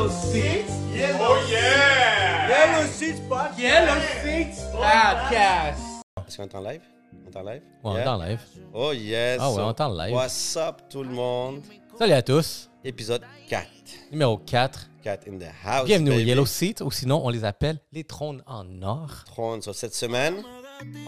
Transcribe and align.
Yellow 0.00 0.12
Seats. 0.12 0.72
Oh 1.20 1.36
yeah! 1.50 2.48
Yellow 2.48 2.86
Seats 2.88 3.20
podcast. 3.28 3.58
Yellow 3.58 4.00
Seats 4.24 4.72
Podcast. 4.72 5.80
Est-ce 6.26 6.36
qu'on 6.38 6.44
est 6.44 6.54
en 6.54 6.60
live? 6.62 6.80
On 7.26 7.30
est 7.30 7.36
en 7.36 7.42
live? 7.42 7.60
Ouais, 7.60 7.62
on 7.84 7.96
est 7.96 8.00
Yeah. 8.00 8.14
en 8.14 8.16
live. 8.18 8.40
Oh 8.72 8.92
yes! 8.94 9.38
Ah 9.42 9.50
ouais, 9.52 9.60
on 9.60 9.68
est 9.70 9.80
en 9.82 9.92
live. 9.94 10.14
What's 10.14 10.56
up 10.56 10.76
tout 10.88 11.02
le 11.02 11.10
monde? 11.10 11.60
Salut 11.98 12.14
à 12.14 12.22
tous. 12.22 12.70
Épisode 12.82 13.20
4. 13.50 13.66
Numéro 14.10 14.38
4. 14.38 14.88
4 15.04 15.28
in 15.28 15.36
the 15.38 15.50
house. 15.62 15.84
Bienvenue 15.84 16.12
baby. 16.12 16.22
aux 16.22 16.26
Yellow 16.28 16.46
Seats, 16.46 16.82
ou 16.82 16.90
sinon 16.90 17.20
on 17.22 17.28
les 17.28 17.44
appelle 17.44 17.78
les 17.92 18.04
trônes 18.04 18.42
en 18.46 18.64
or. 18.82 19.24
Trône 19.26 19.60
sur 19.60 19.74
cette 19.74 19.94
semaine. 19.94 20.36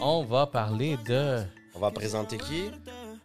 On 0.01 0.23
va 0.23 0.45
parler 0.45 0.97
de. 1.07 1.41
On 1.73 1.79
va 1.79 1.89
présenter 1.89 2.37
qui? 2.37 2.69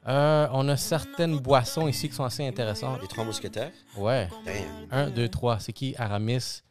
Euh, 0.09 0.49
on 0.53 0.67
a 0.69 0.77
certaines 0.77 1.39
boissons 1.39 1.87
ici 1.87 2.09
qui 2.09 2.15
sont 2.15 2.25
assez 2.25 2.47
intéressantes. 2.47 3.01
Les 3.03 3.09
trois 3.09 3.25
mousquetaires? 3.25 3.73
Ouais. 3.97 4.29
Damn. 4.47 4.55
Un, 4.91 5.11
deux, 5.11 5.29
trois. 5.29 5.59
C'est 5.61 5.73
qui 5.73 5.95
Aramis? 5.99 6.41
C'est 6.41 6.63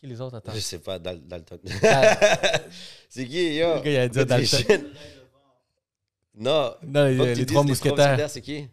qui 0.00 0.06
les 0.06 0.20
autres? 0.20 0.36
Attends. 0.36 0.52
Je 0.54 0.60
sais 0.60 0.78
pas, 0.78 0.98
Dal- 0.98 1.26
Dalton. 1.26 1.58
C'est 3.08 3.24
qui, 3.26 3.56
yo? 3.56 3.76
Le 3.76 3.80
gars, 3.80 3.90
il 3.90 3.96
a 3.96 4.08
dit 4.08 4.24
Dalton. 4.24 4.84
Non. 6.34 6.74
non, 6.86 7.04
les, 7.06 7.16
les 7.16 7.34
dises 7.34 7.46
trois 7.46 7.64
mousquetaires. 7.64 8.30
c'est 8.30 8.42
qui? 8.42 8.68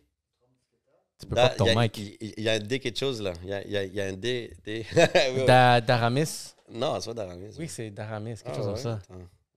Tu 1.18 1.26
peux 1.28 1.36
pas 1.36 1.48
Da- 1.50 1.56
ton 1.56 1.66
il 1.66 1.74
y 1.74 1.78
a- 1.78 1.82
mic. 1.82 1.98
Il 2.38 2.44
y 2.44 2.50
a 2.50 2.54
un 2.54 2.60
D 2.60 2.80
quelque 2.80 3.00
chose 3.00 3.22
là. 3.22 3.32
Il 3.44 3.50
y 3.50 3.72
y 3.72 3.96
y 3.96 4.02
a 4.02 4.06
un 4.06 4.14
D. 4.14 4.54
D. 4.64 4.86
Da- 5.48 5.80
D'Aramis? 5.82 6.54
Non, 6.70 7.00
c'est 7.00 7.08
pas 7.12 7.14
d'Aramis. 7.14 7.56
Oui, 7.58 7.68
c'est 7.70 7.90
d'Aramis, 7.92 8.36
quelque 8.36 8.50
Ah, 8.50 8.56
chose 8.56 8.66
comme 8.66 8.76
ça. 8.78 9.00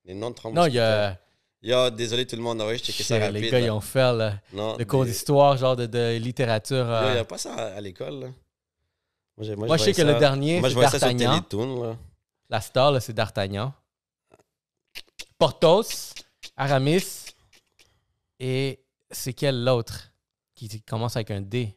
Les 0.05 0.15
noms 0.15 0.31
de 0.31 0.35
trois 0.37 0.53
Non, 0.53 0.67
il 0.67 0.75
y 0.75 0.79
a. 0.79 1.19
Yo, 1.63 1.91
désolé 1.91 2.25
tout 2.27 2.37
le 2.37 2.43
monde. 2.43 2.61
Ouais, 2.61 2.79
je 2.79 2.85
checkais 2.85 3.03
ça 3.03 3.19
rapide. 3.19 3.35
les 3.43 3.51
gars, 3.51 3.59
là. 3.61 3.67
ils 3.67 3.71
ont 3.71 3.81
fait 3.81 4.13
là, 4.13 4.35
Non, 4.53 4.77
le 4.77 4.85
cours 4.85 5.05
d'histoire, 5.05 5.57
genre 5.57 5.75
de, 5.77 5.87
de 5.87 6.17
littérature. 6.17 6.89
Euh, 6.89 7.09
Il 7.09 7.13
n'y 7.15 7.19
a 7.19 7.25
pas 7.25 7.39
ça 7.39 7.55
à, 7.55 7.77
à 7.77 7.81
l'école. 7.81 8.21
là. 8.21 8.27
Moi, 9.37 9.67
Moi, 9.67 9.77
je 9.77 9.85
sais 9.85 9.93
que 9.93 10.03
le 10.03 10.19
dernier, 10.19 10.61
Moi, 10.61 10.69
c'est 10.69 10.75
je 10.75 10.79
vois 10.81 10.89
ça 10.89 10.99
sur 10.99 11.09
D'Artagnan. 11.09 11.31
Télétoon. 11.41 11.83
là. 11.83 11.97
La 12.51 12.61
star, 12.61 12.93
là, 12.93 13.01
c'est 13.01 13.13
D'Artagnan. 13.13 13.73
Porthos, 15.39 16.15
Aramis. 16.57 17.05
Et 18.41 18.81
c'est 19.11 19.33
quel 19.33 19.65
l'autre 19.65 20.11
qui 20.55 20.81
commence 20.83 21.17
avec 21.17 21.31
un 21.33 21.41
D? 21.41 21.77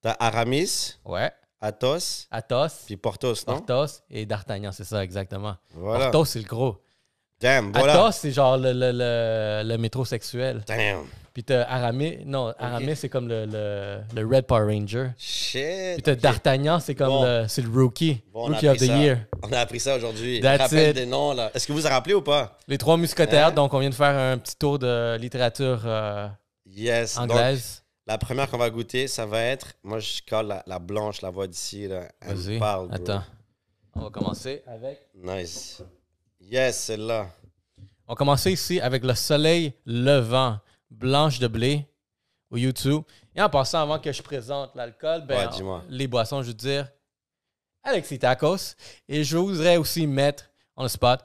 T'as 0.00 0.16
Aramis, 0.20 0.94
Ouais. 1.04 1.32
Athos, 1.60 2.26
Athos, 2.30 2.84
puis 2.86 2.96
Porthos, 2.96 3.34
non? 3.48 3.60
Porthos 3.60 4.02
et 4.10 4.24
D'Artagnan, 4.26 4.70
c'est 4.70 4.84
ça, 4.84 5.02
exactement. 5.02 5.56
Voilà. 5.74 6.10
Porthos, 6.10 6.26
c'est 6.26 6.38
le 6.38 6.44
gros. 6.44 6.80
Damn, 7.40 7.72
voilà. 7.72 7.92
Athos, 8.04 8.12
c'est 8.20 8.32
genre 8.32 8.56
le, 8.56 8.72
le, 8.72 8.90
le, 8.92 9.62
le 9.64 9.78
métrosexuel. 9.78 10.62
Damn. 10.66 11.04
Puis 11.32 11.44
t'as 11.44 11.62
Aramis, 11.68 12.18
non, 12.26 12.52
Aramis, 12.58 12.96
c'est 12.96 13.08
comme 13.08 13.28
le, 13.28 13.46
le, 13.46 14.00
le 14.12 14.26
Red 14.26 14.46
Power 14.46 14.64
Ranger. 14.74 15.10
Shit. 15.16 15.94
Puis 15.94 16.02
t'as. 16.02 16.16
D'Artagnan, 16.16 16.80
c'est 16.80 16.96
comme 16.96 17.08
Bon. 17.08 17.24
le, 17.24 17.44
c'est 17.46 17.62
le 17.62 17.70
rookie. 17.70 18.20
Bon, 18.32 18.46
rookie 18.46 18.66
of 18.68 18.76
the 18.78 18.86
ça. 18.86 18.96
year. 18.96 19.18
On 19.44 19.52
a 19.52 19.58
appris 19.60 19.78
ça 19.78 19.96
aujourd'hui. 19.96 20.38
It. 20.38 20.94
des 20.94 21.06
noms, 21.06 21.32
là. 21.34 21.52
Est-ce 21.54 21.66
que 21.68 21.72
vous 21.72 21.78
vous 21.78 21.86
en 21.86 21.90
rappelez 21.90 22.14
ou 22.14 22.22
pas? 22.22 22.58
Les 22.66 22.76
trois 22.76 22.96
mousquetaires, 22.96 23.48
Hein? 23.48 23.52
donc 23.52 23.72
on 23.72 23.78
vient 23.78 23.90
de 23.90 23.94
faire 23.94 24.16
un 24.16 24.36
petit 24.38 24.56
tour 24.56 24.80
de 24.80 25.16
littérature 25.18 25.82
euh, 25.84 26.26
Yes. 26.66 27.14
Donc, 27.14 27.30
anglaise. 27.30 27.84
la 28.08 28.18
première 28.18 28.50
qu'on 28.50 28.58
va 28.58 28.68
goûter, 28.70 29.06
ça 29.06 29.24
va 29.24 29.40
être... 29.42 29.74
Moi, 29.84 30.00
je 30.00 30.20
colle 30.28 30.48
la, 30.48 30.64
la 30.66 30.78
blanche, 30.80 31.22
la 31.22 31.30
voix 31.30 31.46
d'ici, 31.46 31.86
là. 31.86 32.08
Elle 32.20 32.34
Vas-y, 32.36 32.58
parle, 32.58 32.88
attends. 32.92 33.22
On 33.94 34.00
va 34.00 34.10
commencer 34.10 34.62
avec... 34.66 34.98
Nice. 35.14 35.82
Yes, 36.50 36.78
celle-là. 36.84 37.28
On 38.06 38.12
va 38.12 38.16
commencer 38.16 38.52
ici 38.52 38.80
avec 38.80 39.04
le 39.04 39.14
soleil 39.14 39.74
levant, 39.84 40.58
blanche 40.90 41.38
de 41.38 41.46
blé 41.46 41.86
au 42.50 42.56
YouTube. 42.56 43.02
Et 43.34 43.42
en 43.42 43.50
passant, 43.50 43.82
avant 43.82 43.98
que 43.98 44.10
je 44.10 44.22
présente 44.22 44.74
l'alcool, 44.74 45.26
ben, 45.26 45.50
Ouais, 45.50 45.80
les 45.90 46.06
boissons, 46.06 46.42
je 46.42 46.48
veux 46.48 46.54
dire 46.54 46.88
Alexis 47.82 48.18
Tacos. 48.18 48.74
Et 49.08 49.24
je 49.24 49.36
voudrais 49.36 49.76
aussi 49.76 50.06
mettre 50.06 50.50
on 50.74 50.86
the 50.86 50.88
spot 50.88 51.20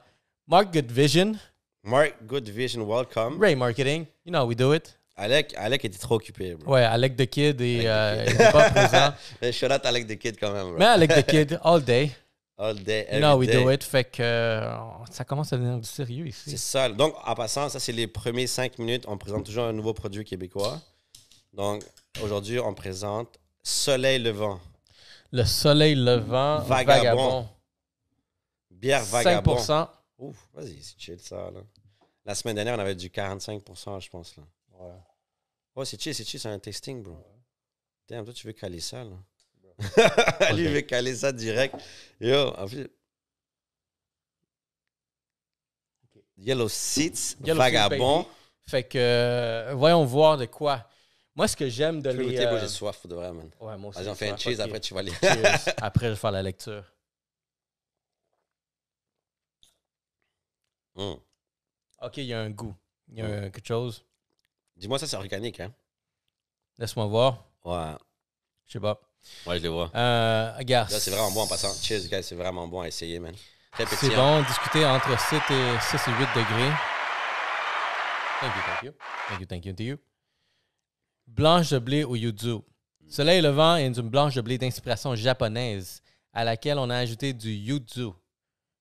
Mark 0.46 0.72
Good 0.72 0.90
Vision, 0.92 1.36
Mark, 1.82 2.14
good 2.26 2.48
vision, 2.48 2.82
welcome. 2.86 3.38
Ray 3.38 3.54
Marketing. 3.54 4.06
You 4.24 4.32
know 4.32 4.40
how 4.40 4.46
we 4.46 4.56
do 4.56 4.72
it. 4.72 4.96
Alec, 5.16 5.54
Alec 5.56 5.84
était 5.84 5.98
trop 5.98 6.14
occupé, 6.14 6.54
bro. 6.54 6.72
Ouais, 6.72 6.82
Alec 6.82 7.14
the 7.14 7.26
Kid 7.26 7.60
et 7.60 7.86
Alec 7.86 7.86
the 7.86 7.88
euh, 7.88 8.24
Kid. 8.24 8.32
il 8.32 8.38
n'est 8.38 8.52
pas 8.52 8.70
présent. 8.70 9.14
Mais 9.42 9.52
shout 9.52 9.66
out 9.66 9.84
Alec 9.84 10.06
the 10.06 10.18
Kid 10.18 10.36
quand 10.40 10.50
même, 10.52 10.68
bro. 10.68 10.78
Mais 10.78 10.86
Alec 10.86 11.14
the 11.14 11.22
Kid, 11.26 11.60
all 11.62 11.82
day. 11.82 12.10
All 12.56 12.74
day, 12.76 13.04
every 13.08 13.24
how 13.24 13.36
we 13.36 13.46
day. 13.48 13.62
do 13.62 13.70
it. 13.70 13.82
Fait 13.82 14.04
que 14.04 14.22
euh, 14.22 14.76
ça 15.10 15.24
commence 15.24 15.52
à 15.52 15.56
devenir 15.56 15.78
du 15.78 15.88
sérieux 15.88 16.30
C'est 16.32 16.52
ici. 16.52 16.58
ça. 16.58 16.88
Donc, 16.88 17.14
en 17.24 17.34
passant, 17.34 17.68
ça, 17.68 17.80
c'est 17.80 17.92
les 17.92 18.06
premiers 18.06 18.46
cinq 18.46 18.78
minutes. 18.78 19.04
On 19.08 19.18
présente 19.18 19.44
toujours 19.44 19.64
un 19.64 19.72
nouveau 19.72 19.92
produit 19.92 20.24
québécois. 20.24 20.80
Donc, 21.52 21.82
aujourd'hui, 22.22 22.60
on 22.60 22.72
présente 22.74 23.40
Soleil 23.62 24.20
Levant. 24.22 24.60
Le 25.32 25.44
soleil 25.44 25.96
levant, 25.96 26.60
Vagabond. 26.60 26.84
vagabond. 27.02 27.48
Bière 28.70 29.04
Vagabond. 29.04 29.56
5%. 29.56 29.88
Ouf, 30.18 30.36
vas-y, 30.54 30.80
c'est 30.80 30.94
chill 30.96 31.18
ça, 31.18 31.50
là. 31.50 31.60
La 32.24 32.36
semaine 32.36 32.54
dernière, 32.54 32.76
on 32.76 32.78
avait 32.78 32.94
du 32.94 33.08
45%, 33.08 34.00
je 34.00 34.08
pense, 34.10 34.36
là. 34.36 34.44
Ouais. 34.78 34.92
Oh, 35.74 35.84
c'est 35.84 36.00
chill, 36.00 36.14
c'est 36.14 36.24
chill, 36.24 36.38
c'est 36.38 36.48
un 36.48 36.58
testing, 36.60 37.02
bro. 37.02 37.16
Damn, 38.08 38.24
toi, 38.24 38.32
tu 38.32 38.46
veux 38.46 38.52
caler 38.52 38.78
ça, 38.78 39.02
là. 39.02 39.16
Lui, 40.54 40.64
il 40.64 40.68
veut 40.68 40.80
caler 40.82 41.14
ça 41.14 41.32
direct. 41.32 41.74
Yo, 42.20 42.48
en 42.56 42.66
plus... 42.66 42.88
Yellow 46.36 46.68
Seats, 46.68 47.36
Yellow 47.44 47.58
Vagabond. 47.58 48.22
Seats, 48.22 48.30
Fait 48.70 48.84
que, 48.84 48.98
euh, 48.98 49.72
voyons 49.74 50.04
voir 50.04 50.36
de 50.36 50.46
quoi. 50.46 50.86
Moi, 51.34 51.48
ce 51.48 51.56
que 51.56 51.68
j'aime 51.68 52.00
de 52.00 52.10
les. 52.10 52.36
bro, 52.46 52.54
euh, 52.56 52.60
j'ai 52.60 52.68
soif, 52.68 52.98
pour 52.98 53.08
de 53.10 53.14
vrai, 53.16 53.32
man. 53.32 53.50
Ouais, 53.60 53.76
moi 53.76 53.90
aussi. 53.90 53.98
Vas-y, 53.98 54.08
on 54.08 54.14
j'ai 54.14 54.18
fait 54.18 54.30
un 54.30 54.36
cheese, 54.36 54.60
après 54.60 54.80
tu 54.80 54.94
vas. 54.94 55.02
Cheers. 55.04 55.74
Après, 55.82 56.06
je 56.06 56.10
vais 56.10 56.16
faire 56.16 56.30
la 56.30 56.42
lecture. 56.42 56.84
Hum. 60.96 61.18
Ok, 62.02 62.18
il 62.18 62.24
y 62.26 62.34
a 62.34 62.40
un 62.40 62.50
goût. 62.50 62.74
Il 63.08 63.18
y 63.18 63.22
a 63.22 63.26
un- 63.26 63.50
quelque 63.50 63.66
chose. 63.66 64.04
Dis-moi, 64.76 64.98
ça, 64.98 65.06
c'est 65.06 65.16
organique, 65.16 65.60
hein? 65.60 65.72
Laisse-moi 66.78 67.06
voir. 67.06 67.44
Ouais. 67.64 67.94
Je 68.66 68.72
sais 68.74 68.80
pas. 68.80 69.00
Ouais, 69.46 69.58
je 69.58 69.62
le 69.64 69.68
vois. 69.70 69.90
Euh, 69.94 70.52
regarde. 70.58 70.90
Là, 70.90 71.00
c'est 71.00 71.10
vraiment 71.10 71.30
bon 71.30 71.42
en 71.42 71.46
passant. 71.46 71.72
Cheers, 71.82 72.08
guys, 72.08 72.22
c'est 72.22 72.34
vraiment 72.34 72.66
bon 72.66 72.80
à 72.82 72.88
essayer, 72.88 73.18
man. 73.18 73.34
Très 73.72 73.86
C'est 73.86 74.14
bon, 74.14 74.42
discuter 74.42 74.84
entre 74.86 75.18
7 75.18 75.42
et, 75.50 75.80
6 75.80 76.08
et 76.08 76.12
8 76.12 76.28
degrés. 76.36 76.72
Thank 78.40 78.54
you, 78.56 78.62
thank 78.66 78.82
you. 78.84 78.92
Thank 79.28 79.40
you, 79.40 79.46
thank 79.46 79.64
you 79.66 79.72
to 79.72 79.82
you. 79.82 79.96
Blanche 81.26 81.70
de 81.70 81.78
blé 81.78 82.04
au 82.04 82.14
yuzu. 82.16 82.58
Soleil 83.08 83.40
levant 83.40 83.76
est 83.76 83.86
une 83.86 84.08
blanche 84.08 84.34
de 84.34 84.40
blé 84.42 84.58
d'inspiration 84.58 85.14
japonaise 85.14 86.02
à 86.32 86.44
laquelle 86.44 86.78
on 86.78 86.90
a 86.90 86.96
ajouté 86.96 87.32
du 87.32 87.50
yuzu, 87.52 88.08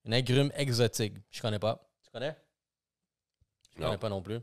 une 0.06 0.14
agrume 0.14 0.52
exotique. 0.56 1.14
Je 1.32 1.42
connais 1.42 1.60
pas. 1.60 1.88
Tu 2.04 2.10
connais? 2.12 2.36
Je 3.76 3.82
Non. 3.82 3.88
connais 3.88 3.98
pas 4.00 4.10
non 4.10 4.22
plus. 4.22 4.40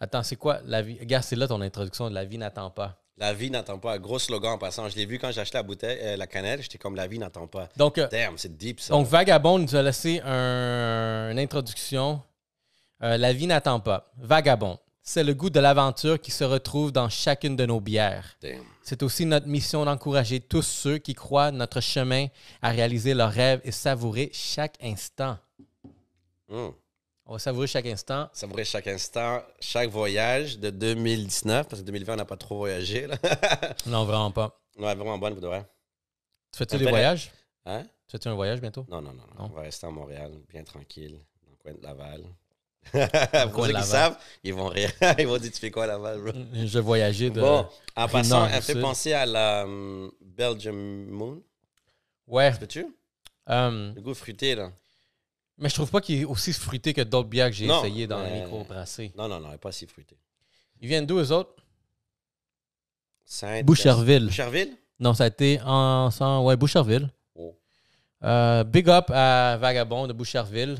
Attends, 0.00 0.22
c'est 0.22 0.36
quoi 0.36 0.60
la 0.64 0.82
vie? 0.82 0.98
Regarde, 0.98 1.24
c'est 1.24 1.36
là 1.36 1.48
ton 1.48 1.60
introduction 1.60 2.08
de 2.08 2.14
la 2.14 2.24
vie 2.24 2.38
n'attend 2.38 2.70
pas. 2.70 3.03
La 3.16 3.32
vie 3.32 3.50
n'attend 3.50 3.78
pas. 3.78 3.98
Gros 3.98 4.18
slogan 4.18 4.52
en 4.54 4.58
passant. 4.58 4.88
Je 4.88 4.96
l'ai 4.96 5.06
vu 5.06 5.18
quand 5.20 5.30
j'ai 5.30 5.40
acheté 5.40 5.56
la 5.56 5.62
bouteille, 5.62 5.98
euh, 6.02 6.16
la 6.16 6.26
cannelle. 6.26 6.60
J'étais 6.62 6.78
comme 6.78 6.96
la 6.96 7.06
vie 7.06 7.18
n'attend 7.18 7.46
pas. 7.46 7.68
Donc, 7.76 7.98
euh, 7.98 8.08
Damn, 8.08 8.36
c'est 8.36 8.56
deep 8.56 8.80
ça. 8.80 8.92
Donc, 8.92 9.06
Vagabond 9.06 9.58
nous 9.58 9.76
a 9.76 9.82
laissé 9.82 10.20
un- 10.24 11.30
une 11.30 11.38
introduction. 11.38 12.20
Euh, 13.02 13.16
la 13.16 13.32
vie 13.32 13.46
n'attend 13.46 13.78
pas. 13.78 14.10
Vagabond, 14.18 14.78
c'est 15.00 15.22
le 15.22 15.32
goût 15.34 15.50
de 15.50 15.60
l'aventure 15.60 16.20
qui 16.20 16.32
se 16.32 16.42
retrouve 16.42 16.90
dans 16.90 17.08
chacune 17.08 17.54
de 17.54 17.66
nos 17.66 17.80
bières. 17.80 18.36
C'est 18.82 19.02
aussi 19.04 19.26
notre 19.26 19.46
mission 19.46 19.84
d'encourager 19.84 20.40
tous 20.40 20.62
ceux 20.62 20.98
qui 20.98 21.14
croient 21.14 21.52
notre 21.52 21.80
chemin 21.80 22.26
à 22.62 22.70
réaliser 22.70 23.14
leurs 23.14 23.30
rêves 23.30 23.60
et 23.64 23.70
savourer 23.72 24.30
chaque 24.32 24.76
instant. 24.82 25.38
Hum. 26.50 26.72
On 27.26 27.32
va 27.34 27.38
savourer 27.38 27.66
chaque 27.66 27.86
instant. 27.86 28.28
Savourer 28.32 28.64
chaque 28.64 28.86
instant, 28.86 29.42
chaque 29.58 29.88
voyage 29.88 30.58
de 30.58 30.68
2019, 30.70 31.68
parce 31.68 31.80
que 31.80 31.86
2020, 31.86 32.12
on 32.12 32.16
n'a 32.16 32.24
pas 32.26 32.36
trop 32.36 32.58
voyagé. 32.58 33.06
Là. 33.06 33.16
Non, 33.86 34.04
vraiment 34.04 34.30
pas. 34.30 34.60
ouais, 34.78 34.94
vraiment 34.94 35.16
bonne, 35.18 35.34
pour 35.34 35.46
vrai. 35.48 35.64
Tu 36.52 36.58
fais-tu 36.58 36.76
des 36.76 36.86
voyages? 36.86 37.32
Hein? 37.64 37.82
Tu 38.06 38.12
fais-tu 38.12 38.28
un 38.28 38.34
voyage 38.34 38.60
bientôt? 38.60 38.84
Non, 38.90 39.00
non, 39.00 39.12
non, 39.14 39.22
non. 39.38 39.44
Non? 39.44 39.50
On 39.52 39.56
va 39.56 39.62
rester 39.62 39.86
à 39.86 39.90
Montréal, 39.90 40.32
bien 40.50 40.62
tranquille, 40.64 41.18
dans 41.42 41.50
le 41.50 41.56
coin 41.56 41.72
de 41.72 41.82
Laval. 41.82 42.24
Pour 43.52 43.64
ceux 43.64 43.72
qui 43.72 43.82
savent, 43.82 44.18
ils 44.42 44.52
vont 44.52 44.66
rire. 44.68 44.92
ils 45.18 45.26
vont 45.26 45.38
dire, 45.38 45.50
tu 45.50 45.58
fais 45.58 45.70
quoi 45.70 45.84
à 45.84 45.86
Laval, 45.86 46.20
bro? 46.20 46.32
Je 46.52 46.78
voyageais 46.78 47.30
de. 47.30 47.40
Bon, 47.40 47.66
en 47.96 48.08
passant, 48.08 48.46
elle 48.46 48.60
fait 48.60 48.78
penser 48.78 49.14
à 49.14 49.24
la 49.24 49.64
hum, 49.64 50.12
Belgium 50.20 51.06
Moon. 51.06 51.42
Ouais. 52.26 52.52
Peux-tu? 52.52 52.86
euh, 53.48 53.92
Le 53.94 54.00
goût 54.02 54.12
fruité, 54.14 54.54
là. 54.54 54.70
Mais 55.58 55.68
je 55.68 55.74
trouve 55.74 55.90
pas 55.90 56.00
qu'il 56.00 56.20
est 56.20 56.24
aussi 56.24 56.52
fruité 56.52 56.92
que 56.92 57.00
d'autres 57.02 57.28
bières 57.28 57.48
que 57.48 57.54
j'ai 57.56 57.66
Non, 57.66 57.80
essayé 57.84 58.06
dans 58.06 58.22
mais- 58.22 58.30
le 58.38 58.42
micro 58.44 58.64
brassé. 58.64 59.12
Non, 59.16 59.28
non, 59.28 59.38
non, 59.40 59.46
elle 59.46 59.52
n'est 59.52 59.58
pas 59.58 59.72
si 59.72 59.86
fruitée. 59.86 60.16
Ils 60.80 60.88
viennent 60.88 61.06
d'où, 61.06 61.18
eux 61.18 61.32
autres? 61.32 61.54
Sainte- 63.24 63.64
Boucherville. 63.64 64.26
Boucherville? 64.26 64.76
Non, 65.00 65.14
ça 65.14 65.24
a 65.24 65.26
été 65.28 65.60
en, 65.64 66.10
en- 66.20 66.44
ouais, 66.44 66.56
Boucherville. 66.56 67.08
Oh. 67.34 67.56
Euh, 68.22 68.64
big 68.64 68.88
up 68.88 69.06
à 69.10 69.56
Vagabond 69.60 70.06
de 70.06 70.12
Boucherville. 70.12 70.76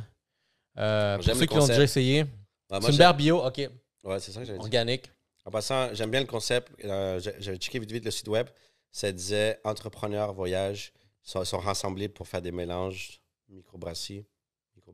Euh, 0.77 1.17
pour 1.17 1.25
J'aime 1.25 1.35
ceux 1.37 1.41
le 1.43 1.47
qui 1.47 1.55
l'ont 1.55 1.61
concept. 1.61 1.75
déjà 1.79 1.85
essayé. 1.85 2.23
Ouais, 2.23 2.29
C'est 2.71 2.81
moi, 2.81 2.89
une 2.89 2.93
j'ai- 2.93 2.99
bière 2.99 3.15
bio, 3.15 3.45
ok, 3.47 3.71
Ouais, 4.05 4.21
c'est 4.21 4.33
ça 4.33 4.41
que 4.41 4.47
j'avais 4.47 4.59
dit. 4.59 4.65
organique. 4.65 5.11
En 5.45 5.51
passant, 5.51 5.93
j'aime 5.95 6.11
bien 6.11 6.21
le 6.21 6.27
concept. 6.27 6.73
Euh, 6.85 7.21
j'ai- 7.21 7.35
J'avais 7.39 7.59
checké 7.59 7.79
vite 7.79 7.93
vite 7.93 8.05
le 8.05 8.11
site 8.11 8.29
web. 8.29 8.49
Ça 8.91 9.11
disait 9.13 9.61
entrepreneur, 9.65 10.33
voyage. 10.33 10.93
sont, 11.27 11.43
sont 11.45 11.59
rassemblés 11.59 12.09
pour 12.09 12.29
faire 12.29 12.43
des 12.43 12.53
mélanges 12.53 13.19
microbrasserie. 13.49 14.27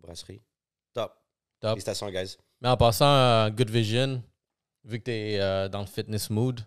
Microbrasserie. 0.00 0.40
Top. 0.94 1.14
Top. 1.60 1.70
Félicitations, 1.72 2.10
guys. 2.10 2.36
Mais 2.60 2.68
en 2.68 2.76
passant, 2.76 3.06
euh, 3.06 3.50
Good 3.50 3.70
Vision, 3.70 4.22
vu 4.84 4.98
que 4.98 5.04
tu 5.04 5.10
es 5.10 5.68
dans 5.68 5.80
le 5.80 5.86
fitness 5.86 6.30
mood, 6.30 6.60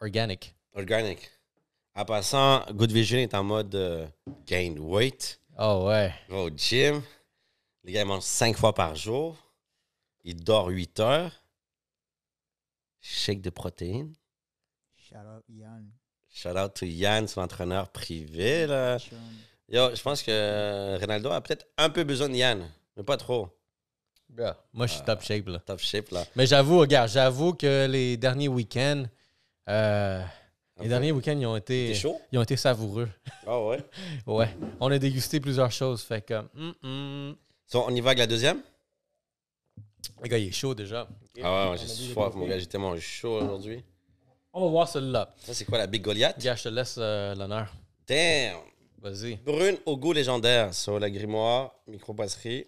organic. 0.00 0.54
Organic. 0.74 1.30
En 1.94 2.04
passant, 2.04 2.64
Good 2.72 2.92
Vision 2.92 3.18
est 3.18 3.34
en 3.34 3.44
mode 3.44 3.74
euh, 3.74 4.06
gain 4.46 4.74
weight. 4.78 5.40
Oh 5.58 5.84
ouais. 5.86 6.12
Va 6.28 6.38
au 6.38 6.50
gym. 6.50 7.02
Les 7.84 7.92
gars, 7.92 8.02
ils 8.02 8.06
mangent 8.06 8.22
5 8.22 8.56
fois 8.56 8.74
par 8.74 8.96
jour. 8.96 9.36
Ils 10.24 10.42
dorment 10.42 10.72
8 10.72 11.00
heures. 11.00 11.32
Shake 13.00 13.42
de 13.42 13.50
protéines. 13.50 14.14
Shout 14.96 15.16
out 15.16 15.44
Yann. 15.48 15.90
Shout 16.30 16.56
out 16.56 16.74
to 16.74 16.86
Yann, 16.86 17.28
son 17.28 17.42
entraîneur 17.42 17.90
privé. 17.90 18.66
Là. 18.66 18.98
Yo, 19.74 19.92
je 19.92 20.00
pense 20.02 20.22
que 20.22 21.00
Ronaldo 21.00 21.32
a 21.32 21.40
peut-être 21.40 21.66
un 21.76 21.90
peu 21.90 22.04
besoin 22.04 22.28
de 22.28 22.36
Yann, 22.36 22.64
mais 22.96 23.02
pas 23.02 23.16
trop. 23.16 23.48
Moi, 24.72 24.86
je 24.86 24.92
suis 24.92 25.02
top 25.02 25.20
shape, 25.20 25.48
là. 25.48 25.58
Top 25.58 25.80
shape, 25.80 26.10
là. 26.12 26.24
Mais 26.36 26.46
j'avoue, 26.46 26.78
regarde, 26.78 27.08
j'avoue 27.08 27.54
que 27.54 27.86
les 27.86 28.16
derniers 28.16 28.46
week-ends, 28.46 29.02
euh, 29.68 30.22
les 30.80 30.88
derniers 30.88 31.10
week-ends, 31.10 31.36
ils 31.36 31.46
ont 31.46 31.56
été, 31.56 31.92
chaud? 31.92 32.20
ils 32.30 32.38
ont 32.38 32.42
été 32.42 32.56
savoureux. 32.56 33.08
Ah 33.48 33.60
ouais? 33.60 33.78
Ouais. 34.28 34.56
On 34.78 34.92
a 34.92 34.98
dégusté 34.98 35.40
plusieurs 35.40 35.72
choses. 35.72 36.02
Fait 36.02 36.24
que, 36.24 36.40
hum. 36.84 37.34
So, 37.66 37.84
on 37.84 37.92
y 37.92 38.00
va 38.00 38.10
avec 38.10 38.20
la 38.20 38.28
deuxième? 38.28 38.62
Le 40.22 40.28
gars, 40.28 40.38
il 40.38 40.48
est 40.48 40.52
chaud 40.52 40.76
déjà. 40.76 41.08
Ah 41.42 41.64
ouais, 41.66 41.70
ouais, 41.72 41.78
j'ai 41.78 41.88
soif, 41.88 42.32
mon 42.36 42.46
gars. 42.46 42.60
J'ai 42.60 42.66
tellement 42.66 42.96
chaud 43.00 43.42
aujourd'hui. 43.42 43.82
On 44.52 44.66
va 44.66 44.70
voir 44.70 44.88
celui-là. 44.88 45.34
Ça, 45.38 45.52
c'est 45.52 45.64
quoi 45.64 45.78
la 45.78 45.88
Big 45.88 46.00
Goliath? 46.00 46.38
Gars, 46.38 46.54
je 46.54 46.62
te 46.62 46.68
laisse 46.68 46.94
euh, 46.96 47.34
l'honneur. 47.34 47.74
Damn! 48.06 48.60
Vas-y. 49.04 49.36
Brune 49.36 49.76
au 49.84 49.98
goût 49.98 50.14
légendaire. 50.14 50.72
Sur 50.72 50.98
la 50.98 51.10
grimoire, 51.10 51.74
microbrasserie. 51.86 52.66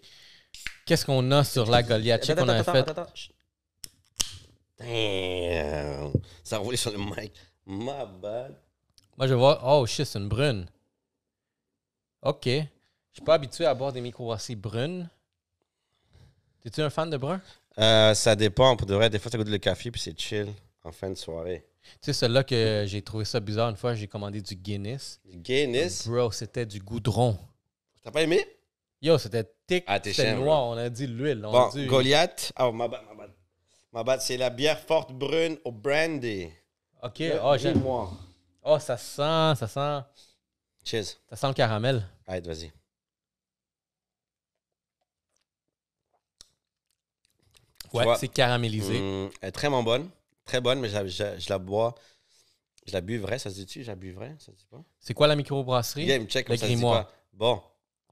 Qu'est-ce 0.85 1.03
qu'on 1.03 1.31
a 1.31 1.43
sur 1.43 1.65
la 1.65 1.81
Goliath? 1.81 2.23
Sais 2.25 2.35
qu'on 2.35 2.47
avait 2.47 2.63
fait. 2.63 2.87
attends. 2.87 3.07
Chut. 3.15 3.33
Damn! 4.77 6.13
Ça 6.43 6.57
a 6.57 6.59
roulé 6.59 6.77
sur 6.77 6.91
le 6.91 6.99
mic. 6.99 7.33
My 7.65 8.05
bad. 8.21 8.55
Moi, 9.17 9.25
je 9.25 9.33
vois. 9.33 9.59
Oh 9.65 9.83
shit, 9.87 10.05
c'est 10.05 10.19
une 10.19 10.29
brune. 10.29 10.67
OK. 12.21 12.45
Je 12.45 12.61
suis 13.13 13.25
pas 13.25 13.33
habitué 13.33 13.65
à 13.65 13.73
boire 13.73 13.91
des 13.91 14.01
microbrasseries 14.01 14.55
brunes. 14.55 15.09
T'es-tu 16.61 16.81
un 16.81 16.91
fan 16.91 17.09
de 17.09 17.17
brun? 17.17 17.41
Euh, 17.79 18.13
ça 18.13 18.35
dépend. 18.35 18.75
Pour 18.75 18.85
de 18.85 18.93
vrai, 18.93 19.09
des 19.09 19.17
fois, 19.17 19.31
ça 19.31 19.39
goûte 19.39 19.49
le 19.49 19.57
café, 19.57 19.89
puis 19.89 19.99
c'est 19.99 20.17
chill 20.19 20.53
en 20.83 20.91
fin 20.91 21.09
de 21.09 21.15
soirée. 21.15 21.65
Tu 22.01 22.05
sais, 22.07 22.13
celle-là 22.13 22.43
que 22.43 22.83
j'ai 22.87 23.01
trouvé 23.01 23.25
ça 23.25 23.39
bizarre 23.39 23.69
une 23.69 23.77
fois, 23.77 23.95
j'ai 23.95 24.07
commandé 24.07 24.41
du 24.41 24.55
Guinness. 24.55 25.19
Guinness? 25.25 26.07
Bro, 26.07 26.31
c'était 26.31 26.65
du 26.65 26.79
goudron. 26.79 27.37
T'as 28.03 28.11
pas 28.11 28.21
aimé? 28.23 28.45
Yo, 29.01 29.17
c'était 29.17 29.43
thick, 29.67 29.83
Ah, 29.87 29.99
c'était 30.03 30.35
noir. 30.35 30.65
On 30.65 30.77
a 30.77 30.89
dit 30.89 31.07
l'huile. 31.07 31.43
on 31.45 31.51
Bon, 31.51 31.69
dit... 31.69 31.85
Goliath. 31.85 32.51
Oh, 32.59 32.71
ma 32.71 32.87
bad, 32.87 33.01
ma 33.07 33.15
bad. 33.15 33.31
Ma 33.93 34.03
bad, 34.03 34.21
c'est 34.21 34.37
la 34.37 34.49
bière 34.49 34.79
forte 34.79 35.11
brune 35.11 35.57
au 35.63 35.71
brandy. 35.71 36.49
OK. 37.03 37.23
Oh, 37.43 37.55
j'aime. 37.57 37.81
Oh, 37.85 38.79
ça 38.79 38.97
sent, 38.97 39.59
ça 39.59 39.67
sent, 39.67 40.05
Cheers. 40.83 41.05
ça 41.29 41.35
sent 41.35 41.47
le 41.47 41.53
caramel. 41.53 42.05
Allez, 42.25 42.41
vas-y. 42.47 42.71
Ouais, 47.93 48.05
c'est 48.19 48.27
caramélisé. 48.27 48.99
Hum, 48.99 49.29
elle 49.41 49.49
est 49.49 49.51
très 49.51 49.69
bonne. 49.69 50.09
Très 50.47 50.61
bonne, 50.61 50.79
mais 50.79 50.89
je, 50.89 50.95
la- 50.95 51.07
je- 51.07 51.39
je 51.39 51.49
la 51.49 51.59
bois. 51.59 51.93
Je 52.87 52.93
la 52.93 53.01
buvrais, 53.01 53.37
ça 53.37 53.49
se 53.49 53.55
dit-tu? 53.55 53.83
Je 53.83 53.87
la 53.89 53.95
buvrais, 53.95 54.35
ça 54.39 54.45
se 54.53 54.57
dit 54.57 54.65
pas? 54.71 54.81
C'est 54.99 55.13
quoi 55.13 55.27
la 55.27 55.35
microbrasserie? 55.35 56.05
Yeah, 56.05 56.15
il 56.15 56.21
me 56.23 56.27
check 56.27 56.47
Le 56.47 56.53
comme 56.53 56.57
ça 56.57 56.65
se 56.65 56.69
dit 56.71 56.75
grimoire. 56.75 57.05
pas. 57.07 57.13
Bon, 57.33 57.61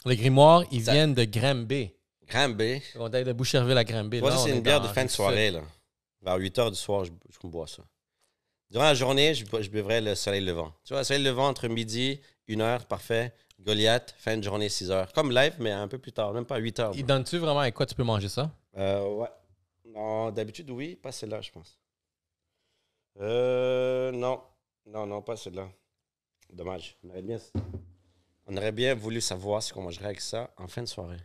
Les 0.05 0.17
grimoires, 0.17 0.63
ils 0.71 0.83
Ça- 0.83 0.91
viennent 0.91 1.13
de 1.15 1.23
Granby. 1.23 1.91
Granby. 2.27 2.81
On 2.95 3.09
est 3.11 3.23
de 3.23 3.33
Boucherville 3.33 3.77
à 3.77 3.83
Granby. 3.83 4.19
Moi, 4.21 4.35
c'est 4.37 4.49
est 4.49 4.53
une 4.55 4.61
bière 4.61 4.81
de 4.81 4.87
fin 4.89 5.03
de 5.05 5.09
soirée, 5.09 5.49
là. 5.51 5.61
Vers 6.21 6.35
8 6.35 6.57
h 6.57 6.69
du 6.71 6.75
soir, 6.75 7.05
je, 7.05 7.11
je 7.31 7.47
me 7.47 7.51
bois 7.51 7.67
ça. 7.67 7.83
Durant 8.69 8.83
la 8.85 8.93
journée, 8.95 9.33
je, 9.33 9.45
je 9.61 9.69
buvrais 9.69 10.01
le 10.01 10.13
soleil 10.15 10.41
levant. 10.41 10.73
Tu 10.83 10.93
vois, 10.93 10.99
le 11.01 11.05
soleil 11.05 11.23
levant 11.23 11.47
entre 11.47 11.67
midi, 11.67 12.19
1 12.49 12.59
heure, 12.59 12.85
parfait. 12.85 13.33
Goliath, 13.61 14.13
fin 14.17 14.35
de 14.37 14.43
journée, 14.43 14.67
6 14.69 14.91
heures. 14.91 15.13
Comme 15.13 15.31
live, 15.31 15.53
mais 15.59 15.71
un 15.71 15.87
peu 15.87 15.97
plus 15.97 16.11
tard, 16.11 16.33
même 16.33 16.45
pas 16.45 16.57
8 16.57 16.79
heures. 16.79 16.91
Ils 16.95 17.05
donnent-tu 17.05 17.37
vraiment 17.37 17.61
avec 17.61 17.73
quoi 17.75 17.85
tu 17.85 17.95
peux 17.95 18.03
manger 18.03 18.27
ça? 18.27 18.51
Euh, 18.77 19.07
ouais. 19.07 19.29
Non, 19.85 20.29
d'habitude, 20.31 20.69
oui, 20.71 20.95
pas 20.95 21.11
celle-là, 21.13 21.41
je 21.41 21.51
pense. 21.51 21.79
Euh, 23.19 24.11
non. 24.11 24.41
Non, 24.87 25.05
non, 25.05 25.21
pas 25.21 25.35
celle-là. 25.35 25.67
Dommage. 26.51 26.95
On 27.03 27.09
aurait 27.09 27.21
bien, 27.21 27.37
on 28.47 28.55
aurait 28.57 28.71
bien 28.71 28.93
voulu 28.93 29.19
savoir 29.21 29.63
ce 29.63 29.73
qu'on 29.73 29.81
mangerait 29.83 30.05
avec 30.05 30.21
ça 30.21 30.51
en 30.57 30.67
fin 30.67 30.81
de 30.83 30.87
soirée. 30.87 31.19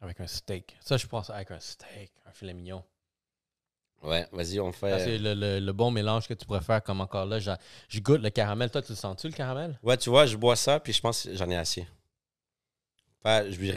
Avec 0.00 0.20
un 0.20 0.26
steak. 0.26 0.76
Ça, 0.80 0.96
je 0.96 1.06
pense 1.06 1.30
avec 1.30 1.50
un 1.50 1.60
steak, 1.60 2.12
un 2.26 2.30
filet 2.32 2.54
mignon. 2.54 2.84
Ouais, 4.02 4.28
vas-y, 4.32 4.60
on 4.60 4.70
fait. 4.70 4.98
C'est 4.98 5.18
le, 5.18 5.32
le- 5.34 5.58
le 5.60 5.72
bon 5.72 5.90
mélange 5.90 6.28
que 6.28 6.34
tu 6.34 6.44
pourrais 6.44 6.60
faire 6.60 6.82
comme 6.82 7.00
encore 7.00 7.24
là. 7.24 7.38
j'a- 7.38 7.58
Je 7.88 8.00
goûte 8.00 8.20
le 8.20 8.28
caramel. 8.30 8.70
Toi, 8.70 8.82
tu 8.82 8.92
le 8.92 8.96
sens-tu, 8.96 9.28
le 9.28 9.32
caramel? 9.32 9.78
Ouais, 9.82 9.96
tu 9.96 10.10
vois, 10.10 10.26
je 10.26 10.36
bois 10.36 10.56
ça, 10.56 10.78
puis 10.78 10.92
je 10.92 11.00
pense 11.00 11.22
que 11.24 11.34
j'en 11.34 11.48
ai 11.48 11.56
assez. 11.56 11.86
Pas, 13.22 13.50
je 13.50 13.58
ne. 13.58 13.66
Je, 13.66 13.72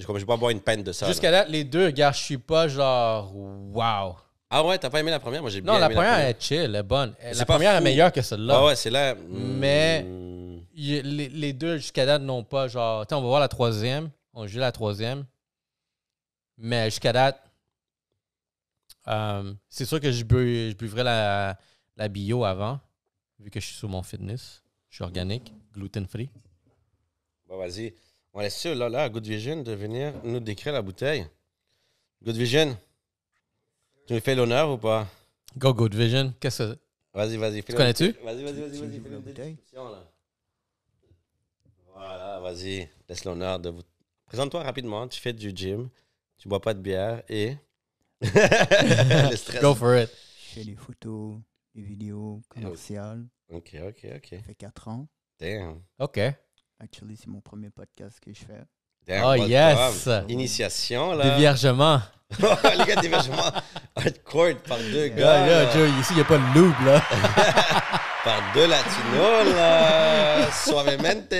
je 0.00 0.12
vais 0.12 0.24
pas 0.24 0.36
boire 0.36 0.50
une 0.52 0.60
peine 0.60 0.84
de 0.84 0.92
ça. 0.92 1.06
là. 1.06 1.12
Jusqu'à 1.12 1.32
date, 1.32 1.48
les 1.48 1.64
deux, 1.64 1.90
gars, 1.90 2.12
je 2.12 2.22
suis 2.22 2.38
pas 2.38 2.68
genre 2.68 3.34
wow. 3.36 4.16
Ah 4.54 4.64
ouais, 4.66 4.76
t'as 4.78 4.90
pas 4.90 5.00
aimé 5.00 5.10
la 5.10 5.18
première? 5.18 5.40
Moi, 5.40 5.50
j'ai 5.50 5.60
bien 5.62 5.72
Non, 5.72 5.78
la 5.78 5.86
aimé 5.86 5.94
première 5.94 6.18
est 6.18 6.40
chill, 6.40 6.58
elle 6.58 6.74
est 6.76 6.82
bonne. 6.82 7.14
La 7.22 7.44
pas 7.46 7.54
première 7.54 7.74
est 7.74 7.80
meilleure 7.80 8.12
que 8.12 8.20
celle-là. 8.20 8.54
Ah 8.58 8.64
ouais, 8.66 8.76
c'est 8.76 8.90
là. 8.90 9.14
Mais- 9.28 10.02
Hmm. 10.02 10.32
Les, 10.74 11.02
les 11.28 11.52
deux 11.52 11.76
jusqu'à 11.76 12.06
date 12.06 12.22
n'ont 12.22 12.44
pas 12.44 12.66
genre. 12.66 13.02
Attends, 13.02 13.18
on 13.18 13.22
va 13.22 13.28
voir 13.28 13.40
la 13.40 13.48
troisième. 13.48 14.10
On 14.32 14.46
joue 14.46 14.58
la 14.58 14.72
troisième. 14.72 15.24
Mais 16.58 16.86
jusqu'à 16.90 17.12
date, 17.12 17.42
euh, 19.08 19.52
c'est 19.68 19.84
sûr 19.84 20.00
que 20.00 20.10
je, 20.10 20.24
bu, 20.24 20.70
je 20.70 20.76
buvrais 20.76 21.04
la, 21.04 21.58
la 21.96 22.08
bio 22.08 22.44
avant, 22.44 22.80
vu 23.38 23.50
que 23.50 23.60
je 23.60 23.66
suis 23.66 23.76
sur 23.76 23.88
mon 23.88 24.02
fitness. 24.02 24.62
Je 24.88 24.96
suis 24.96 25.04
organique, 25.04 25.52
gluten 25.74 26.06
free. 26.06 26.30
Bon, 27.48 27.58
vas-y. 27.58 27.94
On 28.32 28.40
laisse 28.40 28.56
sûr, 28.58 28.74
là, 28.74 28.88
là, 28.88 29.02
à 29.04 29.08
Good 29.10 29.26
Vision, 29.26 29.62
de 29.62 29.72
venir 29.72 30.12
nous 30.24 30.40
décrire 30.40 30.72
la 30.72 30.80
bouteille. 30.82 31.26
Good 32.24 32.36
Vision, 32.36 32.76
tu 34.12 34.16
me 34.16 34.20
fais 34.20 34.34
l'honneur 34.34 34.70
ou 34.70 34.76
pas? 34.76 35.08
Go 35.56 35.72
Good 35.72 35.94
Vision. 35.94 36.34
Qu'est-ce 36.38 36.74
que 36.74 36.78
Vas-y, 37.14 37.38
vas-y. 37.38 37.62
Tu 37.62 37.72
connais-tu? 37.72 38.12
Vas-y, 38.22 38.44
vas-y, 38.44 38.60
vas-y, 38.60 38.72
Tu 38.72 38.86
vas-y. 38.86 39.00
fais 39.00 39.76
là. 39.76 40.04
Voilà, 41.94 42.40
vas-y. 42.40 42.90
Laisse 43.08 43.24
l'honneur 43.24 43.58
de 43.58 43.70
vous. 43.70 43.80
Présente-toi 44.26 44.62
rapidement. 44.64 45.08
Tu 45.08 45.18
fais 45.18 45.32
du 45.32 45.50
gym, 45.54 45.88
tu 46.36 46.46
bois 46.46 46.60
pas 46.60 46.74
de 46.74 46.80
bière 46.80 47.22
et. 47.26 47.56
Le 48.20 49.34
stress. 49.34 49.62
Go 49.62 49.74
for 49.74 49.96
it. 49.96 50.10
Je 50.10 50.60
fais 50.60 50.64
des 50.64 50.76
photos, 50.76 51.38
des 51.74 51.82
vidéos 51.82 52.42
commerciales. 52.50 53.24
Ok, 53.48 53.74
ok, 53.82 54.06
ok. 54.16 54.28
Ça 54.30 54.42
fait 54.42 54.54
4 54.54 54.88
ans. 54.88 55.08
Damn. 55.40 55.80
OK. 55.98 56.20
Actually, 56.80 57.16
c'est 57.16 57.28
mon 57.28 57.40
premier 57.40 57.70
podcast 57.70 58.20
que 58.20 58.34
je 58.34 58.40
fais. 58.40 58.62
Damn, 59.06 59.24
Oh, 59.24 59.34
yes. 59.34 60.08
Initiation, 60.28 61.12
là. 61.14 61.30
Déviergement. 61.30 62.00
Les 62.38 62.84
gars, 62.86 63.00
déviergement. 63.00 63.50
Hardcore 63.94 64.54
par 64.66 64.78
deux 64.78 65.08
Gars, 65.08 65.16
gars. 65.16 65.46
là, 65.46 65.64
là. 65.64 65.70
Joe, 65.72 65.90
ici, 66.00 66.12
il 66.12 66.16
n'y 66.16 66.22
a 66.22 66.24
pas 66.24 66.38
de 66.38 66.54
lube, 66.58 66.74
là. 66.86 67.02
Par 68.24 68.40
deux 68.54 68.68
latinos, 68.68 69.54
là. 69.56 70.48
Suavemente. 70.52 71.32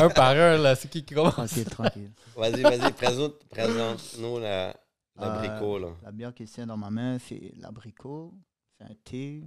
un 0.00 0.08
par 0.08 0.28
un, 0.30 0.56
là. 0.56 0.76
C'est 0.76 0.88
qui 0.88 1.04
qui 1.04 1.14
commence? 1.14 1.34
Tranquille, 1.34 1.64
tranquille. 1.64 2.10
Vas-y, 2.36 2.62
vas-y, 2.62 2.92
présente, 2.92 3.34
présente-nous 3.50 4.38
la, 4.38 4.68
Euh, 4.68 4.72
l'abricot, 5.20 5.78
là. 5.80 5.88
La 6.04 6.12
bière 6.12 6.32
qui 6.32 6.44
tient 6.44 6.64
dans 6.66 6.76
ma 6.76 6.90
main, 6.90 7.18
c'est 7.28 7.52
l'abricot. 7.60 8.32
C'est 8.78 8.84
un 8.84 8.94
thé. 9.04 9.42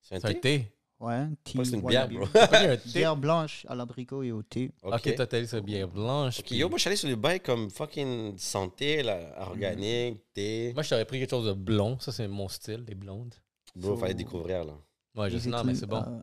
C'est 0.00 0.14
un 0.16 0.20
C'est 0.20 0.28
un 0.28 0.32
thé? 0.40 0.72
Ouais, 0.98 1.14
un 1.14 1.30
thé. 1.44 1.52
C'est 1.64 1.70
une 1.72 1.74
white 1.76 1.88
bière, 1.88 2.08
bro. 2.08 2.26
T'as 2.32 2.46
pas 2.48 2.60
dit 2.60 2.66
un 2.72 2.76
thé? 2.76 2.88
Bière 2.94 3.16
blanche 3.16 3.66
à 3.68 3.74
l'abricot 3.74 4.22
et 4.22 4.32
au 4.32 4.42
thé. 4.42 4.70
Ok, 4.82 5.14
toi, 5.14 5.26
t'as 5.26 5.40
dit 5.40 5.46
c'est 5.46 5.60
bière 5.60 5.88
blanche. 5.88 6.38
Ok, 6.40 6.46
puis- 6.46 6.56
yo, 6.56 6.68
moi, 6.70 6.78
je 6.78 6.80
suis 6.82 6.88
allé 6.88 6.96
sur 6.96 7.08
le 7.08 7.16
bail 7.16 7.40
comme 7.40 7.68
fucking 7.70 8.38
santé, 8.38 9.02
là, 9.02 9.18
organique, 9.46 10.22
thé. 10.32 10.72
Moi, 10.72 10.82
je 10.82 10.88
t'aurais 10.90 11.04
pris 11.04 11.18
quelque 11.20 11.30
chose 11.30 11.46
de 11.46 11.52
blond. 11.52 11.98
Ça, 12.00 12.12
c'est 12.12 12.26
mon 12.28 12.48
style, 12.48 12.84
les 12.88 12.94
blondes. 12.94 13.34
Bro, 13.74 13.90
So- 13.94 13.96
fallait 13.98 14.14
découvrir, 14.14 14.64
là. 14.64 14.72
Ouais, 15.14 15.30
je 15.30 15.36
sais, 15.38 15.48
non, 15.50 15.62
mais 15.64 15.74
c'est 15.74 15.86
bon. 15.86 15.98
euh, 16.02 16.20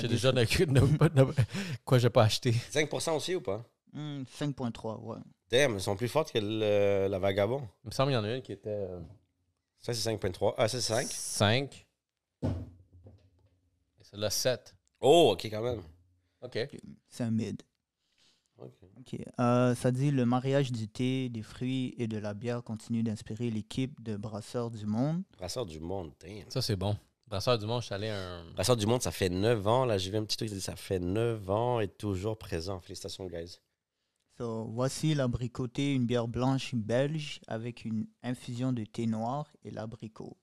J'ai 0.00 0.08
déjà 0.08 0.32
de, 0.32 0.40
de- 0.42 1.08
de- 1.08 1.34
quoi 1.84 1.98
j'ai 1.98 2.10
pas 2.10 2.24
acheté. 2.24 2.52
5% 2.72 3.16
aussi 3.16 3.34
ou 3.34 3.40
pas? 3.40 3.64
Hmm, 3.92 4.22
5.3, 4.38 5.00
ouais. 5.02 5.18
Damn, 5.50 5.74
elles 5.74 5.80
sont 5.80 5.96
plus 5.96 6.08
fortes 6.08 6.30
que 6.30 6.38
le- 6.38 7.08
la 7.10 7.18
vagabond. 7.18 7.62
Il 7.84 7.88
me 7.88 7.90
semble 7.92 8.10
qu'il 8.10 8.18
y 8.18 8.20
en 8.20 8.24
a 8.24 8.34
une 8.36 8.42
qui 8.42 8.52
était 8.52 8.68
euh, 8.70 9.00
Ça, 9.80 9.92
c'est 9.94 10.08
5.3. 10.10 10.54
Ah, 10.58 10.68
ça, 10.68 10.78
c'est 10.80 10.92
5? 10.92 11.06
5. 11.10 11.86
Et 14.12 14.16
celle-là, 14.16 14.30
7. 14.30 14.74
Oh, 15.00 15.30
ok, 15.32 15.44
quand 15.46 15.62
même. 15.62 15.82
OK. 16.42 16.58
C'est 17.08 17.24
un 17.24 17.30
mid. 17.30 17.62
Ok. 18.58 18.72
Ok. 18.98 19.16
Euh, 19.38 19.74
ça 19.74 19.90
dit 19.90 20.10
le 20.10 20.26
mariage 20.26 20.72
du 20.72 20.88
thé, 20.88 21.28
des 21.28 21.42
fruits 21.42 21.94
et 21.96 22.06
de 22.06 22.18
la 22.18 22.34
bière 22.34 22.62
continue 22.62 23.02
d'inspirer 23.02 23.50
l'équipe 23.50 24.02
de 24.02 24.16
brasseurs 24.16 24.70
du 24.70 24.84
monde. 24.84 25.22
Brasseur 25.38 25.64
du 25.64 25.80
monde, 25.80 26.12
damn. 26.20 26.50
Ça, 26.50 26.60
c'est 26.60 26.76
bon. 26.76 26.96
Brasseur 27.30 27.56
du 27.58 27.64
Monde, 27.64 27.80
je 27.80 27.86
suis 27.86 27.94
allé 27.94 28.08
un. 28.08 28.44
Brasseur 28.54 28.76
du 28.76 28.86
Monde, 28.86 29.02
ça 29.02 29.12
fait 29.12 29.28
9 29.28 29.68
ans. 29.68 29.84
Là, 29.84 29.98
j'ai 29.98 30.10
vu 30.10 30.16
un 30.16 30.24
petit 30.24 30.36
truc 30.36 30.48
qui 30.48 30.56
dit 30.56 30.60
ça 30.60 30.74
fait 30.74 30.98
9 30.98 31.48
ans 31.48 31.78
et 31.78 31.86
toujours 31.86 32.36
présent. 32.36 32.80
Félicitations, 32.80 33.24
guys. 33.26 33.60
So, 34.36 34.64
voici 34.64 35.14
l'abricoté, 35.14 35.94
une 35.94 36.06
bière 36.06 36.26
blanche 36.26 36.74
belge 36.74 37.40
avec 37.46 37.84
une 37.84 38.08
infusion 38.24 38.72
de 38.72 38.84
thé 38.84 39.06
noir 39.06 39.46
et 39.62 39.70
l'abricot. 39.70 40.36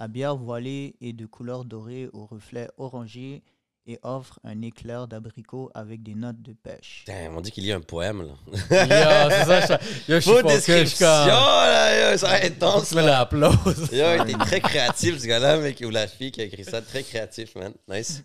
La 0.00 0.08
bière 0.08 0.34
voilée 0.34 0.96
est 1.02 1.12
de 1.12 1.26
couleur 1.26 1.66
dorée 1.66 2.08
au 2.14 2.24
reflet 2.24 2.70
orangé 2.78 3.42
et 3.86 3.98
offre 4.02 4.40
un 4.44 4.62
éclair 4.62 5.06
d'abricot 5.06 5.70
avec 5.74 6.02
des 6.02 6.14
notes 6.14 6.40
de 6.40 6.54
pêche. 6.54 7.04
Damn, 7.06 7.36
on 7.36 7.42
dit 7.42 7.50
qu'il 7.50 7.66
y 7.66 7.72
a 7.72 7.76
un 7.76 7.80
poème, 7.82 8.22
là. 8.22 8.32
Yo, 8.50 9.30
c'est 9.30 9.44
ça, 9.66 9.78
je, 10.08 10.12
yo, 10.14 10.20
je 10.20 10.20
suis 10.20 10.42
description, 10.42 11.06
comme. 11.06 11.28
là, 11.28 12.12
yo, 12.12 12.16
ça 12.16 12.28
va 12.28 12.38
être 12.40 12.54
intense, 12.56 12.92
là. 12.94 13.02
l'applause. 13.02 13.90
Yo, 13.92 14.06
il 14.24 14.30
était 14.30 14.38
très 14.38 14.60
créatif, 14.62 15.18
ce 15.18 15.26
gars-là, 15.26 15.58
mec, 15.58 15.82
ou 15.86 15.90
la 15.90 16.06
fille 16.08 16.32
qui 16.32 16.40
a 16.40 16.44
écrit 16.44 16.64
ça. 16.64 16.80
Très 16.80 17.02
créatif, 17.02 17.54
man. 17.56 17.74
Nice. 17.86 18.22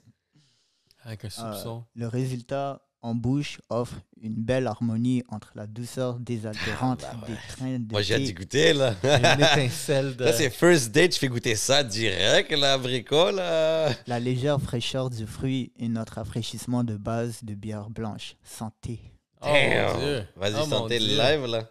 Avec 1.04 1.26
un 1.26 1.28
Euh, 1.28 1.30
soupçon. 1.54 1.84
le 1.94 2.08
résultat 2.08 2.82
en 3.06 3.14
bouche 3.14 3.60
offre 3.70 3.96
une 4.22 4.34
belle 4.34 4.66
harmonie 4.66 5.24
entre 5.30 5.52
la 5.56 5.68
douceur 5.68 6.20
désaltérante 6.20 7.04
Ah, 7.08 7.14
bah 7.22 7.28
des 7.28 7.36
trains 7.56 7.78
de 7.80 7.92
Moi, 7.92 8.02
j'ai 8.02 8.16
hâte 8.16 8.34
goûter, 8.34 8.74
là. 8.74 8.96
Une 9.04 9.42
étincelle 9.44 10.16
de. 10.18 10.24
Là, 10.26 10.34
c'est 10.34 10.50
first 10.50 10.92
date, 10.92 11.14
je 11.14 11.20
fais 11.20 11.28
goûter 11.28 11.56
ça 11.56 11.84
direct, 11.84 12.52
l'abricot, 12.52 13.30
là. 13.32 13.92
La 14.08 14.20
légère 14.20 14.60
fraîcheur 14.60 15.10
du 15.12 15.28
fruit 15.28 15.72
et 15.78 15.88
notre 15.88 16.14
rafraîchissement 16.16 16.84
de 16.84 16.98
base 16.98 17.44
de 17.44 17.54
bière 17.54 17.90
blanche. 17.92 18.36
Santé. 18.44 19.00
Oh 19.42 19.48
mon 19.48 20.00
Dieu. 20.00 20.16
Damn. 20.16 20.26
Vas-y, 20.36 20.62
Oh, 20.64 20.66
santé 20.70 20.98
Dieu. 20.98 21.08
live, 21.18 21.46
là. 21.46 21.70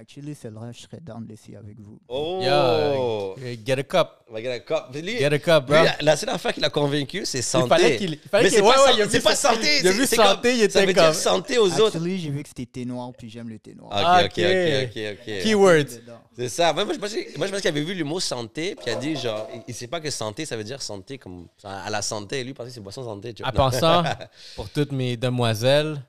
Actually, 0.00 0.36
c'est 0.40 0.50
là 0.52 0.60
je 0.70 0.80
serais 0.82 1.00
down 1.00 1.26
d'essayer 1.26 1.56
avec 1.56 1.80
vous. 1.80 1.98
Oh! 2.06 2.38
Yo, 2.40 2.48
euh, 2.50 3.56
get 3.66 3.72
a 3.80 3.82
cup. 3.82 4.08
On 4.30 4.32
va 4.32 4.40
get 4.40 4.48
a 4.52 4.60
cup. 4.60 4.94
Lui, 4.94 5.18
Get 5.18 5.24
a 5.32 5.38
cup, 5.40 5.66
bro. 5.66 5.76
lui, 5.82 5.88
la, 6.02 6.16
seule 6.16 6.28
affaire 6.28 6.52
qui 6.54 6.60
l'a 6.60 6.70
convaincu, 6.70 7.22
c'est 7.24 7.42
santé. 7.42 7.64
Il 7.64 7.68
fallait 7.68 7.96
qu'il. 7.96 8.12
il 8.12 8.18
fallait 8.28 8.44
Mais 8.44 8.48
qu'il- 8.50 8.58
c'est 8.58 8.64
ouais, 8.64 8.74
pas, 8.74 8.80
ouais, 8.82 8.86
san- 8.90 8.96
il 8.96 9.02
a 9.02 9.04
vu 9.06 9.10
c'est 9.10 9.20
pas 9.24 9.34
ça- 9.34 9.54
santé. 9.54 9.78
Il 9.80 9.88
a 9.88 9.90
vu 9.90 10.06
santé, 10.06 10.22
comme- 10.50 10.50
il 10.52 10.62
était 10.62 10.72
Ça 10.72 10.80
veut 10.86 10.94
comme. 10.94 11.02
dire 11.04 11.14
santé 11.14 11.58
aux 11.58 11.66
autres. 11.80 11.96
Actually, 11.96 12.18
j'ai 12.20 12.30
vu 12.30 12.42
que 12.44 12.48
c'était 12.48 12.66
thé 12.66 12.84
noir, 12.84 13.10
puis 13.18 13.28
j'aime 13.28 13.48
le 13.48 13.58
thé 13.58 13.74
noir. 13.74 13.90
Ok, 13.90 14.26
ok, 14.26 14.44
Ok. 14.44 14.84
ok, 14.84 14.96
ok, 14.96 15.18
ok. 15.26 15.42
Keywords. 15.42 15.84
Dedans. 15.84 16.20
C'est 16.36 16.48
ça. 16.48 16.72
Moi, 16.72 16.84
moi, 16.84 16.94
je 16.94 16.98
pensais 17.00 17.24
qu'il 17.60 17.68
avait 17.68 17.82
vu 17.82 17.94
le 17.94 18.04
mot 18.04 18.20
santé, 18.20 18.76
puis 18.76 18.84
il 18.86 18.92
a 18.92 18.94
dit, 18.96 19.16
genre, 19.16 19.48
il, 19.52 19.62
il 19.66 19.74
sait 19.74 19.88
pas 19.88 19.98
que 20.00 20.10
santé, 20.10 20.46
ça 20.46 20.56
veut 20.56 20.62
dire 20.62 20.80
santé 20.80 21.18
comme 21.18 21.48
à 21.64 21.90
la 21.90 22.02
santé. 22.02 22.44
Lui, 22.44 22.50
il 22.50 22.54
pensait 22.54 22.68
que 22.68 22.74
c'est 22.74 22.80
boisson 22.80 23.02
santé. 23.02 23.34
Tu 23.34 23.42
vois. 23.42 23.50
En 23.50 23.52
pensant, 23.70 24.04
pour 24.54 24.70
toutes 24.70 24.92
mes 24.92 25.16
demoiselles, 25.16 26.00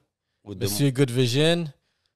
Monsieur 0.46 0.92
Good 0.92 1.10
Vision, 1.12 1.66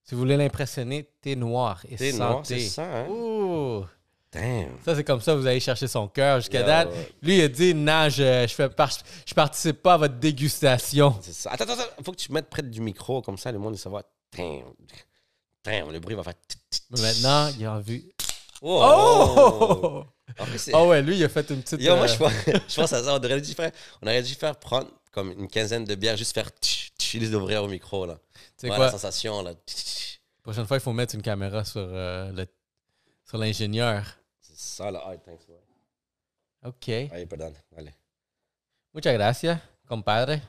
si 0.03 0.15
vous 0.15 0.19
voulez 0.21 0.37
l'impressionner, 0.37 1.09
thé 1.21 1.35
noir 1.35 1.81
et 1.89 1.97
santé. 1.97 2.13
noir, 2.13 2.41
c'est 2.45 2.59
ça, 2.59 2.83
hein? 2.83 3.07
Ouh. 3.09 3.85
Damn. 4.31 4.69
Ça, 4.83 4.95
c'est 4.95 5.03
comme 5.03 5.21
ça, 5.21 5.35
vous 5.35 5.45
allez 5.45 5.59
chercher 5.59 5.87
son 5.87 6.07
cœur 6.07 6.39
jusqu'à 6.39 6.63
date. 6.63 6.89
Lui, 7.21 7.37
il 7.37 7.41
a 7.43 7.47
dit, 7.47 7.73
non, 7.75 8.09
je, 8.09 8.45
je, 8.49 8.53
fais 8.53 8.67
par- 8.67 8.89
je 9.25 9.33
participe 9.35 9.81
pas 9.83 9.93
à 9.93 9.97
votre 9.97 10.15
dégustation. 10.15 11.15
C'est 11.21 11.33
ça. 11.33 11.51
Attends, 11.51 11.65
attends, 11.65 11.73
attends. 11.73 12.03
Faut 12.03 12.11
que 12.13 12.17
tu 12.17 12.29
te 12.29 12.33
mettes 12.33 12.49
près 12.49 12.63
du 12.63 12.81
micro, 12.81 13.21
comme 13.21 13.37
ça, 13.37 13.51
le 13.51 13.59
monde, 13.59 13.73
il 13.73 13.77
va 13.77 13.83
savoir. 13.83 14.03
Damn. 14.35 14.63
Damn, 15.63 15.91
le 15.91 15.99
bruit 15.99 16.15
va 16.15 16.23
faire. 16.23 16.33
Mais 16.91 17.01
maintenant, 17.01 17.49
il 17.59 17.65
a 17.65 17.73
envie. 17.73 18.09
Oh! 18.61 18.81
Oh! 19.37 20.03
En 20.39 20.45
plus, 20.45 20.57
c'est- 20.57 20.71
Oh 20.73 20.87
ouais, 20.87 21.01
lui, 21.03 21.15
il 21.17 21.23
a 21.23 21.29
fait 21.29 21.47
une 21.51 21.61
petite. 21.61 21.79
Yo, 21.81 21.95
moi, 21.95 22.05
euh, 22.05 22.07
je 22.07 22.17
pense, 22.17 22.31
je 22.69 22.75
pense 22.81 22.93
à 22.93 23.03
ça. 23.03 23.13
On 23.13 23.17
aurait 23.23 23.39
dû 23.41 23.53
faire, 23.53 23.71
on 24.01 24.07
aurait 24.07 24.23
dû 24.23 24.33
faire 24.33 24.55
prendre 24.55 24.87
comme 25.11 25.31
une 25.31 25.47
quinzaine 25.47 25.85
de 25.85 25.93
bières, 25.95 26.17
juste 26.17 26.33
faire 26.33 26.49
tch, 26.59 26.82
d'ouvrir 27.19 27.63
au 27.63 27.67
micro, 27.67 28.05
là. 28.05 28.19
Tu 28.33 28.39
sais 28.57 28.69
Ouais, 28.69 28.75
quoi? 28.75 28.85
la 28.85 28.91
sensation, 28.91 29.41
là. 29.41 29.53
Tch. 29.67 30.19
prochaine 30.41 30.65
fois, 30.67 30.77
il 30.77 30.81
faut 30.81 30.93
mettre 30.93 31.15
une 31.15 31.21
caméra 31.21 31.63
sur 31.63 31.81
euh, 31.81 32.31
le 32.31 32.45
sur 33.25 33.37
l'ingénieur. 33.37 34.03
C'est 34.41 34.57
ça, 34.57 34.91
là. 34.91 35.01
Ah, 35.05 35.17
thanks, 35.17 35.47
ouais. 35.49 35.61
OK. 36.65 36.89
Allez, 36.89 37.25
pardon. 37.25 37.53
Allez. 37.75 37.93
Muchas 38.93 39.13
gracias, 39.13 39.59
compadre. 39.87 40.39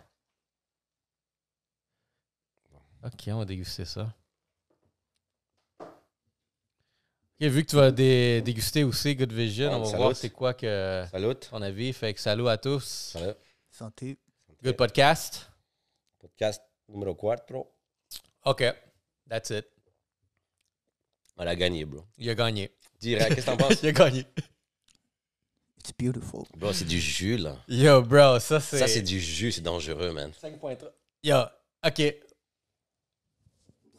OK, 3.05 3.25
on 3.29 3.39
va 3.39 3.45
déguster 3.45 3.85
ça. 3.85 4.13
OK, 5.81 7.49
vu 7.49 7.65
que 7.65 7.71
tu 7.71 7.77
vas 7.77 7.91
dé- 7.91 8.41
déguster 8.43 8.85
aussi 8.85 9.15
Good 9.15 9.33
Vision, 9.33 9.71
Ah, 9.73 9.77
on 9.77 9.81
va 9.81 9.87
salut. 9.87 10.03
voir 10.03 10.17
c'est 10.17 10.31
quoi 10.31 10.55
que 10.55 11.05
Salut. 11.11 11.35
ton 11.37 11.61
avis. 11.63 11.93
Fait 11.93 12.15
que 12.15 12.21
salut 12.21 12.49
à 12.49 12.57
tous. 12.57 12.85
Salut. 13.13 13.35
Santé. 13.71 14.17
Good 14.63 14.77
podcast. 14.77 15.51
Podcast 16.25 16.63
numéro 16.89 17.15
4. 17.15 17.53
OK, 18.47 18.65
that's 19.29 19.51
it. 19.51 19.67
On 21.37 21.47
a 21.47 21.55
gagné, 21.55 21.85
bro. 21.85 22.03
Il 22.17 22.31
a 22.31 22.35
gagné. 22.35 22.71
Direct. 22.99 23.35
Qu'est-ce 23.35 23.47
que 23.47 23.51
t'en 23.51 23.57
penses? 23.59 23.79
Il 23.83 23.89
a 23.89 23.93
gagné. 23.93 24.25
It's 25.79 25.93
beautiful. 25.99 26.45
Bro, 26.57 26.73
c'est 26.73 26.87
du 26.87 26.99
jus, 26.99 27.37
là. 27.37 27.57
Yo, 27.69 28.01
bro, 28.01 28.39
ça 28.41 28.59
c'est... 28.59 28.79
Ça, 28.79 28.89
c'est 28.89 29.03
du 29.03 29.21
jus. 29.21 29.53
C'est 29.53 29.61
dangereux, 29.61 30.13
man. 30.13 30.31
5.3. 30.43 30.79
Yo, 31.23 31.37
OK. 31.87 32.03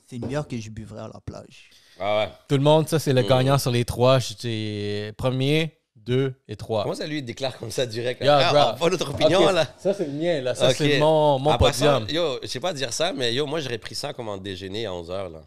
C'est 0.08 0.16
une 0.16 0.26
bière 0.28 0.48
que 0.48 0.58
je 0.60 0.70
buvrais 0.72 1.02
à 1.02 1.08
la 1.14 1.20
plage. 1.22 1.70
Ah 2.00 2.18
ouais. 2.26 2.32
Tout 2.48 2.56
le 2.56 2.64
monde, 2.64 2.88
ça 2.90 2.98
c'est 2.98 3.14
le 3.14 3.22
Mm. 3.22 3.28
gagnant 3.28 3.58
sur 3.60 3.70
les 3.72 3.86
trois. 3.86 4.18
J'étais 4.18 5.14
premier, 5.16 5.78
deux 6.06 6.34
et 6.48 6.56
trois. 6.56 6.84
Comment 6.84 6.96
ça, 6.96 7.08
lui, 7.08 7.18
il 7.20 7.26
déclare 7.26 7.58
comme 7.58 7.72
ça 7.72 7.86
direct? 7.86 8.22
Yo, 8.24 8.30
ah, 8.32 8.76
on 8.80 8.90
notre 8.90 9.10
opinion, 9.10 9.50
là? 9.52 9.66
Ça 9.78 9.94
c'est 9.94 10.06
le 10.06 10.14
mien, 10.14 10.42
là. 10.42 10.54
Ça 10.56 10.74
c'est 10.74 11.00
mon, 11.00 11.40
mon 11.40 11.52
Après 11.52 11.74
ça, 11.74 12.00
podium. 12.00 12.16
yo, 12.24 12.40
je 12.44 12.48
sais 12.48 12.60
pas 12.60 12.74
dire 12.74 12.94
ça, 12.94 13.12
mais 13.14 13.34
yo, 13.34 13.46
moi, 13.46 13.60
j'aurais 13.60 13.78
pris 13.78 13.96
ça 13.96 14.14
comme 14.14 14.30
en 14.30 14.38
déjeuner 14.38 14.86
à 14.86 14.92
11h, 14.92 15.32
là. 15.32 15.42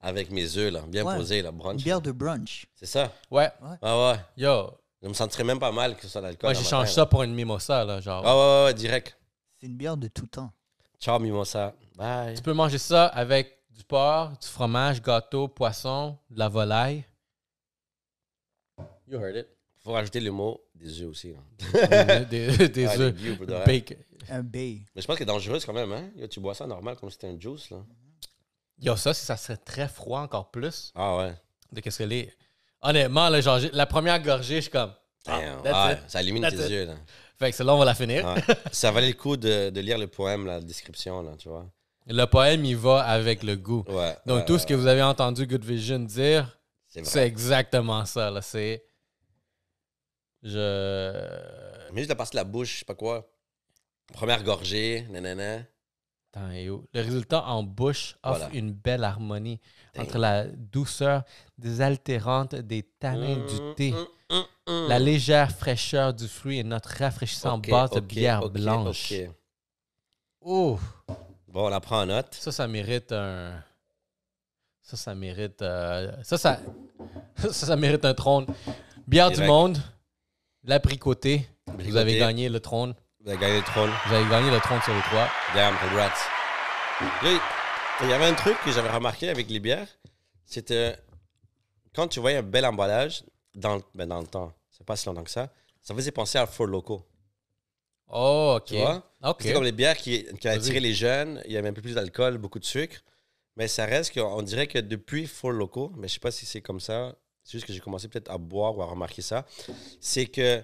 Avec 0.00 0.30
mes 0.30 0.56
œufs, 0.58 0.72
là. 0.72 0.82
Bien 0.86 1.04
Ouais. 1.04 1.16
posés, 1.16 1.42
là. 1.42 1.50
Une 1.50 1.56
Brunch. 1.58 1.82
bière 1.82 2.00
de 2.00 2.12
brunch. 2.12 2.66
C'est 2.74 2.86
ça? 2.86 3.10
Ouais. 3.30 3.50
Ah 3.82 4.10
ouais. 4.12 4.16
Yo, 4.36 4.70
Je 5.02 5.08
me 5.08 5.14
sentirais 5.14 5.44
même 5.44 5.58
pas 5.58 5.72
mal 5.72 5.96
que 5.96 6.02
ce 6.02 6.08
soit 6.08 6.20
l'alcool. 6.20 6.50
moi 6.50 6.54
j'échange 6.54 6.90
ça 6.92 7.02
là. 7.02 7.06
pour 7.06 7.22
une 7.22 7.34
mimosa, 7.34 7.84
là. 7.84 8.00
Genre, 8.00 8.22
Ah 8.24 8.36
ouais, 8.36 8.42
ouais, 8.60 8.64
ouais, 8.66 8.74
direct. 8.74 9.16
C'est 9.60 9.66
une 9.66 9.76
bière 9.76 9.96
de 9.96 10.08
tout 10.08 10.26
temps. 10.26 10.50
Ciao, 11.00 11.18
mimosa. 11.18 11.74
Bye. 11.96 12.34
tu 12.34 12.42
peux 12.42 12.52
manger 12.52 12.78
ça 12.78 13.06
avec 13.06 13.58
du 13.70 13.82
porc, 13.84 14.30
du 14.40 14.46
fromage, 14.46 15.00
gâteau, 15.02 15.48
poisson, 15.48 16.16
de 16.30 16.38
la 16.38 16.48
volaille. 16.48 17.04
You 19.06 19.18
heard 19.20 19.36
it. 19.36 19.46
Faut 19.84 19.92
rajouter 19.92 20.20
le 20.20 20.30
mot 20.30 20.60
des 20.74 21.02
œufs 21.02 21.08
aussi. 21.10 21.32
là. 21.32 22.24
des 22.24 22.86
Ah, 22.86 22.96
œufs. 23.00 23.14
Bacon. 23.66 23.96
Un 24.30 24.42
bay. 24.42 24.80
Mais 24.96 25.02
je 25.02 25.06
pense 25.06 25.16
que 25.16 25.20
c'est 25.20 25.26
dangereux 25.26 25.58
quand 25.64 25.72
même, 25.74 25.92
hein? 25.92 26.08
Yo, 26.16 26.26
tu 26.26 26.40
bois 26.40 26.54
ça 26.54 26.66
normal 26.66 26.96
comme 26.96 27.10
si 27.10 27.14
c'était 27.20 27.26
un 27.28 27.38
juice, 27.38 27.68
là. 27.70 27.78
Yo, 28.80 28.96
ça, 28.96 29.12
si 29.12 29.24
ça 29.24 29.36
serait 29.36 29.58
très 29.58 29.86
froid 29.86 30.20
encore 30.20 30.50
plus 30.50 30.90
Ah 30.94 31.16
ouais. 31.18 31.34
de 31.70 31.80
qu'est-ce 31.80 31.98
que 31.98 32.04
les. 32.04 32.32
Honnêtement, 32.80 33.28
là, 33.28 33.40
genre, 33.42 33.58
la 33.72 33.86
première 33.86 34.20
gorgée, 34.22 34.56
je 34.56 34.60
suis 34.62 34.70
comme. 34.70 34.92
Ah, 35.26 35.40
Ah, 35.66 35.92
it. 35.92 35.98
ça 36.08 36.22
illumine 36.22 36.42
That's 36.42 36.56
tes 36.56 36.64
it. 36.64 36.70
yeux, 36.70 36.84
là. 36.86 36.94
Fait 37.38 37.50
que 37.50 37.56
celle-là, 37.56 37.74
on 37.74 37.78
va 37.78 37.84
la 37.84 37.94
finir. 37.94 38.24
Ouais. 38.26 38.42
ça 38.72 38.90
valait 38.90 39.08
le 39.08 39.14
coup 39.14 39.36
de, 39.36 39.68
de 39.70 39.80
lire 39.80 39.98
le 39.98 40.06
poème, 40.06 40.46
la 40.46 40.60
description, 40.60 41.22
là, 41.22 41.32
tu 41.38 41.48
vois. 41.50 41.66
Le 42.06 42.24
poème, 42.26 42.64
il 42.64 42.76
va 42.76 43.00
avec 43.04 43.42
le 43.42 43.56
goût. 43.56 43.84
Ouais. 43.88 44.16
Donc, 44.26 44.46
tout 44.46 44.58
ce 44.58 44.66
que 44.66 44.74
vous 44.74 44.86
avez 44.86 45.02
entendu 45.02 45.46
Good 45.46 45.64
Vision 45.64 45.98
dire, 46.00 46.58
C'est 46.88 47.26
exactement 47.26 48.04
ça. 48.06 48.30
Là. 48.30 48.40
C'est. 48.42 48.84
Je. 50.44 51.90
Mais 51.92 52.00
juste 52.02 52.10
de 52.10 52.14
passer 52.14 52.36
la 52.36 52.44
bouche, 52.44 52.74
je 52.74 52.78
sais 52.80 52.84
pas 52.84 52.94
quoi. 52.94 53.28
Première 54.12 54.42
gorgée, 54.44 55.06
nanana. 55.10 55.62
Attends, 56.32 56.50
et 56.50 56.68
où? 56.68 56.86
Le 56.92 57.00
résultat 57.00 57.44
en 57.46 57.62
bouche 57.62 58.16
offre 58.22 58.38
Voilà. 58.40 58.54
une 58.54 58.72
belle 58.72 59.04
harmonie 59.04 59.60
entre 59.96 60.18
la 60.18 60.44
douceur 60.46 61.22
désaltérante 61.58 62.54
des 62.56 62.82
tanins 62.82 63.36
Mm, 63.36 63.46
du 63.46 63.74
thé, 63.76 63.92
mm, 63.92 64.34
mm, 64.34 64.42
mm. 64.68 64.88
la 64.88 64.98
légère 64.98 65.50
fraîcheur 65.52 66.12
du 66.12 66.28
fruit 66.28 66.58
et 66.58 66.64
notre 66.64 66.90
rafraîchissant 66.90 67.58
base 67.58 67.90
de 67.90 68.00
bière 68.00 68.48
blanche. 68.50 69.12
Ouh, 70.42 70.78
Bon, 71.48 71.66
on 71.66 71.68
la 71.68 71.80
prend 71.80 72.02
en 72.02 72.06
note. 72.06 72.34
ça, 72.34 72.50
ça 72.52 72.66
mérite 72.66 73.12
un. 73.12 73.62
Ça, 74.82 74.96
ça 74.96 75.14
mérite. 75.14 75.62
euh, 75.62 76.12
Ça, 76.24 76.36
ça, 76.36 76.58
ça, 77.36 77.52
ça 77.52 77.76
mérite 77.76 78.04
un 78.04 78.12
trône. 78.12 78.46
Bière 79.06 79.28
du 79.28 79.34
Direct. 79.36 79.50
monde, 79.50 79.78
l'abricoté. 80.64 81.46
Vous 81.78 81.96
avez 81.96 82.18
gagné 82.18 82.48
le 82.48 82.60
trône. 82.60 82.94
Vous 83.20 83.30
avez 83.30 83.38
gagné 83.38 83.58
le 83.58 83.64
trône. 83.64 83.90
Vous 84.06 84.14
avez 84.14 84.28
gagné 84.28 84.50
le 84.50 84.60
trône 84.60 84.80
sur 84.82 84.94
les 84.94 85.02
trois. 85.02 85.28
Damn, 85.54 85.74
congrats. 85.78 86.12
Là, 87.22 87.40
il 88.02 88.08
y 88.08 88.12
avait 88.12 88.26
un 88.26 88.34
truc 88.34 88.56
que 88.64 88.72
j'avais 88.72 88.90
remarqué 88.90 89.28
avec 89.28 89.48
les 89.48 89.60
bières. 89.60 89.88
C'était 90.44 90.96
quand 91.94 92.08
tu 92.08 92.20
voyais 92.20 92.38
un 92.38 92.42
bel 92.42 92.66
emballage 92.66 93.24
dans, 93.54 93.80
ben, 93.94 94.08
dans 94.08 94.20
le 94.20 94.26
temps, 94.26 94.52
c'est 94.70 94.84
pas 94.84 94.96
si 94.96 95.06
longtemps 95.06 95.24
que 95.24 95.30
ça, 95.30 95.48
ça 95.80 95.94
faisait 95.94 96.10
penser 96.10 96.38
à 96.38 96.46
Four 96.46 96.66
Loco. 96.66 97.06
Oh, 98.08 98.56
ok. 98.58 98.64
Tu 98.66 98.76
vois? 98.76 99.02
Ok. 99.22 99.38
C'est 99.40 99.52
comme 99.52 99.64
les 99.64 99.72
bières 99.72 99.96
qui, 99.96 100.26
qui 100.40 100.48
attiraient 100.48 100.80
les 100.80 100.94
jeunes. 100.94 101.40
Il 101.46 101.52
y 101.52 101.56
avait 101.56 101.68
un 101.68 101.72
peu 101.72 101.82
plus 101.82 101.94
d'alcool, 101.94 102.38
beaucoup 102.38 102.58
de 102.58 102.64
sucre. 102.64 102.98
Mais 103.56 103.68
ça 103.68 103.86
reste 103.86 104.12
qu'on 104.12 104.42
dirait 104.42 104.66
que 104.66 104.78
depuis 104.78 105.26
Four 105.26 105.52
Loco, 105.52 105.92
mais 105.96 106.08
je 106.08 106.14
sais 106.14 106.20
pas 106.20 106.32
si 106.32 106.44
c'est 106.46 106.60
comme 106.60 106.80
ça, 106.80 107.14
c'est 107.44 107.52
juste 107.52 107.66
que 107.66 107.72
j'ai 107.72 107.80
commencé 107.80 108.08
peut-être 108.08 108.30
à 108.30 108.38
boire 108.38 108.76
ou 108.76 108.82
à 108.82 108.86
remarquer 108.86 109.22
ça, 109.22 109.46
c'est 110.00 110.26
que 110.26 110.62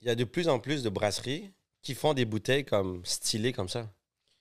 il 0.00 0.08
y 0.08 0.10
a 0.10 0.14
de 0.14 0.24
plus 0.24 0.48
en 0.48 0.58
plus 0.58 0.82
de 0.82 0.88
brasseries 0.88 1.50
qui 1.82 1.94
font 1.94 2.14
des 2.14 2.24
bouteilles 2.24 2.64
comme 2.64 3.04
stylées 3.04 3.52
comme 3.52 3.68
ça. 3.68 3.88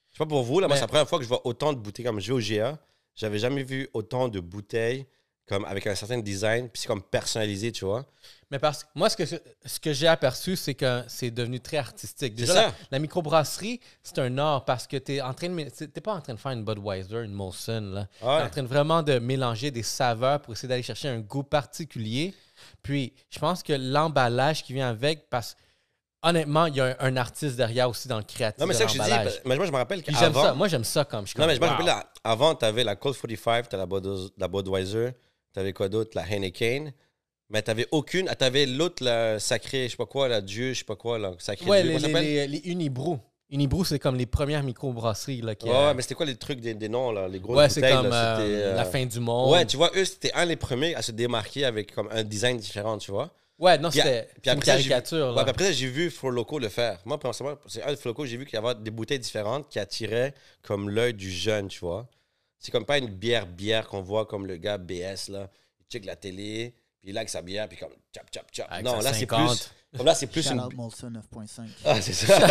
Je 0.09 0.17
sais 0.17 0.23
pas 0.23 0.25
pour 0.25 0.43
vous, 0.43 0.59
là, 0.59 0.67
moi, 0.67 0.75
c'est 0.75 0.81
la 0.81 0.87
première 0.87 1.07
fois 1.07 1.19
que 1.19 1.23
je 1.23 1.29
vois 1.29 1.45
autant 1.45 1.73
de 1.73 1.77
bouteilles 1.79 2.05
comme 2.05 2.19
je 2.19 2.33
vais 2.33 2.33
au 2.33 2.57
GA. 2.57 2.79
J'avais 3.15 3.39
jamais 3.39 3.63
vu 3.63 3.89
autant 3.93 4.27
de 4.27 4.39
bouteilles 4.39 5.05
comme 5.45 5.65
avec 5.65 5.87
un 5.87 5.95
certain 5.95 6.19
design, 6.19 6.69
puis 6.69 6.81
c'est 6.81 6.87
comme 6.87 7.03
personnalisé, 7.03 7.71
tu 7.71 7.85
vois. 7.85 8.05
Mais 8.53 8.59
parce 8.59 8.83
que 8.83 8.89
moi, 8.93 9.09
ce 9.09 9.17
que, 9.17 9.23
ce 9.25 9.79
que 9.79 9.93
j'ai 9.93 10.07
aperçu, 10.07 10.55
c'est 10.55 10.75
que 10.75 11.01
c'est 11.07 11.31
devenu 11.31 11.59
très 11.59 11.77
artistique. 11.77 12.35
Déjà, 12.35 12.53
la, 12.53 12.73
la 12.91 12.99
microbrasserie, 12.99 13.79
c'est 14.03 14.19
un 14.19 14.37
art 14.37 14.63
parce 14.63 14.85
que 14.85 14.97
tu 14.97 15.19
en 15.21 15.33
train 15.33 15.49
de. 15.49 15.63
t'es 15.69 16.01
pas 16.01 16.13
en 16.13 16.21
train 16.21 16.35
de 16.35 16.39
faire 16.39 16.51
une 16.51 16.63
Budweiser, 16.63 17.23
une 17.23 17.31
Molson. 17.33 17.81
Là. 17.81 18.07
Ah 18.21 18.25
Ouais. 18.27 18.37
T'es 18.37 18.45
en 18.45 18.49
train 18.51 18.61
de 18.63 18.67
vraiment 18.67 19.01
de 19.01 19.17
mélanger 19.17 19.71
des 19.71 19.81
saveurs 19.81 20.39
pour 20.39 20.53
essayer 20.53 20.69
d'aller 20.69 20.83
chercher 20.83 21.07
un 21.09 21.19
goût 21.19 21.41
particulier. 21.41 22.35
Puis, 22.83 23.11
je 23.31 23.39
pense 23.39 23.63
que 23.63 23.73
l'emballage 23.73 24.63
qui 24.63 24.73
vient 24.73 24.87
avec, 24.89 25.29
parce 25.31 25.57
honnêtement, 26.21 26.67
il 26.67 26.75
y 26.75 26.79
a 26.81 26.85
un, 26.85 26.95
un 26.99 27.17
artiste 27.17 27.55
derrière 27.55 27.89
aussi 27.89 28.07
dans 28.07 28.17
le 28.19 28.23
créatif. 28.23 28.59
Non, 28.59 28.67
mais 28.67 28.73
c'est 28.75 28.87
ça 28.87 28.93
que 28.93 28.93
je 28.93 29.29
dis. 29.29 29.39
Mais 29.45 29.55
moi, 29.55 29.65
je 29.65 29.71
me 29.71 29.77
rappelle 29.77 30.03
Puis 30.03 30.13
j'aime 30.15 30.31
qu'avant. 30.31 30.43
ça. 30.43 30.53
Moi, 30.53 30.67
j'aime 30.67 30.83
ça 30.83 31.03
comme 31.05 31.25
je 31.25 31.33
Non, 31.39 31.47
mais 31.47 31.55
je 31.55 31.59
me 31.59 31.65
rappelle, 31.65 31.87
là, 31.87 32.05
avant, 32.23 32.53
tu 32.55 32.65
avais 32.65 32.83
la 32.83 32.95
Colt 32.95 33.17
45, 33.19 33.67
tu 33.69 33.75
la, 33.77 33.85
Bud- 33.87 34.31
la 34.37 34.47
Budweiser, 34.47 35.11
tu 35.53 35.59
avais 35.59 35.73
quoi 35.73 35.89
d'autre, 35.89 36.11
la 36.15 36.21
Heineken. 36.23 36.93
Mais 37.53 37.61
tu 37.61 37.69
n'avais 37.69 37.87
aucune. 37.91 38.29
Tu 38.37 38.43
avais 38.43 38.65
l'autre, 38.65 39.03
la 39.03 39.39
sacrée, 39.39 39.85
je 39.85 39.91
sais 39.91 39.97
pas 39.97 40.05
quoi, 40.07 40.27
la 40.27 40.41
Dieu, 40.41 40.73
je 40.73 40.79
sais 40.79 40.83
pas 40.85 40.95
quoi, 40.95 41.17
la 41.19 41.33
sacrée 41.37 41.69
Ouais, 41.69 41.83
Dieu. 41.83 41.91
les, 41.93 42.01
Comment 42.01 42.13
ça 42.15 42.21
les, 42.21 42.47
les, 42.47 42.59
les 42.59 42.69
Unibrou. 42.71 43.19
Unibrou, 43.51 43.85
c'est 43.85 43.99
comme 43.99 44.15
les 44.15 44.25
premières 44.25 44.63
microbrasseries. 44.63 45.41
Là, 45.41 45.53
qui, 45.53 45.67
Ouais, 45.67 45.75
euh, 45.75 45.93
mais 45.93 46.01
c'était 46.01 46.15
quoi 46.15 46.25
les 46.25 46.35
trucs 46.35 46.59
des, 46.59 46.73
des 46.73 46.89
noms, 46.89 47.11
là, 47.11 47.27
les 47.27 47.39
grosses 47.39 47.55
ouais, 47.57 47.69
c'est 47.69 47.81
comme 47.81 48.07
là, 48.07 48.39
euh, 48.39 48.71
euh, 48.71 48.75
la 48.75 48.85
fin 48.85 49.05
du 49.05 49.19
monde. 49.19 49.51
Ouais, 49.51 49.63
tu 49.67 49.77
vois, 49.77 49.91
eux, 49.95 50.03
c'était 50.03 50.33
un 50.33 50.47
des 50.47 50.55
premiers 50.55 50.95
à 50.95 51.03
se 51.03 51.11
démarquer 51.11 51.63
avec 51.65 51.93
comme 51.93 52.09
un 52.11 52.23
design 52.23 52.57
différent, 52.57 52.97
tu 52.97 53.11
vois. 53.11 53.31
Ouais, 53.59 53.77
non, 53.77 53.91
c'était 53.91 54.27
une 54.43 54.51
après 54.51 54.65
ça, 54.65 54.77
j'ai 54.77 54.83
vu- 54.85 54.89
caricature. 54.89 55.27
Ouais, 55.29 55.35
là. 55.35 55.41
puis 55.43 55.49
après 55.51 55.65
ça, 55.65 55.71
j'ai 55.71 55.87
vu 55.87 56.09
Four 56.09 56.31
Loco 56.31 56.57
le 56.57 56.69
faire. 56.69 56.99
Moi, 57.05 57.19
personnellement, 57.19 57.59
c'est 57.67 57.83
un 57.83 57.91
de 57.91 57.95
Four 57.95 58.09
Loco, 58.09 58.25
j'ai 58.25 58.37
vu 58.37 58.45
qu'il 58.47 58.59
y 58.59 58.65
avait 58.65 58.73
des 58.81 58.89
bouteilles 58.89 59.19
différentes 59.19 59.69
qui 59.69 59.77
attiraient 59.77 60.33
comme 60.63 60.89
l'œil 60.89 61.13
du 61.13 61.29
jeune, 61.29 61.67
tu 61.67 61.79
vois. 61.81 62.07
C'est 62.57 62.71
comme 62.71 62.85
pas 62.85 62.97
une 62.97 63.07
bière, 63.07 63.45
bière 63.45 63.87
qu'on 63.87 64.01
voit 64.01 64.25
comme 64.25 64.47
le 64.47 64.57
gars 64.57 64.79
BS, 64.79 65.29
là. 65.29 65.51
Il 65.79 65.85
check 65.91 66.05
la 66.05 66.15
télé, 66.15 66.73
puis 67.03 67.11
il 67.11 67.13
like 67.15 67.27
sa 67.27 67.41
bière, 67.41 67.67
puis 67.67 67.77
comme 67.77 67.89
chap, 68.15 68.25
chap, 68.33 68.45
chap. 68.53 68.65
Avec 68.71 68.85
non, 68.85 68.95
sa 69.01 69.09
là, 69.09 69.13
c'est 69.13 69.19
50. 69.29 69.49
plus. 69.57 69.71
Comme 69.97 70.05
là, 70.05 70.15
c'est 70.15 70.27
plus 70.27 70.41
Shout 70.41 70.53
une. 70.53 70.61
out 70.61 70.73
Molson 70.73 71.11
9.5. 71.11 71.67
Ah, 71.83 72.01
c'est 72.01 72.13
ça. 72.13 72.39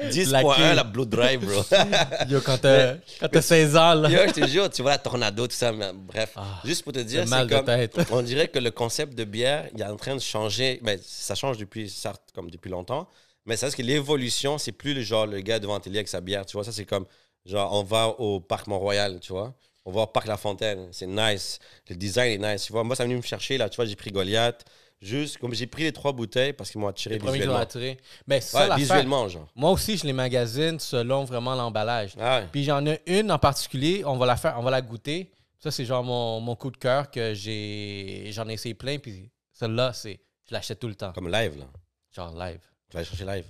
10.1, 0.00 0.74
la 0.74 0.82
Blue 0.82 1.06
Drive, 1.06 1.40
bro. 1.46 1.62
Yo, 2.28 2.40
quand 2.40 2.58
t'as 2.58 2.94
quand 3.20 3.28
t'as 3.30 3.40
16 3.40 3.76
ans, 3.76 3.94
là. 3.94 4.10
Yo, 4.10 4.18
je 4.26 4.32
te 4.32 4.46
jure, 4.48 4.68
tu 4.68 4.82
vois 4.82 4.90
la 4.90 4.98
tornado, 4.98 5.46
tout 5.46 5.54
ça, 5.54 5.70
mais 5.70 5.92
bref. 5.94 6.32
Ah, 6.34 6.60
Juste 6.64 6.82
pour 6.82 6.92
te 6.92 6.98
dire, 6.98 7.24
c'est 7.26 7.46
de 7.46 7.54
comme. 7.54 7.64
tête. 7.64 7.96
On 8.10 8.20
dirait 8.22 8.48
que 8.48 8.58
le 8.58 8.72
concept 8.72 9.14
de 9.14 9.22
bière, 9.24 9.68
il 9.74 9.80
est 9.80 9.84
en 9.84 9.96
train 9.96 10.14
de 10.16 10.20
changer. 10.20 10.80
Ben, 10.82 10.98
ça 11.00 11.36
change 11.36 11.56
depuis, 11.58 11.88
certes, 11.88 12.22
comme 12.34 12.50
depuis 12.50 12.70
longtemps. 12.70 13.08
Mais 13.46 13.56
c'est 13.56 13.66
parce 13.66 13.76
que 13.76 13.82
l'évolution, 13.82 14.58
c'est 14.58 14.72
plus 14.72 14.92
le 14.94 15.02
genre 15.02 15.26
le 15.26 15.40
gars 15.40 15.58
devant 15.60 15.78
télé 15.78 15.98
avec 15.98 16.08
sa 16.08 16.20
bière. 16.20 16.44
Tu 16.46 16.56
vois, 16.56 16.64
ça, 16.64 16.72
c'est 16.72 16.84
comme 16.86 17.06
genre, 17.46 17.72
on 17.72 17.82
va 17.84 18.08
au 18.08 18.40
parc 18.40 18.66
Mont-Royal, 18.66 19.20
tu 19.20 19.32
vois. 19.32 19.54
On 19.84 19.92
va 19.92 20.02
au 20.02 20.06
parc 20.06 20.26
La 20.26 20.36
Fontaine. 20.36 20.88
C'est 20.92 21.06
nice. 21.06 21.58
Le 21.88 21.96
design 21.96 22.42
est 22.42 22.52
nice. 22.52 22.64
Tu 22.64 22.72
vois, 22.72 22.84
moi, 22.84 22.96
ça 22.96 23.04
est 23.04 23.06
venu 23.06 23.16
me 23.16 23.22
chercher, 23.22 23.58
là. 23.58 23.68
Tu 23.68 23.76
vois, 23.76 23.84
j'ai 23.84 23.96
pris 23.96 24.10
Goliath. 24.10 24.64
Juste, 25.02 25.36
comme 25.36 25.52
j'ai 25.54 25.66
pris 25.66 25.82
les 25.82 25.92
trois 25.92 26.12
bouteilles 26.12 26.54
parce 26.54 26.70
qu'ils 26.70 26.80
m'ont 26.80 26.86
attiré 26.88 27.16
Les 27.16 27.18
premiers 27.18 27.34
visuellement. 27.34 27.58
attiré. 27.58 27.98
Mais 28.26 28.36
Ouais, 28.36 28.40
ça 28.40 28.74
visuellement, 28.76 29.28
genre. 29.28 29.46
Moi 29.54 29.70
aussi, 29.70 29.98
je 29.98 30.06
les 30.06 30.14
magasine 30.14 30.80
selon 30.80 31.24
vraiment 31.24 31.54
l'emballage. 31.54 32.14
Ah 32.18 32.40
ouais. 32.40 32.48
Puis 32.50 32.64
j'en 32.64 32.86
ai 32.86 33.02
une 33.06 33.30
en 33.30 33.38
particulier, 33.38 34.02
on 34.06 34.16
va 34.16 34.24
la 34.24 34.36
faire, 34.36 34.54
on 34.58 34.62
va 34.62 34.70
la 34.70 34.80
goûter. 34.80 35.30
Ça, 35.58 35.70
c'est 35.70 35.84
genre 35.84 36.02
mon, 36.04 36.40
mon 36.40 36.56
coup 36.56 36.70
de 36.70 36.78
cœur 36.78 37.10
que 37.10 37.34
j'ai. 37.34 38.30
J'en 38.32 38.48
ai 38.48 38.54
essayé 38.54 38.74
plein, 38.74 38.98
puis 38.98 39.30
celle-là, 39.52 39.92
c'est. 39.92 40.20
Je 40.48 40.54
l'achète 40.54 40.78
tout 40.78 40.88
le 40.88 40.94
temps. 40.94 41.12
Comme 41.12 41.30
live, 41.30 41.58
là. 41.58 41.66
Genre 42.12 42.32
live. 42.38 42.60
Tu 42.90 42.96
vas 42.96 43.04
chercher 43.04 43.24
live? 43.26 43.46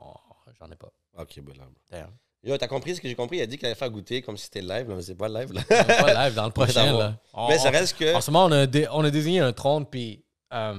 Oh, 0.00 0.14
j'en 0.58 0.70
ai 0.72 0.76
pas. 0.76 0.90
Ok, 1.18 1.38
ben 1.40 1.56
là. 1.56 1.64
D'ailleurs. 1.90 2.10
Yo, 2.44 2.56
t'as 2.58 2.68
compris 2.68 2.94
ce 2.96 3.00
que 3.00 3.08
j'ai 3.08 3.14
compris? 3.14 3.38
Il 3.38 3.42
a 3.42 3.46
dit 3.46 3.56
qu'il 3.58 3.66
allait 3.66 3.74
faire 3.74 3.90
goûter 3.90 4.22
comme 4.22 4.36
si 4.36 4.44
c'était 4.44 4.60
live, 4.60 4.88
là, 4.88 4.94
mais 4.94 5.02
c'est 5.02 5.14
pas 5.16 5.28
live, 5.28 5.52
là. 5.52 5.62
Pas 5.62 6.26
live 6.26 6.34
dans 6.34 6.44
le 6.46 6.50
prochain, 6.52 6.96
là. 6.96 7.18
On- 7.34 7.48
mais 7.48 7.58
ça 7.58 7.70
reste 7.70 7.96
que. 7.98 8.14
En 8.14 8.20
ce 8.20 8.30
moment, 8.30 8.46
on 8.46 8.52
a, 8.52 8.66
dé- 8.66 8.86
on 8.92 9.04
a 9.04 9.10
désigné 9.10 9.40
un 9.40 9.52
trône, 9.52 9.84
puis 9.84 10.22
euh, 10.54 10.72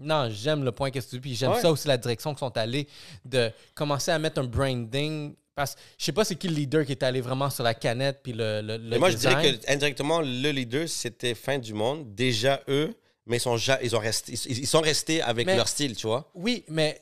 non, 0.00 0.28
j'aime 0.30 0.64
le 0.64 0.72
point 0.72 0.90
que 0.90 0.98
tu 0.98 1.06
dis, 1.10 1.20
puis 1.20 1.34
j'aime 1.36 1.52
Ouais. 1.52 1.60
ça 1.60 1.70
aussi, 1.70 1.86
la 1.86 1.96
direction 1.96 2.30
qu'ils 2.32 2.40
sont 2.40 2.56
allés, 2.56 2.88
de 3.24 3.50
commencer 3.74 4.10
à 4.10 4.18
mettre 4.18 4.40
un 4.40 4.44
branding. 4.44 5.34
Parce 5.54 5.74
que 5.74 5.80
je 5.98 6.04
sais 6.06 6.12
pas 6.12 6.24
c'est 6.24 6.34
qui 6.34 6.48
le 6.48 6.54
leader 6.54 6.84
qui 6.86 6.92
est 6.92 7.02
allé 7.02 7.20
vraiment 7.20 7.50
sur 7.50 7.62
la 7.62 7.74
canette, 7.74 8.20
puis 8.22 8.32
le, 8.32 8.62
le, 8.62 8.78
le 8.78 8.88
Mais 8.88 8.98
moi, 8.98 9.10
je 9.10 9.16
dirais 9.18 9.52
que 9.58 9.70
indirectement, 9.72 10.22
le 10.22 10.50
leader, 10.50 10.88
c'était 10.88 11.34
fin 11.34 11.58
du 11.58 11.74
monde. 11.74 12.14
Déjà, 12.14 12.62
eux, 12.68 12.94
mais 13.26 13.36
ils 13.36 13.40
sont, 13.40 13.56
ils 13.82 13.94
ont 13.94 13.98
resté, 14.00 14.32
ils, 14.32 14.66
sont 14.66 14.80
restés 14.80 15.20
avec 15.20 15.46
Mais- 15.46 15.56
leur 15.56 15.68
style, 15.68 15.94
tu 15.94 16.06
vois. 16.06 16.28
Oui, 16.34 16.64
mais 16.68 17.00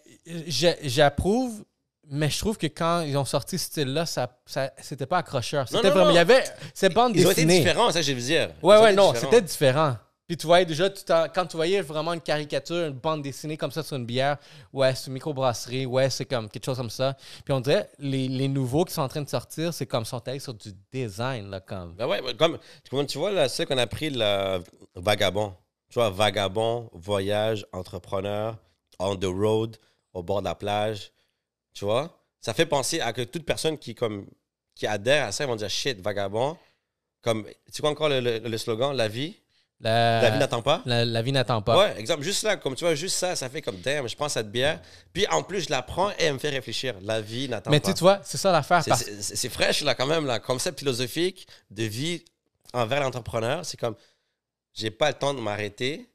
j'approuve, 0.83 1.65
mais 2.11 2.29
je 2.29 2.39
trouve 2.39 2.59
que 2.59 2.67
quand 2.67 3.01
ils 3.03 3.17
ont 3.17 3.25
sorti 3.25 3.57
ce 3.59 3.67
style-là, 3.67 4.05
ça, 4.05 4.29
ça 4.45 4.71
c'était 4.83 5.07
pas 5.07 5.19
accrocheur. 5.19 5.69
C'était 5.69 5.85
non, 5.89 5.91
vraiment. 5.91 6.05
non. 6.07 6.11
Il 6.11 6.17
y 6.17 6.19
avait. 6.19 6.45
C'est 6.75 6.93
bande 6.93 7.13
Ils 7.15 7.27
ont 7.27 7.31
été 7.31 7.45
dessinée. 7.45 7.61
différents, 7.65 7.87
c'est 7.93 8.03
ça 8.03 8.03
je 8.03 8.13
veux 8.13 8.21
dire. 8.21 8.51
Ils 8.63 8.67
Ouais, 8.67 8.77
ont 8.77 8.83
ouais, 8.83 8.93
non, 8.93 9.15
c'était 9.15 9.41
différent. 9.41 9.97
Puis 10.27 10.37
tu 10.37 10.47
voyais 10.47 10.65
déjà, 10.65 10.89
tu 10.89 11.03
quand 11.35 11.47
tu 11.47 11.57
voyais 11.57 11.81
vraiment 11.81 12.13
une 12.13 12.21
caricature, 12.21 12.87
une 12.87 12.93
bande 12.93 13.23
dessinée 13.23 13.57
comme 13.57 13.73
ça 13.73 13.83
sur 13.83 13.97
une 13.97 14.07
bière, 14.07 14.37
ouais, 14.73 14.95
c'est 14.95 15.09
une 15.09 15.15
microbrasserie, 15.15 15.87
ouais, 15.87 16.09
c'est 16.09 16.25
comme 16.25 16.49
quelque 16.49 16.65
chose 16.65 16.77
comme 16.77 16.89
ça. 16.91 17.17
Puis 17.45 17.53
on 17.53 17.59
dirait, 17.61 17.91
les, 17.99 18.29
les 18.29 18.47
nouveaux 18.47 18.85
qui 18.85 18.95
sont 18.95 19.03
en 19.03 19.09
train 19.09 19.23
de 19.23 19.29
sortir, 19.29 19.75
c'est 19.75 19.87
comme, 19.87 20.05
sont 20.05 20.23
allés 20.29 20.39
sur 20.39 20.55
du 20.55 20.71
design, 20.93 21.51
là, 21.51 21.59
comme. 21.59 21.95
Ben 21.97 22.07
ouais, 22.07 22.21
comme, 22.39 22.59
comme 22.91 23.07
tu 23.07 23.19
vois, 23.19 23.33
là, 23.33 23.49
c'est 23.49 23.67
qu'on 23.67 23.79
a 23.79 23.89
pris 23.89 24.11
le 24.11 24.63
vagabond. 24.95 25.53
Tu 25.89 25.95
vois, 25.99 26.11
vagabond, 26.11 26.89
voyage, 26.93 27.67
entrepreneur, 27.73 28.57
on 29.01 29.17
the 29.17 29.25
road, 29.25 29.79
au 30.15 30.23
bord 30.23 30.43
de 30.43 30.47
la 30.47 30.55
plage. 30.55 31.11
Tu 31.75 31.85
vois? 31.85 32.19
Ça 32.41 32.55
fait 32.55 32.67
penser 32.67 33.01
à 33.01 33.13
que 33.13 33.23
toute 33.23 33.45
personne 33.45 33.79
qui, 33.79 33.95
comme, 33.95 34.27
qui 34.75 34.87
adhère 34.87 35.27
à 35.27 35.33
ça, 35.33 35.45
ils 35.45 35.47
vont 35.47 35.57
dire 35.57 35.69
shit, 35.71 36.01
vagabond. 36.01 36.57
Comme, 37.23 37.47
tu 37.73 37.83
vois 37.83 37.91
encore 37.91 38.09
le, 38.09 38.21
le- 38.21 38.39
le 38.39 38.59
slogan, 38.59 38.97
la 38.97 39.09
vie? 39.09 39.37
La, 39.83 40.21
La 40.21 40.31
vie 40.31 40.39
n'attend 40.39 40.61
pas? 40.61 40.83
la- 40.85 41.05
la 41.07 41.23
vie 41.23 41.33
n'attend 41.33 41.63
pas. 41.63 41.79
Ouais, 41.79 41.99
exemple, 41.99 42.23
juste 42.23 42.43
là, 42.43 42.57
comme 42.59 42.75
tu 42.75 42.85
vois, 42.85 42.95
juste 42.95 43.17
ça, 43.17 43.35
ça 43.35 43.49
fait 43.49 43.63
comme 43.63 43.79
damn, 43.81 44.07
je 44.09 44.15
prends 44.15 44.29
cette 44.29 44.51
bière. 44.51 44.81
Puis 45.15 45.27
en 45.29 45.43
plus, 45.43 45.63
je 45.63 45.71
la 45.71 45.81
prends 45.81 46.11
et 46.13 46.15
elle 46.25 46.35
me 46.35 46.39
fait 46.39 46.51
réfléchir. 46.51 46.97
La 47.03 47.21
vie 47.23 47.49
n'attend 47.49 47.71
mais 47.71 47.81
pas. 47.81 47.93
tu 47.95 48.01
vois, 48.01 48.21
c'est 48.23 48.37
ça 48.37 48.53
l'affaire. 48.53 48.83
C'est- 48.85 48.91
parce- 48.91 49.05
C'est 49.05 49.37
c'est 49.37 49.49
fraîche, 49.49 49.81
là, 49.83 49.95
quand 49.95 50.07
même, 50.07 50.27
là. 50.27 50.39
Concept 50.39 50.79
philosophique 50.81 51.47
de 51.71 51.85
vie 51.85 52.25
envers 52.75 53.01
l'entrepreneur. 53.01 53.65
C'est 53.65 53.79
comme, 53.79 53.97
j'ai 54.75 54.91
pas 54.91 55.09
le 55.09 55.15
temps 55.15 55.33
de 55.33 55.41
m'arrêter, 55.41 56.11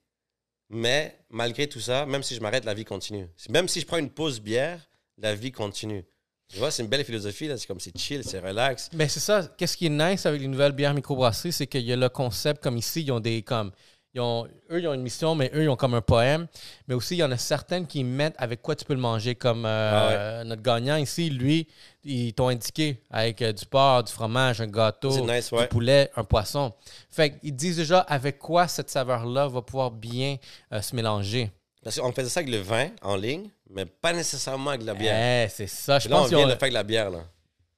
mais 0.69 1.17
malgré 1.29 1.67
tout 1.67 1.79
ça, 1.79 2.05
même 2.05 2.21
si 2.23 2.35
je 2.35 2.41
m'arrête, 2.41 2.65
la 2.65 2.73
vie 2.75 2.85
continue. 2.85 3.27
Même 3.49 3.67
si 3.67 3.79
je 3.81 3.85
prends 3.87 3.97
une 3.97 4.09
pause 4.11 4.39
bière, 4.41 4.79
la 5.17 5.35
vie 5.35 5.51
continue. 5.51 6.05
Tu 6.47 6.59
vois, 6.59 6.69
c'est 6.69 6.83
une 6.83 6.89
belle 6.89 7.03
philosophie, 7.03 7.47
là. 7.47 7.57
C'est 7.57 7.65
comme, 7.65 7.79
c'est 7.79 7.97
chill, 7.97 8.23
c'est 8.23 8.39
relax. 8.39 8.89
Mais 8.93 9.07
c'est 9.07 9.19
ça. 9.19 9.47
Qu'est-ce 9.57 9.75
qui 9.75 9.87
est 9.87 9.89
nice 9.89 10.25
avec 10.25 10.41
les 10.41 10.47
nouvelles 10.47 10.73
bières 10.73 10.93
microbrasseries, 10.93 11.51
c'est 11.51 11.67
qu'il 11.67 11.81
y 11.81 11.91
a 11.91 11.95
le 11.95 12.09
concept 12.09 12.61
comme 12.63 12.77
ici, 12.77 13.01
ils 13.01 13.11
ont 13.11 13.19
des 13.19 13.41
comme. 13.41 13.71
Ils 14.13 14.21
ont, 14.21 14.47
eux, 14.71 14.79
ils 14.79 14.87
ont 14.87 14.93
une 14.93 15.01
mission, 15.01 15.35
mais 15.35 15.51
eux, 15.53 15.63
ils 15.63 15.69
ont 15.69 15.75
comme 15.75 15.93
un 15.93 16.01
poème. 16.01 16.47
Mais 16.87 16.95
aussi, 16.95 17.15
il 17.15 17.17
y 17.17 17.23
en 17.23 17.31
a 17.31 17.37
certaines 17.37 17.85
qui 17.85 18.01
mettent 18.05 18.35
avec 18.37 18.61
quoi 18.61 18.73
tu 18.73 18.85
peux 18.85 18.93
le 18.93 18.99
manger. 19.01 19.35
Comme 19.35 19.65
euh, 19.65 20.45
notre 20.45 20.61
gagnant 20.61 20.95
ici, 20.95 21.29
lui, 21.29 21.67
ils 22.05 22.33
t'ont 22.33 22.47
indiqué 22.47 23.01
avec 23.09 23.41
euh, 23.41 23.51
du 23.51 23.65
porc, 23.65 24.03
du 24.03 24.13
fromage, 24.13 24.61
un 24.61 24.67
gâteau, 24.67 25.27
nice, 25.27 25.51
du 25.51 25.67
poulet, 25.67 26.11
un 26.15 26.23
poisson. 26.23 26.71
Fait 27.09 27.37
qu'ils 27.37 27.57
disent 27.57 27.75
déjà 27.75 27.99
avec 27.99 28.39
quoi 28.39 28.69
cette 28.69 28.89
saveur-là 28.89 29.49
va 29.49 29.61
pouvoir 29.61 29.91
bien 29.91 30.37
euh, 30.71 30.81
se 30.81 30.95
mélanger. 30.95 31.51
Parce 31.85 31.99
qu'on 31.99 32.11
faisait 32.11 32.29
ça 32.29 32.39
avec 32.39 32.51
le 32.51 32.61
vin 32.61 32.89
en 33.03 33.15
ligne, 33.15 33.47
mais 33.69 33.85
pas 33.85 34.11
nécessairement 34.11 34.71
avec 34.71 34.83
la 34.83 34.95
bière. 34.95 35.45
Eh, 35.45 35.49
c'est 35.49 35.67
ça. 35.67 35.99
Je 35.99 36.09
là, 36.09 36.15
on 36.15 36.19
pense 36.21 36.29
qu'ils 36.29 36.37
vient 36.37 36.47
de 36.47 36.51
faire 36.53 36.63
avec 36.63 36.73
la 36.73 36.83
bière, 36.83 37.11
là. 37.11 37.19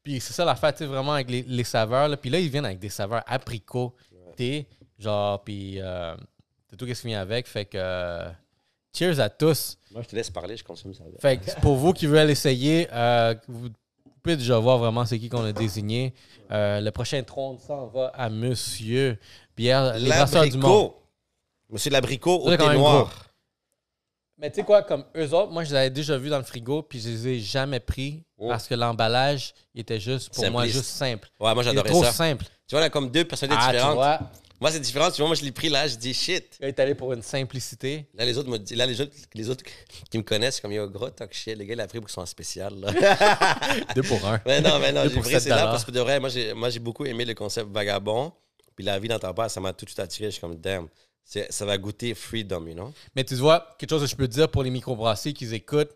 Puis 0.02 0.22
c'est 0.22 0.32
ça 0.32 0.46
l'affaire, 0.46 0.72
tu 0.72 0.80
sais, 0.80 0.86
vraiment 0.86 1.12
avec 1.12 1.30
les, 1.30 1.44
les 1.44 1.66
saveurs. 1.66 2.08
Là. 2.08 2.16
Puis 2.16 2.30
là, 2.30 2.40
ils 2.40 2.48
viennent 2.48 2.64
avec 2.64 2.80
des 2.80 2.88
saveurs 2.88 3.22
apricots, 3.28 3.94
thé, 4.38 4.66
genre, 4.98 5.44
puis 5.44 5.82
euh, 5.82 6.16
c'est 6.70 6.78
tout 6.78 6.88
ce 6.88 7.02
qui 7.02 7.08
vient 7.08 7.20
avec. 7.20 7.48
Fait 7.48 7.66
que 7.66 7.78
euh, 7.78 8.30
cheers 8.98 9.20
à 9.20 9.30
tous. 9.30 9.78
Moi, 9.92 10.02
je 10.04 10.08
te 10.08 10.16
laisse 10.16 10.30
parler, 10.30 10.56
je 10.56 10.64
consomme 10.64 10.94
ça. 10.94 11.04
Fait 11.20 11.36
que 11.36 11.60
pour 11.60 11.76
vous 11.76 11.92
qui 11.92 12.06
veulent 12.06 12.30
essayer, 12.30 12.88
euh, 12.94 13.36
vous 13.50 13.68
pouvez 14.24 14.38
déjà 14.38 14.58
voir 14.58 14.78
vraiment 14.78 15.06
c'est 15.06 15.20
qui 15.20 15.28
qu'on 15.28 15.44
a 15.44 15.52
désigné. 15.52 16.14
Euh, 16.50 16.80
le 16.80 16.92
prochain 16.92 17.22
trône 17.24 17.60
s'en 17.60 17.88
va 17.88 18.14
à 18.16 18.30
Monsieur 18.30 19.20
Pierre, 19.54 19.98
les 19.98 20.08
brasseurs 20.08 20.48
du 20.48 20.58
monde. 20.58 20.94
Monsieur 21.70 21.92
l'abricot 21.92 22.40
au 22.40 22.56
thé 22.56 22.70
noir. 22.70 23.27
Mais 24.40 24.50
tu 24.52 24.58
sais 24.58 24.64
quoi, 24.64 24.84
comme 24.84 25.04
eux 25.16 25.34
autres, 25.34 25.52
moi 25.52 25.64
je 25.64 25.72
les 25.72 25.76
avais 25.78 25.90
déjà 25.90 26.18
vus 26.18 26.30
dans 26.30 26.38
le 26.38 26.44
frigo, 26.44 26.84
puis 26.84 27.00
je 27.00 27.10
les 27.10 27.28
ai 27.28 27.40
jamais 27.40 27.80
pris 27.80 28.24
Oh. 28.40 28.50
parce 28.50 28.68
que 28.68 28.76
l'emballage 28.76 29.56
il 29.74 29.82
était 29.82 30.00
juste, 30.00 30.32
pour 30.32 30.48
moi, 30.52 30.68
juste 30.68 30.84
simple. 30.86 31.28
Ouais, 31.40 31.52
moi, 31.56 31.64
Il 31.64 31.66
j'adorais 31.66 31.90
trop 31.90 32.04
ça. 32.04 32.12
simple. 32.12 32.46
Tu 32.68 32.76
vois, 32.76 32.82
là, 32.82 32.90
comme 32.92 33.10
deux 33.10 33.26
personnalités 33.26 33.64
Ah, 33.66 33.72
tu 33.72 33.76
différentes. 33.78 33.96
vois, 33.96 34.20
Moi, 34.62 34.72
c'est 34.72 34.80
différent. 34.80 35.10
Tu 35.10 35.22
vois, 35.22 35.28
moi, 35.28 35.36
je 35.36 35.42
l'ai 35.44 35.52
pris 35.52 35.70
là, 35.70 35.88
je 35.88 35.96
dis 35.96 36.14
shit. 36.14 36.56
il 36.62 36.68
est 36.68 36.80
allé 36.80 36.94
pour 36.94 37.14
une 37.14 37.24
simplicité. 37.24 38.06
Là, 38.14 38.26
les 38.26 38.38
autres 38.38 38.48
me 38.50 38.58
disent, 38.60 38.78
là, 38.78 38.86
les 38.86 39.02
autres, 39.02 39.12
les 39.34 39.50
autres 39.50 39.64
qui 40.12 40.18
me 40.20 40.24
connaissent, 40.24 40.62
comme 40.62 40.72
yo, 40.72 40.88
gros 40.88 41.10
talk 41.10 41.34
shit. 41.34 41.58
Le 41.58 41.64
gars, 41.64 41.74
il 41.74 41.82
a 41.82 41.88
pris 41.88 41.98
pour 42.00 42.08
qu'ils 42.08 42.14
soient 42.14 42.26
spécial. 42.28 42.74
Là. 42.80 42.92
Deux 43.96 44.04
pour 44.04 44.24
un. 44.28 44.40
mais 44.46 44.62
non, 44.62 44.78
mais 44.80 44.92
non, 44.92 45.04
j'ai 45.10 45.20
pris 45.20 45.40
c'est 45.42 45.50
là 45.50 45.66
parce 45.68 45.84
que 45.84 45.90
de 45.92 46.00
vrai, 46.00 46.20
moi, 46.20 46.30
j'ai, 46.30 46.54
j'ai 46.70 46.80
beaucoup 46.80 47.06
aimé 47.06 47.26
le 47.26 47.34
concept 47.34 47.72
vagabond. 47.72 48.32
Puis 48.76 48.86
la 48.86 49.00
vie 49.00 49.10
n'entend 49.10 49.34
pas, 49.34 49.50
ça 49.50 49.60
m'a 49.60 49.74
tout 49.74 49.86
de 49.86 49.90
suite 49.90 50.00
attiré. 50.00 50.28
Je 50.28 50.34
suis 50.34 50.42
comme, 50.42 50.56
damn, 50.58 50.88
ça 51.50 51.66
va 51.66 51.78
goûter 51.78 52.14
freedom, 52.14 52.68
you 52.68 52.74
know? 52.74 52.94
Mais 53.16 53.24
tu 53.24 53.36
vois, 53.36 53.76
quelque 53.78 53.90
chose 53.90 54.02
que 54.02 54.08
je 54.08 54.16
peux 54.16 54.28
dire 54.28 54.50
pour 54.50 54.64
les 54.64 54.70
microbrasseries 54.70 55.34
qu'ils 55.34 55.54
écoutent, 55.54 55.92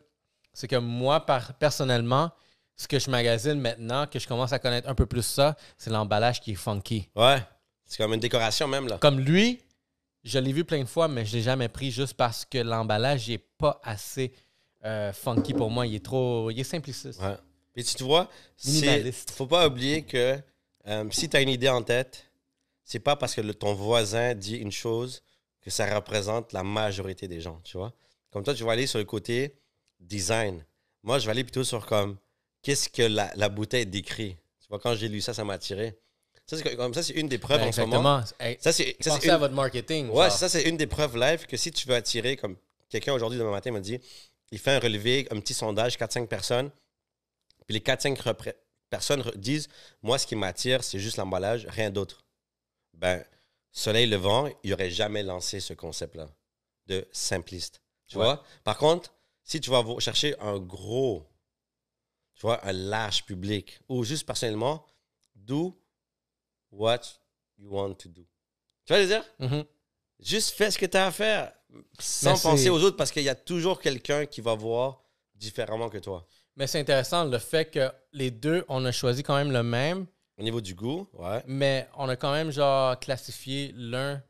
c'est 0.53 0.67
que 0.67 0.75
moi, 0.75 1.25
par, 1.25 1.53
personnellement, 1.53 2.31
ce 2.75 2.87
que 2.87 2.99
je 2.99 3.09
magasine 3.09 3.59
maintenant, 3.59 4.07
que 4.07 4.19
je 4.19 4.27
commence 4.27 4.51
à 4.53 4.59
connaître 4.59 4.89
un 4.89 4.95
peu 4.95 5.05
plus 5.05 5.23
ça, 5.25 5.55
c'est 5.77 5.89
l'emballage 5.89 6.41
qui 6.41 6.51
est 6.51 6.55
funky. 6.55 7.07
Ouais. 7.15 7.37
C'est 7.85 7.97
comme 7.97 8.13
une 8.13 8.19
décoration 8.19 8.67
même, 8.67 8.87
là. 8.87 8.97
Comme 8.97 9.19
lui, 9.19 9.61
je 10.23 10.37
l'ai 10.39 10.51
vu 10.53 10.63
plein 10.65 10.81
de 10.83 10.87
fois, 10.87 11.07
mais 11.07 11.25
je 11.25 11.37
l'ai 11.37 11.41
jamais 11.43 11.67
pris 11.69 11.91
juste 11.91 12.13
parce 12.15 12.43
que 12.45 12.57
l'emballage 12.57 13.29
n'est 13.29 13.37
pas 13.37 13.79
assez 13.83 14.33
euh, 14.83 15.13
funky 15.13 15.53
pour 15.53 15.69
moi. 15.69 15.85
Il 15.87 15.95
est 15.95 16.03
trop. 16.05 16.49
Il 16.51 16.59
est 16.59 16.63
simpliciste. 16.63 17.21
Ouais. 17.21 17.35
Puis 17.73 17.83
tu 17.83 17.95
te 17.95 18.03
vois, 18.03 18.29
c'est- 18.57 18.71
Minimaliste. 18.81 19.31
faut 19.31 19.45
pas 19.47 19.67
oublier 19.67 20.01
que 20.03 20.37
euh, 20.87 21.05
si 21.11 21.29
tu 21.29 21.37
as 21.37 21.41
une 21.41 21.49
idée 21.49 21.69
en 21.69 21.81
tête, 21.83 22.25
c'est 22.91 22.99
pas 22.99 23.15
parce 23.15 23.33
que 23.35 23.41
le- 23.41 23.53
ton 23.53 23.73
voisin 23.73 24.35
dit 24.35 24.57
une 24.57 24.71
chose 24.71 25.23
que 25.61 25.69
ça 25.69 25.93
représente 25.95 26.51
la 26.51 26.63
majorité 26.63 27.27
des 27.29 27.39
gens, 27.39 27.59
tu 27.63 27.77
vois. 27.77 27.93
Comme 28.31 28.43
toi, 28.43 28.53
tu 28.53 28.63
vas 28.65 28.73
aller 28.73 28.87
sur 28.87 28.99
le 28.99 29.05
côté 29.05 29.55
design. 29.99 30.65
Moi, 31.03 31.19
je 31.19 31.25
vais 31.25 31.31
aller 31.31 31.43
plutôt 31.43 31.63
sur 31.63 31.85
comme 31.85 32.17
qu'est-ce 32.61 32.89
que 32.89 33.03
la, 33.03 33.31
la 33.35 33.49
bouteille 33.49 33.85
décrit? 33.85 34.35
Tu 34.59 34.67
vois, 34.69 34.79
quand 34.79 34.95
j'ai 34.95 35.07
lu 35.07 35.21
ça, 35.21 35.33
ça 35.33 35.43
m'a 35.43 35.53
attiré. 35.53 35.97
Ça, 36.45 36.57
c'est 36.57 36.75
comme 36.75 36.93
ça, 36.93 37.01
c'est 37.03 37.13
une 37.13 37.29
des 37.29 37.37
preuves 37.37 37.59
Ben, 37.61 37.69
en 37.69 37.71
ce 37.71 37.81
moment. 37.81 38.23
Hey, 38.39 38.57
Ça, 38.59 38.73
c'est 38.73 38.83
ça, 38.85 38.95
c'est 38.99 39.09
pensez 39.09 39.27
une- 39.27 39.33
à 39.33 39.37
votre 39.37 39.53
marketing. 39.53 40.09
Ouais, 40.09 40.29
ça, 40.29 40.49
c'est 40.49 40.63
une 40.67 40.75
des 40.75 40.87
preuves 40.87 41.15
live 41.17 41.45
que 41.45 41.55
si 41.55 41.71
tu 41.71 41.87
veux 41.87 41.95
attirer, 41.95 42.35
comme 42.35 42.57
quelqu'un 42.89 43.13
aujourd'hui, 43.13 43.39
demain 43.39 43.51
matin, 43.51 43.71
m'a 43.71 43.79
dit, 43.79 43.99
il 44.51 44.59
fait 44.59 44.71
un 44.71 44.79
relevé, 44.79 45.27
un 45.31 45.39
petit 45.39 45.53
sondage, 45.53 45.97
4-5 45.97 46.27
personnes, 46.27 46.69
puis 47.67 47.73
les 47.75 47.79
4-5 47.79 48.17
repré- 48.21 48.55
personnes 48.89 49.23
disent, 49.35 49.69
moi, 50.01 50.17
ce 50.17 50.27
qui 50.27 50.35
m'attire, 50.35 50.83
c'est 50.83 50.99
juste 50.99 51.15
l'emballage, 51.17 51.65
rien 51.69 51.89
d'autre. 51.89 52.21
Ben, 52.93 53.23
Soleil 53.71 54.07
Levant, 54.07 54.49
il 54.63 54.71
n'aurait 54.71 54.91
jamais 54.91 55.23
lancé 55.23 55.59
ce 55.59 55.73
concept-là 55.73 56.29
de 56.87 57.07
simpliste. 57.11 57.81
Tu 58.07 58.17
Ouais. 58.17 58.25
vois? 58.25 58.43
Par 58.63 58.77
contre, 58.77 59.13
si 59.43 59.59
tu 59.61 59.69
vas 59.69 59.83
chercher 59.99 60.37
un 60.39 60.59
gros, 60.59 61.27
tu 62.35 62.41
vois, 62.41 62.65
un 62.65 62.73
large 62.73 63.25
public, 63.25 63.79
ou 63.87 64.03
juste 64.03 64.25
personnellement, 64.25 64.85
do 65.35 65.77
what 66.71 67.01
you 67.57 67.69
want 67.71 67.93
to 67.95 68.09
do. 68.09 68.21
Tu 68.85 68.93
vois, 68.93 68.97
je 68.97 69.01
veux 69.03 69.07
dire? 69.07 69.25
Mhm. 69.39 69.65
Juste 70.19 70.51
fais 70.51 70.69
ce 70.71 70.77
que 70.77 70.85
tu 70.85 70.97
as 70.97 71.07
à 71.07 71.11
faire 71.11 71.53
sans 71.99 72.39
penser 72.41 72.69
aux 72.69 72.81
autres 72.83 72.97
parce 72.97 73.11
qu'il 73.11 73.23
y 73.23 73.29
a 73.29 73.35
toujours 73.35 73.79
quelqu'un 73.79 74.25
qui 74.25 74.41
va 74.41 74.53
voir 74.55 75.03
différemment 75.35 75.89
que 75.89 75.97
toi. 75.97 76.27
Mais 76.57 76.67
c'est 76.67 76.79
intéressant 76.79 77.23
le 77.23 77.39
fait 77.39 77.71
que 77.71 77.91
les 78.11 78.29
deux, 78.29 78.65
on 78.67 78.83
a 78.85 78.91
choisi 78.91 79.23
quand 79.23 79.35
même 79.35 79.51
le 79.51 79.63
même, 79.63 80.05
Au 80.37 80.43
niveau 80.43 80.61
du 80.61 80.73
goût, 80.73 81.07
ouais. 81.13 81.43
mais 81.45 81.87
on 81.97 82.09
a 82.09 82.15
quand 82.15 82.31
même 82.33 82.51
genre 82.51 82.99
classifié 82.99 83.73
l'un 83.75 84.23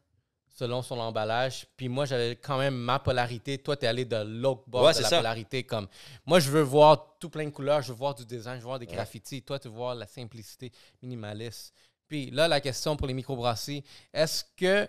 selon 0.53 0.81
son 0.81 0.99
emballage. 0.99 1.65
Puis 1.77 1.87
moi, 1.89 2.05
j'avais 2.05 2.35
quand 2.35 2.57
même 2.57 2.75
ma 2.75 2.99
polarité. 2.99 3.57
Toi, 3.57 3.77
tu 3.77 3.85
es 3.85 3.87
allé 3.87 4.03
de 4.05 4.17
l'autre 4.17 4.63
bord 4.67 4.83
Ouais, 4.83 4.93
de 4.93 4.99
la 5.01 5.07
ça. 5.09 5.17
polarité. 5.17 5.63
Comme 5.63 5.87
moi, 6.25 6.39
je 6.39 6.49
veux 6.51 6.61
voir 6.61 7.17
tout 7.19 7.29
plein 7.29 7.45
de 7.45 7.49
couleurs, 7.49 7.81
je 7.81 7.89
veux 7.93 7.97
voir 7.97 8.13
du 8.13 8.25
design, 8.25 8.55
je 8.55 8.61
veux 8.61 8.65
voir 8.67 8.79
des 8.79 8.85
graffitis. 8.87 9.41
Toi, 9.41 9.57
tu 9.59 9.69
veux 9.69 9.73
voir 9.75 9.95
la 9.95 10.05
simplicité 10.05 10.71
minimaliste. 11.01 11.73
Puis 12.07 12.29
là, 12.31 12.47
la 12.47 12.59
question 12.59 12.97
pour 12.97 13.07
les 13.07 13.13
microbrasseries, 13.13 13.83
est-ce 14.13 14.43
que 14.57 14.87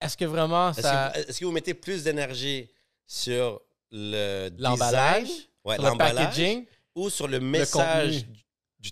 est-ce 0.00 0.16
que 0.16 0.24
vraiment 0.24 0.70
Est-ce 0.70 0.80
ça 0.82 1.12
que, 1.14 1.18
est-ce 1.20 1.38
que 1.40 1.44
vous 1.44 1.52
mettez 1.52 1.74
plus 1.74 2.02
d'énergie 2.02 2.68
sur 3.06 3.60
le 3.92 4.50
l'emballage, 4.58 5.28
ouais, 5.64 5.76
sur 5.76 5.84
le 5.92 5.98
packaging, 5.98 6.66
ou 6.94 7.10
sur 7.10 7.28
le 7.28 7.38
message 7.40 7.70
contenu. 8.08 8.22
du- 8.22 8.90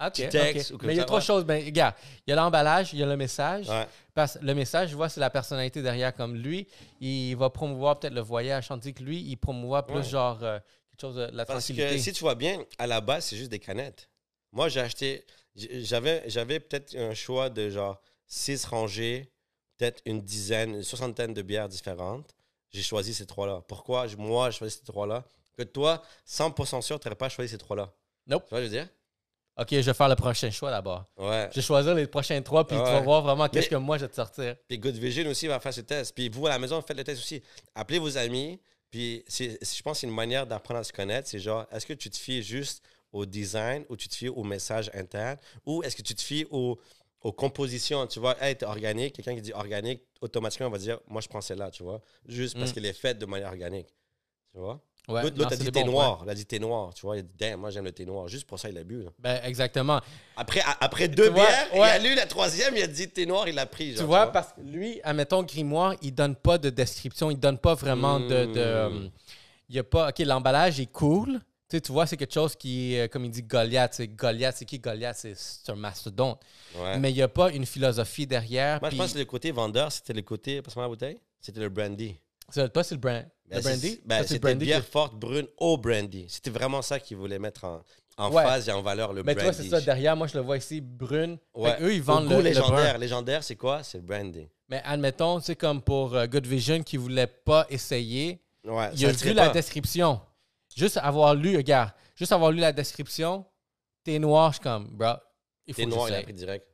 Ok, 0.00 0.14
du 0.14 0.28
texte 0.28 0.70
ok. 0.70 0.74
ou 0.74 0.78
comme 0.78 0.86
Mais 0.88 0.94
il 0.94 0.98
y 0.98 1.00
a 1.00 1.04
trois 1.04 1.20
choses. 1.20 1.44
Ben, 1.44 1.64
regarde, 1.64 1.94
il 2.26 2.30
y 2.30 2.32
a 2.32 2.36
l'emballage, 2.36 2.92
il 2.92 2.98
y 2.98 3.02
a 3.02 3.06
le 3.06 3.16
message. 3.16 3.68
Ouais. 3.68 3.86
Parce 4.14 4.38
que 4.38 4.44
le 4.44 4.54
message, 4.54 4.90
je 4.90 4.96
vois, 4.96 5.08
c'est 5.08 5.20
la 5.20 5.30
personnalité 5.30 5.82
derrière. 5.82 6.14
Comme 6.14 6.36
lui, 6.36 6.66
il 7.00 7.34
va 7.36 7.50
promouvoir 7.50 7.98
peut-être 7.98 8.14
le 8.14 8.20
voyage, 8.22 8.68
tandis 8.68 8.94
que 8.94 9.02
lui, 9.02 9.20
il 9.20 9.36
promouvoit 9.36 9.86
plus 9.86 9.96
Ouais. 9.98 10.02
genre 10.04 10.42
euh, 10.42 10.58
quelque 10.90 11.00
chose 11.00 11.16
de 11.16 11.28
la 11.32 11.44
Parce 11.44 11.64
tranquillité. 11.66 11.96
que 11.96 11.98
si 12.02 12.12
tu 12.12 12.20
vois 12.20 12.34
bien, 12.34 12.64
à 12.78 12.86
la 12.86 13.00
base, 13.00 13.26
c'est 13.26 13.36
juste 13.36 13.50
des 13.50 13.58
canettes. 13.58 14.08
Moi, 14.52 14.68
j'ai 14.68 14.80
acheté, 14.80 15.24
j'avais, 15.54 16.22
j'avais 16.28 16.60
peut-être 16.60 16.96
un 16.96 17.14
choix 17.14 17.50
de 17.50 17.68
genre 17.70 18.00
six 18.26 18.64
rangées, 18.64 19.30
peut-être 19.78 20.00
une 20.06 20.20
dizaine, 20.20 20.74
une 20.76 20.82
soixantaine 20.82 21.34
de 21.34 21.42
bières 21.42 21.68
différentes. 21.68 22.34
J'ai 22.72 22.82
choisi 22.82 23.12
ces 23.14 23.26
trois-là. 23.26 23.62
Pourquoi 23.68 24.06
moi, 24.16 24.50
j'ai 24.50 24.58
choisi 24.58 24.76
ces 24.78 24.84
trois-là? 24.84 25.24
Que 25.56 25.62
toi, 25.64 26.02
100% 26.26 26.80
sûr, 26.82 26.98
tu 27.00 27.06
n'aurais 27.08 27.16
pas 27.16 27.28
choisi 27.28 27.50
ces 27.50 27.58
trois-là. 27.58 27.92
Nope. 28.26 28.44
Tu 28.44 28.50
vois, 28.50 28.58
ce 28.60 28.64
que 28.64 28.70
je 28.70 28.76
veux 28.76 28.82
dire? 28.84 28.88
Ok, 29.60 29.68
je 29.72 29.80
vais 29.80 29.94
faire 29.94 30.08
le 30.08 30.16
prochain 30.16 30.50
choix 30.50 30.70
d'abord. 30.70 31.04
Ouais. 31.18 31.48
Je 31.50 31.56
vais 31.56 31.62
choisir 31.62 31.94
les 31.94 32.06
prochains 32.06 32.40
trois, 32.40 32.66
puis 32.66 32.76
tu 32.76 32.82
vas 32.82 33.00
voir 33.00 33.20
vraiment 33.22 33.46
qu'est-ce 33.48 33.68
que 33.68 33.76
moi 33.76 33.98
je 33.98 34.04
vais 34.04 34.08
te 34.08 34.14
sortir. 34.16 34.56
Puis 34.66 34.78
Good 34.78 34.94
Vision 34.96 35.28
aussi 35.28 35.46
va 35.48 35.60
faire 35.60 35.74
ce 35.74 35.82
test. 35.82 36.14
Puis 36.14 36.28
vous, 36.30 36.46
à 36.46 36.50
la 36.50 36.58
maison, 36.58 36.80
faites 36.80 36.96
le 36.96 37.04
test 37.04 37.20
aussi. 37.20 37.42
Appelez 37.74 37.98
vos 37.98 38.16
amis. 38.16 38.58
Puis 38.90 39.22
je 39.28 39.82
pense 39.82 39.98
que 39.98 40.00
c'est 40.00 40.06
une 40.06 40.14
manière 40.14 40.46
d'apprendre 40.46 40.80
à 40.80 40.84
se 40.84 40.92
connaître. 40.92 41.28
C'est 41.28 41.38
genre, 41.38 41.66
est-ce 41.70 41.84
que 41.86 41.92
tu 41.92 42.08
te 42.10 42.16
fies 42.16 42.42
juste 42.42 42.82
au 43.12 43.26
design 43.26 43.84
ou 43.88 43.96
tu 43.96 44.08
te 44.08 44.14
fies 44.14 44.28
au 44.28 44.42
message 44.44 44.90
interne? 44.94 45.36
Ou 45.66 45.82
est-ce 45.82 45.94
que 45.94 46.02
tu 46.02 46.14
te 46.14 46.22
fies 46.22 46.46
au- 46.50 46.78
aux 47.20 47.32
compositions? 47.32 48.06
Tu 48.06 48.18
vois, 48.18 48.36
être 48.40 48.62
organique, 48.64 49.14
quelqu'un 49.14 49.34
qui 49.34 49.42
dit 49.42 49.52
organique, 49.52 50.02
automatiquement, 50.22 50.68
on 50.68 50.70
va 50.70 50.78
dire, 50.78 50.98
moi, 51.06 51.20
je 51.20 51.28
prends 51.28 51.40
celle-là, 51.40 51.70
tu 51.70 51.82
vois, 51.82 52.00
juste 52.26 52.56
parce 52.58 52.70
Mm. 52.70 52.74
qu'elle 52.74 52.86
est 52.86 52.92
faite 52.98 53.18
de 53.18 53.26
manière 53.26 53.48
organique. 53.48 53.88
Tu 54.52 54.58
vois? 54.58 54.80
Ouais, 55.08 55.22
L'autre 55.22 55.52
a 55.52 55.56
dit 55.56 55.72
thé 55.72 55.82
noir. 55.84 56.20
Il 56.24 56.30
a 56.30 56.34
dit 56.34 56.46
thé 56.46 56.58
noir. 56.60 56.94
Tu 56.94 57.02
vois, 57.02 57.16
il 57.16 57.20
a 57.20 57.22
dit, 57.22 57.32
damn, 57.36 57.58
moi, 57.58 57.70
j'aime 57.70 57.84
le 57.84 57.92
thé 57.92 58.04
noir. 58.06 58.28
Juste 58.28 58.46
pour 58.46 58.58
ça, 58.60 58.68
il 58.68 58.78
a 58.78 58.84
bu. 58.84 59.02
là. 59.02 59.10
Ben, 59.18 59.40
exactement. 59.44 60.00
Après, 60.36 60.60
a- 60.60 60.76
après 60.80 61.08
deux 61.08 61.30
vois, 61.30 61.44
bières, 61.46 61.66
il 61.74 61.80
a 61.82 61.98
lu 61.98 62.14
la 62.14 62.26
troisième, 62.26 62.76
il 62.76 62.82
a 62.82 62.86
dit 62.86 63.08
thé 63.08 63.26
noir, 63.26 63.48
il 63.48 63.54
l'a 63.56 63.66
pris. 63.66 63.90
genre, 63.92 63.98
tu 64.00 64.04
vois, 64.04 64.26
parce 64.30 64.52
que 64.52 64.60
lui, 64.60 65.00
admettons, 65.02 65.42
Grimoire, 65.42 65.94
il 66.02 66.14
donne 66.14 66.36
pas 66.36 66.58
de 66.58 66.70
description, 66.70 67.30
il 67.30 67.38
donne 67.38 67.58
pas 67.58 67.74
vraiment 67.74 68.20
de. 68.20 68.28
de, 68.28 68.46
Mm. 68.46 68.52
euh, 68.56 69.08
il 69.68 69.76
y 69.76 69.78
a 69.78 69.84
pas. 69.84 70.10
Ok, 70.10 70.18
l'emballage 70.20 70.78
est 70.80 70.86
cool. 70.92 71.40
Tu, 71.68 71.76
sais, 71.76 71.80
tu 71.80 71.92
vois, 71.92 72.04
c'est 72.06 72.16
quelque 72.16 72.34
chose 72.34 72.54
qui, 72.56 72.98
euh, 72.98 73.06
comme 73.08 73.24
il 73.24 73.30
dit, 73.30 73.42
Goliath. 73.42 73.94
C'est 73.94 74.08
Goliath, 74.08 74.56
c'est 74.58 74.64
qui 74.64 74.78
Goliath? 74.80 75.16
C'est 75.16 75.70
un 75.70 75.76
mastodonte. 75.76 76.40
Ouais. 76.76 76.98
Mais 76.98 77.10
il 77.10 77.14
n'y 77.14 77.22
a 77.22 77.28
pas 77.28 77.50
une 77.52 77.64
philosophie 77.64 78.26
derrière. 78.26 78.80
Moi, 78.80 78.90
je 78.90 78.96
pense 78.96 79.12
que 79.12 79.18
le 79.18 79.24
côté 79.24 79.50
vendeur, 79.52 79.90
c'était 79.92 80.12
le 80.12 80.22
côté, 80.22 80.62
passe-moi 80.62 80.84
la 80.84 80.88
bouteille, 80.88 81.20
c'était 81.40 81.60
le 81.60 81.68
brandy. 81.68 82.16
Toi, 82.54 82.84
c'est 82.84 82.94
le 82.94 83.00
brand. 83.00 83.24
Ben, 83.48 83.56
le 83.56 83.62
c'est- 83.62 83.68
brandy? 83.68 84.00
ben, 84.04 84.20
le 84.20 84.26
c'était 84.26 84.54
bière 84.54 84.84
que- 84.84 84.90
forte 84.90 85.14
brune 85.14 85.46
au 85.58 85.76
brandy. 85.76 86.26
C'était 86.28 86.50
vraiment 86.50 86.82
ça 86.82 87.00
qu'ils 87.00 87.16
voulaient 87.16 87.38
mettre 87.38 87.64
en, 87.64 87.82
en 88.16 88.30
Ouais. 88.32 88.42
phase 88.44 88.68
et 88.68 88.72
en 88.72 88.82
valeur, 88.82 89.12
le 89.12 89.22
Mais 89.22 89.34
brandy. 89.34 89.50
toi, 89.50 89.52
c'est 89.64 89.68
ça. 89.68 89.80
Derrière, 89.80 90.16
moi, 90.16 90.26
je 90.26 90.34
le 90.36 90.44
vois 90.44 90.56
ici, 90.56 90.80
brune. 90.80 91.38
Ouais. 91.54 91.76
Eux, 91.80 91.94
ils 91.94 92.02
vendent 92.02 92.28
le, 92.30 92.36
le 92.36 92.42
légendaire. 92.42 92.98
légendaire, 92.98 93.42
c'est 93.42 93.56
quoi? 93.56 93.82
C'est 93.82 93.98
le 93.98 94.04
brandy. 94.04 94.48
Mais 94.68 94.80
admettons, 94.84 95.40
c'est 95.40 95.56
comme 95.56 95.82
pour 95.82 96.14
euh, 96.14 96.26
Good 96.26 96.46
Vision 96.46 96.82
qui 96.82 96.96
ne 96.96 97.02
voulait 97.02 97.26
pas 97.26 97.66
essayer. 97.70 98.40
Ouais, 98.64 98.90
Il 98.94 99.04
a 99.06 99.08
le 99.10 99.16
vu 99.16 99.32
la 99.32 99.48
description. 99.48 100.20
Juste 100.76 100.98
avoir 100.98 101.34
lu, 101.34 101.56
regarde, 101.56 101.90
juste 102.14 102.30
avoir 102.30 102.52
lu 102.52 102.58
la 102.60 102.72
description, 102.72 103.44
t'es 104.04 104.18
noir, 104.20 104.50
je 104.52 104.56
suis 104.56 104.62
comme, 104.62 104.86
bro, 104.96 105.14
il 105.66 105.74
faut 105.74 105.80
T'es 105.80 105.86
noir, 105.86 106.08
il 106.08 106.14
a 106.14 106.22
pris 106.22 106.32
direct. 106.34 106.66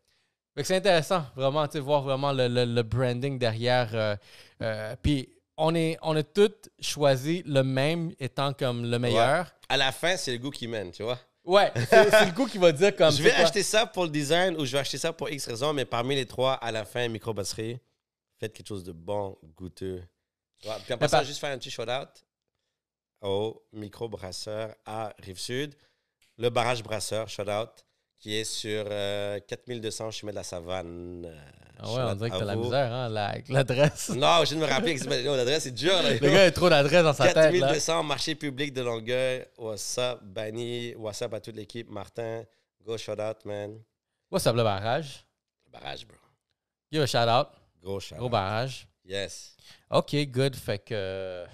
Fait 0.55 0.63
que 0.63 0.67
c'est 0.69 0.77
intéressant, 0.77 1.25
vraiment, 1.35 1.67
tu 1.69 1.79
voir 1.79 2.03
vraiment 2.03 2.33
le, 2.33 2.49
le- 2.49 2.65
le 2.67 2.83
branding 2.83 3.39
derrière. 3.39 3.91
euh, 3.95 4.17
euh, 4.63 4.95
Puis 5.03 5.29
on, 5.57 5.75
est, 5.75 5.97
on 6.03 6.15
a 6.17 6.23
tous 6.23 6.51
choisi 6.81 7.43
le 7.47 7.63
même 7.63 8.13
étant 8.19 8.53
comme 8.53 8.91
le 8.91 8.99
meilleur. 8.99 9.51
À 9.69 9.77
la 9.77 9.93
fin, 9.93 10.17
c'est 10.17 10.33
le 10.33 10.39
goût 10.39 10.51
qui 10.51 10.67
mène, 10.69 10.93
tu 10.93 11.03
vois. 11.03 11.19
Ouais, 11.45 11.71
c'est 11.75 12.11
c'est 12.11 12.27
le 12.27 12.33
goût 12.33 12.47
qui 12.47 12.59
va 12.59 12.73
dire 12.73 12.95
comme. 12.97 13.13
je 13.13 13.23
vais 13.23 13.31
acheter 13.33 13.63
ça 13.63 13.87
pour 13.87 14.05
le 14.05 14.11
design 14.11 14.57
ou 14.57 14.65
je 14.65 14.73
vais 14.73 14.81
acheter 14.81 14.99
ça 14.99 15.13
pour 15.13 15.31
X 15.31 15.47
raison, 15.47 15.73
mais 15.73 15.85
parmi 15.85 16.17
les 16.17 16.27
trois, 16.27 16.55
à 16.55 16.73
la 16.73 16.85
fin, 16.85 17.07
microbrasserie, 17.09 17.79
faites 18.41 18.53
quelque 18.53 18.67
chose 18.67 18.83
de 18.83 18.91
bon, 18.93 19.39
goûteux. 19.57 20.03
Ouais, 20.65 20.73
Puis 20.85 20.87
ça, 20.89 21.09
par- 21.09 21.25
juste 21.25 21.39
faire 21.39 21.53
un 21.53 21.59
petit 21.59 21.71
shout-out 21.71 22.09
au 23.21 23.63
microbrasseur 23.73 24.75
à 24.85 25.13
Rive-Sud. 25.21 25.75
Le 26.39 26.51
barrage 26.51 26.83
brasseur, 26.83 27.29
shout-out, 27.29 27.71
qui 28.19 28.35
est 28.35 28.45
sur 28.45 28.85
euh, 28.91 29.39
4200 29.47 30.11
chemin 30.11 30.33
de 30.33 30.37
la 30.37 30.43
Savane. 30.43 31.33
Ah 31.79 31.93
ouais, 31.93 32.01
on 32.03 32.15
dirait 32.15 32.31
que 32.31 32.39
t'as 32.39 32.45
la 32.45 32.57
misère, 32.57 32.93
hein, 32.93 33.09
l'adresse. 33.49 34.09
Non, 34.11 34.45
je 34.45 34.55
viens 34.55 34.61
de 34.61 34.65
me 34.67 34.71
rappeler 34.71 34.95
que 34.97 35.05
l'adresse 35.37 35.67
est 35.67 35.71
dure. 35.73 35.93
Là, 36.03 36.15
Le 36.15 36.19
gars 36.31 36.45
a 36.45 36.51
trop 36.51 36.71
d'adresse 36.71 37.03
dans 37.05 37.13
sa 37.13 37.27
tête. 37.27 37.37
Là. 37.37 37.51
4200, 37.51 38.03
marché 38.03 38.35
public 38.35 38.73
de 38.73 38.81
Longueuil. 38.83 39.45
What's 39.59 39.99
up, 39.99 40.21
Bani? 40.23 40.95
What's 40.97 41.21
up 41.23 41.35
à 41.35 41.41
toute 41.41 41.55
l'équipe? 41.57 41.91
Martin, 41.91 42.45
go 42.85 42.97
shout 42.97 43.21
out, 43.21 43.45
man. 43.45 43.79
What's 44.31 44.47
up, 44.47 44.57
le 44.57 44.63
barrage? 44.63 45.25
Barrage, 45.71 46.07
bro. 46.07 46.17
Give 46.91 47.03
a 47.03 47.07
shout 47.07 47.29
out. 47.29 47.49
Gros 47.83 48.01
shout 48.01 48.17
Gros 48.17 48.29
barrage. 48.31 48.89
Yes. 49.05 49.55
OK, 49.91 50.15
good. 50.31 50.57
Fait 50.57 50.79
que. 50.79 50.95
euh, 50.95 51.47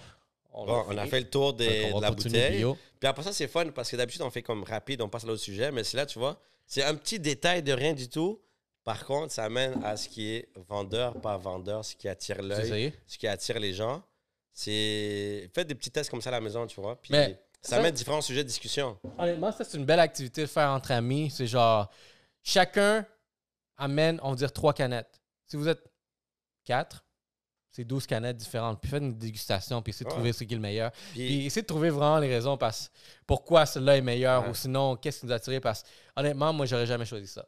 On, 0.54 0.66
Bon, 0.66 0.84
on 0.88 0.98
a 0.98 1.06
fait 1.06 1.20
le 1.20 1.28
tour 1.30 1.54
des- 1.54 1.90
de 1.92 2.00
la 2.00 2.10
bouteille. 2.10 2.58
bio. 2.58 2.76
Puis 3.00 3.08
après 3.08 3.22
ça, 3.22 3.32
c'est 3.32 3.48
fun 3.48 3.66
parce 3.74 3.90
que 3.90 3.96
d'habitude, 3.96 4.22
on 4.22 4.30
fait 4.30 4.42
comme 4.42 4.62
rapide, 4.64 5.00
on 5.02 5.08
passe 5.08 5.24
à 5.24 5.26
l'autre 5.26 5.40
sujet. 5.42 5.72
Mais 5.72 5.82
c'est 5.82 5.96
là, 5.96 6.04
tu 6.06 6.18
vois, 6.18 6.38
c'est 6.66 6.84
un 6.84 6.94
petit 6.94 7.18
détail 7.18 7.62
de 7.62 7.72
rien 7.72 7.94
du 7.94 8.08
tout. 8.08 8.38
Par 8.84 9.04
contre, 9.04 9.32
ça 9.32 9.44
amène 9.44 9.82
à 9.84 9.96
ce 9.96 10.08
qui 10.08 10.28
est 10.32 10.48
vendeur, 10.68 11.20
pas 11.20 11.36
vendeur, 11.36 11.84
ce 11.84 11.94
qui 11.94 12.08
attire 12.08 12.42
l'œil, 12.42 12.92
ce 13.06 13.16
qui 13.16 13.28
attire 13.28 13.58
les 13.60 13.72
gens. 13.72 14.02
C'est. 14.52 15.50
Faites 15.54 15.68
des 15.68 15.74
petits 15.74 15.90
tests 15.90 16.10
comme 16.10 16.20
ça 16.20 16.28
à 16.30 16.32
la 16.32 16.40
maison, 16.40 16.66
tu 16.66 16.80
vois. 16.80 17.00
Puis 17.00 17.12
Mais 17.12 17.40
ça, 17.60 17.76
ça- 17.76 17.82
met 17.82 17.92
différents 17.92 18.20
sujets 18.20 18.42
de 18.42 18.48
discussion. 18.48 18.98
Honnêtement, 19.18 19.52
ça, 19.52 19.64
c'est 19.64 19.78
une 19.78 19.84
belle 19.84 20.00
activité 20.00 20.42
de 20.42 20.46
faire 20.46 20.68
entre 20.70 20.90
amis. 20.92 21.30
C'est 21.30 21.46
genre, 21.46 21.90
chacun 22.42 23.06
amène, 23.76 24.18
on 24.22 24.30
va 24.30 24.36
dire, 24.36 24.52
trois 24.52 24.72
canettes. 24.74 25.20
Si 25.46 25.56
vous 25.56 25.68
êtes 25.68 25.82
quatre, 26.64 27.04
c'est 27.70 27.84
12 27.84 28.06
canettes 28.06 28.36
différentes. 28.36 28.80
Puis 28.80 28.90
faites 28.90 29.02
une 29.02 29.16
dégustation, 29.16 29.80
puis 29.80 29.90
essayez 29.90 30.04
de 30.04 30.10
Ouais. 30.10 30.16
trouver 30.16 30.32
ce 30.32 30.44
qui 30.44 30.52
est 30.52 30.56
le 30.56 30.60
meilleur. 30.62 30.90
Puis, 30.90 31.26
Puis 31.26 31.46
essayez 31.46 31.62
de 31.62 31.66
trouver 31.66 31.88
vraiment 31.90 32.18
les 32.18 32.28
raisons 32.28 32.58
parce 32.58 32.90
pourquoi 33.26 33.64
celui-là 33.64 33.96
est 33.96 34.02
meilleur 34.02 34.42
Ouais. 34.42 34.50
ou 34.50 34.54
sinon, 34.54 34.96
qu'est-ce 34.96 35.20
qui 35.20 35.26
nous 35.26 35.32
a 35.32 35.36
attiré. 35.36 35.60
Parce 35.60 35.82
honnêtement, 36.16 36.52
moi, 36.52 36.66
j'aurais 36.66 36.84
jamais 36.86 37.06
choisi 37.06 37.26
ça. 37.28 37.46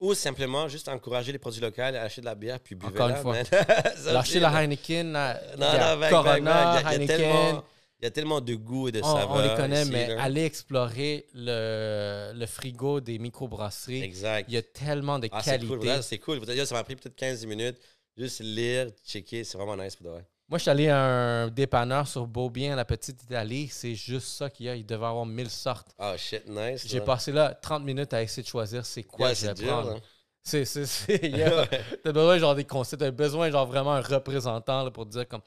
Ou 0.00 0.12
simplement 0.14 0.68
juste 0.68 0.88
encourager 0.88 1.32
les 1.32 1.38
produits 1.38 1.60
locaux, 1.60 1.80
acheter 1.80 2.20
de 2.20 2.26
la 2.26 2.34
bière, 2.34 2.60
puis 2.60 2.74
buvez 2.74 2.92
Encore 2.92 3.08
une 3.08 3.16
fois. 3.16 3.36
Lâcher 4.12 4.40
la 4.40 4.50
Heineken, 4.62 5.12
la, 5.12 5.40
Non, 5.56 5.66
y 5.72 5.76
a 5.76 5.96
non, 5.96 6.08
Corona, 6.10 6.80
y 6.82 6.84
a- 6.84 6.94
il 6.94 7.00
y 7.00 7.04
a 7.04 7.06
tellement- 7.06 7.64
Il 7.98 8.04
y 8.04 8.08
a 8.08 8.10
tellement 8.10 8.40
de 8.42 8.54
goût 8.56 8.88
et 8.88 8.92
de 8.92 9.00
On, 9.02 9.06
on 9.06 9.16
saveurs. 9.16 9.42
les 9.42 9.54
connaît, 9.56 9.82
ici, 9.82 9.90
mais 9.90 10.08
là. 10.08 10.22
allez 10.22 10.44
explorer 10.44 11.26
le, 11.32 12.32
le 12.34 12.44
frigo 12.46 13.00
des 13.00 13.18
microbrasseries. 13.18 14.02
Exact. 14.02 14.44
Il 14.50 14.54
y 14.54 14.58
a 14.58 14.62
tellement 14.62 15.18
de 15.18 15.30
Ah, 15.32 15.40
c'est 15.42 15.52
qualité. 15.52 15.76
cool. 15.78 16.02
C'est 16.02 16.18
cool. 16.18 16.66
Ça 16.66 16.74
m'a 16.74 16.84
pris 16.84 16.94
peut-être 16.96 17.16
15 17.16 17.46
minutes. 17.46 17.78
Juste 18.18 18.40
lire, 18.40 18.88
checker. 19.02 19.44
C'est 19.44 19.56
vraiment 19.56 19.82
nice 19.82 19.96
pour 19.96 20.04
de 20.06 20.10
vrai. 20.10 20.26
Moi, 20.48 20.58
je 20.58 20.62
suis 20.62 20.70
allé 20.70 20.88
à 20.88 20.98
un 21.02 21.48
dépanneur 21.48 22.06
sur 22.06 22.24
Beaubien, 22.26 22.76
la 22.76 22.84
petite 22.84 23.20
Italie. 23.24 23.68
C'est 23.68 23.96
juste 23.96 24.28
ça 24.28 24.48
qu'il 24.48 24.66
y 24.66 24.68
a. 24.68 24.76
Il 24.76 24.86
devait 24.86 25.06
avoir 25.06 25.26
1000 25.26 25.50
sortes. 25.50 25.88
Oh 25.98 26.12
shit, 26.16 26.46
nice. 26.48 26.86
J'ai 26.86 27.00
là. 27.00 27.04
passé 27.04 27.32
là 27.32 27.52
30 27.54 27.82
minutes 27.82 28.14
à 28.14 28.22
essayer 28.22 28.44
de 28.44 28.48
choisir 28.48 28.86
c'est 28.86 29.02
quoi 29.02 29.26
Yeah, 29.28 29.34
je 29.34 29.40
c'est 29.40 29.46
vais 29.48 29.54
dur, 29.54 29.66
prendre. 29.72 29.90
là. 29.94 29.96
C'est, 30.44 30.64
c'est, 30.64 30.86
c'est, 30.86 31.26
yeah. 31.26 31.66
T'as 32.04 32.12
besoin 32.12 32.38
genre 32.38 32.54
des 32.54 32.62
concepts, 32.64 33.00
t'as 33.00 33.10
besoin 33.10 33.50
genre 33.50 33.66
vraiment 33.66 33.94
un 33.94 34.00
représentant 34.00 34.84
là, 34.84 34.92
pour 34.92 35.04
dire 35.04 35.26
comme, 35.26 35.40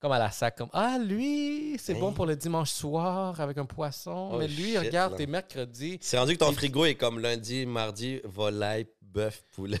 comme 0.00 0.10
à 0.10 0.18
la 0.18 0.32
sac, 0.32 0.56
comme 0.56 0.70
Ah, 0.72 0.98
lui, 0.98 1.76
c'est 1.78 1.94
Hein? 1.94 2.00
bon 2.00 2.12
pour 2.12 2.26
le 2.26 2.34
dimanche 2.34 2.70
soir 2.72 3.40
avec 3.40 3.56
un 3.58 3.66
poisson. 3.66 4.30
Oh, 4.32 4.38
mais 4.38 4.48
lui, 4.48 4.72
shit, 4.72 4.78
regarde, 4.80 5.14
t'es 5.16 5.26
mercredi. 5.26 5.96
C'est 6.00 6.18
rendu 6.18 6.32
que 6.32 6.38
ton 6.40 6.50
Et- 6.50 6.54
frigo 6.56 6.84
est 6.86 6.96
comme 6.96 7.20
lundi, 7.20 7.64
mardi, 7.66 8.20
volaille, 8.24 8.88
bœuf, 9.00 9.44
poulet. 9.52 9.78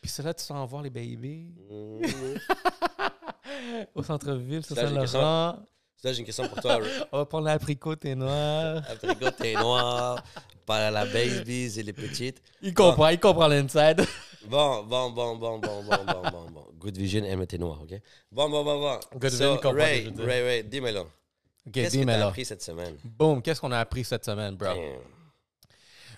Puis 0.00 0.08
c'est 0.12 0.22
là, 0.22 0.32
tu 0.32 0.52
en 0.52 0.64
voir 0.64 0.82
les 0.82 0.90
babies. 0.90 1.52
Mm. 1.68 2.02
Au 3.94 4.02
centre-ville, 4.02 4.64
sur 4.64 4.76
Saint-Laurent. 4.76 5.58
Ça, 5.96 6.12
j'ai 6.12 6.18
une 6.20 6.26
question 6.26 6.46
pour 6.48 6.60
toi. 6.60 6.78
On 7.12 7.18
va 7.18 7.24
prendre 7.26 7.46
l'apricot, 7.46 7.96
t'es 7.96 8.14
noir. 8.14 8.82
Après, 8.88 9.32
t'es 9.32 9.54
noir, 9.54 10.22
pas 10.66 10.90
la 10.90 11.06
babies 11.06 11.78
et 11.78 11.82
les 11.82 11.92
petites. 11.92 12.42
Il 12.60 12.74
comprend, 12.74 13.08
il 13.08 13.18
comprend 13.18 13.48
l'inside. 13.48 14.04
Bon, 14.46 14.82
bon, 14.82 15.10
bon, 15.10 15.36
bon, 15.36 15.58
bon, 15.58 15.82
bon, 15.82 16.04
bon, 16.04 16.30
bon, 16.30 16.50
bon. 16.50 16.66
Good 16.78 16.98
Vision 16.98 17.24
aime 17.24 17.46
tes 17.46 17.56
noirs, 17.56 17.80
OK? 17.82 17.98
Bon, 18.30 18.50
bon, 18.50 18.62
bon, 18.62 18.80
bon. 18.80 19.00
Good 19.18 19.30
So, 19.30 19.36
Vision 19.36 19.56
comprend 19.56 19.72
Ray. 19.72 20.12
Ray, 20.18 20.42
Ray, 20.42 20.64
dis-moi-le. 20.64 21.00
Ok, 21.00 21.72
Qu'est-ce 21.72 21.96
t'as 22.04 22.18
là. 22.18 22.26
appris 22.26 22.44
cette 22.44 22.62
semaine? 22.62 22.96
Boom, 23.02 23.40
qu'est-ce 23.40 23.60
qu'on 23.62 23.72
a 23.72 23.78
appris 23.78 24.04
cette 24.04 24.26
semaine, 24.26 24.54
bro? 24.56 24.68
Damn. 24.68 24.98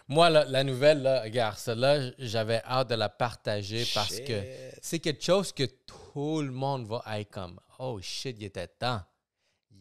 Moi, 0.09 0.31
la, 0.31 0.45
la 0.45 0.65
nouvelle, 0.65 1.03
là, 1.03 1.23
regarde, 1.23 1.57
celle-là, 1.57 2.11
j'avais 2.19 2.61
hâte 2.65 2.91
de 2.91 2.97
la 2.97 3.09
partager 3.09 3.85
parce 3.95 4.19
que 4.21 4.33
c'est 4.83 4.99
quelque 4.99 5.23
chose 5.23 5.53
que 5.53 5.65
tout 6.17 6.41
le 6.41 6.51
monde 6.51 6.87
va 6.87 7.03
être 7.21 7.31
comme 7.31 7.61
Oh 7.79 7.99
shit, 8.01 8.37
il 8.39 8.45
était 8.47 8.67
temps. 8.67 9.03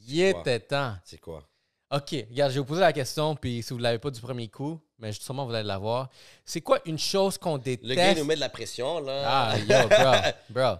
Il 0.06 0.20
était 0.20 0.60
temps. 0.60 0.98
C'est 1.06 1.18
quoi? 1.18 1.42
OK, 1.90 2.14
regarde, 2.30 2.52
je 2.52 2.56
vais 2.56 2.60
vous 2.60 2.66
poser 2.66 2.82
la 2.82 2.92
question, 2.92 3.38
puis 3.38 3.64
si 3.64 3.70
vous 3.70 3.78
ne 3.78 3.84
l'avez 3.84 4.00
pas 4.00 4.12
du 4.12 4.20
premier 4.20 4.50
coup, 4.50 4.82
mais 5.00 5.14
sûrement 5.14 5.46
vous 5.46 5.54
allez 5.54 5.66
l'avoir. 5.66 6.10
C'est 6.44 6.60
quoi 6.60 6.82
une 6.84 7.00
chose 7.00 7.38
qu'on 7.38 7.58
déteste? 7.58 7.88
Le 7.88 7.96
gars, 7.96 8.12
il 8.12 8.18
nous 8.18 8.26
met 8.26 8.36
de 8.36 8.42
la 8.42 8.50
pression, 8.50 9.00
là. 9.00 9.24
Ah, 9.26 9.58
yo, 9.60 9.88
bro, 9.88 10.32
bro. 10.50 10.76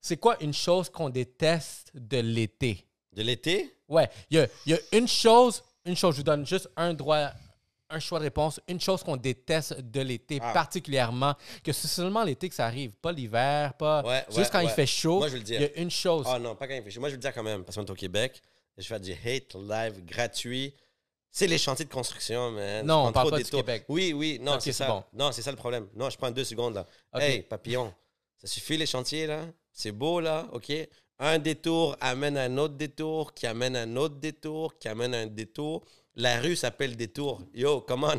C'est 0.00 0.16
quoi 0.16 0.40
une 0.40 0.54
chose 0.54 0.88
qu'on 0.88 1.08
déteste 1.08 1.90
de 1.92 2.18
l'été? 2.18 2.86
De 3.12 3.22
l'été? 3.22 3.74
Ouais, 3.88 4.08
il 4.30 4.36
y 4.36 4.40
a, 4.40 4.46
y 4.66 4.74
a 4.74 4.78
une 4.92 5.08
chose, 5.08 5.60
une 5.84 5.96
chose, 5.96 6.14
je 6.14 6.20
vous 6.20 6.24
donne 6.24 6.46
juste 6.46 6.70
un 6.76 6.94
droit, 6.94 7.30
un 7.90 7.98
choix 8.00 8.18
de 8.18 8.24
réponse, 8.24 8.60
une 8.68 8.80
chose 8.80 9.02
qu'on 9.02 9.16
déteste 9.16 9.80
de 9.80 10.00
l'été 10.00 10.38
Ah. 10.40 10.52
particulièrement, 10.52 11.34
que 11.64 11.72
c'est 11.72 11.88
seulement 11.88 12.22
l'été 12.24 12.48
que 12.48 12.54
ça 12.54 12.66
arrive, 12.66 12.92
pas 12.96 13.12
l'hiver, 13.12 13.74
pas 13.74 14.02
Ouais, 14.04 14.24
juste 14.28 14.38
ouais, 14.38 14.46
quand 14.52 14.60
il 14.60 14.68
fait 14.70 14.86
chaud. 14.86 15.18
Moi, 15.18 15.28
je 15.28 15.36
Il 15.36 15.50
y 15.60 15.64
a 15.64 15.76
une 15.78 15.90
chose. 15.90 16.26
Ah 16.28 16.38
non, 16.38 16.54
pas 16.54 16.68
quand 16.68 16.74
il 16.74 16.82
fait 16.82 16.90
chaud. 16.90 17.00
Moi, 17.00 17.08
je 17.08 17.14
vais 17.14 17.18
le 17.18 17.22
dire 17.22 17.34
quand 17.34 17.42
même, 17.42 17.64
parce 17.64 17.76
qu'on 17.76 17.84
est 17.84 17.90
au 17.90 17.94
Québec. 17.94 18.40
Je 18.78 18.86
fais 18.86 19.00
du 19.00 19.12
hate 19.12 19.54
live 19.54 20.04
gratuit. 20.04 20.74
C'est 21.32 21.46
les 21.46 21.58
chantiers 21.58 21.84
de 21.84 21.92
construction, 21.92 22.50
man. 22.50 22.86
Non, 22.86 23.06
on 23.06 23.12
parle 23.12 23.30
pas 23.30 23.38
de 23.38 23.44
du. 23.44 23.50
Québec. 23.50 23.84
Oui, 23.88 24.12
oui, 24.12 24.38
non, 24.40 24.58
c'est 24.58 24.72
ça. 24.72 24.86
bon. 24.88 25.04
Non, 25.12 25.30
c'est 25.32 25.42
ça 25.42 25.50
le 25.50 25.56
problème. 25.56 25.86
Non, 25.94 26.10
je 26.10 26.16
prends 26.16 26.30
deux 26.30 26.44
secondes, 26.44 26.74
là. 26.74 26.86
Hey, 27.14 27.42
papillon, 27.42 27.92
ça 28.38 28.46
suffit 28.46 28.76
les 28.76 28.86
chantiers, 28.86 29.26
là? 29.26 29.42
C'est 29.72 29.92
beau, 29.92 30.20
là, 30.20 30.46
OK? 30.52 30.72
Un 31.18 31.38
détour 31.38 31.96
amène 32.00 32.36
un 32.38 32.56
autre 32.56 32.74
détour, 32.74 33.34
qui 33.34 33.46
amène 33.46 33.76
un 33.76 33.94
autre 33.96 34.16
détour, 34.16 34.78
qui 34.78 34.88
amène 34.88 35.14
un 35.14 35.26
détour. 35.26 35.84
La 36.20 36.40
rue 36.40 36.56
s'appelle 36.56 36.96
détour. 36.96 37.40
Yo, 37.54 37.80
come 37.80 38.04
on. 38.04 38.18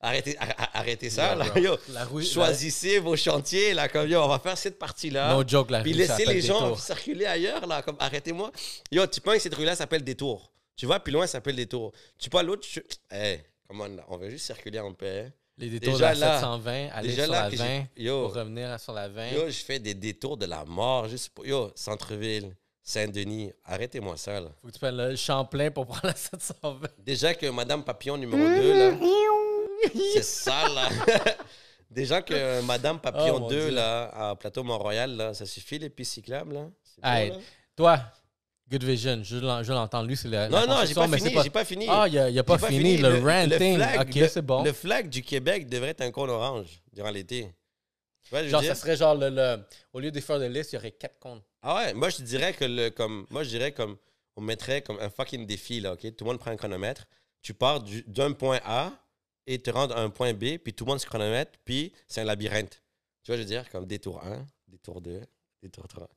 Arrêtez, 0.00 0.36
ar- 0.38 0.54
ar- 0.58 0.70
arrêtez 0.74 1.08
ça, 1.08 1.34
là. 1.34 1.46
Yo, 1.58 1.76
La 1.88 2.04
rue- 2.04 2.24
choisissez 2.24 2.98
vos 2.98 3.16
chantiers, 3.16 3.72
là, 3.72 3.88
comme 3.88 4.08
yo, 4.08 4.20
on 4.20 4.28
va 4.28 4.38
faire 4.38 4.58
cette 4.58 4.78
partie-là. 4.78 5.34
No 5.34 5.42
joke, 5.46 5.70
la 5.70 5.80
Puis 5.82 5.92
rue 5.92 5.98
laissez 5.98 6.26
les 6.26 6.40
gens 6.42 6.60
Détour. 6.60 6.80
circuler 6.80 7.24
ailleurs, 7.26 7.66
là, 7.66 7.80
comme 7.82 7.96
arrêtez-moi. 7.98 8.50
Yo, 8.92 9.06
tu 9.06 9.20
penses 9.22 9.36
que 9.36 9.42
cette 9.44 9.54
rue-là 9.54 9.74
s'appelle 9.76 10.04
Détour. 10.04 10.50
Tu 10.76 10.84
vas 10.86 11.00
plus 11.00 11.12
loin, 11.12 11.26
ça 11.26 11.32
s'appelle 11.34 11.56
Détour. 11.56 11.92
Tu 12.18 12.28
pas 12.28 12.42
l'autre, 12.42 12.66
tu... 12.68 12.82
Hey, 13.10 13.40
comment 13.66 13.86
là, 13.86 14.04
on 14.08 14.18
veut 14.18 14.28
juste 14.28 14.44
circuler 14.46 14.78
en 14.80 14.92
paix. 14.92 15.32
Les 15.56 15.68
détours 15.70 15.92
Déjà 15.94 16.14
de 16.14 16.20
la 16.20 16.26
là- 16.26 16.40
720, 16.40 16.88
aller 16.92 17.08
déjà 17.10 17.24
sur 17.24 17.32
là 17.32 17.42
la 17.44 17.50
que 17.50 17.56
j'ai- 17.56 17.62
20 17.62 17.86
yo. 17.96 18.22
pour 18.26 18.34
revenir 18.34 18.80
sur 18.80 18.92
la 18.92 19.08
20. 19.08 19.30
Yo, 19.30 19.46
je 19.46 19.52
fais 19.64 19.78
des 19.78 19.94
détours 19.94 20.36
de 20.36 20.46
la 20.46 20.64
mort 20.64 21.08
juste 21.08 21.28
pour. 21.30 21.46
Yo, 21.46 21.70
Centre-ville, 21.76 22.54
Saint-Denis, 22.86 23.50
arrêtez-moi 23.64 24.16
ça, 24.18 24.38
là. 24.40 24.48
Faut 24.60 24.68
que 24.68 24.72
tu 24.72 24.78
prennes 24.78 24.96
le 24.98 25.16
Champlain 25.16 25.70
pour 25.70 25.86
prendre 25.86 26.06
la 26.08 26.14
720. 26.14 26.80
Déjà 26.98 27.32
que 27.34 27.46
Madame 27.46 27.82
Papillon 27.82 28.18
numéro 28.18 28.46
2, 28.46 28.78
là, 28.78 28.96
c'est 30.12 30.22
ça, 30.24 30.68
là. 30.68 30.88
Déjà 31.90 32.20
que 32.20 32.60
Madame 32.62 32.98
Papillon 33.00 33.36
Oh, 33.36 33.40
mon 33.40 33.48
2, 33.48 33.60
Dieu. 33.66 33.70
là, 33.70 34.10
à 34.30 34.36
Plateau 34.36 34.62
Mont-Royal, 34.64 35.16
là, 35.16 35.32
ça 35.34 35.46
suffit 35.46 35.78
les 35.78 35.88
pistes 35.88 36.12
cyclables, 36.14 36.52
là? 36.54 36.60
Bon, 37.02 37.08
Hey, 37.08 37.30
là? 37.30 37.36
Toi, 37.76 38.00
Good 38.70 38.84
Vision, 38.84 39.20
je 39.22 39.36
l'en- 39.36 39.62
je 39.62 39.72
l'entends. 39.72 40.02
Lui, 40.02 40.16
c'est 40.16 40.28
le. 40.28 40.32
la 40.32 40.48
Non, 40.48 40.66
non, 40.66 40.84
j'ai 40.86 40.94
pas 40.94 41.08
fini, 41.08 41.34
j'ai 41.42 41.50
pas 41.50 41.64
fini. 41.64 41.86
Ah, 41.88 42.06
il 42.08 42.18
a, 42.18 42.40
a 42.40 42.42
pas, 42.42 42.58
fini, 42.58 42.96
le, 42.98 43.18
ranting. 43.20 43.76
flag, 43.76 44.00
ok, 44.08 44.14
le- 44.14 44.28
c'est 44.28 44.42
bon. 44.42 44.62
Le 44.64 44.72
flag 44.72 45.08
du 45.08 45.22
Québec 45.22 45.68
devrait 45.68 45.90
être 45.90 46.00
un 46.02 46.10
cône 46.10 46.30
orange 46.30 46.82
durant 46.92 47.10
l'été. 47.10 47.48
Genre, 48.32 48.62
ça 48.62 48.74
serait 48.74 48.96
genre 48.96 49.14
le, 49.14 49.30
le- 49.30 49.64
Au 49.92 50.00
lieu 50.00 50.10
des 50.10 50.20
fleurs 50.20 50.38
de 50.40 50.46
lys, 50.46 50.72
il 50.72 50.76
y 50.76 50.78
aurait 50.78 50.92
quatre 50.92 51.18
comptes. 51.18 51.42
Ah 51.62 51.76
ouais, 51.76 51.94
moi 51.94 52.08
je 52.10 52.22
dirais 52.22 52.52
que 52.52 52.64
le 52.64 52.90
comme 52.90 53.26
moi 53.30 53.42
je 53.44 53.48
dirais 53.50 53.72
comme 53.72 53.96
on 54.36 54.40
mettrait 54.42 54.82
comme 54.82 54.98
un 55.00 55.10
fucking 55.10 55.46
défi 55.46 55.80
là, 55.80 55.92
OK? 55.94 56.00
Tout 56.16 56.24
le 56.24 56.30
monde 56.30 56.38
prend 56.38 56.50
un 56.50 56.56
chronomètre, 56.56 57.06
tu 57.42 57.54
pars 57.54 57.80
du- 57.82 58.02
d'un 58.06 58.32
point 58.32 58.60
A 58.64 58.92
et 59.46 59.58
te 59.58 59.70
rends 59.70 59.90
à 59.90 60.00
un 60.00 60.10
point 60.10 60.32
B, 60.34 60.58
puis 60.58 60.72
tout 60.74 60.84
le 60.84 60.90
monde 60.90 61.00
se 61.00 61.06
chronomètre, 61.06 61.52
puis 61.64 61.92
c'est 62.08 62.20
un 62.22 62.24
labyrinthe. 62.24 62.82
Tu 63.22 63.30
vois, 63.30 63.36
je 63.36 63.42
veux 63.42 63.48
dire 63.48 63.68
comme 63.70 63.86
détour 63.86 64.22
1, 64.24 64.46
détour 64.68 65.00
2, 65.00 65.20
détour 65.62 65.86
3. 65.88 66.08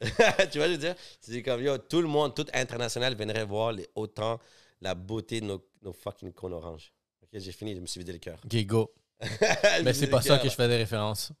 tu 0.00 0.58
vois, 0.58 0.66
je 0.66 0.72
veux 0.72 0.78
dire, 0.78 0.94
c'est 1.20 1.42
comme 1.42 1.62
yo, 1.62 1.78
tout 1.78 2.00
le 2.02 2.08
monde, 2.08 2.34
tout 2.34 2.46
international 2.52 3.14
viendrait 3.14 3.44
voir 3.44 3.72
les 3.72 3.88
autant 3.94 4.40
la 4.80 4.94
beauté 4.94 5.40
de 5.40 5.46
nos, 5.46 5.64
nos 5.82 5.92
fucking 5.92 6.32
cônes 6.32 6.54
oranges. 6.54 6.92
OK, 7.22 7.28
j'ai 7.34 7.52
fini, 7.52 7.74
je 7.74 7.80
me 7.80 7.86
suis 7.86 8.00
vidé 8.00 8.12
le 8.12 8.18
cœur. 8.18 8.38
Ok, 8.44 8.56
go. 8.66 8.92
Mais 9.84 9.92
c'est 9.92 10.08
pas 10.08 10.20
ça 10.22 10.38
que 10.38 10.48
je 10.48 10.54
fais 10.54 10.68
des 10.68 10.76
références. 10.76 11.32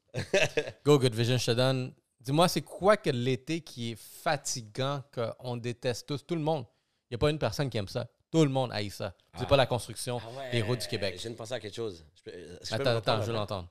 Go, 0.84 0.98
Good 0.98 1.14
Vision, 1.14 1.36
je 1.38 1.46
te 1.46 1.50
donne. 1.52 1.92
Dis-moi, 2.20 2.46
c'est 2.48 2.62
quoi 2.62 2.96
que 2.96 3.10
l'été 3.10 3.60
qui 3.60 3.92
est 3.92 3.98
fatigant, 3.98 5.02
qu'on 5.12 5.56
déteste 5.56 6.06
tous, 6.06 6.24
tout 6.24 6.36
le 6.36 6.40
monde? 6.40 6.64
Il 7.10 7.14
n'y 7.14 7.16
a 7.16 7.18
pas 7.18 7.30
une 7.30 7.38
personne 7.38 7.68
qui 7.68 7.78
aime 7.78 7.88
ça. 7.88 8.06
Tout 8.30 8.44
le 8.44 8.50
monde 8.50 8.70
haït 8.72 8.90
ça. 8.90 9.14
C'est 9.36 9.42
Ah. 9.44 9.46
pas 9.46 9.56
la 9.56 9.66
construction 9.66 10.18
Ah 10.24 10.38
ouais, 10.38 10.50
des 10.52 10.62
routes 10.62 10.80
du 10.80 10.86
Québec. 10.86 11.14
Je 11.16 11.22
viens 11.22 11.30
de 11.32 11.36
penser 11.36 11.52
à 11.54 11.60
quelque 11.60 11.74
chose. 11.74 12.04
Je 12.16 12.22
peux- 12.22 12.30
est-ce 12.30 12.58
que 12.60 12.64
je 12.64 12.82
peux 12.82 12.88
Attends, 12.88 12.96
attends, 12.98 13.20
je 13.22 13.26
veux 13.26 13.32
l'entendre. 13.34 13.68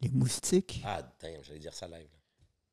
Les 0.00 0.08
moustiques? 0.10 0.82
Ah, 0.84 1.00
damn, 1.22 1.42
j'allais 1.42 1.58
dire 1.60 1.72
ça 1.72 1.86
live. 1.88 2.08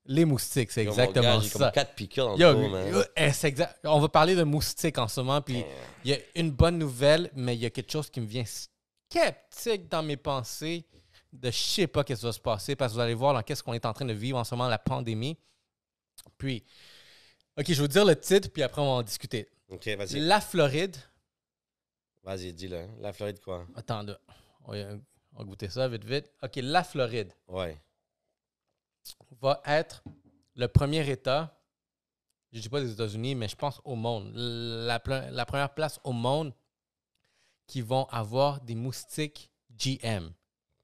Les 0.06 0.26
moustiques, 0.26 0.72
c'est 0.72 0.82
exactement 0.82 1.36
gars, 1.38 1.40
J'ai 1.42 1.50
comme 1.52 1.62
ça. 1.62 1.72
quatre 1.72 1.94
piqûres 1.94 2.26
dans 2.30 2.36
Yo, 2.36 2.54
le 2.54 2.92
dos, 2.92 2.98
yo, 2.98 3.04
eh, 3.16 3.32
c'est 3.32 3.48
exact. 3.48 3.80
On 3.84 4.00
va 4.00 4.10
parler 4.10 4.36
de 4.36 4.44
moustiques 4.44 4.98
en 4.98 5.08
ce 5.08 5.22
moment, 5.22 5.42
puis 5.42 5.64
il 6.04 6.10
y 6.12 6.14
a 6.16 6.18
une 6.36 6.50
bonne 6.52 6.80
nouvelle, 6.80 7.30
mais 7.36 7.56
il 7.56 7.62
y 7.62 7.66
a 7.68 7.70
quelque 7.70 7.92
chose 7.92 8.10
qui 8.10 8.20
me 8.20 8.26
vient 8.26 8.44
sceptique 9.12 9.88
dans 9.90 10.04
mes 10.04 10.18
pensées 10.18 10.86
de 11.34 11.50
je 11.50 11.58
sais 11.58 11.88
pas 11.88 12.04
qu'est-ce 12.04 12.22
qui 12.22 12.26
va 12.26 12.32
se 12.34 12.40
passer, 12.40 12.76
parce 12.76 12.92
que 12.92 12.96
vous 12.96 13.02
allez 13.02 13.14
voir 13.14 13.34
dans 13.34 13.42
qu'est-ce 13.42 13.64
qu'on 13.64 13.74
est 13.74 13.86
en 13.86 13.94
train 13.94 14.06
de 14.06 14.14
vivre 14.14 14.38
en 14.38 14.44
ce 14.44 14.54
moment, 14.56 14.70
la 14.70 14.78
pandémie. 14.80 15.38
Puis, 16.38 16.64
OK, 17.58 17.66
je 17.68 17.74
vais 17.74 17.82
vous 17.82 17.88
dire 17.88 18.06
le 18.06 18.20
titre, 18.20 18.50
puis 18.52 18.64
après, 18.64 18.82
on 18.82 18.86
va 18.86 18.92
en 18.92 19.04
discuter. 19.04 19.48
Ok, 19.70 19.88
vas-y. 19.98 20.20
La 20.20 20.42
Floride, 20.42 20.96
Vas-y, 22.24 22.54
dis-le. 22.54 22.78
hein. 22.78 22.90
La 23.00 23.14
Floride, 23.14 23.40
quoi? 23.40 23.66
attends, 23.76 24.04
là, 24.04 24.20
on 24.66 24.74
va, 24.74 25.44
goûter 25.44 25.70
ça 25.70 25.88
vite, 25.88 26.04
vite. 26.04 26.32
OK, 26.44 26.58
la 26.58 26.84
Floride 26.84 27.34
Ouais. 27.48 27.82
va 29.42 29.62
être 29.66 30.04
le 30.56 30.68
premier 30.68 31.10
État, 31.10 31.58
je 32.52 32.58
ne 32.58 32.62
dis 32.62 32.70
pas 32.70 32.82
des 32.82 32.92
États-Unis, 32.92 33.34
mais 33.36 33.48
je 33.48 33.56
pense 33.56 33.80
au 33.86 33.96
monde, 33.96 34.32
la, 34.36 35.02
la 35.32 35.46
première 35.46 35.74
place 35.74 36.00
au 36.04 36.12
monde 36.12 36.54
qui 37.72 37.80
vont 37.80 38.04
avoir 38.12 38.60
des 38.60 38.76
moustiques 38.76 39.50
GM. 39.78 40.30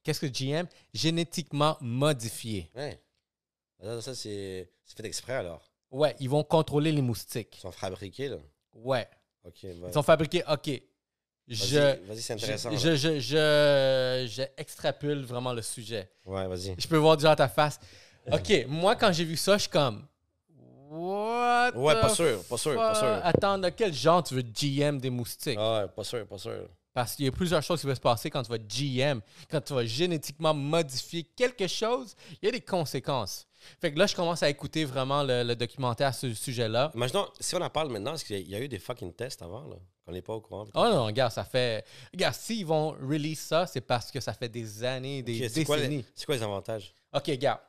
Qu'est-ce 0.04 0.22
que 0.22 0.26
GM? 0.28 0.66
Génétiquement 0.94 1.76
modifiés. 1.82 2.72
Ouais. 2.74 2.98
Ça, 4.00 4.16
c'est 4.16 4.70
fait 4.86 5.06
exprès, 5.06 5.34
alors. 5.34 5.70
Ouais, 5.92 6.16
ils 6.22 6.30
vont 6.30 6.46
contrôler 6.46 6.94
les 6.94 7.02
moustiques. 7.02 7.58
Ils 7.58 7.60
sont 7.60 7.74
fabriqués, 7.74 8.30
là. 8.30 8.38
Ouais. 8.74 9.06
Ils 9.64 9.94
sont 9.94 10.02
fabriqués. 10.02 10.44
OK. 10.50 10.82
Je, 11.50 12.06
Vas-y, 12.06 12.22
c'est 12.22 12.34
intéressant. 12.34 12.72
je, 12.72 12.78
je, 12.78 12.96
je, 12.96 13.20
je, 13.20 14.28
je 14.30 14.44
extrapole 14.56 15.24
vraiment 15.24 15.52
le 15.52 15.62
sujet. 15.62 16.10
Ouais, 16.26 16.48
vas-y. 16.48 16.74
Je 16.78 16.88
peux 16.88 16.98
voir 16.98 17.18
déjà 17.18 17.36
ta 17.36 17.50
face. 17.50 17.82
OK, 18.32 18.66
moi, 18.70 18.96
quand 18.96 19.12
j'ai 19.12 19.26
vu 19.26 19.36
ça, 19.36 19.58
je 19.58 19.64
suis 19.64 19.70
comme... 19.70 20.08
What 20.90 21.72
Ouais, 21.76 21.94
pas 22.00 22.10
sûr, 22.10 22.44
pas 22.46 22.58
sûr, 22.58 22.76
pas 22.76 22.96
sûr. 22.96 23.20
Attends, 23.24 23.58
de 23.58 23.70
quel 23.70 23.94
genre 23.94 24.24
tu 24.24 24.36
veux 24.36 24.42
GM 24.42 25.00
des 25.00 25.10
moustiques? 25.10 25.58
Ah 25.60 25.82
ouais, 25.82 25.88
pas 25.90 26.04
sûr, 26.04 26.26
pas 26.26 26.38
sûr. 26.38 26.70
Parce 26.98 27.16
qu'il 27.16 27.26
y 27.26 27.28
a 27.28 27.32
plusieurs 27.32 27.62
choses 27.62 27.80
qui 27.80 27.86
vont 27.86 27.94
se 27.94 28.00
passer 28.00 28.32
quand 28.32 28.42
tu 28.42 28.50
vas 28.50 28.58
GM, 28.58 29.22
quand 29.52 29.62
tu 29.62 29.72
vas 29.76 29.86
génétiquement 29.86 30.52
modifier 30.56 31.22
quelque 31.24 31.68
chose, 31.68 32.16
il 32.42 32.48
y 32.48 32.50
a 32.50 32.52
des 32.52 32.62
conséquences. 32.62 33.46
Fait 33.80 33.94
que 33.94 34.00
là, 34.00 34.08
je 34.08 34.16
commence 34.16 34.42
à 34.42 34.50
écouter 34.50 34.84
vraiment 34.84 35.22
le, 35.22 35.44
le 35.44 35.56
documentaire 35.56 36.08
à 36.08 36.12
ce 36.12 36.34
sujet-là. 36.34 36.90
Imaginons, 36.96 37.28
si 37.40 37.54
on 37.54 37.62
en 37.62 37.70
parle 37.70 37.92
maintenant, 37.92 38.16
est-ce 38.16 38.26
qu'il 38.26 38.50
y 38.50 38.56
a 38.56 38.60
eu 38.60 38.68
des 38.68 38.80
fucking 38.80 39.14
tests 39.14 39.44
avant, 39.44 39.68
là, 39.68 39.76
qu'on 40.08 40.12
n'est 40.12 40.24
pas 40.24 40.34
au 40.34 40.42
courant? 40.42 40.66
Oh 40.74 40.86
non, 40.90 41.06
regarde, 41.06 41.32
ça 41.32 41.44
fait. 41.44 41.86
Regarde, 42.12 42.34
s'ils 42.34 42.66
vont 42.66 42.90
release 42.94 43.42
ça, 43.42 43.68
c'est 43.68 43.82
parce 43.82 44.10
que 44.10 44.20
ça 44.20 44.34
fait 44.34 44.50
des 44.50 44.84
années, 44.84 45.22
des 45.22 45.46
Ok, 45.46 45.52
c'est 45.54 45.66
quoi, 45.66 45.78
décennies. 45.78 45.98
les, 45.98 46.06
c'est 46.16 46.26
quoi 46.26 46.36
les 46.36 46.42
avantages? 46.42 46.96
OK, 47.14 47.28
regarde. 47.28 47.60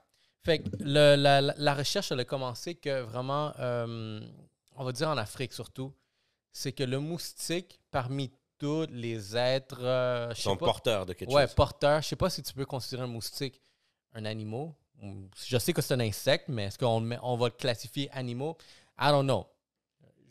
Fait 0.42 0.60
que 0.60 0.70
le- 0.80 1.16
la, 1.16 1.42
la- 1.42 1.54
la 1.54 1.74
recherche, 1.74 2.10
elle 2.12 2.20
a 2.20 2.24
commencé 2.24 2.76
que 2.76 3.02
vraiment, 3.02 3.52
euh, 3.58 4.22
on 4.74 4.84
va 4.84 4.92
dire 4.92 5.10
en 5.10 5.18
Afrique 5.18 5.52
surtout, 5.52 5.92
c'est 6.50 6.72
que 6.72 6.82
le 6.84 6.98
moustique, 6.98 7.78
parmi 7.90 8.30
tous 8.58 8.86
les 8.90 9.36
êtres. 9.36 9.78
euh, 9.82 10.34
sont 10.34 10.56
pas- 10.56 10.66
porteurs 10.66 11.06
de 11.06 11.12
quelque 11.12 11.30
Ouais, 11.32 11.46
chose. 11.46 11.54
porteur. 11.54 12.02
Je 12.02 12.08
sais 12.08 12.16
pas 12.16 12.30
si 12.30 12.42
tu 12.42 12.52
peux 12.52 12.66
considérer 12.66 13.02
un 13.04 13.06
moustique 13.08 13.60
un 14.14 14.24
animal. 14.24 14.70
Je 15.46 15.58
sais 15.58 15.72
que 15.72 15.80
c'est 15.80 15.94
un 15.94 16.00
insecte, 16.00 16.48
mais 16.48 16.64
est-ce 16.64 16.78
qu'on 16.78 17.08
on 17.22 17.36
va 17.36 17.46
le 17.46 17.52
classifier 17.54 18.10
animal? 18.12 18.54
I 18.98 19.08
don't 19.10 19.24
know. 19.24 19.46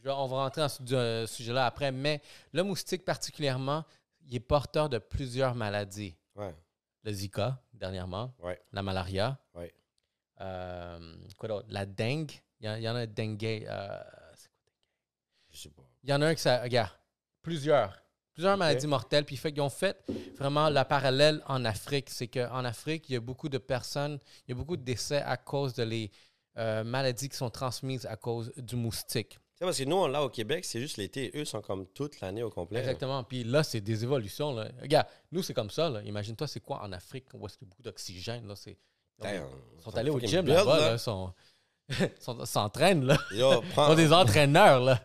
Je- 0.03 0.09
on 0.09 0.25
va 0.27 0.37
rentrer 0.43 0.61
dans 0.61 0.67
ce 0.69 0.83
ce 0.85 1.25
sujet-là 1.35 1.65
après, 1.67 1.91
mais 1.91 2.21
le 2.51 2.63
moustique 2.63 3.05
particulièrement, 3.05 3.85
il 4.25 4.35
est 4.35 4.39
porteur 4.41 4.89
de 4.89 4.97
plusieurs 4.97 5.55
maladies. 5.55 6.15
Ouais. 6.35 6.53
Le 7.03 7.13
Zika, 7.13 7.61
dernièrement. 7.73 8.33
Ouais. 8.39 8.61
La 8.73 8.81
malaria. 8.83 9.39
Ouais. 9.53 9.73
Euh, 10.41 11.15
quoi 11.37 11.47
d'autre? 11.49 11.67
La 11.69 11.85
dengue. 11.85 12.31
Il 12.59 12.65
y, 12.65 12.69
en- 12.69 12.75
il 12.75 12.81
y 12.83 12.89
en 12.89 12.95
a 12.95 12.99
un 13.01 13.07
dengue. 13.07 13.43
euh, 13.69 13.99
c'est 14.35 14.49
quoi? 14.49 14.73
Je 15.51 15.57
sais 15.57 15.69
pas. 15.69 15.83
Il 16.03 16.09
y 16.09 16.13
en 16.13 16.21
a 16.21 16.27
un 16.27 16.33
que 16.35 16.41
ça. 16.41 16.61
Regarde, 16.61 16.91
plusieurs. 17.41 18.01
Plusieurs 18.37 18.55
maladies 18.55 18.85
mortelles. 18.85 19.25
Puis 19.25 19.35
fait 19.35 19.51
qu'ils 19.51 19.63
ont 19.63 19.69
fait 19.69 19.97
vraiment 20.37 20.69
la 20.69 20.85
parallèle 20.85 21.41
en 21.47 21.65
Afrique. 21.65 22.11
C'est 22.11 22.27
qu'en 22.27 22.63
Afrique, 22.65 23.09
il 23.09 23.13
y 23.13 23.15
a 23.15 23.19
beaucoup 23.19 23.49
de 23.49 23.57
personnes, 23.57 24.19
il 24.47 24.51
y 24.51 24.53
a 24.53 24.55
beaucoup 24.55 24.77
de 24.77 24.83
décès 24.83 25.23
à 25.23 25.37
cause 25.37 25.73
de 25.73 25.81
les 25.81 26.11
euh, 26.59 26.83
maladies 26.83 27.29
qui 27.29 27.35
sont 27.35 27.49
transmises 27.49 28.05
à 28.05 28.15
cause 28.15 28.53
du 28.57 28.75
moustique. 28.75 29.29
Tu 29.31 29.37
sais, 29.57 29.65
parce 29.65 29.77
que 29.79 29.85
nous, 29.85 29.95
on 29.95 30.05
l'a 30.05 30.21
au 30.21 30.29
Québec, 30.29 30.65
c'est 30.65 30.79
juste 30.79 30.97
l'été. 30.97 31.31
Eux 31.33 31.45
sont 31.45 31.61
comme 31.61 31.87
toute 31.87 32.21
l'année 32.21 32.43
au 32.43 32.51
complet. 32.51 32.79
Exactement. 32.79 33.23
Puis 33.23 33.43
là, 33.43 33.63
c'est 33.63 33.81
des 33.81 34.03
évolutions. 34.03 34.53
Là. 34.53 34.67
Regarde, 34.83 35.07
nous, 35.31 35.41
c'est 35.41 35.55
comme 35.55 35.71
ça. 35.71 35.89
là. 35.89 36.03
Imagine-toi, 36.03 36.45
c'est 36.47 36.59
quoi 36.59 36.83
en 36.83 36.91
Afrique 36.91 37.25
où 37.33 37.43
est-ce 37.47 37.57
qu'il 37.57 37.65
y 37.67 37.69
a 37.69 37.71
beaucoup 37.71 37.81
d'oxygène. 37.81 38.47
Là, 38.47 38.55
c'est, 38.55 38.77
ils 39.23 39.41
sont 39.83 39.97
allés 39.97 40.11
au 40.11 40.19
gym 40.19 40.45
là-bas. 40.45 40.77
là. 40.79 40.87
Là, 40.89 40.93
ils 40.93 40.99
sont, 40.99 41.33
s'entraînent. 42.45 43.03
Là. 43.03 43.17
Yo, 43.31 43.63
Ils 43.63 43.73
sont 43.73 43.95
des 43.95 44.13
entraîneurs. 44.13 44.79
Là. 44.81 45.01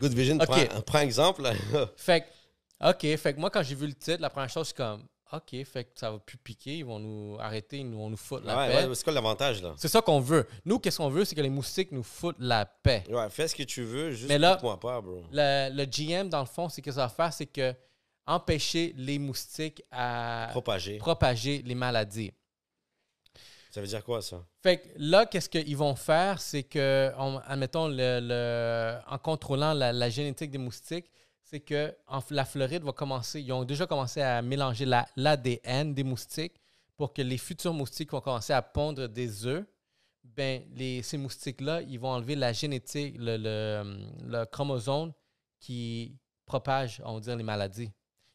Good 0.00 0.14
Vision, 0.14 0.38
prends, 0.38 0.80
prends 0.86 1.00
exemple. 1.00 1.42
là. 1.42 1.52
Fait 1.96 2.22
que, 2.22 2.26
OK, 2.82 3.00
fait 3.16 3.34
que 3.34 3.40
moi, 3.40 3.50
quand 3.50 3.62
j'ai 3.62 3.74
vu 3.74 3.86
le 3.86 3.94
titre, 3.94 4.20
la 4.20 4.30
première 4.30 4.50
chose, 4.50 4.68
c'est 4.68 4.76
comme, 4.76 5.06
OK, 5.32 5.64
fait 5.64 5.84
que 5.84 5.90
ça 5.98 6.10
va 6.10 6.18
plus 6.18 6.36
piquer, 6.36 6.78
ils 6.78 6.84
vont 6.84 6.98
nous 6.98 7.36
arrêter, 7.40 7.78
ils 7.78 7.90
vont 7.90 8.10
nous 8.10 8.16
foutre 8.16 8.44
la 8.46 8.56
Ouais, 8.56 8.68
paix. 8.82 8.86
ouais, 8.88 8.94
c'est 8.94 9.04
quoi 9.04 9.12
l'avantage, 9.12 9.62
là? 9.62 9.74
C'est 9.76 9.88
ça 9.88 10.00
qu'on 10.02 10.20
veut. 10.20 10.46
Nous, 10.64 10.78
qu'est-ce 10.78 10.98
qu'on 10.98 11.08
veut, 11.08 11.24
c'est 11.24 11.34
que 11.34 11.40
les 11.40 11.50
moustiques 11.50 11.92
nous 11.92 12.02
foutent 12.02 12.36
la 12.38 12.66
paix. 12.66 13.04
Ouais, 13.08 13.28
fais 13.30 13.48
ce 13.48 13.54
que 13.54 13.62
tu 13.62 13.82
veux, 13.82 14.10
juste 14.12 14.28
Mais 14.28 14.38
là- 14.38 14.58
moi 14.62 14.78
pas, 14.78 15.00
bro. 15.00 15.22
Le, 15.32 15.70
le 15.74 15.84
GM, 15.86 16.28
dans 16.28 16.40
le 16.40 16.46
fond, 16.46 16.68
c'est 16.68 16.82
que 16.82 16.92
ça 16.92 17.02
va 17.02 17.08
faire, 17.08 17.32
c'est 17.32 17.46
que 17.46 17.74
empêcher 18.26 18.92
les 18.96 19.18
moustiques 19.18 19.82
à 19.90 20.48
Propager. 20.50 20.98
propager 20.98 21.62
les 21.62 21.74
maladies. 21.74 22.32
Ça 23.70 23.80
veut 23.80 23.86
dire 23.88 24.04
quoi, 24.04 24.22
ça? 24.22 24.44
Fait 24.62 24.78
que 24.78 24.88
là, 24.96 25.26
qu'est-ce 25.26 25.48
qu'ils 25.48 25.76
vont 25.76 25.96
faire, 25.96 26.40
c'est 26.40 26.62
que, 26.62 27.12
en, 27.18 27.38
admettons, 27.38 27.88
le, 27.88 28.20
le- 28.22 28.98
en 29.08 29.18
contrôlant 29.18 29.74
la, 29.74 29.92
la 29.92 30.10
génétique 30.10 30.50
des 30.52 30.58
moustiques, 30.58 31.10
c'est 31.54 31.60
que 31.60 31.94
en, 32.08 32.20
la 32.30 32.44
Floride 32.44 32.82
va 32.82 32.90
commencer, 32.92 33.40
ils 33.40 33.52
ont 33.52 33.62
déjà 33.64 33.86
commencé 33.86 34.20
à 34.20 34.42
mélanger 34.42 34.84
la- 34.86 35.06
l'ADN 35.14 35.94
des 35.94 36.02
moustiques 36.02 36.54
pour 36.96 37.12
que 37.12 37.22
les 37.22 37.38
futurs 37.38 37.72
moustiques 37.72 38.10
vont 38.10 38.20
commencer 38.20 38.52
à 38.52 38.60
pondre 38.60 39.06
des 39.08 39.46
œufs. 39.46 39.64
Ben, 40.24 40.62
les, 40.74 41.02
ces 41.02 41.16
moustiques-là, 41.16 41.82
ils 41.82 41.98
vont 42.00 42.08
enlever 42.08 42.34
la 42.34 42.52
génétique, 42.52 43.14
le, 43.18 43.36
le, 43.36 43.98
le 44.26 44.44
chromosome 44.46 45.12
qui 45.60 46.16
propage, 46.44 47.00
on 47.04 47.14
va 47.14 47.20
dire, 47.20 47.36
les 47.36 47.44
maladies. 47.44 47.90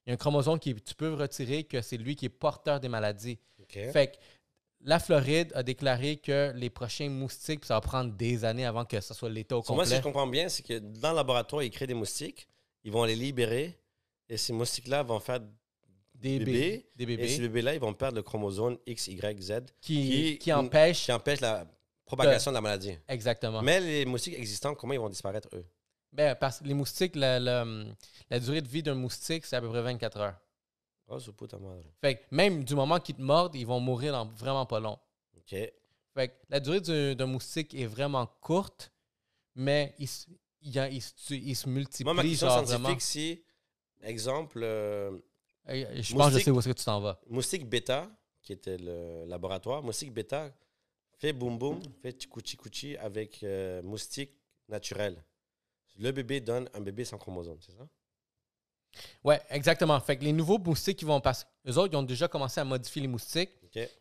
Il 0.06 0.10
y 0.10 0.12
a 0.12 0.14
un 0.14 0.18
chromosome 0.18 0.58
qui 0.60 0.74
tu 0.76 0.96
peux 0.96 1.14
retirer 1.14 1.66
que 1.66 1.82
c'est 1.82 1.98
lui 1.98 2.16
qui 2.16 2.26
est 2.26 2.30
porteur 2.30 2.80
des 2.80 2.88
maladies. 2.90 3.38
Fait 3.68 4.08
que 4.14 4.18
la 4.82 5.00
Floride 5.00 5.52
a 5.56 5.62
déclaré 5.64 6.16
que 6.18 6.54
les 6.56 6.70
prochains 6.70 7.10
moustiques, 7.10 7.66
ça 7.66 7.74
va 7.74 7.82
prendre 7.82 8.14
des 8.16 8.46
années 8.46 8.66
avant 8.66 8.86
que 8.86 9.02
ce 9.02 9.14
soit 9.14 9.30
l'État 9.30 9.58
au 9.58 9.62
So, 9.64 9.74
moi, 9.74 9.84
si 9.84 9.90
complet. 9.90 9.98
je 9.98 10.04
comprends 10.04 10.28
bien, 10.28 10.48
c'est 10.48 10.64
que 10.64 10.80
dans 10.80 11.10
le 11.10 11.18
laboratoire, 11.18 11.64
ils 11.64 11.70
créent 11.70 11.86
des 11.88 11.94
moustiques, 11.94 12.48
ils 12.90 12.92
vont 12.92 13.04
les 13.04 13.16
libérer, 13.16 13.78
et 14.28 14.36
ces 14.38 14.52
moustiques-là 14.52 15.04
vont 15.04 15.20
faire 15.20 15.40
des 16.16 16.40
bébés, 16.40 16.90
bébés. 16.96 17.16
Des 17.18 17.24
Et 17.24 17.28
ces 17.28 17.36
bébés 17.38 17.48
bébés-là, 17.50 17.74
ils 17.76 17.80
vont 17.80 17.94
perdre 17.94 18.16
le 18.18 18.24
chromosome 18.24 18.78
X, 18.88 19.08
Y, 19.08 19.40
Z, 19.42 19.52
qui, 19.80 20.38
qui- 20.38 20.38
qui 20.40 20.52
empêche 20.54 21.08
la 21.42 21.68
propagation 22.04 22.50
de 22.52 22.56
la 22.56 22.62
maladie. 22.62 22.98
Exactement. 23.08 23.62
Mais 23.62 23.80
les 23.80 24.06
moustiques 24.06 24.34
existants, 24.38 24.74
comment 24.74 24.94
ils 24.94 25.00
vont 25.00 25.08
disparaître, 25.10 25.48
eux? 25.54 25.66
Ben, 26.12 26.34
parce 26.36 26.60
que 26.60 26.64
les 26.64 26.74
moustiques, 26.74 27.16
la, 27.16 27.40
la- 27.40 27.66
la 28.30 28.40
durée 28.40 28.62
de 28.62 28.68
vie 28.68 28.82
d'un 28.82 28.96
moustique, 28.96 29.46
c'est 29.46 29.56
à 29.56 29.62
peu 29.62 29.70
près 29.70 29.84
24 29.84 30.18
heures. 30.18 30.40
Oh, 31.08 31.20
c'est 31.20 31.32
puta 31.32 31.58
madre. 31.60 31.84
Fait 32.02 32.16
que 32.16 32.22
même 32.32 32.64
du 32.64 32.74
moment 32.74 33.00
qu'ils 33.00 33.16
te 33.16 33.22
mordent, 33.22 33.56
ils 33.56 33.66
vont 33.68 33.80
mourir 33.80 34.14
dans 34.14 34.26
vraiment 34.26 34.66
pas 34.66 34.80
long. 34.80 34.98
OK. 35.38 35.50
Fait 36.16 36.28
que 36.30 36.34
la 36.50 36.60
durée 36.60 36.82
du- 36.82 37.16
d'un 37.16 37.28
moustique 37.28 37.74
est 37.76 37.86
vraiment 37.86 38.26
courte, 38.42 38.92
mais 39.56 39.94
il, 40.00 40.08
il, 40.62 40.72
y 40.72 40.80
a- 40.80 40.90
il 40.90 41.02
se, 41.02 41.34
il 41.34 41.56
se 41.56 41.68
multiplie. 41.70 42.04
Moi, 42.06 42.14
ma 42.14 42.24
question 42.24 42.48
genre 42.48 42.58
scientifique, 42.68 42.82
vraiment. 42.84 43.00
si, 43.00 43.44
exemple, 44.02 44.62
euh, 44.64 45.18
Je 45.68 45.74
pense 45.74 45.96
que 45.96 46.04
je 46.04 46.14
Moustique- 46.16 46.44
sais 46.46 46.52
où 46.52 46.60
est-ce 46.60 46.70
que 46.70 46.74
tu 46.74 46.86
t'en 46.86 47.00
vas. 47.02 47.20
moustique 47.28 47.70
bêta, 47.70 48.10
qui 48.42 48.54
était 48.54 48.78
le 48.78 49.26
laboratoire, 49.26 49.84
moustique 49.84 50.14
bêta 50.14 50.52
fait 51.18 51.34
boum 51.34 51.58
boum, 51.58 51.82
fait 52.02 52.12
tchikouchi 52.14 52.56
kouchi 52.58 52.98
avec 52.98 53.44
euh, 53.44 53.82
moustique 53.84 54.32
naturel. 54.70 55.24
Le 55.98 56.12
bébé 56.12 56.40
donne 56.40 56.70
un 56.74 56.80
bébé 56.82 57.04
sans 57.04 57.18
chromosome, 57.18 57.60
c'est 57.62 57.74
ça? 57.74 57.88
Ouais, 59.24 59.42
exactement. 59.50 60.00
Fait 60.00 60.18
que 60.18 60.24
les 60.24 60.32
nouveaux 60.34 60.58
moustiques 60.58 60.98
qui 60.98 61.06
vont 61.06 61.20
passer, 61.22 61.46
eux 61.68 61.78
autres, 61.78 61.94
ils 61.94 61.98
ont 61.98 62.04
déjà 62.04 62.28
commencé 62.28 62.60
à 62.60 62.64
modifier 62.66 63.02
les 63.02 63.08
moustiques. 63.08 63.52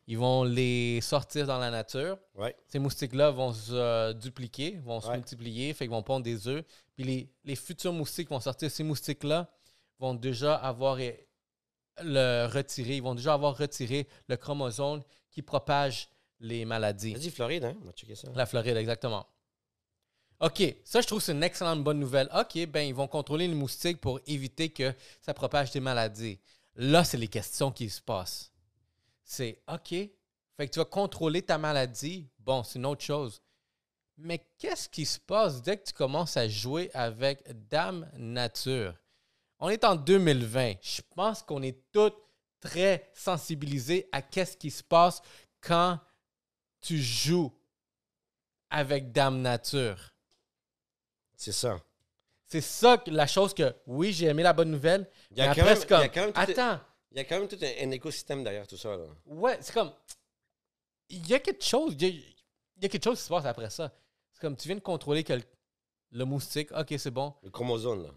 Ils 0.07 0.19
vont 0.19 0.45
les 0.45 1.01
sortir 1.01 1.47
dans 1.47 1.59
la 1.59 1.71
nature. 1.71 2.19
Ouais. 2.35 2.57
Ces 2.67 2.79
moustiques-là 2.79 3.31
vont 3.31 3.53
se 3.53 3.73
euh, 3.73 4.13
dupliquer, 4.13 4.79
vont 4.85 5.01
se 5.01 5.09
Ouais. 5.09 5.17
multiplier, 5.17 5.73
fait 5.75 5.85
qu'ils 5.85 5.91
vont 5.91 6.03
pondre 6.03 6.25
des 6.25 6.49
œufs. 6.49 6.65
Puis 6.95 7.05
les, 7.05 7.29
les 7.45 7.57
futurs 7.57 7.93
moustiques 7.93 8.31
vont 8.31 8.41
sortir. 8.41 8.71
Ces 8.71 8.83
moustiques-là 8.85 9.51
vont 9.99 10.15
déjà 10.15 10.55
avoir 10.55 10.99
le 12.03 12.47
retiré, 12.47 12.97
ils 12.97 13.03
vont 13.03 13.15
déjà 13.15 13.35
avoir 13.35 13.57
retiré 13.57 14.07
le 14.29 14.37
chromosome 14.37 15.03
qui 15.31 15.43
propage 15.43 16.09
les 16.41 16.65
maladies. 16.65 17.15
Vas-y, 17.15 17.31
Floride, 17.31 17.65
hein? 17.65 17.77
On 17.83 17.87
va 17.87 17.93
checker 17.93 18.15
ça. 18.15 18.29
La 18.35 18.47
Floride, 18.47 18.77
exactement. 18.77 19.27
OK, 20.41 20.63
ça, 20.85 21.01
je 21.01 21.07
trouve 21.09 21.19
que 21.19 21.25
c'est 21.25 21.33
une 21.33 21.43
excellente 21.43 21.83
bonne 21.83 21.99
nouvelle. 21.99 22.29
OK, 22.33 22.65
ben 22.67 22.83
ils 22.87 22.95
vont 22.95 23.09
contrôler 23.09 23.49
les 23.49 23.55
moustiques 23.55 24.01
pour 24.01 24.21
éviter 24.29 24.69
que 24.69 24.95
ça 25.21 25.35
propage 25.35 25.73
des 25.73 25.81
maladies. 25.81 26.39
Là, 26.77 27.03
c'est 27.03 27.17
les 27.17 27.27
questions 27.27 27.73
qui 27.73 27.91
se 27.91 28.01
passent. 28.01 28.53
C'est 29.31 29.61
OK, 29.71 29.89
fait 29.91 30.11
que 30.59 30.71
tu 30.73 30.79
vas 30.79 30.87
contrôler 30.87 31.43
ta 31.43 31.59
maladie. 31.59 32.27
Bon, 32.39 32.63
c'est 32.63 32.79
une 32.79 32.87
autre 32.87 33.05
chose. 33.05 33.43
Mais 34.17 34.39
qu'est-ce 34.57 34.89
qui 34.89 35.05
se 35.05 35.21
passe 35.21 35.61
dès 35.61 35.77
que 35.77 35.85
tu 35.85 35.93
commences 35.93 36.39
à 36.39 36.49
jouer 36.49 36.91
avec 36.95 37.45
Dame 37.69 38.11
Nature? 38.17 38.95
On 39.59 39.69
est 39.69 39.85
en 39.85 39.97
2020. 39.97 40.77
Je 40.81 41.03
pense 41.15 41.43
qu'on 41.43 41.63
est 41.63 41.79
tous 41.93 42.11
très 42.59 43.11
sensibilisés 43.13 44.09
à 44.13 44.23
qu'est-ce 44.23 44.57
qui 44.57 44.71
se 44.71 44.83
passe 44.83 45.21
quand 45.61 46.01
tu 46.81 46.97
joues 46.99 47.53
avec 48.71 49.13
Dame 49.13 49.43
Nature. 49.43 50.15
C'est 51.37 51.53
ça. 51.53 51.79
C'est 52.47 52.63
ça 52.63 52.97
que- 52.97 53.11
la 53.11 53.27
chose 53.27 53.53
que, 53.53 53.77
oui, 53.87 54.11
j'ai 54.15 54.27
aimé 54.27 54.43
la 54.43 54.55
bonne 54.55 54.71
nouvelle. 54.71 55.07
Il 55.33 55.37
y 55.37 55.43
a 55.43 55.51
mais 55.51 55.55
quand 55.55 55.61
après, 55.61 55.75
même- 55.75 55.87
comme, 55.87 55.99
il 55.99 56.03
y 56.03 56.05
a 56.05 56.09
quand 56.09 56.21
même 56.23 56.33
tout- 56.33 56.41
attends, 56.41 56.81
Il 57.13 57.17
y 57.17 57.21
a 57.21 57.25
quand 57.25 57.39
même 57.39 57.49
tout 57.49 57.59
un, 57.63 57.87
un 57.87 57.91
écosystème 57.91 58.45
derrière 58.45 58.67
tout 58.67 58.77
ça. 58.77 58.97
Là. 58.97 59.05
ouais, 59.27 59.59
c'est 59.61 59.73
comme, 59.73 59.93
il 61.09 61.27
y 61.27 61.35
a 61.35 61.41
quelque 61.41 61.65
chose, 61.65 61.95
il 61.99 62.03
y 62.03 62.07
a, 62.07 62.09
il 62.09 62.83
y 62.83 62.87
a 62.87 62.89
quelque 62.89 63.05
chose 63.05 63.19
qui 63.19 63.25
se 63.25 63.29
passe 63.29 63.47
après 63.47 63.71
ça. 63.71 63.93
C'est 64.33 64.41
comme, 64.41 64.57
tu 64.57 64.69
viens 64.69 64.77
de 64.77 64.81
contrôler 64.81 65.25
le 66.11 66.25
moustique, 66.25 66.71
ok, 66.73 66.95
c'est 66.99 67.11
bon, 67.11 67.35
Le 67.43 67.51
chromosome. 67.51 68.03
Là. 68.05 68.11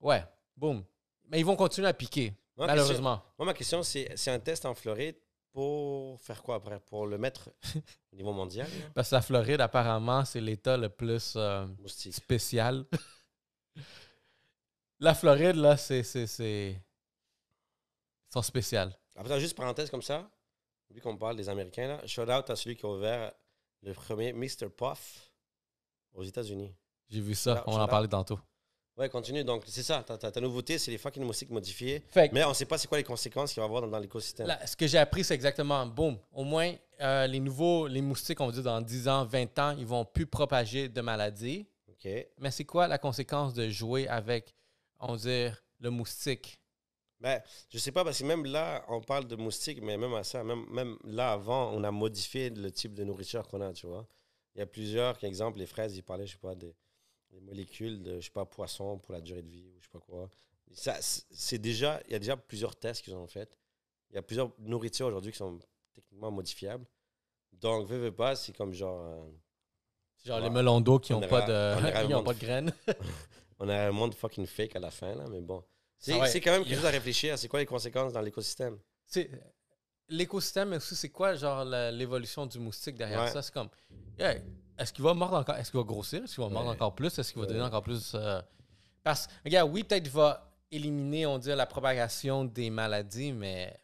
ouais, 0.00 0.24
boum. 0.56 0.84
Mais 1.28 1.40
ils 1.40 1.46
vont 1.46 1.56
continuer 1.56 1.88
à 1.88 1.94
piquer, 1.94 2.34
Moi, 2.56 2.66
malheureusement. 2.66 3.22
Moi, 3.38 3.46
ma 3.46 3.54
question, 3.54 3.82
c'est 3.82 4.12
c'est 4.16 4.30
un 4.30 4.40
test 4.40 4.66
en 4.66 4.74
Floride 4.74 5.16
pour 5.52 6.20
faire 6.20 6.42
quoi 6.42 6.56
après? 6.56 6.80
Pour 6.80 7.06
le 7.06 7.16
mettre 7.18 7.50
au 8.12 8.16
niveau 8.16 8.32
mondial 8.32 8.66
là? 8.68 8.86
Parce 8.94 9.10
que 9.10 9.14
la 9.14 9.22
Floride, 9.22 9.60
apparemment, 9.60 10.24
c'est 10.24 10.40
l'État 10.40 10.76
le 10.76 10.88
plus 10.88 11.34
euh, 11.36 11.66
Moustique. 11.78 12.14
spécial. 12.14 12.84
la 15.00 15.14
Floride, 15.14 15.56
là, 15.56 15.76
c'est. 15.76 16.02
c'est, 16.02 16.26
c'est... 16.26 16.80
Sont 18.32 18.42
spéciales. 18.42 18.96
Après, 19.16 19.38
juste 19.40 19.56
parenthèse 19.56 19.90
comme 19.90 20.02
ça, 20.02 20.28
vu 20.90 21.00
qu'on 21.00 21.16
parle 21.16 21.36
des 21.36 21.48
Américains, 21.48 21.88
là, 21.88 22.06
shout 22.06 22.22
out 22.22 22.48
à 22.48 22.56
celui 22.56 22.76
qui 22.76 22.86
a 22.86 22.88
ouvert 22.88 23.32
le 23.82 23.92
premier 23.92 24.32
Mr. 24.32 24.68
Puff 24.74 25.30
aux 26.14 26.22
États-Unis. 26.22 26.74
J'ai 27.10 27.20
vu 27.20 27.34
ça, 27.34 27.62
on 27.66 27.78
en 27.78 27.86
parlait 27.86 28.08
tantôt. 28.08 28.38
Ouais, 28.96 29.08
continue. 29.08 29.42
Donc, 29.42 29.64
c'est 29.66 29.82
ça. 29.82 30.02
Ta, 30.02 30.18
ta- 30.18 30.30
ta 30.30 30.40
nouveauté, 30.40 30.78
c'est 30.78 30.90
les 30.90 30.98
fucking 30.98 31.24
moustiques 31.24 31.50
modifiés. 31.50 32.02
Fait 32.10 32.30
Mais 32.32 32.44
on 32.44 32.52
sait 32.54 32.66
pas 32.66 32.76
c'est 32.78 32.88
quoi 32.88 32.98
les 32.98 33.04
conséquences 33.04 33.52
qu'il 33.52 33.60
va 33.60 33.64
y 33.64 33.68
avoir 33.68 33.80
dans, 33.82 33.88
dans 33.88 33.98
l'écosystème. 33.98 34.46
ce 34.66 34.76
que 34.76 34.86
j'ai 34.86 34.98
appris, 34.98 35.24
c'est 35.24 35.34
exactement, 35.34 35.84
boum, 35.86 36.18
au 36.32 36.44
moins, 36.44 36.74
euh, 37.00 37.26
les 37.26 37.40
nouveaux, 37.40 37.86
les 37.86 38.02
moustiques, 38.02 38.40
on 38.40 38.46
va 38.46 38.52
dire 38.52 38.62
dans 38.62 38.80
10 38.80 39.08
ans, 39.08 39.24
20 39.24 39.58
ans, 39.58 39.74
ils 39.78 39.86
vont 39.86 40.04
plus 40.04 40.26
propager 40.26 40.88
de 40.88 41.00
maladies. 41.00 41.66
OK. 41.88 42.08
Mais 42.38 42.50
c'est 42.50 42.64
quoi 42.64 42.86
la 42.86 42.98
conséquence 42.98 43.54
de 43.54 43.68
jouer 43.70 44.08
avec, 44.08 44.54
on 45.00 45.12
va 45.12 45.16
dire, 45.18 45.62
le 45.80 45.90
moustique? 45.90 46.58
Ben, 47.22 47.40
je 47.70 47.78
sais 47.78 47.92
pas, 47.92 48.02
parce 48.02 48.18
que 48.18 48.24
même 48.24 48.44
là, 48.46 48.84
on 48.88 49.00
parle 49.00 49.28
de 49.28 49.36
moustiques, 49.36 49.80
mais 49.80 49.96
même 49.96 50.12
à 50.14 50.24
ça, 50.24 50.42
même, 50.42 50.66
même 50.70 50.98
là, 51.04 51.32
avant, 51.32 51.70
on 51.72 51.84
a 51.84 51.90
modifié 51.92 52.50
le 52.50 52.72
type 52.72 52.94
de 52.94 53.04
nourriture 53.04 53.46
qu'on 53.46 53.60
a, 53.60 53.72
tu 53.72 53.86
vois. 53.86 54.08
Il 54.56 54.58
y 54.58 54.62
a 54.62 54.66
plusieurs, 54.66 55.16
par 55.16 55.28
exemple, 55.28 55.60
les 55.60 55.66
fraises, 55.66 55.96
ils 55.96 56.02
parlaient, 56.02 56.26
je 56.26 56.32
sais 56.32 56.38
pas, 56.38 56.56
des, 56.56 56.74
des 57.30 57.40
molécules 57.40 58.02
de, 58.02 58.16
je 58.16 58.24
sais 58.24 58.32
pas, 58.32 58.44
poisson 58.44 58.98
pour 58.98 59.12
la 59.12 59.20
durée 59.20 59.42
de 59.42 59.48
vie, 59.48 59.68
ou 59.68 59.78
je 59.78 59.84
sais 59.84 59.90
pas 59.92 60.00
quoi. 60.00 60.28
Ça, 60.72 60.96
c'est 61.00 61.58
déjà, 61.58 62.02
il 62.08 62.12
y 62.12 62.16
a 62.16 62.18
déjà 62.18 62.36
plusieurs 62.36 62.74
tests 62.74 63.04
qu'ils 63.04 63.14
ont 63.14 63.28
fait. 63.28 63.56
Il 64.10 64.16
y 64.16 64.18
a 64.18 64.22
plusieurs 64.22 64.50
nourritures 64.58 65.06
aujourd'hui 65.06 65.30
qui 65.30 65.38
sont 65.38 65.60
techniquement 65.94 66.32
modifiables. 66.32 66.86
Donc, 67.52 67.86
veux, 67.86 67.98
veux 67.98 68.12
pas, 68.12 68.34
c'est 68.34 68.52
comme 68.52 68.72
genre, 68.72 69.04
euh, 69.04 69.30
genre 70.24 70.40
les 70.40 70.50
melons 70.50 70.80
d'eau 70.80 70.98
qui 70.98 71.14
On 71.14 71.20
n'ont 71.20 71.28
pas 71.28 71.42
de, 71.42 71.80
on 71.80 71.86
ira 71.86 71.92
qui 71.92 71.98
ont 71.98 72.08
vraiment 72.08 72.22
pas 72.24 72.34
de 72.34 72.40
graines. 72.40 72.74
on 73.60 73.68
a 73.68 73.76
un 73.76 73.92
monde 73.92 74.12
fucking 74.14 74.46
fake 74.46 74.74
à 74.74 74.80
la 74.80 74.90
fin, 74.90 75.14
là, 75.14 75.24
mais 75.30 75.40
bon. 75.40 75.62
C'est 76.04 76.18
ouais. 76.20 76.40
quand 76.40 76.50
même 76.50 76.64
quelque 76.64 76.74
chose 76.74 76.84
à 76.84 76.90
réfléchir. 76.90 77.38
C'est 77.38 77.46
quoi 77.46 77.60
les 77.60 77.66
conséquences 77.66 78.12
dans 78.12 78.20
l'écosystème? 78.20 78.76
L'écosystème, 80.08 80.70
mais 80.70 80.76
aussi 80.76 80.96
c'est 80.96 81.08
quoi 81.08 81.34
genre 81.36 81.64
l'évolution 81.64 82.44
du 82.44 82.58
moustique 82.58 82.96
derrière 82.96 83.22
Ouais. 83.22 83.30
ça? 83.30 83.40
C'est 83.40 83.52
comme, 83.54 83.68
yeah, 84.18 84.34
est-ce 84.76 84.92
qu'il 84.92 85.04
va 85.04 85.14
mordre 85.14 85.36
encore 85.36 85.54
Est-ce 85.54 85.70
qu'il 85.70 85.78
va 85.78 85.84
grossir? 85.86 86.24
Est-ce 86.24 86.34
qu'il 86.34 86.42
va 86.44 86.50
mordre 86.50 86.68
Ouais. 86.70 86.74
encore 86.74 86.94
plus? 86.94 87.16
Est-ce 87.18 87.32
qu'il 87.32 87.40
va 87.40 87.46
donner 87.46 87.62
encore 87.62 87.82
plus 87.82 88.12
euh, 88.14 88.42
Parce, 89.04 89.28
regarde, 89.44 89.70
oui, 89.72 89.84
peut-être 89.84 90.08
va 90.08 90.52
éliminer, 90.70 91.24
on 91.26 91.38
dirait, 91.38 91.56
la 91.56 91.66
propagation 91.66 92.44
des 92.44 92.68
maladies, 92.68 93.32
mais 93.32 93.78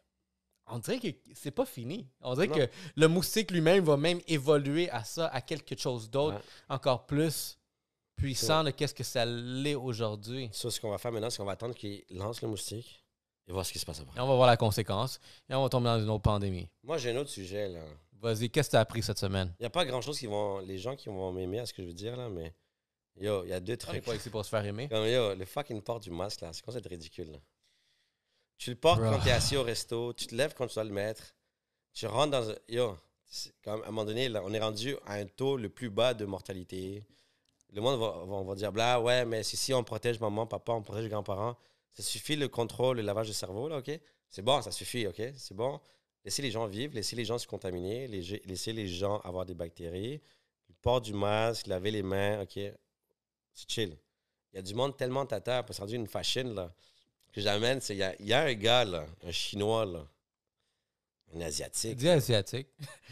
on 0.66 0.78
dirait 0.80 0.98
que 0.98 1.08
c'est 1.34 1.50
pas 1.52 1.64
fini. 1.64 2.08
On 2.20 2.34
dirait 2.34 2.48
Non. 2.48 2.56
que 2.56 2.68
le 2.96 3.06
moustique 3.08 3.50
lui-même 3.52 3.84
va 3.84 3.96
même 3.96 4.20
évoluer 4.26 4.90
à 4.90 5.04
ça, 5.04 5.28
à 5.28 5.40
quelque 5.40 5.78
chose 5.78 6.10
d'autre, 6.10 6.40
encore 6.68 7.06
plus 7.06 7.58
puissant 8.18 8.64
de 8.64 8.70
qu'est-ce 8.70 8.94
que 8.94 9.04
ça 9.04 9.24
l'est 9.24 9.74
aujourd'hui. 9.74 10.50
Ça, 10.52 10.70
ce 10.70 10.80
qu'on 10.80 10.90
va 10.90 10.98
faire 10.98 11.12
maintenant, 11.12 11.30
c'est 11.30 11.38
qu'on 11.38 11.44
va 11.44 11.52
attendre 11.52 11.74
qu'il 11.74 12.04
lance 12.10 12.42
le 12.42 12.48
moustique 12.48 13.02
et 13.46 13.52
voir 13.52 13.64
ce 13.64 13.72
qui 13.72 13.78
se 13.78 13.86
passe 13.86 14.00
après. 14.00 14.18
Et 14.18 14.22
on 14.22 14.26
va 14.26 14.34
voir 14.34 14.46
la 14.46 14.56
conséquence. 14.56 15.20
Et 15.48 15.54
on 15.54 15.62
va 15.62 15.68
tomber 15.68 15.86
dans 15.86 16.00
une 16.00 16.10
autre 16.10 16.22
pandémie. 16.22 16.68
Moi, 16.82 16.98
j'ai 16.98 17.10
un 17.12 17.16
autre 17.16 17.30
sujet, 17.30 17.68
là. 17.68 17.80
Vas-y, 18.20 18.50
qu'est-ce 18.50 18.68
que 18.68 18.72
tu 18.72 18.76
as 18.76 18.80
appris 18.80 19.02
cette 19.02 19.18
semaine? 19.18 19.54
Il 19.60 19.62
n'y 19.62 19.66
a 19.66 19.70
pas 19.70 19.84
grand-chose 19.84 20.18
qui 20.18 20.26
vont... 20.26 20.58
Les 20.58 20.76
gens 20.78 20.96
qui 20.96 21.08
vont 21.08 21.32
m'aimer 21.32 21.60
à 21.60 21.66
ce 21.66 21.72
que 21.72 21.82
je 21.82 21.86
veux 21.86 21.94
dire, 21.94 22.16
là, 22.16 22.28
mais... 22.28 22.52
Yo, 23.20 23.44
il 23.44 23.50
y 23.50 23.52
a 23.52 23.60
deux 23.60 23.72
On 23.88 23.92
n'est 23.92 24.00
trucs. 24.00 24.04
pas 24.04 24.14
ici 24.14 24.30
pour 24.30 24.44
se 24.44 24.50
faire 24.50 24.64
aimer. 24.64 24.88
Comme, 24.88 25.06
yo, 25.06 25.34
le 25.34 25.44
fucking 25.44 25.80
port 25.82 26.00
du 26.00 26.10
masque, 26.10 26.40
là, 26.40 26.50
c'est 26.52 26.68
ça 26.70 26.78
être 26.78 26.88
ridicule, 26.88 27.32
là? 27.32 27.38
Tu 28.58 28.70
le 28.70 28.76
portes 28.76 29.00
Bro. 29.00 29.10
quand 29.10 29.20
tu 29.20 29.28
es 29.28 29.32
assis 29.32 29.56
au 29.56 29.62
resto, 29.62 30.12
tu 30.12 30.26
te 30.26 30.34
lèves 30.34 30.54
quand 30.54 30.66
tu 30.66 30.74
dois 30.74 30.84
le 30.84 30.90
mettre, 30.92 31.22
tu 31.92 32.06
rentres 32.06 32.32
dans 32.32 32.50
un... 32.50 32.54
Yo, 32.68 32.96
comme, 33.62 33.82
à 33.82 33.86
un 33.86 33.90
moment 33.90 34.04
donné, 34.04 34.28
là, 34.28 34.42
on 34.44 34.52
est 34.52 34.60
rendu 34.60 34.96
à 35.06 35.14
un 35.14 35.26
taux 35.26 35.56
le 35.56 35.68
plus 35.68 35.90
bas 35.90 36.12
de 36.14 36.24
mortalité. 36.24 37.04
Le 37.72 37.80
monde 37.80 38.00
va, 38.00 38.42
va, 38.42 38.54
dire, 38.54 38.72
bla, 38.72 39.00
ouais, 39.00 39.24
mais 39.24 39.42
si, 39.42 39.56
si 39.56 39.74
on 39.74 39.84
protège 39.84 40.20
maman, 40.20 40.46
papa, 40.46 40.72
on 40.72 40.82
protège 40.82 41.08
grands-parents, 41.08 41.56
ça 41.90 42.02
suffit 42.02 42.36
le 42.36 42.48
contrôle, 42.48 42.96
le 42.96 43.02
lavage 43.02 43.28
de 43.28 43.32
cerveau, 43.32 43.68
là, 43.68 43.78
OK? 43.78 43.90
C'est 44.30 44.42
bon, 44.42 44.62
ça 44.62 44.70
suffit, 44.70 45.06
OK? 45.06 45.20
C'est 45.36 45.54
bon. 45.54 45.80
Laissez 46.24 46.42
les 46.42 46.50
gens 46.50 46.66
vivre, 46.66 46.94
laissez 46.94 47.16
les 47.16 47.24
gens 47.24 47.38
se 47.38 47.46
contaminer, 47.46 48.08
laissez 48.08 48.72
les 48.72 48.88
gens 48.88 49.18
avoir 49.20 49.44
des 49.44 49.54
bactéries. 49.54 50.20
Le 50.68 50.74
port 50.80 51.00
du 51.00 51.12
masque, 51.12 51.66
laver 51.66 51.90
les 51.90 52.02
mains, 52.02 52.42
OK? 52.42 52.58
C'est 53.54 53.70
chill. 53.70 53.98
Il 54.52 54.56
y 54.56 54.58
a 54.58 54.62
du 54.62 54.74
monde 54.74 54.96
tellement 54.96 55.26
tata, 55.26 55.64
c'est 55.68 55.80
rendu 55.80 55.96
une 55.96 56.06
fashion, 56.06 56.54
là, 56.54 56.72
que 57.32 57.40
j'amène, 57.40 57.80
c'est, 57.80 57.96
il 57.96 58.24
y 58.24 58.28
y 58.28 58.32
a 58.32 58.42
un 58.42 58.54
gars, 58.54 58.84
là, 58.84 59.06
un 59.24 59.30
Chinois, 59.30 59.84
là, 59.84 60.06
un 61.36 61.40
Asiatique. 61.42 61.96
Dis 61.96 62.08
asiatique. 62.08 62.68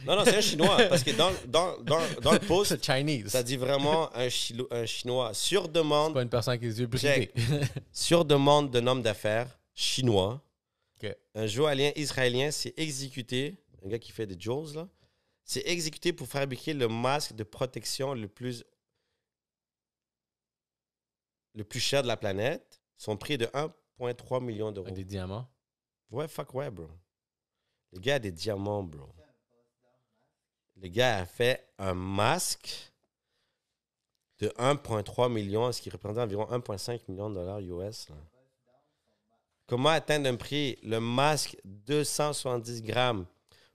Non, 0.07 0.17
non, 0.17 0.25
c'est 0.25 0.37
un 0.37 0.41
Chinois, 0.41 0.77
parce 0.89 1.03
que 1.03 1.11
dans, 1.11 1.31
dans, 1.47 1.79
dans, 1.83 2.01
dans 2.23 2.33
le 2.33 2.39
post, 2.39 2.83
Chinese. 2.83 3.29
ça 3.29 3.43
dit 3.43 3.57
vraiment 3.57 4.15
un, 4.17 4.29
Chilo- 4.29 4.69
un 4.71 4.87
Chinois 4.87 5.35
sur 5.35 5.69
demande, 5.69 6.15
pas 6.15 6.23
une 6.23 6.29
personne 6.31 6.53
avec 6.53 6.63
les 6.63 6.81
yeux 6.81 6.87
bridés. 6.87 7.31
sur 7.93 8.25
demande 8.25 8.71
d'un 8.71 8.87
homme 8.87 9.03
d'affaires 9.03 9.59
chinois. 9.75 10.43
Ok. 11.03 11.15
Un 11.35 11.47
joaillier 11.47 11.93
israélien 11.97 12.51
s'est 12.51 12.73
exécuté, 12.79 13.57
un 13.85 13.89
gars 13.89 13.99
qui 13.99 14.13
fait 14.13 14.27
des 14.27 14.37
jewels, 14.41 14.75
là, 14.75 14.89
s'est 15.45 15.63
exécuté 15.67 16.13
pour 16.15 16.27
fabriquer 16.27 16.73
le 16.73 16.89
masque 16.89 17.35
de 17.35 17.45
protection 17.45 18.15
le 18.15 18.29
plus, 18.29 18.65
le 21.55 21.65
plus 21.65 21.81
cher 21.81 22.03
de 22.03 22.09
la 22.09 22.17
planète. 22.17 22.81
Son 22.97 23.17
prix 23.17 23.35
est 23.35 23.39
de 23.39 23.47
1,3 24.01 24.43
million 24.43 24.73
d'euros. 24.73 24.91
Des 24.91 25.05
diamants. 25.05 25.47
Ouais, 26.11 26.29
fuck 26.29 26.55
ouais, 26.55 26.71
bro. 26.71 26.89
Le 27.93 27.99
gars 28.01 28.17
a 28.17 28.19
des 28.19 28.33
diamants, 28.33 28.83
bro. 28.83 29.09
Le 30.77 30.89
gars 30.89 31.19
a 31.19 31.27
fait 31.27 31.69
un 31.79 31.95
masque 31.95 32.93
de 34.39 34.49
1,3 34.59 35.33
million, 35.33 35.73
ce 35.73 35.81
qui 35.81 35.89
représente 35.89 36.19
environ 36.19 36.45
1,5 36.45 37.01
million 37.09 37.31
de 37.31 37.37
dollars 37.37 37.61
US. 37.61 38.09
là. 38.11 38.17
Comment 39.67 39.89
atteindre 39.89 40.29
un 40.29 40.37
prix? 40.37 40.79
Le 40.83 41.01
masque, 41.01 41.57
270 41.65 42.83
grammes, 42.83 43.27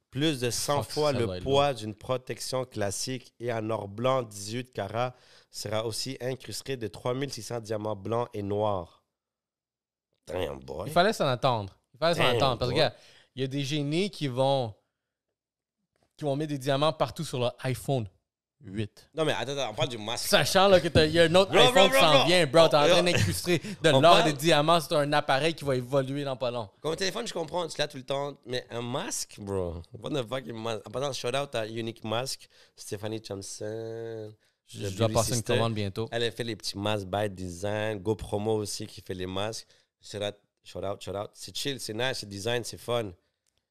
plus 0.09 0.39
de 0.39 0.49
100 0.49 0.83
Fuck, 0.83 0.91
fois 0.91 1.11
le 1.11 1.39
poids 1.41 1.73
d'une 1.73 1.95
protection 1.95 2.63
classique 2.65 3.33
et 3.39 3.51
en 3.51 3.69
or 3.69 3.87
blanc 3.87 4.21
18 4.23 4.71
carats, 4.71 5.15
sera 5.49 5.85
aussi 5.85 6.17
incrusté 6.21 6.77
de 6.77 6.87
3600 6.87 7.59
diamants 7.61 7.95
blancs 7.95 8.29
et 8.33 8.41
noirs. 8.41 9.03
Damn, 10.27 10.59
boy. 10.59 10.87
Il 10.87 10.93
fallait 10.93 11.13
s'en 11.13 11.27
attendre. 11.27 11.77
Il 11.93 11.97
fallait 11.97 12.15
s'en 12.15 12.25
attendre. 12.37 12.59
Parce 12.59 12.71
que, 12.71 12.77
boy. 12.77 12.91
Il 13.35 13.41
y 13.41 13.45
a 13.45 13.47
des 13.47 13.63
génies 13.63 14.09
qui 14.09 14.27
vont 14.27 14.73
qui 16.17 16.25
vont 16.25 16.35
mettre 16.35 16.51
des 16.51 16.57
diamants 16.59 16.93
partout 16.93 17.23
sur 17.23 17.39
leur 17.39 17.55
iPhone 17.63 18.07
8. 18.63 19.09
Non, 19.15 19.25
mais 19.25 19.31
attends, 19.33 19.53
attends, 19.53 19.71
on 19.71 19.73
parle 19.73 19.89
du 19.89 19.97
masque. 19.97 20.27
Sachant 20.27 20.67
là, 20.67 20.79
qu'il 20.79 20.91
y 21.11 21.19
a 21.19 21.23
un 21.23 21.33
autre 21.35 21.51
Bro, 21.51 21.59
bro, 21.71 21.81
iPhone 21.81 21.89
qui 21.89 21.97
s'en 21.97 22.25
vient, 22.25 22.45
bro. 22.45 22.67
T'es 22.67 22.75
en 22.75 22.87
train 22.87 23.01
de 23.01 23.91
l'or 23.91 24.01
parle- 24.01 24.23
des 24.25 24.33
diamants. 24.33 24.79
C'est 24.79 24.93
un 24.95 25.11
appareil 25.13 25.55
qui 25.55 25.63
va 25.65 25.75
évoluer 25.75 26.23
dans 26.23 26.35
pas 26.37 26.51
long. 26.51 26.69
Comme 26.79 26.91
un 26.93 26.95
téléphone, 26.95 27.25
je 27.25 27.33
comprends, 27.33 27.67
tu 27.67 27.75
l'as 27.79 27.87
tout 27.87 27.97
le 27.97 28.03
temps. 28.03 28.37
Mais 28.45 28.67
un 28.69 28.83
masque, 28.83 29.37
bro. 29.39 29.81
What 29.99 30.11
the 30.11 30.27
fuck, 30.27 30.43
un 30.47 30.53
masque? 30.53 30.81
En 30.87 30.91
passant, 30.91 31.11
shout 31.13 31.35
out 31.35 31.55
à 31.55 31.65
Unique 31.67 32.03
Mask, 32.03 32.47
Stéphanie 32.75 33.19
Thompson. 33.19 34.31
Je, 34.67 34.87
je 34.87 34.95
dois 34.95 35.09
passer 35.09 35.35
une 35.37 35.43
commande 35.43 35.73
bientôt. 35.73 36.07
Elle 36.11 36.23
a 36.23 36.29
fait 36.31 36.43
les 36.43 36.55
petits 36.55 36.77
masques 36.77 37.07
by 37.07 37.29
design. 37.31 37.97
Go 37.97 38.15
Promo 38.15 38.53
aussi 38.57 38.85
qui 38.85 39.01
fait 39.01 39.15
les 39.15 39.25
masques. 39.25 39.65
Out, 40.15 40.35
shout 40.63 40.83
out, 40.83 41.01
shout 41.01 41.15
out. 41.15 41.29
C'est 41.33 41.55
chill, 41.55 41.79
c'est 41.79 41.93
nice, 41.93 42.19
c'est 42.19 42.29
design, 42.29 42.63
c'est 42.63 42.77
fun. 42.77 43.11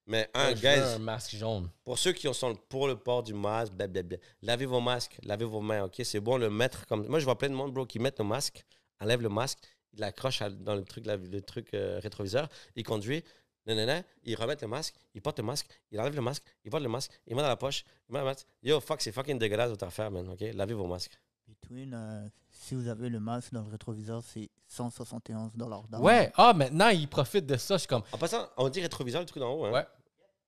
Mais 0.06 0.28
un, 0.34 0.52
guys, 0.54 0.66
un 0.80 0.98
masque 0.98 1.36
jaune. 1.36 1.70
pour 1.84 1.96
ceux 1.98 2.12
qui 2.12 2.32
sont 2.34 2.56
pour 2.68 2.88
le 2.88 2.96
port 2.96 3.22
du 3.22 3.32
masque, 3.34 3.72
blablabla, 3.74 4.16
lavez 4.42 4.66
vos 4.66 4.80
masques, 4.80 5.18
lavez 5.22 5.44
vos 5.44 5.60
mains, 5.60 5.84
ok? 5.84 6.00
C'est 6.04 6.18
bon 6.20 6.36
le 6.36 6.50
mettre 6.50 6.86
comme. 6.86 7.06
Moi, 7.06 7.20
je 7.20 7.24
vois 7.24 7.38
plein 7.38 7.48
de 7.50 7.54
monde, 7.54 7.72
bro, 7.72 7.86
qui 7.86 7.98
mettent 8.00 8.18
le 8.18 8.24
masque, 8.24 8.64
enlève 8.98 9.20
le 9.22 9.28
masque, 9.28 9.58
il 9.92 10.00
l'accroche 10.00 10.40
dans 10.42 10.74
le 10.74 10.82
truc, 10.84 11.06
la- 11.06 11.16
le 11.16 11.40
truc 11.42 11.72
euh, 11.74 12.00
rétroviseur, 12.02 12.48
il 12.74 12.82
conduit, 12.82 13.22
nanana, 13.66 14.02
il 14.24 14.34
remet 14.34 14.56
le 14.60 14.66
masque, 14.66 14.94
il 15.14 15.22
porte 15.22 15.38
le 15.38 15.44
masque, 15.44 15.66
il 15.92 16.00
enlève 16.00 16.16
le 16.16 16.22
masque, 16.22 16.42
il 16.64 16.70
porte 16.72 16.82
le 16.82 16.88
masque, 16.88 17.12
il 17.28 17.36
met 17.36 17.42
dans 17.42 17.48
la 17.48 17.56
poche, 17.56 17.84
il 18.08 18.12
met 18.12 18.18
dans 18.18 18.24
le 18.24 18.30
masque. 18.30 18.46
Yo, 18.64 18.80
fuck, 18.80 19.00
c'est 19.02 19.12
fucking 19.12 19.38
dégueulasse 19.38 19.70
votre 19.70 19.84
affaire, 19.86 20.10
man, 20.10 20.28
ok? 20.30 20.40
Lavez 20.54 20.74
vos 20.74 20.86
masques. 20.88 21.16
Between, 21.46 21.92
euh, 21.94 22.26
si 22.62 22.74
vous 22.74 22.88
avez 22.88 23.08
le 23.08 23.20
masque 23.20 23.52
dans 23.52 23.62
le 23.62 23.70
rétroviseur, 23.70 24.22
c'est 24.22 24.50
171 24.68 25.52
dollars. 25.56 25.82
Ouais. 26.00 26.30
Ah, 26.36 26.52
maintenant, 26.52 26.88
ils 26.90 27.08
profitent 27.08 27.46
de 27.46 27.56
ça. 27.56 27.74
Je 27.74 27.78
suis 27.80 27.88
comme, 27.88 28.02
En 28.12 28.18
passant, 28.18 28.46
on 28.58 28.68
dit 28.68 28.80
rétroviseur, 28.82 29.20
le 29.22 29.26
truc 29.26 29.40
d'en 29.40 29.50
haut, 29.52 29.64
hein? 29.64 29.72
ouais. 29.72 29.86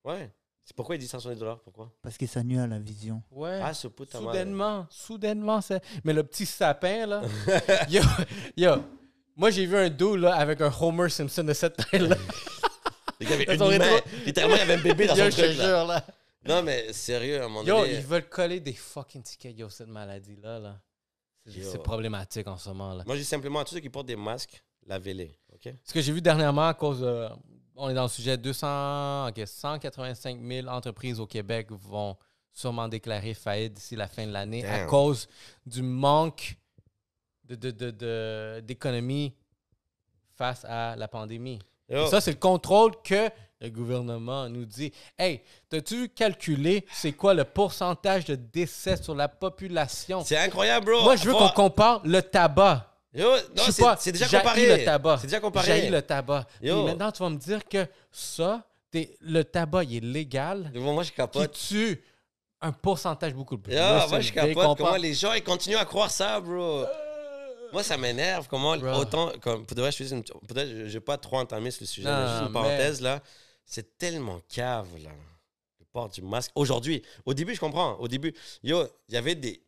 Ouais. 0.05 0.31
C'est 0.65 0.77
pourquoi 0.77 0.95
il 0.95 0.99
dit 0.99 1.09
170 1.09 1.39
dollars, 1.41 1.61
pourquoi? 1.61 1.91
Parce 2.03 2.17
que 2.19 2.27
ça 2.27 2.43
nuit 2.43 2.59
à 2.59 2.67
la 2.67 2.79
vision. 2.79 3.23
Ouais. 3.31 3.61
Ah, 3.63 3.73
ce 3.75 3.89
putain 3.89 4.19
Soudainement, 4.21 4.87
soudainement, 4.91 5.61
c'est. 5.61 5.83
Mais 6.05 6.13
le 6.13 6.23
petit 6.23 6.47
sapin, 6.47 7.07
là. 7.07 7.23
yo, 7.89 8.03
yo. 8.57 8.75
Moi, 9.35 9.51
j'ai 9.51 9.65
vu 9.67 9.77
un 9.77 9.89
dos, 9.89 10.15
là, 10.15 10.37
avec 10.37 10.61
un 10.61 10.71
Homer 10.81 11.09
Simpson 11.09 11.43
de 11.45 11.53
cette 11.55 11.77
taille-là. 11.91 12.17
Il 13.21 13.31
y 13.31 13.33
avait 13.33 13.45
une 13.55 13.63
rétro- 13.63 14.03
Littéralement, 14.27 14.57
il 14.57 14.59
y 14.59 14.63
avait 14.63 14.75
un 14.75 14.83
bébé 14.83 15.07
dans 15.07 15.15
Yo, 15.17 15.25
son 15.25 15.31
je 15.31 15.37
te 15.37 15.47
truc, 15.47 15.59
là. 15.59 15.65
jure, 15.65 15.87
là. 15.87 16.05
Non, 16.45 16.63
mais 16.63 16.93
sérieux, 16.93 17.41
à 17.41 17.45
un 17.47 17.49
moment 17.49 17.63
Yo, 17.65 17.79
donné... 17.81 17.95
ils 17.95 18.01
veulent 18.05 18.29
coller 18.29 18.61
des 18.61 18.73
fucking 18.75 19.23
tickets, 19.23 19.57
yo, 19.59 19.69
cette 19.71 19.89
maladie-là, 19.89 20.59
là. 20.59 20.69
Yo. 20.71 20.75
C'est 21.47 21.83
problématique 21.83 22.47
en 22.47 22.57
ce 22.57 22.69
moment, 22.69 22.95
là. 22.95 23.03
Moi, 23.07 23.17
je 23.17 23.21
dis 23.21 23.27
simplement 23.27 23.61
à 23.61 23.65
tous 23.65 23.75
ceux 23.75 23.81
qui 23.81 23.91
portent 23.91 24.07
des 24.07 24.17
masques, 24.17 24.63
lavez-les, 24.87 25.37
OK? 25.55 25.73
Ce 25.85 25.93
que 25.93 26.01
j'ai 26.01 26.13
vu 26.13 26.21
dernièrement, 26.23 26.69
à 26.69 26.75
cause 26.75 27.01
de. 27.01 27.29
On 27.75 27.89
est 27.89 27.95
dans 27.95 28.03
le 28.03 28.09
sujet 28.09 28.37
200, 28.37 29.29
ok, 29.29 29.43
185 29.47 30.41
000 30.43 30.69
entreprises 30.69 31.19
au 31.19 31.27
Québec 31.27 31.69
vont 31.71 32.17
sûrement 32.53 32.87
déclarer 32.87 33.33
faillite 33.33 33.73
d'ici 33.73 33.97
la 33.97 34.07
fin 34.07 34.27
de 34.27 34.33
l'année 34.33 34.63
à 34.67 34.85
cause 34.87 35.27
du 35.65 35.81
manque 35.83 36.57
de, 37.45 37.55
de- 37.55 37.71
de- 37.71 37.91
de- 37.91 38.61
d'économie 38.61 39.35
face 40.37 40.65
à 40.67 40.97
la 40.97 41.09
pandémie. 41.09 41.59
Yo, 41.89 42.05
Et 42.05 42.07
ça, 42.09 42.21
c'est 42.21 42.33
le 42.33 42.39
contrôle 42.39 42.93
que 43.03 43.31
le 43.63 43.71
gouvernement 43.71 44.49
nous 44.49 44.65
dit. 44.65 44.93
Hey, 45.19 45.41
t'as-tu 45.69 46.09
calculé 46.09 46.85
c'est 46.93 47.13
quoi 47.13 47.33
le 47.35 47.45
pourcentage 47.45 48.25
de 48.25 48.35
décès 48.35 48.97
sur 49.03 49.15
la 49.15 49.29
population? 49.29 50.25
c'est 50.25 50.37
incroyable, 50.37 50.87
bro. 50.87 51.03
Moi, 51.03 51.17
je 51.17 51.25
veux 51.25 51.33
qu'on 51.33 51.49
compare 51.51 52.01
le 52.05 52.21
tabac. 52.23 52.89
Yo, 53.15 53.29
non, 53.31 53.63
c'est 53.71 53.83
pas, 53.83 53.97
c'est 53.99 54.13
déjà 54.13 54.27
comparé. 54.39 54.79
le 54.79 54.85
tabac. 54.85 55.19
C'est 55.21 55.27
déjà 55.27 55.41
comparé. 55.41 55.91
Le 55.91 56.01
tabac. 56.03 56.47
Puis 56.61 56.69
Yo. 56.69 56.85
maintenant, 56.85 57.13
tu 57.13 57.23
vas 57.23 57.29
me 57.31 57.37
dire 57.37 57.61
que 57.69 57.87
ça, 58.11 58.63
t'es- 58.91 59.15
le 59.21 59.45
tabac, 59.45 59.85
il 59.85 59.97
est 59.97 60.01
légal, 60.01 60.71
Bon, 60.75 60.95
moi, 60.95 61.03
je 61.03 61.11
qui 61.11 61.17
capote. 61.17 61.53
tue 61.53 62.03
un 62.63 62.73
pourcentage 62.73 63.35
beaucoup 63.35 63.59
plus 63.59 63.75
Yo, 63.75 63.81
moi, 64.09 64.21
je 64.21 64.33
capote. 64.33 64.79
Comment 64.79 64.97
les 64.97 65.13
gens, 65.15 65.35
ils 65.35 65.43
continuent 65.45 65.77
à 65.77 65.85
croire 65.85 66.11
ça, 66.11 66.41
bro. 66.41 66.85
Moi, 67.73 67.83
ça 67.83 67.97
m'énerve. 67.97 68.47
Comment 68.51 68.77
Bro. 68.77 68.91
autant. 69.01 69.31
Comme, 69.41 69.65
pour 69.65 69.75
de 69.75 69.81
vrai, 69.81 69.91
je 69.91 69.97
suis 70.05 70.11
une- 70.13 70.23
peut-être, 70.23 70.69
je 70.69 70.89
je 70.89 70.93
vais 70.93 71.01
pas 71.01 71.17
trop 71.17 71.39
entamer 71.39 71.71
sur 71.71 71.83
le 71.83 71.87
sujet, 71.87 72.07
Non, 72.09 72.17
mais 72.19 72.27
juste 72.29 72.41
une 72.41 72.47
mais- 72.49 72.53
parenthèse, 72.53 73.01
là. 73.01 73.21
C'est 73.65 73.97
tellement 73.99 74.41
cave, 74.49 74.89
là. 75.03 75.11
Le 75.81 75.85
port 75.93 76.09
du 76.09 76.23
masque. 76.23 76.51
Aujourd'hui, 76.55 77.03
au 77.25 77.35
début, 77.35 77.55
je 77.55 77.61
comprends. 77.61 77.95
Au 77.99 78.09
début, 78.09 78.35
yo, 78.63 78.85
il 79.09 79.15
y 79.15 79.17
avait 79.17 79.35
des. 79.35 79.63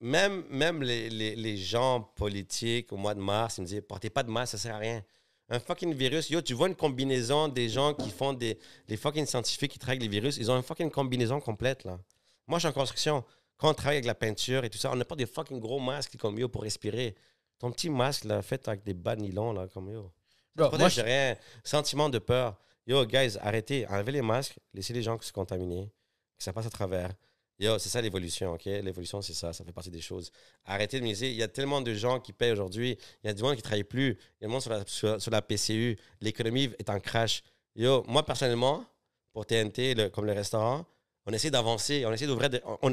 Même, 0.00 0.44
même 0.50 0.82
les, 0.82 1.08
les, 1.08 1.34
les 1.36 1.56
gens 1.56 2.00
politiques 2.00 2.92
au 2.92 2.96
mois 2.96 3.14
de 3.14 3.20
mars, 3.20 3.58
ils 3.58 3.62
me 3.62 3.66
disaient 3.66 3.80
portez 3.80 4.10
pas 4.10 4.22
de 4.22 4.30
masque, 4.30 4.52
ça 4.52 4.58
sert 4.58 4.74
à 4.74 4.78
rien. 4.78 5.02
Un 5.48 5.60
fucking 5.60 5.94
virus, 5.94 6.30
yo, 6.30 6.40
tu 6.42 6.54
vois 6.54 6.68
une 6.68 6.74
combinaison 6.74 7.48
des 7.48 7.68
gens 7.68 7.94
qui 7.94 8.10
font 8.10 8.32
des. 8.32 8.58
Les 8.88 8.96
fucking 8.96 9.24
scientifiques 9.26 9.72
qui 9.72 9.78
travaillent 9.78 9.98
avec 9.98 10.10
les 10.10 10.20
virus, 10.20 10.36
ils 10.36 10.50
ont 10.50 10.56
une 10.56 10.62
fucking 10.62 10.90
combinaison 10.90 11.40
complète, 11.40 11.84
là. 11.84 11.98
Moi, 12.46 12.58
je 12.58 12.66
suis 12.66 12.68
en 12.68 12.72
construction. 12.72 13.24
Quand 13.56 13.70
on 13.70 13.74
travaille 13.74 13.96
avec 13.98 14.06
la 14.06 14.14
peinture 14.14 14.64
et 14.64 14.70
tout 14.70 14.78
ça, 14.78 14.90
on 14.90 14.96
n'a 14.96 15.04
pas 15.04 15.14
des 15.16 15.26
fucking 15.26 15.60
gros 15.60 15.78
masques 15.80 16.16
comme 16.16 16.38
yo 16.38 16.48
pour 16.48 16.62
respirer. 16.62 17.14
Ton 17.58 17.70
petit 17.70 17.88
masque, 17.88 18.24
là, 18.24 18.42
fait 18.42 18.66
avec 18.68 18.82
des 18.84 18.94
bas 18.94 19.14
de 19.16 19.22
nylon, 19.22 19.52
là, 19.52 19.68
comme 19.68 19.90
yo. 19.90 20.10
Bro, 20.56 20.70
moi, 20.76 20.88
je- 20.88 21.00
rien. 21.02 21.36
Sentiment 21.62 22.08
de 22.10 22.18
peur. 22.18 22.58
Yo, 22.86 23.04
guys, 23.06 23.38
arrêtez. 23.40 23.86
Enlevez 23.88 24.12
les 24.12 24.22
masques. 24.22 24.58
Laissez 24.72 24.92
les 24.92 25.02
gens 25.02 25.18
se 25.20 25.32
contaminer. 25.32 25.90
Que 26.36 26.44
ça 26.44 26.52
passe 26.52 26.66
à 26.66 26.70
travers. 26.70 27.10
Yo, 27.58 27.78
c'est 27.78 27.88
ça 27.88 28.02
l'évolution, 28.02 28.52
OK? 28.52 28.64
L'évolution, 28.66 29.22
c'est 29.22 29.32
ça. 29.32 29.52
Ça 29.52 29.64
fait 29.64 29.72
partie 29.72 29.90
des 29.90 30.00
choses. 30.00 30.30
Arrêtez 30.64 31.00
de 31.00 31.04
miser. 31.04 31.30
Il 31.30 31.36
y 31.36 31.42
a 31.42 31.48
tellement 31.48 31.80
de 31.80 31.94
gens 31.94 32.20
qui 32.20 32.32
payent 32.32 32.52
aujourd'hui. 32.52 32.98
Il 33.22 33.28
y 33.28 33.30
a 33.30 33.34
du 33.34 33.42
monde 33.42 33.52
qui 33.52 33.58
ne 33.58 33.62
travaille 33.62 33.84
plus. 33.84 34.18
Il 34.40 34.42
y 34.42 34.44
a 34.44 34.48
du 34.48 34.52
monde 34.52 34.60
sur 34.60 34.70
la, 34.70 34.84
sur, 34.86 35.30
la 35.30 35.42
PCU. 35.42 35.96
L'économie 36.20 36.70
est 36.78 36.90
en 36.90 37.00
crash. 37.00 37.42
Yo, 37.74 38.04
moi, 38.06 38.24
personnellement, 38.24 38.84
pour 39.32 39.46
TNT, 39.46 40.10
comme 40.10 40.26
le 40.26 40.32
restaurant, 40.32 40.84
on 41.26 41.32
essaie 41.32 41.50
d'avancer. 41.50 42.04
On 42.06 42.12
essaie 42.12 42.26
d'ouvrir. 42.26 42.50
on, 42.64 42.78
on 42.82 42.92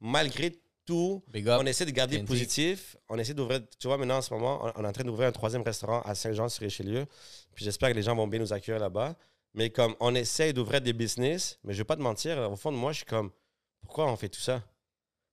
malgré 0.00 0.52
tout, 0.84 1.22
on 1.34 1.66
essaie 1.66 1.84
de 1.86 1.90
garder 1.90 2.16
TNT. 2.16 2.26
positif. 2.26 2.96
On 3.08 3.18
essaie 3.18 3.34
d'ouvrir. 3.34 3.60
Tu 3.78 3.86
vois, 3.86 3.96
maintenant, 3.96 4.18
en 4.18 4.22
ce 4.22 4.32
moment, 4.32 4.60
on, 4.64 4.80
on 4.80 4.84
est 4.84 4.88
en 4.88 4.92
train 4.92 5.04
d'ouvrir 5.04 5.28
un 5.28 5.32
troisième 5.32 5.62
restaurant 5.62 6.00
à 6.02 6.14
Saint-Jean-sur-Richelieu. 6.14 7.06
Puis 7.54 7.64
j'espère 7.64 7.90
que 7.90 7.94
les 7.94 8.02
gens 8.02 8.14
vont 8.14 8.26
bien 8.26 8.40
nous 8.40 8.52
accueillir 8.52 8.80
là-bas. 8.80 9.16
Mais 9.54 9.70
comme 9.70 9.94
on 10.00 10.14
essaie 10.14 10.52
d'ouvrir 10.52 10.80
des 10.80 10.92
business, 10.92 11.58
mais 11.62 11.72
je 11.72 11.78
vais 11.78 11.84
pas 11.84 11.96
te 11.96 12.02
mentir, 12.02 12.38
au 12.50 12.56
fond 12.56 12.72
de 12.72 12.76
moi, 12.76 12.92
je 12.92 12.98
suis 12.98 13.06
comme, 13.06 13.30
pourquoi 13.82 14.10
on 14.10 14.16
fait 14.16 14.28
tout 14.28 14.40
ça? 14.40 14.62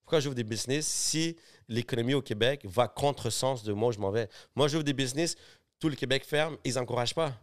Pourquoi 0.03 0.19
j'ouvre 0.19 0.35
des 0.35 0.43
business 0.43 0.87
si 0.87 1.35
l'économie 1.67 2.13
au 2.13 2.21
Québec 2.21 2.61
va 2.65 2.87
contre 2.87 3.29
sens 3.29 3.63
de 3.63 3.73
moi 3.73 3.89
où 3.89 3.91
je 3.91 3.99
m'en 3.99 4.11
vais? 4.11 4.29
Moi, 4.55 4.67
j'ouvre 4.67 4.83
des 4.83 4.93
business, 4.93 5.35
tout 5.79 5.89
le 5.89 5.95
Québec 5.95 6.23
ferme, 6.25 6.57
ils 6.63 6.75
n'encouragent 6.75 7.15
pas. 7.15 7.33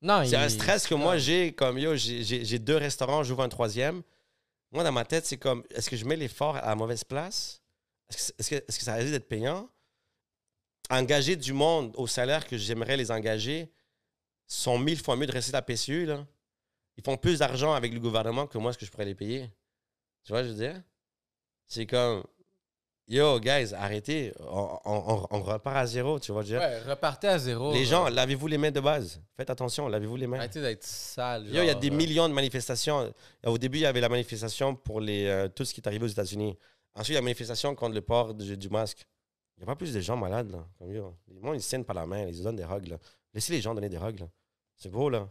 Non, 0.00 0.24
C'est 0.24 0.34
un 0.36 0.48
stress 0.48 0.88
que 0.88 0.96
moi 0.96 1.16
j'ai, 1.16 1.52
comme 1.52 1.78
yo, 1.78 1.94
j'ai 1.94 2.58
deux 2.58 2.76
restaurants, 2.76 3.22
j'ouvre 3.22 3.42
un 3.44 3.48
troisième. 3.48 4.02
Moi, 4.72 4.82
dans 4.84 4.92
ma 4.92 5.04
tête, 5.04 5.26
c'est 5.26 5.36
comme, 5.36 5.62
est-ce 5.70 5.90
que 5.90 5.96
je 5.96 6.04
mets 6.04 6.16
l'effort 6.16 6.56
à 6.56 6.66
la 6.66 6.74
mauvaise 6.74 7.04
place? 7.04 7.62
Est-ce 8.08 8.32
que, 8.32 8.40
est-ce 8.40 8.50
que, 8.50 8.54
est-ce 8.56 8.78
que 8.78 8.84
ça 8.84 8.94
risque 8.94 9.10
d'être 9.10 9.28
payant? 9.28 9.70
Engager 10.90 11.36
du 11.36 11.52
monde 11.52 11.92
au 11.96 12.06
salaire 12.06 12.46
que 12.46 12.56
j'aimerais 12.56 12.96
les 12.96 13.10
engager 13.10 13.70
sont 14.46 14.78
mille 14.78 15.00
fois 15.00 15.16
mieux 15.16 15.26
de 15.26 15.32
rester 15.32 15.54
à 15.54 15.58
la 15.58 15.62
PCU. 15.62 16.08
Ils 16.96 17.04
font 17.04 17.16
plus 17.16 17.38
d'argent 17.38 17.72
avec 17.74 17.92
le 17.92 18.00
gouvernement 18.00 18.46
que 18.46 18.58
moi, 18.58 18.72
ce 18.72 18.78
que 18.78 18.86
je 18.86 18.90
pourrais 18.90 19.04
les 19.04 19.14
payer? 19.14 19.50
Tu 20.24 20.32
vois, 20.32 20.42
je 20.42 20.48
veux 20.48 20.54
dire? 20.54 20.82
C'est 21.66 21.86
comme, 21.86 22.24
yo, 23.16 23.38
guys, 23.40 23.72
arrêtez. 23.74 24.32
On, 24.40 24.78
on- 24.84 25.04
on- 25.14 25.26
on 25.30 25.42
repart 25.42 25.76
à 25.76 25.86
zéro, 25.86 26.18
tu 26.18 26.32
vois, 26.32 26.42
je 26.42 26.54
veux 26.54 26.58
dire? 26.58 26.68
Ouais, 26.68 26.80
repartez 26.90 27.28
à 27.28 27.38
zéro. 27.38 27.72
Les 27.72 27.84
gens, 27.84 28.08
lavez-vous 28.08 28.46
les 28.46 28.58
mains 28.58 28.70
de 28.70 28.80
base. 28.80 29.20
Faites 29.36 29.50
attention, 29.50 29.88
lavez-vous 29.88 30.16
les 30.16 30.26
mains. 30.26 30.38
Arrêtez 30.38 30.60
d'être 30.60 30.84
sale. 30.84 31.46
Yo, 31.46 31.62
il 31.62 31.66
y 31.66 31.70
a 31.70 31.74
des 31.74 31.90
euh, 31.90 31.94
millions 31.94 32.28
de 32.28 32.34
manifestations. 32.34 33.12
Au 33.46 33.58
début, 33.58 33.78
il 33.78 33.82
y 33.82 33.86
avait 33.86 34.00
la 34.00 34.08
manifestation 34.08 34.74
pour 34.74 35.00
les, 35.00 35.26
euh, 35.26 35.48
tout 35.48 35.64
ce 35.64 35.74
qui 35.74 35.80
est 35.80 35.86
arrivé 35.86 36.04
aux 36.04 36.08
États-Unis. 36.08 36.56
Ensuite, 36.94 37.10
il 37.10 37.14
y 37.14 37.16
a 37.16 37.20
la 37.20 37.24
manifestation 37.24 37.74
contre 37.74 37.94
le 37.94 38.02
port 38.02 38.34
du, 38.34 38.56
du 38.56 38.68
masque. 38.68 39.06
Il 39.56 39.60
n'y 39.60 39.64
a 39.64 39.66
pas 39.66 39.76
plus 39.76 39.92
de 39.92 40.00
gens 40.00 40.16
malades, 40.16 40.50
là. 40.50 40.66
Comme 40.78 40.92
yo. 40.92 41.14
Les 41.28 41.40
gens, 41.40 41.52
ils 41.52 41.62
se 41.62 41.68
tiennent 41.68 41.84
par 41.84 41.94
la 41.96 42.06
main, 42.06 42.26
ils 42.26 42.34
se 42.36 42.42
donnent 42.42 42.56
des 42.56 42.64
hugs, 42.64 42.88
là. 42.88 42.96
Laissez 43.34 43.52
les 43.52 43.60
gens 43.60 43.74
donner 43.74 43.88
des 43.88 43.96
hugs, 43.98 44.20
là. 44.20 44.26
C'est 44.76 44.90
beau, 44.90 45.08
là. 45.08 45.28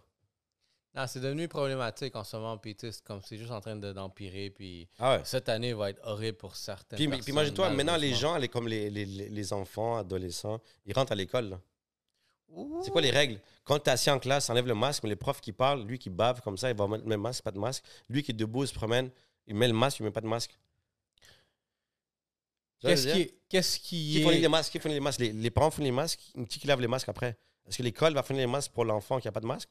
Non, 0.94 1.08
c'est 1.08 1.22
devenu 1.22 1.48
problématique 1.48 2.16
en 2.18 2.24
ce 2.26 2.36
moment, 2.36 2.58
puis 2.58 2.76
c'est 2.78 3.02
comme 3.04 3.22
c'est 3.22 3.38
juste 3.38 3.52
en 3.52 3.62
train 3.62 3.78
de- 3.78 3.94
d'empirer, 3.94 4.50
puis 4.50 4.90
Ah 5.00 5.16
ouais. 5.18 5.22
cette 5.24 5.48
année 5.48 5.74
va 5.74 5.90
être 5.92 6.02
horrible 6.06 6.38
pour 6.38 6.56
certaines 6.58 6.98
Puis, 6.98 7.08
personnes. 7.08 7.24
puis 7.24 7.32
imagine-toi, 7.32 7.70
maintenant, 7.70 7.96
les 7.96 8.14
gens, 8.14 8.36
les, 8.38 8.50
comme 8.50 8.68
les, 8.68 8.90
les, 8.90 9.06
les- 9.06 9.54
enfants, 9.54 9.96
adolescents, 9.98 10.60
ils 10.86 10.94
rentrent 10.94 11.14
à 11.14 11.16
l'école. 11.16 11.58
C'est 12.84 12.92
quoi 12.92 13.00
les 13.00 13.12
règles? 13.12 13.40
Quand 13.64 13.80
tu 13.80 13.90
es 13.90 13.94
assis 13.94 14.10
en 14.10 14.20
classe, 14.20 14.50
enlève 14.50 14.68
le 14.68 14.76
masque, 14.76 15.04
mais 15.04 15.10
les 15.10 15.16
profs 15.16 15.40
qui 15.40 15.54
parlent, 15.54 15.86
lui 15.86 15.98
qui 15.98 16.10
bave 16.10 16.42
comme 16.42 16.58
ça, 16.58 16.70
il 16.70 16.76
va 16.76 16.86
mettre 16.86 17.08
le 17.08 17.16
masque, 17.18 17.44
pas 17.44 17.52
de 17.52 17.60
masque. 17.60 17.86
Lui 18.10 18.22
qui 18.24 18.32
est 18.32 18.34
debout, 18.34 18.66
il 18.66 18.68
se 18.68 18.74
promène, 18.74 19.10
il 19.48 19.56
met 19.56 19.70
le 19.70 19.74
masque, 19.74 20.00
il 20.00 20.04
met 20.04 20.12
pas 20.12 20.20
de 20.20 20.28
masque. 20.28 20.58
Qu'est-ce 22.82 23.08
qui, 23.14 23.32
qu'est-ce 23.48 23.80
qui 23.80 24.14
Qui 24.16 24.22
fournit 24.24 24.40
les 24.40 24.48
masques? 24.50 24.72
Qui 24.74 24.80
fournit 24.80 24.96
les 24.96 25.00
masques? 25.00 25.20
Les, 25.22 25.32
les 25.32 25.52
parents 25.52 25.72
fournissent 25.72 25.92
les 25.92 25.96
masques. 25.96 26.20
Qui, 26.50 26.60
qui 26.60 26.68
lave 26.68 26.82
les 26.82 26.88
masques 26.88 27.08
après? 27.08 27.38
Est-ce 27.68 27.78
que 27.78 27.84
l'école 27.84 28.14
va 28.14 28.24
fournir 28.24 28.46
les 28.46 28.52
masques 28.52 28.72
pour 28.74 28.84
l'enfant 28.84 29.20
qui 29.20 29.28
n'a 29.28 29.32
pas 29.32 29.40
de 29.40 29.46
masque? 29.48 29.70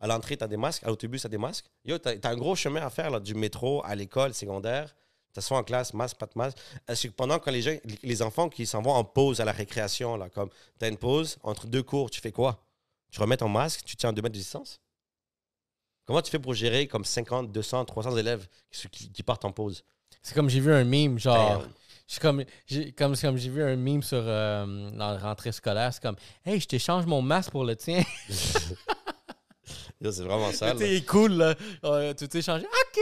À 0.00 0.06
l'entrée, 0.06 0.36
tu 0.36 0.44
as 0.44 0.48
des 0.48 0.56
masques. 0.56 0.84
À 0.84 0.88
l'autobus, 0.88 1.20
tu 1.22 1.26
as 1.26 1.30
des 1.30 1.38
masques. 1.38 1.66
Yo, 1.84 1.98
tu 1.98 2.08
as, 2.08 2.28
un 2.28 2.36
gros 2.36 2.54
chemin 2.54 2.80
à 2.82 2.90
faire 2.90 3.10
là, 3.10 3.18
du 3.20 3.34
métro 3.34 3.82
à 3.84 3.94
l'école 3.94 4.32
secondaire. 4.34 4.94
Tu 5.34 5.40
soit 5.42 5.58
en 5.58 5.62
classe, 5.64 5.92
masque, 5.92 6.16
pas 6.16 6.26
de 6.26 6.32
masque. 6.36 6.56
Est-ce 6.88 7.08
que 7.08 7.12
pendant 7.12 7.38
que 7.38 7.50
les, 7.50 7.62
gens, 7.62 7.76
les- 8.02 8.22
enfants 8.22 8.48
qui 8.48 8.66
s'en 8.66 8.80
vont 8.82 8.92
en 8.92 9.04
pause 9.04 9.40
à 9.40 9.44
la 9.44 9.52
récréation, 9.52 10.16
là, 10.16 10.28
comme 10.30 10.48
tu 10.78 10.84
as 10.84 10.88
une 10.88 10.96
pause 10.96 11.36
entre 11.42 11.66
deux 11.66 11.82
cours, 11.82 12.10
tu 12.10 12.20
fais 12.20 12.32
quoi? 12.32 12.64
Tu 13.10 13.20
remets 13.20 13.36
ton 13.36 13.48
masque, 13.48 13.82
tu 13.84 13.94
tiens 13.96 14.10
en 14.10 14.12
deux 14.12 14.22
mètres 14.22 14.32
de 14.34 14.38
distance? 14.38 14.80
Comment 16.06 16.22
tu 16.22 16.30
fais 16.30 16.38
pour 16.38 16.54
gérer 16.54 16.86
comme 16.88 17.04
50, 17.04 17.52
200, 17.52 17.84
300 17.84 18.16
élèves 18.16 18.48
qui, 18.70 18.88
qui- 18.88 19.10
qui 19.12 19.22
partent 19.22 19.44
en 19.44 19.52
pause? 19.52 19.84
C'est 20.22 20.34
comme 20.34 20.48
j'ai 20.48 20.60
vu 20.60 20.72
un 20.72 20.84
meme, 20.84 21.18
genre... 21.18 21.58
Damn. 21.60 21.68
C'est 22.10 22.22
comme 22.22 22.42
j'ai 22.66 22.90
comme, 22.92 23.14
j'ai 23.14 23.50
vu 23.50 23.62
un 23.62 23.76
meme 23.76 24.02
sur 24.02 24.16
euh, 24.22 24.90
dans 24.92 25.10
la 25.12 25.18
rentrée 25.18 25.52
scolaire, 25.52 25.92
c'est 25.92 26.00
comme 26.02 26.16
Hey, 26.42 26.58
je 26.58 26.66
t'échange 26.66 27.04
mon 27.04 27.20
masque 27.20 27.50
pour 27.50 27.64
le 27.64 27.76
tien. 27.76 28.02
Yo, 30.00 30.12
c'est 30.12 30.22
vraiment 30.22 30.52
ça. 30.52 30.72
là. 30.74 30.78
C'est 30.78 31.04
cool 31.04 31.32
là. 31.32 31.54
Euh, 31.84 32.14
tu 32.14 32.28
t'échanges. 32.28 32.62
OK. 32.62 33.00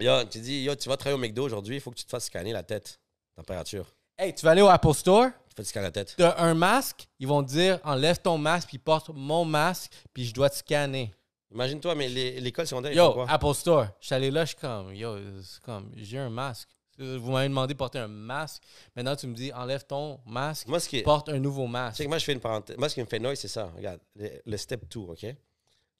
Yo, 0.00 0.24
tu 0.24 0.38
dis, 0.40 0.62
yo, 0.62 0.74
tu 0.76 0.88
vas 0.88 0.96
travailler 0.96 1.18
au 1.18 1.20
McDo 1.22 1.44
aujourd'hui, 1.44 1.76
il 1.76 1.80
faut 1.80 1.90
que 1.90 1.96
tu 1.96 2.04
te 2.04 2.10
fasses 2.10 2.26
scanner 2.26 2.52
la 2.52 2.62
tête, 2.62 3.00
température. 3.34 3.86
Hey, 4.16 4.34
tu 4.34 4.44
vas 4.44 4.52
aller 4.52 4.62
au 4.62 4.68
Apple 4.68 4.92
Store, 4.94 5.26
Tu 5.48 5.54
fais 5.56 5.62
te 5.62 5.68
scanner 5.68 5.86
la 5.86 5.90
tête. 5.92 6.14
tu 6.16 6.22
as 6.22 6.38
un 6.40 6.54
masque, 6.54 7.08
ils 7.18 7.26
vont 7.26 7.42
te 7.42 7.48
dire 7.48 7.80
enlève 7.84 8.18
ton 8.20 8.38
masque 8.38 8.68
puis 8.68 8.78
porte 8.78 9.10
mon 9.12 9.44
masque 9.44 9.92
puis 10.12 10.24
je 10.24 10.32
dois 10.34 10.50
te 10.50 10.56
scanner. 10.56 11.12
Imagine-toi, 11.52 11.94
mais 11.94 12.08
les- 12.08 12.40
l'école 12.40 12.66
secondaire, 12.66 12.92
Yo, 12.92 13.12
quoi? 13.12 13.26
Apple 13.28 13.54
Store. 13.54 13.86
Je 14.00 14.06
suis 14.06 14.14
allé 14.14 14.30
là, 14.30 14.44
je 14.44 14.48
suis 14.50 14.56
comme, 14.58 14.94
yo, 14.94 15.16
c'est 15.42 15.60
comme, 15.62 15.90
j'ai 15.96 16.18
un 16.18 16.30
masque. 16.30 16.68
Vous 16.98 17.30
m'avez 17.30 17.48
demandé 17.48 17.74
de 17.74 17.78
porter 17.78 18.00
un 18.00 18.08
masque. 18.08 18.62
Maintenant, 18.96 19.14
tu 19.16 19.28
me 19.28 19.34
dis, 19.34 19.52
enlève 19.52 19.84
ton 19.86 20.18
masque, 20.26 20.66
Moi, 20.66 20.80
ce 20.80 20.88
qui 20.88 20.98
est. 20.98 21.02
porte 21.02 21.28
un 21.28 21.38
nouveau 21.38 21.64
Tu 21.66 21.70
masque. 21.70 21.96
sais 21.98 22.04
que 22.04 22.08
moi, 22.08 22.18
je 22.18 22.24
fais 22.24 22.32
une 22.32 22.40
parenthèse. 22.40 22.76
Moi, 22.76 22.88
ce 22.88 22.94
qui 22.94 23.00
me 23.00 23.06
fait 23.06 23.20
noise, 23.20 23.38
c'est 23.38 23.46
ça. 23.48 23.72
Regarde, 23.76 24.00
le, 24.16 24.30
le 24.44 24.56
step 24.56 24.84
2, 24.90 24.98
OK? 25.00 25.26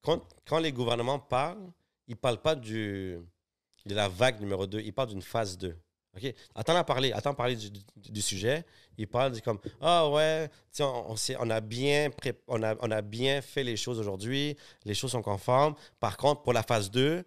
Quand, 0.02 0.22
quand 0.46 0.58
les 0.58 0.72
gouvernements 0.72 1.18
parlent, 1.18 1.70
ils 2.06 2.12
ne 2.12 2.16
parlent 2.16 2.40
pas 2.40 2.54
du, 2.54 3.18
de 3.86 3.94
la 3.94 4.08
vague 4.08 4.40
numéro 4.40 4.66
2, 4.66 4.80
ils 4.80 4.92
parlent 4.92 5.08
d'une 5.10 5.22
phase 5.22 5.58
2. 5.58 5.76
OK? 6.16 6.34
Attends 6.54 6.76
à 6.76 6.84
parler, 6.84 7.12
attends 7.12 7.30
à 7.30 7.34
parler 7.34 7.54
du, 7.56 7.70
du- 7.70 7.80
du 7.96 8.22
sujet. 8.22 8.64
Ils 8.96 9.06
parlent 9.06 9.38
comme 9.42 9.58
Ah 9.80 10.08
ouais, 10.08 10.48
on, 10.80 11.14
on, 11.40 11.50
a 11.50 11.60
bien 11.60 12.10
pré- 12.10 12.40
on, 12.48 12.62
a, 12.62 12.74
on 12.80 12.90
a 12.90 13.02
bien 13.02 13.42
fait 13.42 13.62
les 13.62 13.76
choses 13.76 13.98
aujourd'hui, 14.00 14.56
les 14.84 14.94
choses 14.94 15.12
sont 15.12 15.22
conformes. 15.22 15.74
Par 16.00 16.16
contre, 16.16 16.42
pour 16.42 16.52
la 16.54 16.62
phase 16.62 16.90
2, 16.90 17.22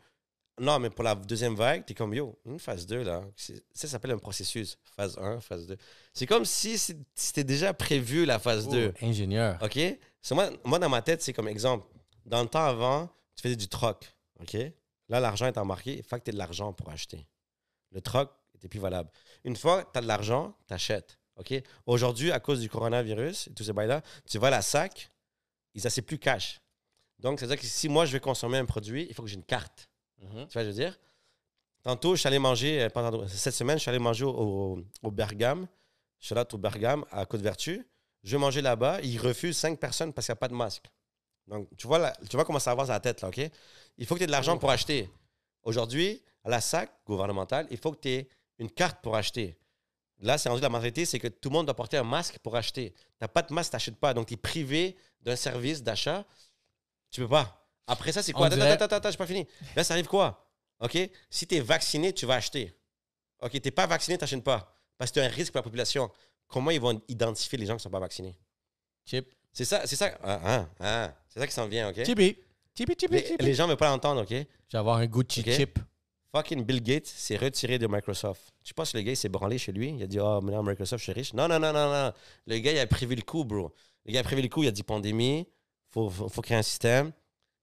non, 0.60 0.80
mais 0.80 0.90
pour 0.90 1.04
la 1.04 1.16
deuxième 1.16 1.56
vague, 1.56 1.86
tu 1.86 1.94
es 1.94 1.96
comme 1.96 2.14
Yo, 2.14 2.38
une 2.46 2.60
phase 2.60 2.86
2, 2.86 3.04
là, 3.04 3.24
ça 3.74 3.88
s'appelle 3.88 4.12
un 4.12 4.18
processus. 4.18 4.78
Phase 4.96 5.18
1, 5.18 5.40
phase 5.40 5.68
2. 5.68 5.78
C'est 6.14 6.26
comme 6.26 6.46
si 6.46 6.78
c'était 7.16 7.44
déjà 7.44 7.74
prévu 7.74 8.26
la 8.26 8.40
phase 8.40 8.68
2. 8.68 8.94
Oh, 8.94 9.06
ingénieur. 9.06 9.58
OK? 9.62 9.80
So, 10.22 10.36
moi, 10.36 10.50
moi, 10.66 10.78
dans 10.80 10.90
ma 10.90 11.02
tête, 11.02 11.22
c'est 11.22 11.34
comme 11.34 11.48
exemple. 11.48 11.86
Dans 12.26 12.42
le 12.42 12.50
temps 12.50 12.66
avant, 12.66 13.08
tu 13.36 13.44
faisais 13.44 13.56
du 13.56 13.68
troc. 13.68 14.16
OK? 14.40 14.56
Là, 15.10 15.20
l'argent 15.20 15.46
est 15.46 15.58
embarqué. 15.58 15.98
Il 15.98 16.04
faut 16.04 16.18
que 16.18 16.24
tu 16.24 16.30
aies 16.30 16.34
de 16.34 16.38
l'argent 16.38 16.74
pour 16.74 16.90
acheter. 16.90 17.28
Le 17.92 18.02
troc 18.02 18.32
était 18.56 18.68
plus 18.68 18.80
valable. 18.80 19.10
Une 19.44 19.56
fois 19.56 19.84
que 19.84 19.92
tu 19.92 20.00
as 20.00 20.02
de 20.02 20.08
l'argent, 20.08 20.56
tu 20.68 20.74
achètes. 20.74 21.20
OK? 21.36 21.54
Aujourd'hui, 21.86 22.32
à 22.32 22.40
cause 22.40 22.60
du 22.60 22.70
coronavirus 22.70 23.48
et 23.48 23.54
tous 23.54 23.64
ces 23.64 23.74
bails-là, 23.74 24.02
tu 24.26 24.38
vas 24.38 24.48
à 24.48 24.52
la 24.52 24.62
SAC, 24.62 25.12
ils 25.74 25.82
c'est 25.82 26.02
plus 26.02 26.20
cash. 26.20 26.62
Donc, 27.20 27.40
c'est-à-dire 27.40 27.60
que 27.60 27.66
si 27.66 27.88
moi, 27.88 28.06
je 28.06 28.14
veux 28.14 28.20
consommer 28.20 28.58
un 28.58 28.66
produit, 28.66 29.06
il 29.10 29.14
faut 29.14 29.24
que 29.24 29.30
j'ai 29.30 29.36
une 29.36 29.44
carte. 29.44 29.90
Mhm. 30.20 30.30
Tu 30.30 30.36
vois, 30.36 30.48
ce 30.48 30.54
que 30.54 30.62
je 30.62 30.68
veux 30.68 30.74
dire? 30.74 31.00
Tantôt, 31.84 32.16
je 32.16 32.20
suis 32.20 32.28
allé 32.28 32.40
manger, 32.40 32.84
euh, 32.84 32.90
pendant 32.90 33.28
cette 33.28 33.54
semaine, 33.54 33.78
je 33.78 33.82
suis 33.82 33.90
allé 33.90 34.00
manger 34.00 34.26
au, 34.26 34.30
au, 34.30 34.84
au 35.02 35.12
Bergame. 35.12 35.68
Je 36.20 36.28
suis 36.28 36.36
là 36.36 36.46
au 36.52 36.58
Bergame, 36.58 37.06
à 37.12 37.26
Côte-Vertu. 37.26 37.88
Je 38.24 38.32
vais 38.32 38.40
manger 38.40 38.62
là-bas. 38.62 39.02
Ils 39.02 39.18
refusent 39.18 39.58
cinq 39.58 39.80
personnes 39.80 40.14
parce 40.14 40.28
qu'il 40.28 40.34
n'y 40.34 40.38
a 40.38 40.40
pas 40.40 40.48
de 40.48 40.54
masque. 40.54 40.86
Donc, 41.52 41.68
tu 41.78 41.86
vois, 41.86 42.00
la- 42.00 42.16
tu 42.30 42.36
vois 42.38 42.46
comment 42.46 42.60
ça 42.60 42.72
avance 42.72 42.90
à 42.90 42.94
la 42.94 43.00
tête, 43.02 43.22
là, 43.22 43.28
OK? 43.28 43.40
Il 43.98 44.06
faut 44.06 44.16
que 44.16 44.20
tu 44.20 44.24
aies 44.24 44.28
de 44.28 44.32
l'argent 44.32 44.58
pour 44.58 44.72
acheter. 44.72 45.10
Aujourd'hui, 45.64 46.24
à 46.44 46.50
la 46.50 46.62
SAC 46.62 46.90
gouvernementale, 47.06 47.68
il 47.70 47.78
faut 47.78 47.92
que 47.92 48.00
tu 48.00 48.10
aies 48.10 48.30
une 48.58 48.72
carte 48.72 49.02
pour 49.04 49.16
acheter. 49.16 49.58
Là, 50.20 50.38
c'est 50.38 50.50
rendu 50.50 50.62
la 50.62 50.70
mentalité, 50.70 51.04
c'est 51.06 51.20
que 51.20 51.28
tout 51.28 51.50
le 51.50 51.54
monde 51.54 51.66
doit 51.66 51.76
porter 51.76 51.98
un 51.98 52.04
masque 52.04 52.40
pour 52.40 52.56
acheter. 52.56 52.92
Tu 52.94 53.00
n'as 53.20 53.28
pas 53.28 53.42
de 53.42 53.54
masque, 53.54 53.72
tu 53.72 53.76
n'achètes 53.76 53.98
pas. 54.00 54.14
Donc, 54.14 54.28
tu 54.28 54.36
es 54.36 54.38
privé 54.38 54.96
d'un 55.22 55.36
service 55.36 55.84
d'achat. 55.84 56.26
Tu 57.10 57.22
peux 57.22 57.28
pas. 57.28 57.68
Après 57.86 58.12
ça, 58.12 58.24
c'est 58.24 58.32
quoi? 58.32 58.46
Attends, 58.48 58.56
dirait- 58.56 58.72
attends, 58.72 58.86
attends, 58.86 58.96
attends, 58.96 59.12
j'ai 59.12 59.18
pas 59.18 59.28
fini. 59.28 59.46
Là, 59.76 59.84
ça 59.84 59.94
arrive 59.96 60.08
quoi? 60.08 60.48
OK? 60.80 60.98
Si 61.30 61.46
tu 61.48 61.56
es 61.56 61.60
vacciné, 61.60 62.14
tu 62.14 62.26
vas 62.26 62.36
acheter. 62.36 62.74
OK, 63.42 63.52
tu 63.52 63.62
n'es 63.66 63.72
pas 63.72 63.88
vacciné, 63.88 64.18
tu 64.18 64.24
n'achètes 64.24 64.44
pas. 64.44 64.74
Parce 64.98 65.12
que 65.12 65.16
tu 65.16 65.20
as 65.20 65.26
un 65.26 65.30
risque 65.30 65.52
pour 65.52 65.60
la 65.60 65.64
population. 65.64 66.10
Comment 66.48 66.72
ils 66.72 66.80
vont 66.80 67.02
identifier 67.08 67.58
les 67.58 67.66
gens 67.66 67.74
qui 67.74 67.80
ne 67.80 67.84
sont 67.84 67.90
pas 67.90 68.00
vaccinés? 68.00 68.38
Chip. 69.06 69.28
C'est 69.52 69.66
ça, 69.66 69.86
c'est 69.86 69.96
ça. 69.98 70.18
Ah, 70.24 70.40
ah, 70.46 70.70
ah. 70.80 71.14
C'est 71.34 71.40
ça 71.40 71.48
qui 71.48 71.54
s'en 71.54 71.68
vient, 71.68 71.90
OK? 71.90 72.04
Chippy. 72.04 72.36
Chippy, 72.78 72.94
chippy, 73.00 73.14
les, 73.16 73.38
les 73.40 73.54
gens 73.54 73.64
ne 73.64 73.70
veulent 73.70 73.78
pas 73.78 73.90
l'entendre, 73.90 74.22
OK? 74.22 74.30
Je 74.32 74.36
vais 74.36 74.78
avoir 74.78 74.98
un 74.98 75.06
Gucci 75.08 75.42
Ok. 75.42 75.52
chip. 75.52 75.80
Fucking 76.34 76.64
Bill 76.64 76.82
Gates 76.82 77.08
s'est 77.08 77.36
retiré 77.36 77.78
de 77.78 77.88
Microsoft. 77.88 78.54
Tu 78.64 78.74
penses 78.74 78.92
que 78.92 78.98
le 78.98 79.04
gars, 79.04 79.16
s'est 79.16 79.30
branlé 79.30 79.58
chez 79.58 79.72
lui? 79.72 79.90
Il 79.90 80.04
a 80.04 80.08
dit, 80.08 80.20
oh, 80.20 80.40
maintenant, 80.42 80.64
Microsoft, 80.64 81.00
je 81.00 81.04
suis 81.04 81.12
riche. 81.14 81.34
Non, 81.34 81.48
non, 81.48 81.60
non, 81.60 81.74
non, 81.74 81.92
non. 81.92 82.12
Le 82.48 82.58
gars, 82.60 82.72
il 82.72 82.80
a 82.80 82.88
prévu 82.88 83.16
le 83.16 83.22
coup, 83.22 83.44
bro. 83.44 83.74
Le 84.06 84.14
gars 84.14 84.22
a 84.22 84.24
prévu 84.24 84.42
le 84.42 84.48
coup. 84.48 84.64
Il 84.64 84.68
a 84.68 84.72
dit, 84.72 84.84
pandémie, 84.84 85.40
il 85.40 85.48
faut, 85.90 86.10
faut, 86.10 86.30
faut 86.30 86.42
créer 86.42 86.58
un 86.58 86.62
système 86.64 87.12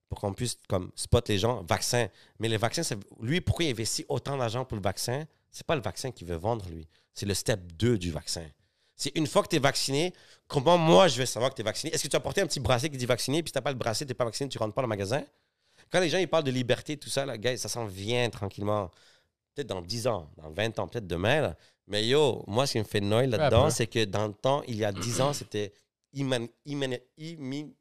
pour 0.09 0.21
qu'on 0.21 0.33
puisse 0.35 0.59
comme, 0.69 0.91
spot 0.97 1.29
les 1.29 1.39
gens. 1.39 1.62
Vaccin. 1.62 2.09
Mais 2.39 2.49
le 2.49 2.57
vaccin, 2.59 2.83
lui, 3.21 3.41
pourquoi 3.41 3.64
il 3.64 3.71
investit 3.71 4.05
autant 4.09 4.37
d'argent 4.37 4.64
pour 4.64 4.77
le 4.77 4.83
vaccin? 4.83 5.27
C'est 5.51 5.66
pas 5.66 5.75
le 5.77 5.83
vaccin 5.83 6.11
qu'il 6.11 6.27
veut 6.27 6.37
vendre, 6.37 6.66
lui. 6.69 6.87
C'est 7.14 7.27
le 7.27 7.35
step 7.35 7.73
2 7.75 7.97
du 7.99 8.11
vaccin. 8.11 8.45
C'est 8.99 9.17
une 9.17 9.27
fois 9.29 9.43
que 9.45 9.49
tu 9.49 9.57
es 9.57 9.61
vacciné, 9.61 10.13
comment 10.49 10.77
moi, 10.77 11.07
je 11.09 11.17
vais 11.17 11.25
savoir 11.25 11.51
que 11.53 11.55
tu 11.57 11.63
es 11.63 11.65
vacciné? 11.65 11.95
Est-ce 11.95 12.03
que 12.03 12.09
tu 12.09 12.17
as 12.17 12.21
porté 12.21 12.41
un 12.43 12.47
petit 12.47 12.59
bracelet 12.61 12.91
qui 12.91 12.97
dit 12.99 13.07
vacciné, 13.07 13.43
puis 13.43 13.49
si 13.51 13.53
tu 13.55 13.63
pas 13.63 13.71
le 13.71 13.77
bracelet, 13.79 14.05
tu 14.07 14.11
n'es 14.11 14.15
pas 14.15 14.25
vacciné, 14.25 14.49
tu 14.51 14.59
rentres 14.59 14.75
pas 14.75 14.83
dans 14.83 14.87
le 14.87 14.91
magasin? 14.91 15.23
Quand 15.91 16.01
les 16.01 16.09
gens 16.11 16.19
ils 16.19 16.29
parlent 16.29 16.45
de 16.45 16.51
liberté, 16.51 16.97
tout 16.97 17.09
ça, 17.09 17.25
là, 17.25 17.39
gars, 17.39 17.57
ça 17.57 17.69
s'en 17.69 17.87
vient 17.87 18.29
tranquillement. 18.29 18.91
Peut-être 19.55 19.69
dans 19.69 19.81
10 19.81 20.07
ans, 20.09 20.29
dans 20.37 20.51
20 20.51 20.79
ans, 20.81 20.89
peut-être 20.89 21.07
demain. 21.07 21.41
là. 21.41 21.57
Mais 21.87 22.05
yo, 22.07 22.45
moi, 22.49 22.67
ce 22.67 22.73
qui 22.73 22.79
me 22.81 22.85
fait 22.85 23.01
noyer 23.01 23.29
là-dedans, 23.29 23.71
c'est 23.71 23.87
que 23.87 24.05
dans 24.05 24.27
le 24.27 24.35
temps, 24.35 24.63
il 24.67 24.77
y 24.77 24.85
a 24.85 24.93
10 24.93 25.21
ans, 25.21 25.33
c'était 25.33 25.73
iman- 26.15 26.49
iman- 26.67 27.01
imi- 27.19 27.73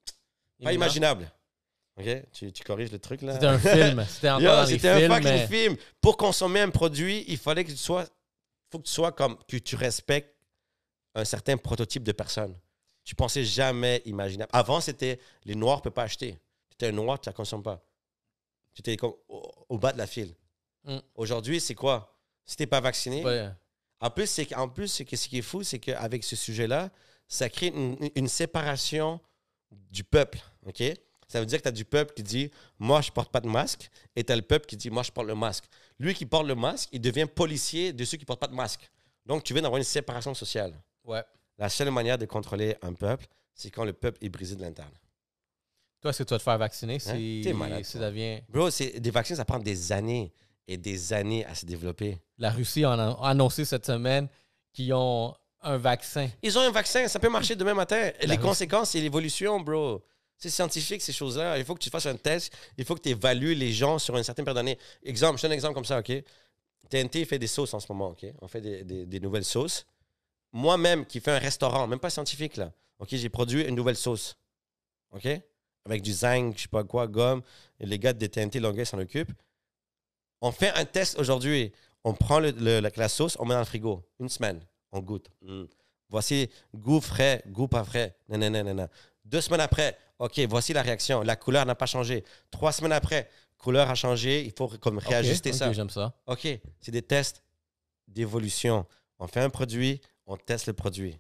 pas 0.63 0.71
imaginable. 0.73 1.31
OK? 1.99 2.05
Tu, 2.31 2.51
tu 2.51 2.63
corriges 2.63 2.91
le 2.91 2.99
truc, 2.99 3.23
là? 3.23 3.33
C'était 3.33 3.47
un 3.47 3.57
film. 3.59 4.05
C'était 4.09 4.29
encore 4.29 4.41
Yo, 4.43 4.49
dans 4.49 4.63
les 4.65 4.71
c'était 4.73 4.89
un 4.89 4.97
films. 4.99 5.13
fucking 5.13 5.29
mais- 5.31 5.47
film. 5.47 5.77
Pour 5.99 6.15
consommer 6.15 6.61
un 6.61 6.69
produit, 6.69 7.25
il 7.27 7.37
fallait 7.39 7.63
que 7.65 7.71
tu 7.71 7.77
sois. 7.77 8.05
faut 8.71 8.77
que 8.79 8.85
tu 8.85 8.91
sois 8.93 9.11
comme. 9.11 9.35
que 9.47 9.57
tu 9.57 9.75
respectes 9.75 10.35
un 11.15 11.25
certain 11.25 11.57
prototype 11.57 12.03
de 12.03 12.11
personne. 12.11 12.55
Tu 13.03 13.15
pensais 13.15 13.43
jamais 13.43 14.01
imaginable. 14.05 14.49
Avant, 14.53 14.81
c'était 14.81 15.19
les 15.45 15.55
noirs 15.55 15.77
ne 15.77 15.83
peuvent 15.83 15.93
pas 15.93 16.03
acheter. 16.03 16.33
Tu 16.69 16.73
étais 16.75 16.87
un 16.87 16.91
noir, 16.91 17.19
tu 17.19 17.27
ne 17.29 17.31
la 17.31 17.35
consommes 17.35 17.63
pas. 17.63 17.81
Tu 18.73 18.81
étais 18.81 18.97
au, 19.03 19.17
au 19.69 19.77
bas 19.77 19.93
de 19.93 19.97
la 19.97 20.07
file. 20.07 20.35
Mm. 20.83 20.97
Aujourd'hui, 21.15 21.59
c'est 21.59 21.73
quoi? 21.75 22.13
Si 22.45 22.55
tu 22.55 22.63
n'es 22.63 22.67
pas 22.67 22.79
vacciné, 22.81 23.23
Ouais. 23.25 23.49
en 24.01 24.09
plus, 24.09 24.27
c'est 24.27 24.45
qu'en 24.45 24.69
plus, 24.69 24.87
c'est 24.89 25.05
que 25.05 25.15
ce 25.15 25.27
qui 25.27 25.39
est 25.39 25.41
fou, 25.41 25.63
c'est 25.63 25.79
qu'avec 25.79 26.23
ce 26.23 26.35
sujet-là, 26.35 26.89
ça 27.27 27.49
crée 27.49 27.67
une, 27.67 27.97
une 28.15 28.27
séparation 28.27 29.19
du 29.71 30.03
peuple. 30.03 30.39
OK? 30.65 30.83
Ça 31.29 31.39
veut 31.41 31.45
dire 31.45 31.57
que 31.57 31.63
tu 31.63 31.67
as 31.69 31.73
du 31.73 31.83
peuple 31.85 32.13
qui 32.13 32.23
dit 32.23 32.51
Moi, 32.79 33.01
je 33.01 33.11
porte 33.11 33.31
pas 33.31 33.41
de 33.41 33.47
masque, 33.49 33.89
et 34.15 34.23
tu 34.23 34.31
as 34.31 34.35
le 34.35 34.41
peuple 34.41 34.65
qui 34.65 34.77
dit 34.77 34.89
Moi, 34.89 35.03
je 35.03 35.11
porte 35.11 35.27
le 35.27 35.35
masque. 35.35 35.65
Lui 35.99 36.13
qui 36.13 36.25
porte 36.25 36.45
le 36.45 36.55
masque, 36.55 36.89
il 36.91 37.01
devient 37.01 37.25
policier 37.25 37.91
de 37.93 38.05
ceux 38.05 38.17
qui 38.17 38.23
portent 38.25 38.39
pas 38.39 38.47
de 38.47 38.55
masque. 38.55 38.89
Donc, 39.25 39.43
tu 39.43 39.53
viens 39.53 39.61
d'avoir 39.63 39.77
une 39.77 39.83
séparation 39.83 40.33
sociale. 40.33 40.73
Ouais. 41.07 41.23
La 41.57 41.69
seule 41.69 41.89
manière 41.89 42.17
de 42.19 42.25
contrôler 42.25 42.75
un 42.83 42.93
peuple, 42.93 43.25
c'est 43.55 43.71
quand 43.71 43.83
le 43.85 43.93
peuple 43.93 44.23
est 44.23 44.29
brisé 44.29 44.55
de 44.55 44.61
l'interne. 44.61 44.91
Toi, 46.01 46.11
est-ce 46.11 46.19
que 46.19 46.23
tu 46.27 46.33
vas 46.33 46.37
te 46.37 46.43
faire 46.43 46.57
vacciner 46.59 46.99
si, 46.99 47.43
Hein? 47.47 47.53
Malade, 47.53 47.83
si 47.83 47.97
ça 47.97 48.11
vient. 48.11 48.39
Bro, 48.49 48.69
des 48.69 49.09
vaccins, 49.11 49.33
ça 49.35 49.45
prend 49.45 49.57
des 49.57 49.91
années 49.91 50.31
et 50.67 50.77
des 50.77 51.13
années 51.13 51.43
à 51.45 51.55
se 51.55 51.65
développer. 51.65 52.19
La 52.37 52.51
Russie 52.51 52.83
a 52.83 52.91
an- 52.91 53.19
annoncé 53.23 53.65
cette 53.65 53.85
semaine 53.87 54.27
qu'ils 54.73 54.93
ont 54.93 55.33
un 55.61 55.77
vaccin. 55.77 56.29
Ils 56.43 56.55
ont 56.57 56.61
un 56.61 56.69
vaccin, 56.71 57.07
ça 57.07 57.19
peut 57.19 57.29
marcher 57.29 57.55
demain 57.55 57.73
matin. 57.73 58.11
Les 58.21 58.27
Russie. 58.27 58.37
conséquences, 58.39 58.91
c'est 58.91 59.01
l'évolution, 59.01 59.59
bro. 59.59 60.03
C'est 60.37 60.51
scientifique, 60.51 61.01
ces 61.01 61.13
choses-là. 61.13 61.57
Il 61.57 61.65
faut 61.65 61.73
que 61.73 61.79
tu 61.81 61.89
fasses 61.89 62.05
un 62.05 62.15
test. 62.15 62.53
Il 62.77 62.85
faut 62.85 62.93
que 62.93 63.01
tu 63.01 63.09
évalues 63.09 63.55
les 63.55 63.71
gens 63.73 63.97
sur 63.97 64.15
une 64.15 64.23
certaine 64.23 64.45
période 64.45 64.57
d'année. 64.63 64.77
Exemple, 65.01 65.37
je 65.37 65.41
te 65.41 65.47
donne 65.47 65.53
un 65.53 65.55
exemple 65.55 65.73
comme 65.73 65.85
ça, 65.85 65.97
OK? 65.97 66.11
TNT 66.89 67.25
fait 67.25 67.39
des 67.39 67.47
sauces 67.47 67.73
en 67.73 67.79
ce 67.79 67.87
moment, 67.89 68.09
OK? 68.09 68.23
On 68.39 68.47
fait 68.47 68.61
des, 68.61 68.83
des- 68.83 69.05
des 69.07 69.19
nouvelles 69.19 69.43
sauces. 69.45 69.83
Moi-même, 70.53 71.05
qui 71.05 71.19
fais 71.19 71.31
un 71.31 71.39
restaurant, 71.39 71.87
même 71.87 71.99
pas 71.99 72.09
scientifique, 72.09 72.57
là, 72.57 72.71
OK? 72.99 73.09
J'ai 73.11 73.29
produit 73.29 73.63
une 73.63 73.75
nouvelle 73.75 73.95
sauce, 73.97 74.37
OK? 75.11 75.27
Avec 75.85 76.01
du 76.01 76.11
zinc, 76.13 76.55
je 76.57 76.63
sais 76.63 76.67
pas 76.67 76.83
quoi, 76.83 77.07
gomme. 77.07 77.41
Et 77.79 77.85
les 77.85 77.97
gars 77.99 78.13
de 78.13 78.25
TNT 78.27 78.59
Longueuil 78.59 78.85
s'en 78.85 78.99
occupent. 78.99 79.31
On 80.41 80.51
fait 80.51 80.71
un 80.75 80.85
test 80.85 81.17
aujourd'hui. 81.19 81.71
On 82.03 82.13
prend 82.13 82.39
le- 82.39 82.51
le- 82.51 82.79
la, 82.79 82.89
la 82.95 83.09
sauce, 83.09 83.35
on 83.39 83.45
met 83.45 83.53
dans 83.53 83.59
le 83.59 83.65
frigo. 83.65 84.03
Une 84.19 84.29
semaine. 84.29 84.61
On 84.91 84.99
goûte. 84.99 85.29
Mm. 85.41 85.63
Voici 86.09 86.49
goût 86.75 87.01
frais, 87.01 87.43
goût 87.47 87.67
pas 87.67 87.83
frais. 87.83 88.15
Non. 88.29 88.87
Deux 89.25 89.41
semaines 89.41 89.61
après, 89.61 89.97
OK, 90.19 90.39
voici 90.49 90.71
la 90.73 90.81
réaction. 90.81 91.21
La 91.21 91.35
couleur 91.35 91.65
n'a 91.65 91.75
pas 91.75 91.85
changé. 91.85 92.23
Trois 92.51 92.71
semaines 92.71 92.93
après, 92.93 93.29
couleur 93.57 93.89
a 93.89 93.95
changé. 93.95 94.45
Il 94.45 94.53
faut 94.57 94.67
comme 94.79 94.99
réajuster 94.99 95.51
ça. 95.53 95.71
J'aime 95.73 95.89
ça. 95.89 96.13
OK, 96.27 96.47
c'est 96.79 96.91
des 96.91 97.01
tests 97.01 97.43
d'évolution. 98.07 98.85
On 99.19 99.27
fait 99.27 99.41
un 99.41 99.49
produit, 99.49 99.99
on 100.27 100.37
teste 100.37 100.67
le 100.67 100.73
produit. 100.73 101.19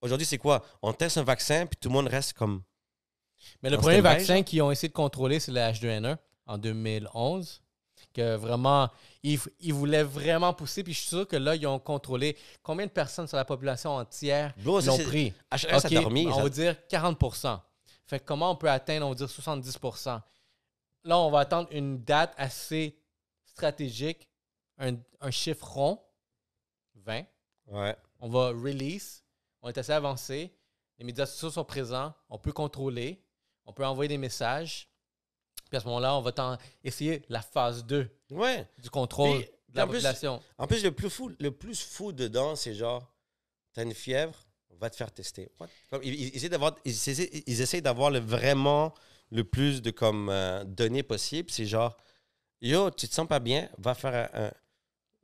Aujourd'hui, 0.00 0.26
c'est 0.26 0.38
quoi? 0.38 0.64
On 0.82 0.92
teste 0.92 1.16
un 1.18 1.22
vaccin, 1.24 1.66
puis 1.66 1.76
tout 1.80 1.88
le 1.88 1.94
monde 1.94 2.08
reste 2.08 2.34
comme... 2.34 2.62
Mais 3.62 3.70
le 3.70 3.78
premier 3.78 4.00
vaccin 4.00 4.42
qu'ils 4.42 4.60
ont 4.62 4.70
essayé 4.70 4.88
de 4.88 4.92
contrôler, 4.94 5.40
c'est 5.40 5.52
le 5.52 5.60
H2N1 5.60 6.16
en 6.46 6.58
2011. 6.58 7.62
Que 8.14 8.36
vraiment, 8.36 8.88
ils, 9.22 9.38
ils 9.60 9.72
voulaient 9.74 10.02
vraiment 10.02 10.52
pousser. 10.54 10.82
Puis 10.82 10.92
je 10.92 11.00
suis 11.00 11.08
sûr 11.08 11.26
que 11.26 11.36
là, 11.36 11.54
ils 11.56 11.66
ont 11.66 11.78
contrôlé 11.78 12.36
combien 12.62 12.86
de 12.86 12.90
personnes 12.92 13.26
sur 13.28 13.36
la 13.36 13.44
population 13.44 13.90
entière 13.90 14.54
Bro, 14.58 14.80
l'ont 14.80 14.98
pris. 14.98 15.32
Ah, 15.50 15.58
ça 15.58 15.68
a 15.68 15.78
Ok, 15.78 15.92
dormi. 15.92 16.26
on 16.26 16.34
ça. 16.36 16.42
va 16.42 16.48
dire 16.48 16.76
40% 16.90 17.60
Fait 18.06 18.18
que 18.20 18.24
comment 18.24 18.52
on 18.52 18.56
peut 18.56 18.70
atteindre, 18.70 19.06
on 19.06 19.10
va 19.10 19.14
dire 19.14 19.26
70% 19.26 20.20
Là, 21.04 21.18
on 21.18 21.30
va 21.30 21.40
attendre 21.40 21.68
une 21.72 22.02
date 22.02 22.34
assez 22.36 22.98
stratégique, 23.44 24.28
un, 24.78 24.96
un 25.20 25.30
chiffre 25.30 25.66
rond, 25.66 26.00
20. 26.96 27.24
Ouais. 27.68 27.96
On 28.20 28.28
va 28.28 28.48
release. 28.48 29.22
On 29.62 29.68
est 29.68 29.78
assez 29.78 29.92
avancé. 29.92 30.52
Les 30.98 31.04
médias 31.04 31.26
sociaux 31.26 31.50
sont 31.50 31.64
présents. 31.64 32.12
On 32.28 32.38
peut 32.38 32.52
contrôler. 32.52 33.22
On 33.66 33.72
peut 33.72 33.84
envoyer 33.86 34.08
des 34.08 34.18
messages. 34.18 34.88
Puis 35.68 35.76
à 35.76 35.80
ce 35.80 35.86
moment-là, 35.86 36.16
on 36.16 36.22
va 36.22 36.58
essayer 36.82 37.22
la 37.28 37.42
phase 37.42 37.84
2 37.84 38.10
Ouais. 38.30 38.66
du 38.78 38.88
contrôle 38.90 39.40
Puis, 39.40 39.50
de 39.68 39.76
la 39.76 39.84
en 39.84 39.88
plus, 39.88 39.96
population. 39.98 40.42
En 40.56 40.66
plus, 40.66 40.82
le 40.82 40.92
plus 40.92 41.10
fou, 41.10 41.30
le 41.38 41.50
plus 41.50 41.82
fou 41.82 42.12
dedans, 42.12 42.56
c'est 42.56 42.74
genre, 42.74 43.12
t'as 43.74 43.82
une 43.82 43.92
fièvre, 43.94 44.34
on 44.70 44.76
va 44.76 44.88
te 44.88 44.96
faire 44.96 45.12
tester. 45.12 45.50
What? 45.60 45.68
Comme, 45.90 46.02
ils, 46.02 46.14
ils 46.14 46.36
essaient 46.36 46.48
d'avoir, 46.48 46.74
ils, 46.86 47.42
ils 47.46 47.60
essayent 47.60 47.82
d'avoir 47.82 48.10
le, 48.10 48.18
vraiment 48.20 48.94
le 49.30 49.44
plus 49.44 49.82
de 49.82 49.90
comme, 49.90 50.30
euh, 50.30 50.64
données 50.64 51.02
possible. 51.02 51.50
C'est 51.50 51.66
genre, 51.66 51.96
yo, 52.62 52.90
tu 52.90 53.06
te 53.06 53.14
sens 53.14 53.28
pas 53.28 53.40
bien, 53.40 53.68
va 53.76 53.94
faire 53.94 54.30
un. 54.34 54.44
un- 54.46 54.52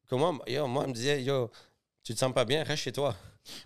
Comment, 0.07 0.38
yo, 0.47 0.66
moi, 0.68 0.84
on 0.84 0.88
me 0.88 0.92
disait, 0.92 1.22
yo, 1.22 1.51
tu 2.05 2.14
te 2.14 2.18
sens 2.18 2.32
pas 2.32 2.44
bien, 2.44 2.62
reste 2.62 2.82
chez 2.84 2.92
toi. 2.92 3.14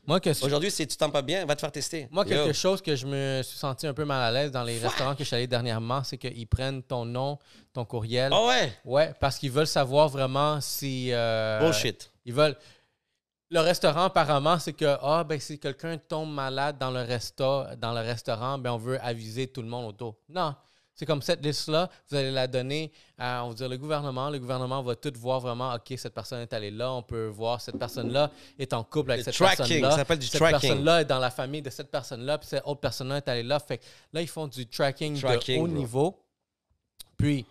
Moi, 0.07 0.18
que, 0.18 0.30
Aujourd'hui, 0.45 0.70
si 0.70 0.86
tu 0.86 0.97
te 0.97 1.05
sens 1.05 1.12
pas 1.12 1.22
bien, 1.22 1.45
va 1.45 1.55
te 1.55 1.61
faire 1.61 1.70
tester. 1.70 2.09
moi, 2.11 2.24
Yo. 2.24 2.30
quelque 2.30 2.53
chose 2.53 2.80
que 2.82 2.97
je 2.97 3.07
me 3.07 3.43
suis 3.45 3.59
senti 3.59 3.86
un 3.86 3.95
peu 3.95 4.05
mal 4.05 4.20
à 4.22 4.32
l'aise 4.32 4.51
dans 4.51 4.64
les 4.64 4.78
restaurants 4.78 5.12
que 5.14 5.20
je 5.20 5.24
suis 5.24 5.36
allé 5.36 5.47
dernièrement, 5.47 6.03
c'est 6.03 6.18
qu'ils 6.18 6.47
prennent 6.49 6.82
ton 6.82 7.05
nom, 7.05 7.39
ton 7.72 7.84
courriel. 7.84 8.32
Oh 8.34 8.49
ouais, 8.49 8.72
Ouais, 8.84 9.14
parce 9.20 9.39
qu'ils 9.39 9.53
veulent 9.53 9.66
savoir 9.68 10.09
vraiment 10.09 10.61
si. 10.61 11.11
euh, 11.12 11.61
bullshit. 11.61 12.11
Ils 12.24 12.32
veulent. 12.32 12.57
Le 13.51 13.61
restaurant, 13.61 14.05
apparemment, 14.05 14.59
c'est 14.59 14.74
que 14.74 14.97
ah, 15.01 15.24
ben, 15.24 15.39
si 15.41 15.59
quelqu'un 15.59 15.97
tombe 15.97 16.30
malade 16.34 16.76
dans 16.78 16.91
le, 16.91 17.01
resta, 17.03 17.74
dans 17.76 17.93
le 17.93 18.01
restaurant, 18.01 18.59
ben, 18.59 18.72
on 18.72 18.78
veut 18.78 19.01
aviser 19.03 19.47
tout 19.47 19.62
le 19.62 19.68
monde 19.68 19.86
autour. 19.86 20.16
Non. 20.28 20.55
C'est 20.99 21.07
comme 21.07 21.22
cette 21.22 21.44
liste-là, 21.44 21.88
vous 22.11 22.16
allez 22.16 22.32
la 22.32 22.49
donner 22.49 22.90
à 23.16 23.44
on 23.44 23.51
va 23.51 23.55
dire, 23.55 23.68
le 23.68 23.78
gouvernement. 23.78 24.30
Le 24.30 24.40
gouvernement 24.40 24.82
va 24.82 24.96
tout 24.96 25.12
voir 25.16 25.38
vraiment, 25.38 25.72
OK, 25.72 25.94
cette 25.96 26.12
personne 26.12 26.40
est 26.40 26.53
allée 26.53 26.72
là. 26.72 26.92
On 26.92 27.03
peut 27.05 27.26
voir 27.28 27.61
cette 27.61 27.78
personne-là 27.78 28.32
est 28.59 28.72
en 28.72 28.82
couple 28.82 29.12
avec 29.12 29.24
Le 29.24 29.30
cette 29.32 29.40
tracking, 29.40 29.59
personne-là. 29.59 29.90
ça 29.92 29.96
s'appelle 29.99 30.18
du 30.18 30.26
cette 30.26 30.40
tracking. 30.40 30.61
personne-là 30.61 31.01
est 31.03 31.05
dans 31.05 31.20
la 31.20 31.30
famille 31.30 31.62
de 31.62 31.70
cette 31.70 31.90
personne-là. 31.92 32.38
Puis 32.38 32.49
cette 32.49 32.64
autre 32.66 32.80
personne-là 32.80 33.18
est 33.18 33.28
allée 33.28 33.44
là. 33.44 33.61
Fait 33.61 33.78
que 33.78 33.84
là, 34.12 34.20
ils 34.22 34.26
font 34.28 34.49
du 34.49 34.66
tracking, 34.66 35.20
Tracking, 35.20 35.57
de 35.59 35.62
haut 35.62 35.66
bro. 35.68 35.76
niveau. 35.78 36.18
Puis, 37.16 37.46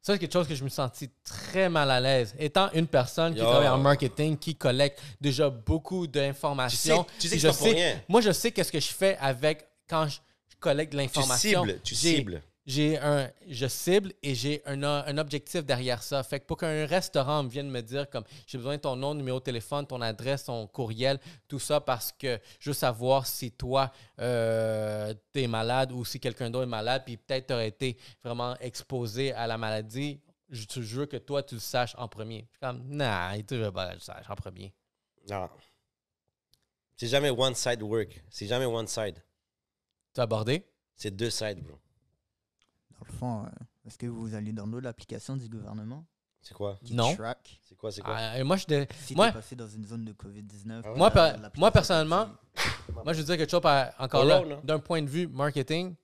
ça, 0.00 0.12
c'est 0.12 0.18
quelque 0.20 0.32
chose 0.32 0.46
que 0.46 0.54
je 0.54 0.62
me 0.64 0.68
sentis 0.68 1.10
très 1.24 1.68
mal 1.68 1.90
à 1.90 1.98
l'aise. 2.00 2.34
Étant 2.38 2.70
une 2.72 2.86
personne 2.86 3.34
qui 3.34 3.40
Yo. 3.40 3.46
travaille 3.46 3.68
en 3.68 3.78
marketing, 3.78 4.36
qui 4.38 4.54
collecte 4.54 5.00
déjà 5.20 5.50
beaucoup 5.50 6.06
d'informations. 6.06 7.04
Tu 7.18 7.28
sais- 7.28 7.36
tu 7.36 7.40
sais 7.40 7.48
que 7.48 7.52
je 7.54 7.64
rien. 7.74 8.00
Moi, 8.08 8.20
je 8.20 8.30
sais 8.32 8.52
qu'est-ce 8.52 8.70
que 8.72 8.80
je 8.80 8.92
fais 8.92 9.16
avec 9.20 9.66
quand 9.88 10.06
je 10.08 10.18
collecte 10.60 10.92
de 10.92 10.98
Tu 10.98 11.02
l'information. 11.04 11.64
cibles, 11.64 11.80
tu 11.82 11.94
cibles. 11.96 12.42
J'ai 12.64 12.96
un, 12.98 13.28
je 13.48 13.66
cible 13.66 14.12
et 14.22 14.36
j'ai 14.36 14.62
un, 14.66 14.84
un 14.84 15.18
objectif 15.18 15.64
derrière 15.64 16.00
ça. 16.00 16.22
Fait 16.22 16.38
que 16.38 16.46
pour 16.46 16.56
qu'un 16.56 16.86
restaurant 16.86 17.42
me 17.42 17.48
vienne 17.48 17.68
me 17.68 17.80
dire 17.80 18.08
comme 18.08 18.22
j'ai 18.46 18.56
besoin 18.56 18.76
de 18.76 18.82
ton 18.82 18.94
nom, 18.94 19.14
numéro 19.14 19.40
de 19.40 19.44
téléphone, 19.44 19.84
ton 19.84 20.00
adresse, 20.00 20.44
ton 20.44 20.68
courriel, 20.68 21.18
tout 21.48 21.58
ça 21.58 21.80
parce 21.80 22.12
que 22.12 22.38
je 22.60 22.70
veux 22.70 22.74
savoir 22.74 23.26
si 23.26 23.50
toi 23.50 23.90
euh, 24.20 25.12
t'es 25.32 25.48
malade 25.48 25.90
ou 25.90 26.04
si 26.04 26.20
quelqu'un 26.20 26.50
d'autre 26.50 26.64
est 26.64 26.66
malade, 26.66 27.02
puis 27.04 27.16
peut-être 27.16 27.48
t'aurais 27.48 27.68
été 27.68 27.98
vraiment 28.22 28.56
exposé 28.58 29.32
à 29.32 29.48
la 29.48 29.58
maladie. 29.58 30.20
Je, 30.48 30.64
je 30.68 31.00
veux 31.00 31.06
que 31.06 31.16
toi 31.16 31.42
tu 31.42 31.56
le 31.56 31.60
saches 31.60 31.96
en 31.98 32.06
premier. 32.06 32.46
Je 32.46 32.50
suis 32.52 32.60
comme 32.60 32.84
nah, 32.88 33.32
tu 33.42 33.56
veux 33.56 33.72
pas 33.72 33.86
que 33.86 33.90
je 33.92 33.96
le 33.96 34.00
sache 34.02 34.30
en 34.30 34.36
premier. 34.36 34.72
Non. 35.28 35.48
C'est 36.96 37.08
jamais 37.08 37.30
one 37.30 37.56
side 37.56 37.82
work. 37.82 38.22
C'est 38.30 38.46
jamais 38.46 38.66
one 38.66 38.86
side. 38.86 39.20
Tu 40.14 40.20
as 40.20 40.22
abordé? 40.22 40.64
C'est 40.94 41.10
deux 41.10 41.30
sides, 41.30 41.60
bro. 41.60 41.76
Dans 43.02 43.12
le 43.12 43.18
fond, 43.18 43.44
euh, 43.44 43.48
est-ce 43.86 43.98
que 43.98 44.06
vous 44.06 44.34
allez 44.34 44.52
download 44.52 44.84
l'application 44.84 45.36
du 45.36 45.48
gouvernement? 45.48 46.04
C'est 46.40 46.54
quoi? 46.54 46.76
qui 46.84 46.94
Non. 46.94 47.14
track? 47.14 47.60
C'est 47.62 47.76
quoi? 47.76 47.92
C'est 47.92 48.00
quoi? 48.02 48.14
Ah, 48.16 48.38
et 48.38 48.42
moi, 48.42 48.56
je, 48.56 48.66
dé- 48.66 48.88
si 49.00 49.14
Moi- 49.14 49.30
passé 49.32 49.54
dans 49.54 49.68
une 49.68 49.84
zone 49.84 50.04
de 50.04 50.12
COVID-19 50.12 50.82
Ah 50.84 50.90
ouais? 50.92 50.98
Moi, 50.98 51.06
euh, 51.08 51.10
per- 51.10 51.48
moi, 51.56 51.70
te 51.70 51.74
personnellement, 51.74 52.30
moi, 53.04 53.12
je 53.12 53.18
veux 53.18 53.24
dire 53.24 53.36
quelque 53.36 53.50
chose 53.50 53.60
par- 53.60 53.92
encore 53.98 54.24
là, 54.24 54.38
Corona. 54.40 54.60
d'un 54.64 54.78
point 54.80 55.02
de 55.02 55.08
vue 55.08 55.26
marketing. 55.28 55.94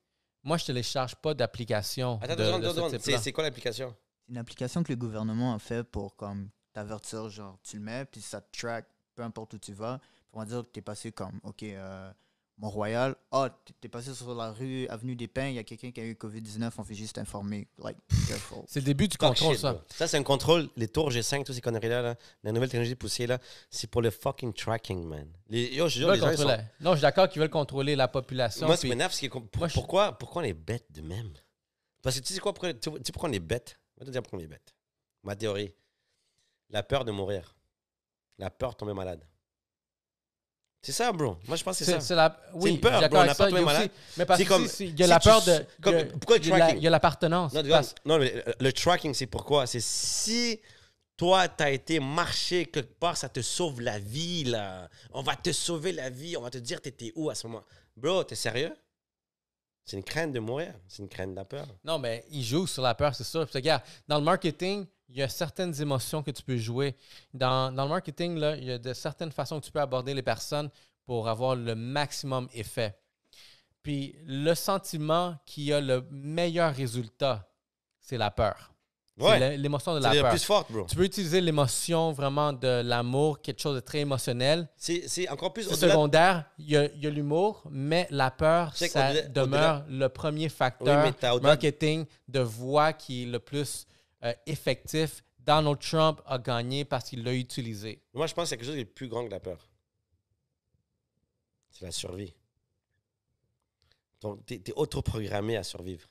Moi, 0.45 0.57
je 0.57 0.67
télécharge 0.67 1.17
pas 1.17 1.35
d'application 1.35 2.19
Attends, 2.23 2.37
de, 2.37 2.43
attends, 2.43 2.59
de 2.61 2.67
attends, 2.69 2.99
ce. 3.01 3.19
C'est 3.19 3.33
quoi 3.33 3.43
l'application? 3.45 3.95
C'est 4.27 4.31
une 4.33 4.39
application 4.39 4.83
que 4.85 4.93
le 4.93 4.97
gouvernement 4.97 5.55
a 5.55 5.59
fait 5.59 5.83
pour 5.83 6.15
comme 6.17 6.51
t'avertir, 6.73 7.29
genre 7.29 7.59
tu 7.63 7.77
le 7.77 7.83
mets, 7.83 8.05
puis 8.05 8.21
ça 8.21 8.41
te 8.41 8.57
track, 8.59 8.87
peu 9.17 9.23
importe 9.23 9.55
où 9.55 9.59
tu 9.59 9.73
vas. 9.73 9.99
On 10.33 10.39
va 10.39 10.45
dire 10.47 10.63
que 10.63 10.69
tu 10.73 10.79
es 10.79 10.83
passé 10.83 11.11
comme, 11.11 11.41
OK, 11.43 11.65
euh, 11.65 12.13
Mont-Royal, 12.61 13.15
ah, 13.31 13.57
tu 13.65 13.73
es 13.85 13.89
passé 13.89 14.13
sur 14.15 14.35
la 14.35 14.51
rue 14.51 14.89
Avenue 14.89 15.15
des 15.15 15.29
Pins, 15.29 15.47
il 15.47 15.55
y 15.55 15.59
a 15.61 15.63
quelqu'un 15.65 15.93
qui 15.93 16.01
a 16.01 16.05
eu 16.05 16.15
COVID-19, 16.15 16.71
on 16.79 16.83
fait 16.83 16.95
juste 16.95 17.17
informer. 17.19 17.69
Like, 17.79 17.97
careful. 18.27 18.59
C'est 18.67 18.81
le 18.81 18.87
début 18.87 19.07
du 19.07 19.17
Fuck 19.17 19.29
contrôle, 19.29 19.53
shit, 19.55 19.61
ça. 19.63 19.73
bro. 19.75 19.83
Ça, 19.95 20.09
c'est 20.09 20.17
un 20.17 20.23
contrôle. 20.25 20.69
Les 20.77 20.89
tours 20.89 21.09
G5, 21.11 21.45
toutes 21.45 21.55
ces 21.55 21.61
conneries-là, 21.61 22.03
là, 22.03 22.17
la 22.43 22.51
nouvelle 22.53 22.69
technologie 22.69 22.97
poussée, 22.97 23.29
là, 23.29 23.39
c'est 23.71 23.89
pour 23.89 24.03
le 24.03 24.11
fucking 24.11 24.53
tracking, 24.53 25.05
man. 25.05 25.29
Les, 25.49 25.73
yo, 25.73 25.89
je 25.89 26.03
veulent 26.05 26.15
les 26.15 26.21
gens, 26.21 26.37
sont... 26.37 26.49
Non, 26.81 26.91
je 26.93 26.97
suis 26.97 27.03
d'accord 27.03 27.29
qu'ils 27.29 27.41
veulent 27.41 27.49
contrôler 27.49 27.95
la 27.95 28.09
population. 28.09 28.67
Moi, 28.67 28.77
m'énerve, 28.85 29.13
c'est 29.13 29.29
que 29.29 29.39
pour- 29.39 29.59
Moi, 29.61 29.69
je- 29.69 29.75
pourquoi, 29.75 30.19
pourquoi 30.19 30.43
on 30.43 30.45
est 30.45 30.53
bêtes 30.53 30.91
de 30.91 31.01
même? 31.03 31.33
Parce 32.03 32.19
que 32.19 32.25
tu 32.25 32.33
sais 32.35 32.41
quoi, 32.41 32.53
pourquoi, 32.53 32.75
tu 32.75 32.91
sais 33.05 33.13
pourquoi 33.13 33.29
on 33.29 33.33
est 33.33 33.39
bêtes? 33.39 33.79
Je 33.97 34.01
vais 34.01 34.07
te 34.07 34.11
dire 34.11 34.23
pourquoi 34.23 34.41
on 34.41 34.43
est 34.43 34.47
bêtes. 34.49 34.75
Ma 35.23 35.37
théorie. 35.37 35.73
La 36.71 36.83
peur 36.83 37.05
de 37.05 37.13
mourir. 37.13 37.55
La 38.39 38.51
peur 38.51 38.71
de 38.73 38.77
tomber 38.77 38.95
malade. 38.95 39.25
C'est 40.81 40.93
ça, 40.93 41.13
bro. 41.13 41.37
Moi, 41.47 41.57
je 41.57 41.65
pense 41.65 41.79
que 41.79 41.85
c'est 41.85 41.93
ça. 41.93 42.01
c'est 42.01 42.15
la... 42.15 42.41
Oui, 42.55 42.71
une 42.71 42.81
peur, 42.81 43.01
bro, 43.09 43.19
on 43.21 43.25
n'a 43.25 43.35
pas 43.35 43.51
malade. 43.51 43.91
Mais 44.17 44.25
parce 44.25 44.39
C'est 44.39 44.45
que 44.45 44.49
comme- 44.49 44.65
aussi, 44.65 44.87
il 44.87 44.99
y 44.99 45.03
a 45.03 45.07
si 45.07 45.11
la 45.11 45.21
peur 45.21 45.43
de... 45.43 45.65
comme- 45.83 45.95
il 45.97 46.01
a- 46.01 46.05
pourquoi 46.07 46.37
le 46.39 46.43
il 46.45 46.49
y 46.49 46.53
a 46.53 46.57
la- 46.59 46.65
tracking? 46.65 46.81
Il 46.81 46.85
y 46.85 46.87
a 46.87 46.91
l'appartenance. 46.91 47.53
Non, 47.53 47.63
Parce- 47.69 47.95
mais 48.07 48.19
le- 48.19 48.55
le 48.61 48.73
tracking, 48.73 49.13
c'est 49.13 49.27
pourquoi? 49.27 49.67
C'est 49.67 49.81
si 49.83 50.61
toi, 51.17 51.49
tu 51.49 51.65
as 51.65 51.71
été 51.73 51.99
marché 51.99 52.67
quelque 52.67 52.95
part, 52.95 53.17
ça 53.17 53.29
te 53.29 53.43
sauve 53.43 53.81
la 53.81 53.99
vie, 53.99 54.45
là. 54.45 54.89
On 55.13 55.23
va 55.23 55.35
te 55.35 55.51
sauver 55.51 55.91
la 55.93 56.11
vie. 56.11 56.37
On 56.37 56.43
va 56.43 56.51
te 56.51 56.59
dire, 56.59 56.81
t'étais 56.81 57.13
où 57.17 57.29
à 57.29 57.35
ce 57.35 57.49
moment? 57.49 57.65
Bro, 57.97 58.23
t'es 58.25 58.37
sérieux? 58.37 58.73
C'est 59.85 59.97
une 59.97 60.05
crainte 60.05 60.33
de 60.33 60.39
mourir. 60.39 60.75
C'est 60.87 61.03
une 61.03 61.09
crainte 61.09 61.31
de 61.33 61.37
la 61.37 61.45
peur. 61.45 61.67
Non, 61.83 61.99
mais 61.99 62.25
il 62.31 62.45
joue 62.45 62.67
sur 62.69 62.83
la 62.83 62.95
peur, 62.95 63.15
c'est 63.17 63.25
sûr. 63.25 63.45
Puis, 63.47 63.55
regarde, 63.57 63.83
dans 64.07 64.19
le 64.19 64.25
marketing, 64.25 64.87
il 65.09 65.17
y 65.17 65.23
a 65.23 65.29
certaines 65.29 65.81
émotions 65.81 66.23
que 66.23 66.31
tu 66.31 66.43
peux 66.43 66.57
jouer. 66.57 66.95
Dans, 67.33 67.73
dans 67.75 67.85
le 67.85 67.89
marketing, 67.91 68.37
là, 68.39 68.57
il 68.57 68.65
y 68.65 68.73
a 68.73 68.79
de 68.79 68.93
certaines 68.93 69.33
façons 69.33 69.59
que 69.61 69.65
tu 69.67 69.73
peux 69.73 69.81
aborder 69.81 70.13
les 70.15 70.23
personnes 70.23 70.69
pour 71.07 71.29
avoir 71.29 71.57
le 71.57 71.75
maximum 71.75 72.49
effet. 72.53 72.95
Puis 73.83 74.17
le 74.27 74.55
sentiment 74.55 75.37
qui 75.47 75.73
a 75.73 75.81
le 75.81 76.07
meilleur 76.11 76.75
résultat, 76.75 77.49
c'est 77.99 78.19
la 78.19 78.31
peur. 78.31 78.73
Ouais. 79.19 79.39
l'é- 79.41 79.57
l'émotion 79.57 79.95
de 79.97 80.01
C'est 80.01 80.15
la 80.15 80.21
peur. 80.23 80.31
plus 80.31 80.45
forte, 80.45 80.71
bro. 80.71 80.87
Tu 80.89 80.95
peux 80.95 81.03
utiliser 81.05 81.41
l'émotion 81.41 82.13
vraiment 82.13 82.53
de 82.53 82.83
l'amour, 82.83 83.41
quelque 83.43 83.61
chose 83.61 83.75
de 83.75 83.81
très 83.81 83.99
émotionnel. 84.01 84.69
C'est 84.77 85.29
encore 85.29 85.53
plus 85.53 85.65
secondaire, 85.75 86.45
il 86.59 86.71
y 86.71 86.77
a, 86.77 87.11
l'humour, 87.11 87.65
mais 87.69 88.07
la 88.11 88.31
peur, 88.31 88.77
ça 88.77 89.23
demeure 89.23 89.85
le 89.89 90.09
premier 90.09 90.49
facteur 90.49 91.11
Oui, 91.35 91.41
marketing 91.43 92.05
de 92.29 92.41
voix 92.41 92.93
qui 92.93 93.25
est 93.25 93.27
le 93.27 93.41
plus 93.41 93.87
euh, 94.25 94.33
effectif. 94.47 95.23
Donald 95.39 95.79
Trump 95.81 96.21
a 96.27 96.39
gagné 96.39 96.85
parce 96.85 97.09
qu'il 97.09 97.23
l'a 97.25 97.33
utilisé. 97.33 98.03
Moi, 98.13 98.27
je 98.27 98.35
pense 98.35 98.45
que 98.45 98.49
c'est 98.51 98.57
quelque 98.59 98.67
chose 98.67 98.75
qui 98.75 98.81
est 98.83 98.85
plus 98.85 99.09
grand 99.09 99.25
que 99.25 99.31
la 99.31 99.41
peur. 99.41 99.67
C'est 101.71 101.85
la 101.87 101.91
survie. 101.93 102.35
T'es 104.47 104.57
es 104.67 104.73
autoprogrammé 104.75 105.57
à 105.57 105.63
survivre. 105.63 106.09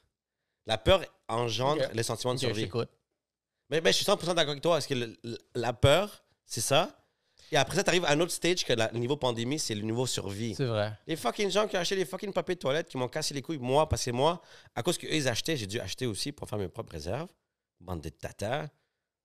La 0.66 0.78
peur 0.78 1.04
engendre 1.28 1.84
Ok. 1.84 1.94
le 1.96 2.04
sentiment 2.04 2.34
de 2.34 2.40
survie. 2.40 2.70
Mais, 3.70 3.82
mais 3.82 3.92
je 3.92 3.98
suis 3.98 4.06
100% 4.06 4.34
d'accord 4.34 4.52
avec 4.52 4.62
toi, 4.64 4.76
parce 4.76 4.88
que 4.88 4.94
le- 4.94 5.18
la 5.56 5.74
peur, 5.74 6.24
c'est 6.46 6.62
ça. 6.62 7.04
Et 7.52 7.58
après 7.58 7.76
ça, 7.76 7.84
tu 7.84 7.90
arrives 7.90 8.06
à 8.06 8.12
un 8.12 8.20
autre 8.22 8.32
stage 8.32 8.64
que 8.66 8.74
le 8.74 8.98
niveau 8.98 9.18
pandémie, 9.18 9.60
c'est 9.60 9.76
le 9.76 9.82
niveau 9.82 10.06
survie. 10.06 10.56
C'est 10.56 10.66
vrai. 10.66 10.98
Les 11.06 11.16
fucking 11.16 11.50
gens 11.50 11.68
qui 11.68 11.76
ont 11.78 11.80
acheté 11.80 11.96
des 11.96 12.06
fucking 12.06 12.32
papiers 12.34 12.56
de 12.56 12.60
toilette, 12.60 12.88
qui 12.90 12.98
m'ont 12.98 13.08
cassé 13.08 13.34
les 13.34 13.42
couilles, 13.42 13.58
moi, 13.58 13.88
parce 13.88 14.04
que 14.06 14.12
moi, 14.12 14.42
à 14.74 14.84
cause 14.84 14.98
qu'eux, 14.98 15.14
ils 15.14 15.28
achetaient, 15.28 15.56
j'ai 15.58 15.68
dû 15.68 15.80
acheter 15.80 16.06
aussi 16.06 16.32
pour 16.32 16.48
faire 16.50 16.58
mes 16.60 16.68
propres 16.70 16.94
réserves. 16.94 17.30
Bande 17.80 18.02
de 18.02 18.10
tata. 18.10 18.68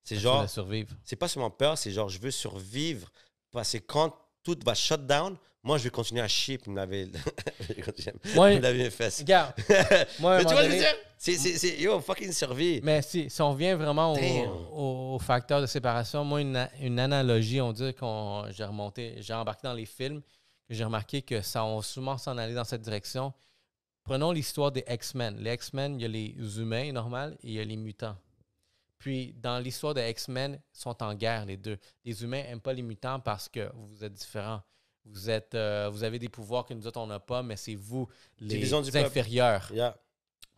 C'est 0.05 0.16
genre, 0.16 0.48
survivre. 0.48 0.94
c'est 1.05 1.16
pas 1.16 1.28
seulement 1.28 1.50
peur, 1.50 1.78
c'est 1.78 1.92
genre, 1.92 2.09
je 2.09 2.18
veux 2.18 2.32
survivre. 2.32 3.11
Parce 3.53 3.72
que 3.72 3.78
quand 3.78 4.14
tout 4.42 4.59
va 4.64 4.74
shut 4.74 5.07
down, 5.07 5.36
moi, 5.62 5.78
je 5.78 5.84
vais 5.84 5.90
continuer 5.90 6.20
à 6.20 6.28
chier 6.28 6.59
puis 6.59 6.72
me 6.72 6.76
laver, 6.76 7.09
Moi, 8.34 8.61
fesses. 8.90 9.20
regarde, 9.20 9.55
moi, 10.18 10.38
Mais 10.38 10.44
tu 10.44 10.53
vois, 10.53 10.64
je 10.64 10.68
veux 10.68 10.74
donné- 10.74 10.78
dire, 10.80 10.96
c'est, 11.18 11.80
yo, 11.80 12.00
fucking 12.00 12.32
survie. 12.32 12.80
Mais 12.82 13.00
si, 13.00 13.30
si 13.30 13.40
on 13.42 13.55
vient 13.55 13.76
vraiment 13.76 14.12
au, 14.72 15.18
facteur 15.20 15.61
de 15.61 15.66
séparation, 15.66 16.24
moi, 16.24 16.40
une, 16.40 16.98
analogie, 16.98 17.61
on 17.61 17.72
dit 17.72 17.94
qu'on 17.94 18.46
j'ai 18.50 18.64
remonté, 18.64 19.14
j'ai 19.20 19.34
embarqué 19.34 19.68
dans 19.68 19.74
les 19.74 19.86
films, 19.86 20.20
que 20.68 20.74
j'ai 20.74 20.82
remarqué 20.82 21.22
que 21.22 21.42
ça 21.42 21.64
on 21.64 21.80
souvent 21.80 22.18
s'en 22.18 22.36
aller 22.38 22.55
dans 22.55 22.64
cette 22.64 22.82
direction. 22.82 23.32
Prenons 24.03 24.32
l'histoire 24.32 24.72
des 24.72 24.84
X-Men. 24.88 25.36
Les 25.38 25.55
X-Men, 25.55 25.94
il 25.94 26.03
y 26.03 26.05
a 26.07 26.09
les 26.09 26.59
humains 26.59 26.90
normal 26.90 27.36
et 27.44 27.48
il 27.48 27.53
y 27.53 27.61
a 27.61 27.64
les 27.64 27.76
mutants. 27.76 28.16
Puis, 29.03 29.34
dans 29.36 29.59
l'histoire 29.59 29.94
des 29.94 30.09
X-Men, 30.11 30.61
ils 30.72 30.78
sont 30.80 31.03
en 31.03 31.12
guerre, 31.12 31.44
les 31.44 31.57
deux. 31.57 31.76
Les 32.05 32.22
humains 32.22 32.44
n'aiment 32.44 32.61
pas 32.61 32.72
les 32.72 32.82
mutants 32.82 33.18
parce 33.18 33.48
que 33.48 33.68
vous 33.74 34.05
êtes 34.05 34.12
différents. 34.12 34.62
Vous, 35.05 35.28
êtes, 35.28 35.57
euh, 35.57 35.90
vous 35.92 36.05
avez 36.05 36.20
des 36.20 36.28
pouvoirs 36.28 36.64
que 36.64 36.72
nous 36.72 36.86
autres, 36.86 37.00
on 37.00 37.09
n'a 37.09 37.18
pas, 37.18 37.42
mais 37.42 37.57
c'est 37.57 37.74
vous, 37.74 38.07
les 38.38 38.46
Division 38.46 38.80
du 38.80 38.92
peuple. 38.92 39.07
inférieurs. 39.07 39.68
Yeah. 39.74 39.96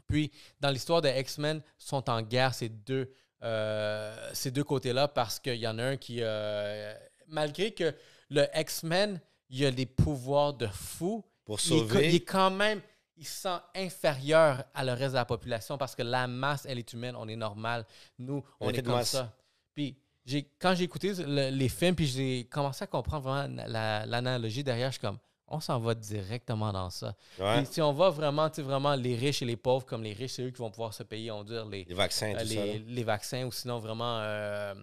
Puis, 0.06 0.30
dans 0.60 0.68
l'histoire 0.68 1.00
des 1.00 1.18
X-Men, 1.18 1.62
sont 1.78 2.10
en 2.10 2.20
guerre 2.20 2.52
ces 2.54 2.68
deux, 2.68 3.10
euh, 3.42 4.30
ces 4.34 4.50
deux 4.50 4.62
côtés-là 4.64 5.08
parce 5.08 5.40
qu'il 5.40 5.54
y 5.56 5.66
en 5.66 5.78
a 5.78 5.82
un 5.84 5.96
qui, 5.96 6.18
euh, 6.20 6.94
malgré 7.26 7.70
que 7.72 7.94
le 8.28 8.46
X-Men, 8.54 9.22
il 9.48 9.64
a 9.64 9.70
des 9.70 9.86
pouvoirs 9.86 10.52
de 10.52 10.66
fou, 10.66 11.24
Pour 11.46 11.58
il 11.60 11.62
sauver. 11.62 12.08
il 12.10 12.14
est 12.16 12.20
quand 12.20 12.50
même, 12.50 12.82
il 13.16 13.26
se 13.26 13.42
sent 13.42 13.56
inférieur 13.76 14.64
à 14.74 14.84
le 14.84 14.92
reste 14.92 15.12
de 15.12 15.18
la 15.18 15.24
population 15.24 15.78
parce 15.78 15.94
que 15.94 16.02
la 16.02 16.26
masse, 16.26 16.66
elle 16.68 16.78
est 16.78 16.92
humaine, 16.92 17.14
on 17.16 17.28
est 17.28 17.36
normal. 17.36 17.84
Nous, 18.18 18.42
on 18.60 18.70
est 18.70 18.82
comme 18.82 18.94
masse. 18.94 19.10
ça. 19.10 19.32
Puis, 19.74 19.96
j'ai, 20.24 20.48
quand 20.58 20.74
j'ai 20.74 20.84
écouté 20.84 21.12
le- 21.18 21.50
les 21.50 21.68
films, 21.68 21.94
puis 21.94 22.06
j'ai 22.06 22.44
commencé 22.50 22.82
à 22.84 22.86
comprendre 22.86 23.24
vraiment 23.28 23.62
la- 23.66 24.06
l'analogie 24.06 24.64
derrière, 24.64 24.88
je 24.88 24.94
suis 24.98 25.00
comme, 25.00 25.18
on 25.46 25.60
s'en 25.60 25.78
va 25.78 25.94
directement 25.94 26.72
dans 26.72 26.88
ça. 26.90 27.14
Ouais. 27.38 27.58
Puis 27.62 27.74
si 27.74 27.82
on 27.82 27.92
va 27.92 28.08
vraiment, 28.08 28.48
tu 28.48 28.56
sais, 28.56 28.62
vraiment 28.62 28.94
les 28.94 29.14
riches 29.14 29.42
et 29.42 29.44
les 29.44 29.56
pauvres, 29.56 29.84
comme 29.84 30.02
les 30.02 30.14
riches, 30.14 30.32
c'est 30.32 30.42
eux 30.42 30.50
qui 30.50 30.58
vont 30.58 30.70
pouvoir 30.70 30.94
se 30.94 31.02
payer, 31.02 31.30
on 31.30 31.44
dire, 31.44 31.66
les, 31.66 31.84
Les 31.84 31.94
vaccins, 31.94 32.34
euh, 32.34 32.40
tout 32.78 32.84
les 32.88 33.04
vaccins 33.04 33.44
ou 33.44 33.52
sinon 33.52 33.78
vraiment 33.78 34.20
euh, 34.20 34.74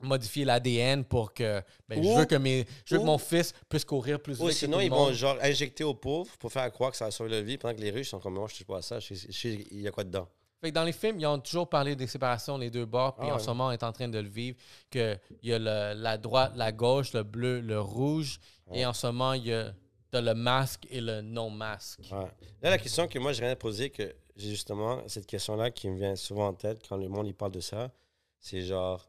modifier 0.00 0.44
l'ADN 0.44 1.04
pour 1.04 1.32
que 1.34 1.62
ben, 1.88 2.02
je 2.02 2.08
veux 2.18 2.24
que 2.24 2.36
mes 2.36 2.66
je 2.84 2.94
veux 2.94 3.00
que 3.00 3.06
mon 3.06 3.18
fils 3.18 3.52
puisse 3.68 3.84
courir 3.84 4.20
plus 4.20 4.40
Ou 4.40 4.44
vite 4.46 4.48
que 4.54 4.54
sinon, 4.54 4.74
tout 4.74 4.78
le 4.78 4.84
ils 4.84 4.90
vont 4.90 5.06
monde. 5.06 5.12
genre 5.14 5.36
injecter 5.42 5.84
aux 5.84 5.94
pauvres 5.94 6.30
pour 6.38 6.52
faire 6.52 6.70
croire 6.72 6.90
que 6.92 6.96
ça 6.96 7.06
va 7.06 7.10
sauver 7.10 7.30
leur 7.30 7.42
vie, 7.42 7.58
pendant 7.58 7.74
que 7.74 7.80
les 7.80 7.90
riches 7.90 8.10
sont 8.10 8.20
comme 8.20 8.34
moi, 8.34 8.46
je 8.48 8.56
touche 8.58 8.66
pas 8.66 8.78
à 8.78 8.82
ça, 8.82 8.98
il 9.44 9.80
y 9.80 9.88
a 9.88 9.90
quoi 9.90 10.04
dedans. 10.04 10.28
Fait 10.60 10.70
que 10.70 10.74
dans 10.74 10.82
les 10.84 10.92
films, 10.92 11.20
ils 11.20 11.26
ont 11.26 11.38
toujours 11.38 11.68
parlé 11.68 11.94
des 11.94 12.06
séparations 12.08 12.58
les 12.58 12.68
deux 12.70 12.84
bords, 12.84 13.14
puis 13.16 13.28
Ah 13.30 13.36
en 13.36 13.38
ce 13.38 13.46
moment, 13.46 13.66
on 13.68 13.70
est 13.70 13.82
en 13.84 13.92
train 13.92 14.08
de 14.08 14.18
le 14.18 14.28
vivre, 14.28 14.56
qu'il 14.90 15.18
y 15.44 15.52
a 15.52 15.58
le- 15.58 16.00
la 16.00 16.18
droite, 16.18 16.52
la 16.56 16.72
gauche, 16.72 17.12
le 17.12 17.22
bleu, 17.22 17.60
le 17.60 17.80
rouge, 17.80 18.40
Ouais. 18.66 18.80
et 18.80 18.86
en 18.86 18.92
ce 18.92 19.06
moment, 19.06 19.34
il 19.34 19.46
y 19.46 19.52
a 19.52 19.72
le 20.12 20.32
masque 20.34 20.84
et 20.90 21.00
le 21.00 21.20
non-masque. 21.20 22.00
Ouais. 22.10 22.26
Là, 22.62 22.70
la 22.70 22.78
question 22.78 23.06
que 23.06 23.18
moi, 23.20 23.32
j'aimerais 23.32 23.54
poser, 23.56 23.90
que 23.90 24.14
j'ai 24.36 24.50
justement 24.50 25.00
cette 25.06 25.26
question-là 25.26 25.70
qui 25.70 25.88
me 25.90 25.96
vient 25.96 26.16
souvent 26.16 26.48
en 26.48 26.54
tête 26.54 26.80
quand 26.88 26.96
le 26.96 27.08
monde 27.08 27.26
il 27.28 27.34
parle 27.34 27.52
de 27.52 27.60
ça, 27.60 27.92
c'est 28.40 28.62
genre, 28.62 29.08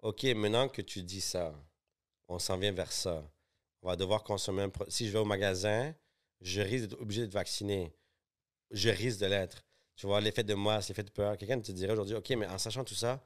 OK, 0.00 0.24
maintenant 0.24 0.68
que 0.68 0.82
tu 0.82 1.02
dis 1.02 1.20
ça, 1.20 1.54
on 2.28 2.38
s'en 2.38 2.58
vient 2.58 2.72
vers 2.72 2.92
ça. 2.92 3.28
On 3.82 3.88
va 3.88 3.96
devoir 3.96 4.22
consommer 4.24 4.62
un 4.62 4.70
Si 4.88 5.06
je 5.06 5.12
vais 5.12 5.18
au 5.18 5.24
magasin, 5.24 5.94
je 6.40 6.60
risque 6.60 6.88
d'être 6.88 7.00
obligé 7.00 7.26
de 7.26 7.32
vacciner. 7.32 7.94
Je 8.70 8.88
risque 8.88 9.20
de 9.20 9.26
l'être. 9.26 9.64
Tu 9.96 10.06
vois, 10.06 10.20
l'effet 10.20 10.44
de 10.44 10.54
masse, 10.54 10.88
l'effet 10.88 11.02
de 11.04 11.10
peur. 11.10 11.36
Quelqu'un 11.36 11.60
te 11.60 11.72
dirait 11.72 11.92
aujourd'hui, 11.92 12.14
OK, 12.14 12.28
mais 12.30 12.46
en 12.46 12.58
sachant 12.58 12.84
tout 12.84 12.94
ça, 12.94 13.24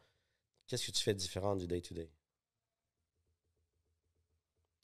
qu'est-ce 0.66 0.86
que 0.86 0.92
tu 0.92 1.02
fais 1.02 1.14
de 1.14 1.18
différent 1.18 1.56
du 1.56 1.66
day-to-day? 1.66 2.10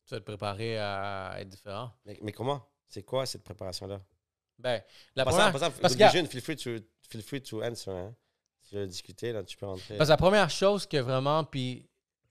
Tu 0.06 0.14
vas 0.14 0.20
te 0.20 0.24
préparer 0.24 0.78
à 0.78 1.36
être 1.40 1.48
différent. 1.48 1.92
Mais, 2.04 2.18
mais 2.22 2.32
comment? 2.32 2.68
C'est 2.88 3.02
quoi 3.02 3.26
cette 3.26 3.42
préparation-là? 3.44 4.00
Ben, 4.58 4.82
la 5.14 5.24
première, 5.24 5.52
parce 5.52 5.96
que- 5.96 6.26
feel 6.28 6.40
free 6.40 6.56
to, 6.56 6.70
feel 7.10 7.22
free 7.22 7.42
to 7.42 7.62
answer. 7.62 7.90
Hein? 7.92 8.16
Tu 8.68 8.74
veux 8.74 8.86
discuter, 8.86 9.32
là, 9.32 9.44
tu 9.44 9.56
peux 9.56 9.66
rentrer. 9.66 9.96
Parce 9.96 10.08
que 10.08 10.12
la 10.12 10.16
première 10.16 10.50
chose 10.50 10.86
que 10.86 10.96
vraiment, 10.96 11.44
puis 11.44 11.88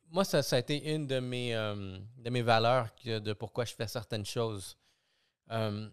moi, 0.10 0.24
ça, 0.24 0.44
ça 0.44 0.58
a 0.58 0.60
été 0.60 0.94
une 0.94 1.08
de 1.08 1.20
mes, 1.20 1.56
euh, 1.56 1.98
de 2.18 2.30
mes 2.30 2.42
valeurs 2.42 2.90
de 3.06 3.34
pourquoi 3.34 3.66
je 3.66 3.74
fais 3.74 3.88
certaines 3.88 4.26
choses. 4.26 4.78
Euh, 5.52 5.90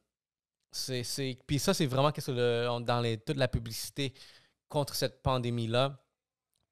c'est, 0.70 1.38
puis 1.46 1.58
ça, 1.58 1.74
c'est 1.74 1.86
vraiment 1.86 2.10
qu'est-ce 2.12 2.30
que 2.30 2.80
dans 2.80 3.00
les, 3.00 3.18
toute 3.18 3.36
la 3.36 3.48
publicité 3.48 4.14
contre 4.68 4.94
cette 4.94 5.22
pandémie-là 5.22 5.98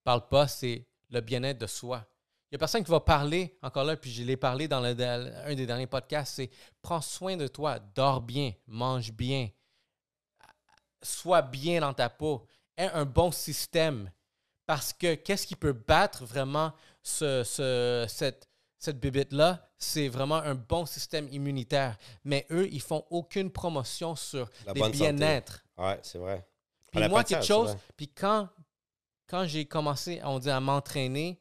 parle 0.05 0.27
pas, 0.29 0.49
c'est 0.49 0.87
le 1.11 1.21
bien-être 1.21 1.59
de 1.59 1.67
soi. 1.67 2.07
Il 2.51 2.55
y 2.55 2.57
a 2.57 2.59
personne 2.59 2.83
qui 2.83 2.91
va 2.91 2.99
parler, 3.01 3.57
encore 3.63 3.85
là, 3.85 3.97
puis 3.97 4.11
je 4.11 4.25
l'ai 4.25 4.37
parlé 4.37 4.67
dans 4.67 4.81
le- 4.81 4.95
dans 4.95 5.33
un 5.45 5.55
des 5.55 5.67
derniers 5.67 5.87
podcasts, 5.87 6.35
c'est 6.37 6.51
prends 6.83 7.01
soin 7.03 7.37
de 7.37 7.47
toi, 7.47 7.79
dors 7.79 8.21
bien, 8.21 8.53
mange 8.67 9.13
bien, 9.13 9.49
sois 11.03 11.43
bien 11.43 11.81
dans 11.81 11.95
ta 11.95 12.09
peau, 12.09 12.47
un 12.89 13.05
bon 13.05 13.31
système. 13.31 14.11
Parce 14.67 14.93
que 14.93 15.15
qu'est-ce 15.17 15.47
qui 15.47 15.57
peut 15.57 15.73
battre 15.73 16.25
vraiment 16.25 16.73
ce, 17.03 17.43
ce- 17.45 18.07
cette, 18.09 18.49
cette 18.79 19.01
bébête-là? 19.01 19.69
C'est 19.77 20.09
vraiment 20.09 20.37
un 20.37 20.55
bon 20.55 20.87
système 20.87 21.29
immunitaire. 21.33 21.97
Mais 22.25 22.47
eux, 22.51 22.69
ils 22.71 22.81
font 22.83 23.05
aucune 23.11 23.51
promotion 23.51 24.15
sur 24.15 24.49
La 24.67 24.73
les 24.73 24.81
bien-être. 24.91 25.65
Ouais, 25.77 25.99
c'est 26.03 26.19
vrai. 26.19 26.47
Puis 26.93 27.01
moi, 27.09 27.25
quelque 27.25 27.47
chose, 27.47 27.71
puis 27.97 28.09
quand, 28.09 28.49
quand 29.27 29.45
j'ai 29.47 29.65
commencé, 29.65 30.21
on 30.25 30.39
dit, 30.39 30.51
à 30.51 30.61
m'entraîner, 30.61 31.41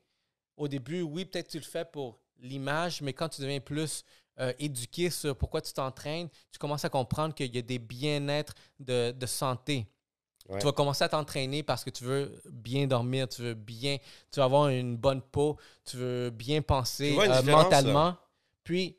au 0.57 0.67
début, 0.67 1.01
oui, 1.01 1.25
peut-être 1.25 1.49
tu 1.49 1.57
le 1.57 1.63
fais 1.65 1.85
pour 1.85 2.19
l'image, 2.39 3.01
mais 3.01 3.13
quand 3.13 3.29
tu 3.29 3.41
deviens 3.41 3.59
plus 3.59 4.03
euh, 4.39 4.53
éduqué 4.59 5.09
sur 5.09 5.35
pourquoi 5.37 5.61
tu 5.61 5.73
t'entraînes, 5.73 6.29
tu 6.51 6.57
commences 6.59 6.85
à 6.85 6.89
comprendre 6.89 7.33
qu'il 7.35 7.53
y 7.53 7.57
a 7.59 7.61
des 7.61 7.79
bien-être 7.79 8.53
de, 8.79 9.11
de 9.11 9.25
santé. 9.25 9.87
Ouais. 10.49 10.59
Tu 10.59 10.65
vas 10.65 10.71
commencer 10.71 11.03
à 11.03 11.09
t'entraîner 11.09 11.61
parce 11.63 11.83
que 11.83 11.89
tu 11.91 12.03
veux 12.03 12.41
bien 12.49 12.87
dormir, 12.87 13.27
tu 13.29 13.41
veux 13.43 13.53
bien, 13.53 13.97
tu 14.31 14.39
veux 14.39 14.43
avoir 14.43 14.69
une 14.69 14.97
bonne 14.97 15.21
peau, 15.21 15.57
tu 15.85 15.97
veux 15.97 16.29
bien 16.31 16.61
penser 16.61 17.15
euh, 17.29 17.41
mentalement. 17.63 18.17
Puis, 18.63 18.97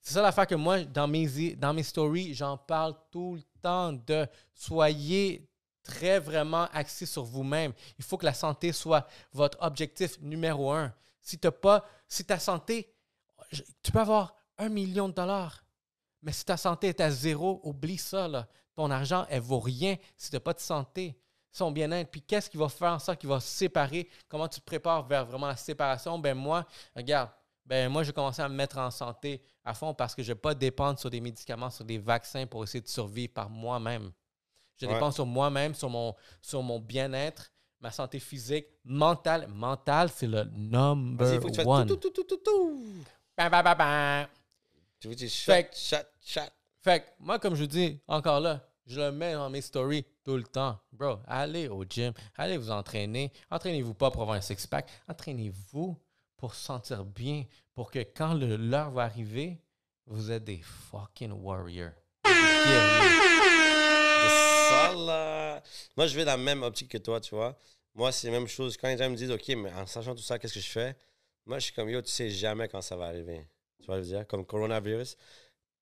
c'est 0.00 0.14
ça 0.14 0.22
l'affaire 0.22 0.46
que 0.46 0.54
moi, 0.56 0.82
dans 0.84 1.06
mes, 1.06 1.26
i- 1.40 1.56
dans 1.56 1.72
mes 1.72 1.82
stories, 1.82 2.34
j'en 2.34 2.56
parle 2.56 2.94
tout 3.10 3.36
le 3.36 3.42
temps 3.62 3.92
de 3.92 4.26
soyez 4.54 5.48
très 5.84 6.18
vraiment 6.18 6.66
axés 6.72 7.06
sur 7.06 7.22
vous-même. 7.24 7.72
Il 7.98 8.04
faut 8.04 8.16
que 8.18 8.24
la 8.26 8.34
santé 8.34 8.72
soit 8.72 9.06
votre 9.32 9.56
objectif 9.60 10.18
numéro 10.20 10.70
un. 10.72 10.92
Si 11.22 11.38
t'as 11.38 11.50
pas, 11.50 11.84
si 12.08 12.24
ta 12.24 12.38
santé, 12.38 12.92
tu 13.82 13.92
peux 13.92 14.00
avoir 14.00 14.34
un 14.58 14.68
million 14.68 15.08
de 15.08 15.14
dollars, 15.14 15.64
mais 16.22 16.32
si 16.32 16.44
ta 16.44 16.56
santé 16.56 16.88
est 16.88 17.00
à 17.00 17.10
zéro, 17.10 17.60
oublie 17.62 17.98
ça. 17.98 18.28
Là. 18.28 18.46
Ton 18.78 18.92
argent, 18.92 19.26
elle 19.28 19.40
vaut 19.40 19.58
rien 19.58 19.96
si 20.16 20.30
tu 20.30 20.36
n'as 20.36 20.40
pas 20.40 20.52
de 20.54 20.60
santé. 20.60 21.18
Son 21.50 21.72
bien-être. 21.72 22.12
Puis 22.12 22.22
qu'est-ce 22.22 22.48
qui 22.48 22.56
va 22.56 22.68
faire 22.68 22.92
en 22.92 23.00
sorte 23.00 23.18
qu'il 23.18 23.28
va 23.28 23.40
se 23.40 23.48
séparer? 23.48 24.08
Comment 24.28 24.46
tu 24.46 24.60
te 24.60 24.64
prépares 24.64 25.04
vers 25.04 25.26
vraiment 25.26 25.48
la 25.48 25.56
séparation? 25.56 26.16
Ben 26.16 26.38
moi, 26.38 26.64
regarde, 26.94 27.28
ben 27.66 27.88
moi, 27.90 28.04
j'ai 28.04 28.12
commencé 28.12 28.40
à 28.40 28.48
me 28.48 28.54
mettre 28.54 28.78
en 28.78 28.92
santé 28.92 29.42
à 29.64 29.74
fond 29.74 29.92
parce 29.94 30.14
que 30.14 30.22
je 30.22 30.28
ne 30.30 30.34
vais 30.34 30.40
pas 30.40 30.54
dépendre 30.54 30.96
sur 30.96 31.10
des 31.10 31.20
médicaments, 31.20 31.70
sur 31.70 31.84
des 31.84 31.98
vaccins 31.98 32.46
pour 32.46 32.62
essayer 32.62 32.80
de 32.80 32.86
survivre 32.86 33.32
par 33.32 33.50
moi-même. 33.50 34.12
Je 34.76 34.86
Ouais. 34.86 34.92
dépends 34.94 35.10
sur 35.10 35.26
moi-même, 35.26 35.74
sur 35.74 35.90
mon, 35.90 36.14
sur 36.40 36.62
mon 36.62 36.78
bien-être, 36.78 37.50
ma 37.80 37.90
santé 37.90 38.20
physique, 38.20 38.66
mentale. 38.84 39.48
Mentale, 39.48 40.08
c'est 40.14 40.28
le 40.28 40.44
number 40.54 41.40
faut 41.42 41.48
que 41.48 41.52
tu 41.62 41.66
one. 41.66 41.84
tout, 41.84 41.96
tout, 41.96 42.10
tout, 42.10 42.22
tout, 42.22 42.36
tout. 42.44 42.84
Bam, 43.36 43.50
bam, 43.50 43.64
bam, 43.64 43.76
bam. 43.76 44.28
Tu 45.00 45.08
veux 45.08 45.14
que 45.14 45.18
tu 45.18 45.28
Fait 45.28 45.68
shot, 45.74 45.96
shot, 45.96 46.06
shot. 46.24 46.50
Fait 46.80 47.00
que 47.00 47.06
moi, 47.18 47.40
comme 47.40 47.56
je 47.56 47.62
vous 47.62 47.66
dis, 47.66 48.00
encore 48.06 48.38
là, 48.38 48.60
je 48.88 49.00
le 49.00 49.12
mets 49.12 49.34
dans 49.34 49.50
mes 49.50 49.60
stories 49.60 50.04
tout 50.24 50.36
le 50.36 50.44
temps. 50.44 50.78
Bro, 50.92 51.20
allez 51.26 51.68
au 51.68 51.84
gym, 51.84 52.12
allez 52.36 52.56
vous 52.56 52.70
entraîner. 52.70 53.30
Entraînez-vous 53.50 53.94
pas 53.94 54.10
pour 54.10 54.22
avoir 54.22 54.36
un 54.36 54.40
six-pack. 54.40 54.88
Entraînez-vous 55.06 55.96
pour 56.36 56.54
se 56.54 56.64
sentir 56.64 57.04
bien, 57.04 57.44
pour 57.74 57.90
que 57.90 57.98
quand 57.98 58.34
l'heure 58.34 58.90
va 58.90 59.02
arriver, 59.02 59.60
vous 60.06 60.30
êtes 60.30 60.44
des 60.44 60.62
fucking 60.62 61.32
warriors. 61.32 61.92
Moi, 65.96 66.06
je 66.06 66.16
vais 66.16 66.24
dans 66.24 66.32
la 66.32 66.36
même 66.36 66.62
optique 66.62 66.90
que 66.90 66.98
toi, 66.98 67.20
tu 67.20 67.34
vois. 67.34 67.58
Moi, 67.94 68.10
c'est 68.12 68.28
la 68.28 68.38
même 68.38 68.48
chose. 68.48 68.76
Quand 68.76 68.88
les 68.88 68.96
gens 68.96 69.10
me 69.10 69.16
disent, 69.16 69.30
OK, 69.30 69.48
mais 69.48 69.72
en 69.72 69.86
sachant 69.86 70.14
tout 70.14 70.22
ça, 70.22 70.38
qu'est-ce 70.38 70.54
que 70.54 70.60
je 70.60 70.70
fais? 70.70 70.96
Moi, 71.44 71.58
je 71.58 71.64
suis 71.64 71.74
comme, 71.74 71.90
yo, 71.90 72.00
tu 72.00 72.10
sais 72.10 72.30
jamais 72.30 72.68
quand 72.68 72.80
ça 72.80 72.96
va 72.96 73.06
arriver. 73.06 73.46
Tu 73.80 73.86
vois, 73.86 73.96
je 73.96 74.02
veux 74.02 74.16
dire? 74.16 74.26
Comme 74.26 74.46
coronavirus, 74.46 75.16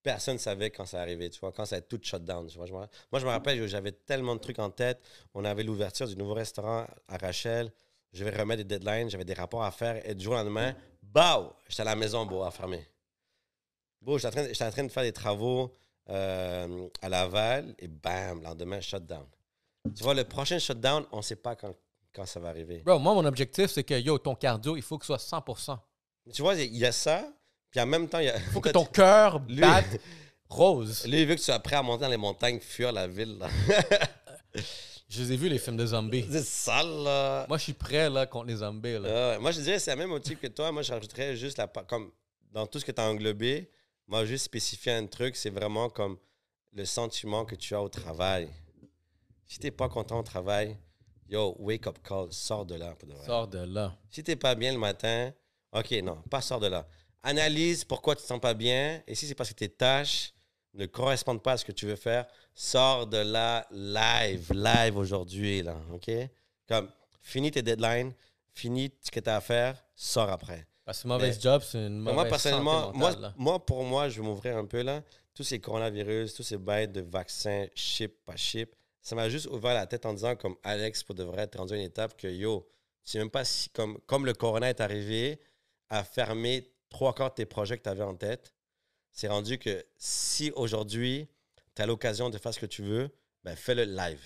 personne 0.07 0.35
ne 0.35 0.39
savait 0.39 0.71
quand 0.71 0.87
ça 0.87 1.01
arrivait, 1.01 1.29
tu 1.31 1.41
vois, 1.41 1.51
quand 1.51 1.65
ça 1.67 1.77
a 1.77 1.81
tout 1.81 1.99
shut 2.01 2.23
down. 2.25 2.47
Tu 2.47 2.57
vois, 2.57 2.67
Je 2.67 2.73
me- 2.73 2.79
moi, 2.79 2.89
je 3.21 3.25
me 3.27 3.31
rappelle, 3.31 3.67
j'avais 3.67 3.91
tellement 3.91 4.37
de 4.37 4.41
trucs 4.41 4.61
en 4.61 4.71
tête. 4.71 5.01
On 5.35 5.45
avait 5.45 5.65
l'ouverture 5.65 6.07
du 6.07 6.17
nouveau 6.17 6.35
restaurant 6.35 6.87
à 7.09 7.17
Rachel. 7.19 7.73
Je 8.13 8.25
vais 8.25 8.31
remettre 8.31 8.63
des 8.63 8.79
deadlines, 8.79 9.11
j'avais 9.11 9.25
des 9.25 9.35
rapports 9.35 9.65
à 9.65 9.73
faire. 9.73 10.09
Et 10.09 10.15
du 10.15 10.23
jour 10.25 10.35
au 10.35 10.37
lendemain, 10.37 10.75
bah, 11.03 11.53
j'étais 11.69 11.83
à 11.83 11.87
la 11.87 11.97
maison, 11.97 12.25
beau, 12.25 12.43
à 12.45 12.53
fermer. 12.53 12.87
Bon, 14.01 14.17
j'étais 14.17 14.29
en, 14.29 14.31
train- 14.31 14.47
j'étais 14.49 14.65
en 14.65 14.71
train 14.71 14.85
de 14.85 14.93
faire 14.93 15.03
des 15.03 15.13
travaux 15.13 15.73
euh, 16.09 16.89
à 17.03 17.09
Laval 17.09 17.75
et 17.81 17.89
bam, 17.89 18.39
le 18.39 18.45
lendemain, 18.45 18.81
shutdown. 18.81 19.27
Tu 19.97 20.03
vois, 20.05 20.15
le 20.15 20.23
prochain 20.25 20.59
shutdown, 20.61 21.05
on 21.11 21.17
ne 21.19 21.23
sait 21.23 21.37
pas 21.37 21.57
quand, 21.57 21.75
quand 22.15 22.27
ça 22.27 22.39
va 22.39 22.51
arriver. 22.51 22.79
Bro, 22.85 23.01
moi, 23.01 23.13
mon 23.15 23.25
objectif, 23.25 23.67
c'est 23.73 23.83
que, 23.85 23.99
yo, 23.99 24.19
ton 24.19 24.37
cardio, 24.37 24.77
il 24.77 24.83
faut 24.83 24.99
que 24.99 25.05
ce 25.05 25.17
soit 25.17 25.39
100%. 25.41 25.77
Tu 26.33 26.43
vois, 26.43 26.55
il 26.55 26.77
y 26.77 26.85
a 26.87 26.93
ça, 26.93 27.29
puis 27.71 27.81
en 27.81 27.87
même 27.87 28.09
temps, 28.09 28.19
il 28.19 28.27
y 28.27 28.31
a. 28.31 28.37
Il 28.37 28.43
faut 28.53 28.61
que 28.61 28.69
ton 28.71 28.85
cœur 28.85 29.41
batte 29.41 29.99
rose. 30.49 31.07
Lui, 31.07 31.25
veut 31.25 31.35
que 31.35 31.41
tu 31.41 31.47
sois 31.47 31.59
prêt 31.59 31.77
à 31.77 31.83
monter 31.83 32.03
dans 32.05 32.11
les 32.11 32.17
montagnes, 32.17 32.61
fuir 32.61 32.93
la 32.93 33.07
ville. 33.07 33.39
là. 33.39 33.49
Je 35.09 35.23
les 35.23 35.33
ai 35.33 35.37
vus, 35.37 35.49
les 35.49 35.59
films 35.59 35.77
de 35.77 35.87
zombies. 35.87 36.27
C'est 36.31 36.45
ça, 36.45 36.83
là. 36.83 37.47
Moi, 37.49 37.59
je 37.59 37.63
suis 37.63 37.73
prêt, 37.75 38.11
là, 38.11 38.27
contre 38.27 38.47
les 38.47 38.57
zombies, 38.57 38.99
là. 38.99 39.39
Moi, 39.39 39.53
je 39.53 39.61
dirais 39.61 39.79
c'est 39.79 39.93
la 39.93 39.97
même 39.97 40.09
motif 40.09 40.41
que 40.41 40.49
toi. 40.49 40.73
Moi, 40.73 40.83
je 40.83 40.93
rajouterais 40.93 41.37
juste 41.37 41.59
la. 41.59 41.69
Comme 41.69 42.11
dans 42.51 42.67
tout 42.67 42.81
ce 42.81 42.85
que 42.85 42.91
tu 42.91 43.01
as 43.01 43.05
englobé, 43.05 43.71
moi, 44.09 44.25
juste 44.25 44.47
spécifier 44.47 44.93
un 44.93 45.07
truc, 45.07 45.37
c'est 45.37 45.51
vraiment 45.51 45.89
comme 45.89 46.19
le 46.73 46.85
sentiment 46.85 47.45
que 47.45 47.55
tu 47.55 47.75
as 47.77 47.81
au 47.81 47.89
travail. 47.89 48.49
Si 49.47 49.61
tu 49.61 49.67
n'es 49.67 49.71
pas 49.71 49.89
content 49.89 50.19
au 50.19 50.23
travail, 50.25 50.77
yo, 51.29 51.55
wake 51.61 51.87
up 51.87 51.99
call, 52.03 52.27
sors 52.33 52.67
de 52.67 52.75
là. 52.75 52.95
Pour 52.99 53.09
de 53.09 53.15
vrai. 53.15 53.27
Sors 53.27 53.47
de 53.47 53.59
là. 53.59 53.97
Si 54.11 54.25
tu 54.25 54.33
n'es 54.33 54.37
pas 54.37 54.57
bien 54.57 54.73
le 54.73 54.79
matin, 54.79 55.33
ok, 55.73 55.93
non, 56.03 56.21
pas 56.29 56.41
sors 56.41 56.59
de 56.59 56.67
là. 56.67 56.85
Analyse 57.23 57.85
pourquoi 57.85 58.15
tu 58.15 58.21
ne 58.21 58.23
te 58.23 58.29
sens 58.29 58.41
pas 58.41 58.55
bien. 58.55 59.03
Et 59.07 59.15
si 59.15 59.27
c'est 59.27 59.35
parce 59.35 59.49
que 59.51 59.55
tes 59.55 59.69
tâches 59.69 60.33
ne 60.75 60.87
correspondent 60.87 61.43
pas 61.43 61.53
à 61.53 61.57
ce 61.57 61.65
que 61.65 61.73
tu 61.73 61.87
veux 61.87 61.97
faire, 61.97 62.27
sors 62.55 63.07
de 63.07 63.17
là 63.19 63.67
live, 63.71 64.53
live 64.53 64.97
aujourd'hui, 64.97 65.63
là, 65.63 65.77
ok? 65.93 66.11
Comme, 66.69 66.89
finis 67.23 67.51
tes 67.51 67.63
deadlines, 67.63 68.13
finis 68.53 68.93
ce 69.01 69.11
que 69.11 69.21
tu 69.21 69.29
as 69.31 69.37
à 69.37 69.41
faire, 69.41 69.83
sors 69.95 70.31
après. 70.31 70.67
Parce 70.85 71.03
que 71.03 71.09
mauvaise 71.09 71.37
Mais- 71.37 71.43
job, 71.43 71.63
c'est 71.65 71.79
une 71.87 71.99
mauvaise 71.99 72.15
moi, 72.15 72.25
personnellement, 72.27 72.83
santé 72.85 72.99
moi, 72.99 73.11
mentale, 73.11 73.35
moi, 73.37 73.67
pour 73.67 73.85
moi, 73.85 74.09
je 74.09 74.21
vais 74.21 74.27
m'ouvrir 74.27 74.57
un 74.57 74.67
peu, 74.67 74.83
là. 74.83 75.03
Tous 75.35 75.43
ces 75.43 75.59
coronavirus, 75.61 76.35
tous 76.35 76.43
ces 76.45 76.57
bails 76.59 76.89
de 76.89 77.01
vaccins, 77.01 77.67
chip, 77.75 78.25
pas 78.25 78.37
chip, 78.37 78.75
ça 79.03 79.15
m'a 79.15 79.29
juste 79.29 79.47
ouvert 79.47 79.75
la 79.75 79.87
tête 79.87 80.07
en 80.07 80.13
disant, 80.15 80.37
comme 80.37 80.57
Alex, 80.63 81.03
pour 81.03 81.15
de 81.15 81.25
vrai, 81.25 81.43
être 81.43 81.59
rendu 81.59 81.73
à 81.75 81.77
une 81.77 81.83
étape 81.83 82.17
que, 82.17 82.29
yo, 82.29 82.69
tu 83.05 83.13
sais 83.13 83.19
même 83.19 83.31
pas 83.31 83.45
si, 83.45 83.69
comme, 83.71 83.99
comme 84.07 84.27
le 84.27 84.35
corona 84.35 84.69
est 84.71 84.81
arrivé 84.81 85.41
à 85.89 86.05
fermer 86.05 86.71
trois 86.89 87.15
quarts 87.15 87.31
de 87.31 87.35
tes 87.35 87.47
projets 87.47 87.77
que 87.79 87.83
tu 87.83 87.89
avais 87.89 88.03
en 88.03 88.15
tête, 88.15 88.55
c'est 89.13 89.29
rendu 89.29 89.59
que 89.59 89.85
si 89.97 90.51
aujourd'hui, 90.55 91.29
tu 91.75 91.83
as 91.83 91.87
l'occasion 91.87 92.31
de 92.31 92.39
faire 92.39 92.53
ce 92.53 92.61
que 92.61 92.67
tu 92.67 92.83
veux, 92.83 93.11
ben 93.45 93.57
fais-le 93.57 93.85
live. 93.85 94.23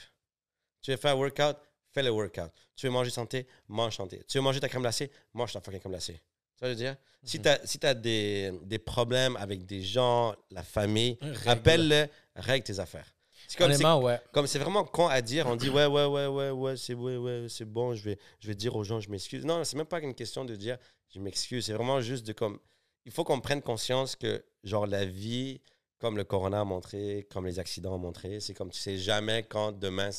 Tu 0.83 0.91
veux 0.91 0.97
faire 0.97 1.13
un 1.13 1.19
workout, 1.19 1.57
fais 1.93 2.03
le 2.03 2.11
workout. 2.11 2.51
Tu 2.77 2.87
veux 2.87 2.93
manger 2.93 3.11
santé, 3.11 3.47
mange 3.69 3.97
santé. 3.97 4.23
Tu 4.27 4.39
veux 4.39 4.43
manger 4.43 4.61
ta 4.61 4.69
crème 4.69 4.83
glacée, 4.83 5.11
mange 5.35 5.53
ta 5.53 5.61
fucking 5.61 5.81
crème 5.81 5.93
glacée. 5.93 6.21
Je 6.61 6.67
veux 6.67 6.75
dire? 6.75 6.97
Si 7.23 7.39
Mhm. 7.39 7.43
tu 7.43 7.49
as, 7.49 7.67
si 7.67 7.79
des, 8.01 8.53
des 8.63 8.79
problèmes 8.79 9.37
avec 9.37 9.65
des 9.67 9.83
gens, 9.83 10.35
la 10.51 10.63
famille, 10.63 11.17
Règle. 11.21 11.49
appelle-le, 11.49 12.07
règle 12.37 12.65
tes 12.65 12.79
affaires. 12.79 13.15
C'est 13.49 13.57
comme, 13.59 13.73
c'est, 13.73 13.85
ouais. 13.85 14.63
vraiment 14.63 14.85
con 14.85 15.09
à 15.09 15.21
dire. 15.23 15.47
On 15.47 15.57
dit 15.57 15.71
ouais, 15.71 15.87
ouais, 15.87 16.05
ouais, 16.05 16.27
ouais, 16.27 16.51
ouais, 16.51 16.77
c'est 16.77 16.95
ouais, 16.95 17.17
ouais, 17.17 17.47
bon, 17.67 17.95
je 17.95 18.03
vais, 18.05 18.19
je 18.39 18.47
vais 18.47 18.55
dire 18.55 18.77
aux 18.77 18.85
gens, 18.85 19.01
je 19.01 19.11
m'excuse. 19.11 19.45
Non, 19.45 19.65
c'est 19.65 19.77
même 19.77 19.87
pas 19.87 20.01
une 20.01 20.15
question 20.15 20.45
de 20.45 20.55
dire 20.55 20.79
je 21.11 21.21
m'excuse. 21.21 21.67
C'est 21.67 21.73
vraiment 21.73 22.01
juste 22.01 22.27
de 22.27 22.33
comme. 22.33 22.59
Il 23.07 23.13
faut 23.13 23.25
qu'on 23.25 23.41
prenne 23.41 23.63
conscience 23.63 24.15
que, 24.17 24.45
genre, 24.63 24.87
la 24.87 25.05
vie, 25.05 25.61
comme 26.01 26.17
le 26.17 26.25
corona 26.25 26.61
a 26.61 26.65
montré, 26.65 27.27
comme 27.31 27.47
les 27.47 27.59
accidents 27.59 27.95
ont 27.95 27.99
montré, 27.99 28.41
c'est 28.41 28.55
comme 28.55 28.71
tu 28.71 28.81
sais 28.81 28.97
jamais 28.97 29.45
quand 29.45 29.73
demain. 29.73 30.11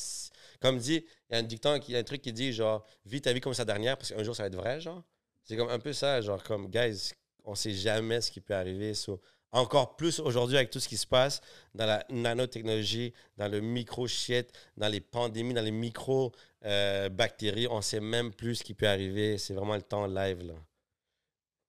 Comme 0.60 0.78
dit, 0.78 1.04
il 1.28 1.32
y 1.32 1.36
a 1.36 1.38
un 1.40 1.42
dicton, 1.42 1.78
il 1.88 1.94
y 1.94 1.96
a 1.96 1.98
un 1.98 2.04
truc 2.04 2.22
qui 2.22 2.32
dit 2.32 2.52
genre, 2.52 2.86
vis 3.04 3.20
ta 3.20 3.32
vie 3.32 3.40
comme 3.40 3.52
sa 3.52 3.64
dernière 3.64 3.98
parce 3.98 4.12
qu'un 4.12 4.22
jour 4.22 4.34
ça 4.34 4.44
va 4.44 4.46
être 4.46 4.56
vrai, 4.56 4.80
genre. 4.80 5.02
C'est 5.44 5.56
comme 5.56 5.70
un 5.70 5.80
peu 5.80 5.92
ça, 5.92 6.20
genre, 6.20 6.42
comme, 6.44 6.68
guys, 6.68 7.12
on 7.44 7.54
sait 7.56 7.72
jamais 7.74 8.20
ce 8.20 8.30
qui 8.30 8.40
peut 8.40 8.54
arriver. 8.54 8.92
encore 9.50 9.96
plus 9.96 10.20
aujourd'hui 10.20 10.56
avec 10.56 10.70
tout 10.70 10.80
ce 10.80 10.88
qui 10.88 10.96
se 10.96 11.06
passe 11.06 11.40
dans 11.74 11.86
la 11.86 12.06
nanotechnologie, 12.10 13.12
dans 13.36 13.48
le 13.48 13.60
micro-shit, 13.60 14.52
dans 14.76 14.88
les 14.88 15.00
pandémies, 15.00 15.52
dans 15.54 15.62
les 15.62 15.72
micro-bactéries. 15.72 17.66
on 17.68 17.82
sait 17.82 18.00
même 18.00 18.32
plus 18.32 18.56
ce 18.56 18.64
qui 18.64 18.74
peut 18.74 18.88
arriver. 18.88 19.36
C'est 19.38 19.54
vraiment 19.54 19.74
le 19.74 19.82
temps 19.82 20.06
live, 20.06 20.44
là. 20.44 20.54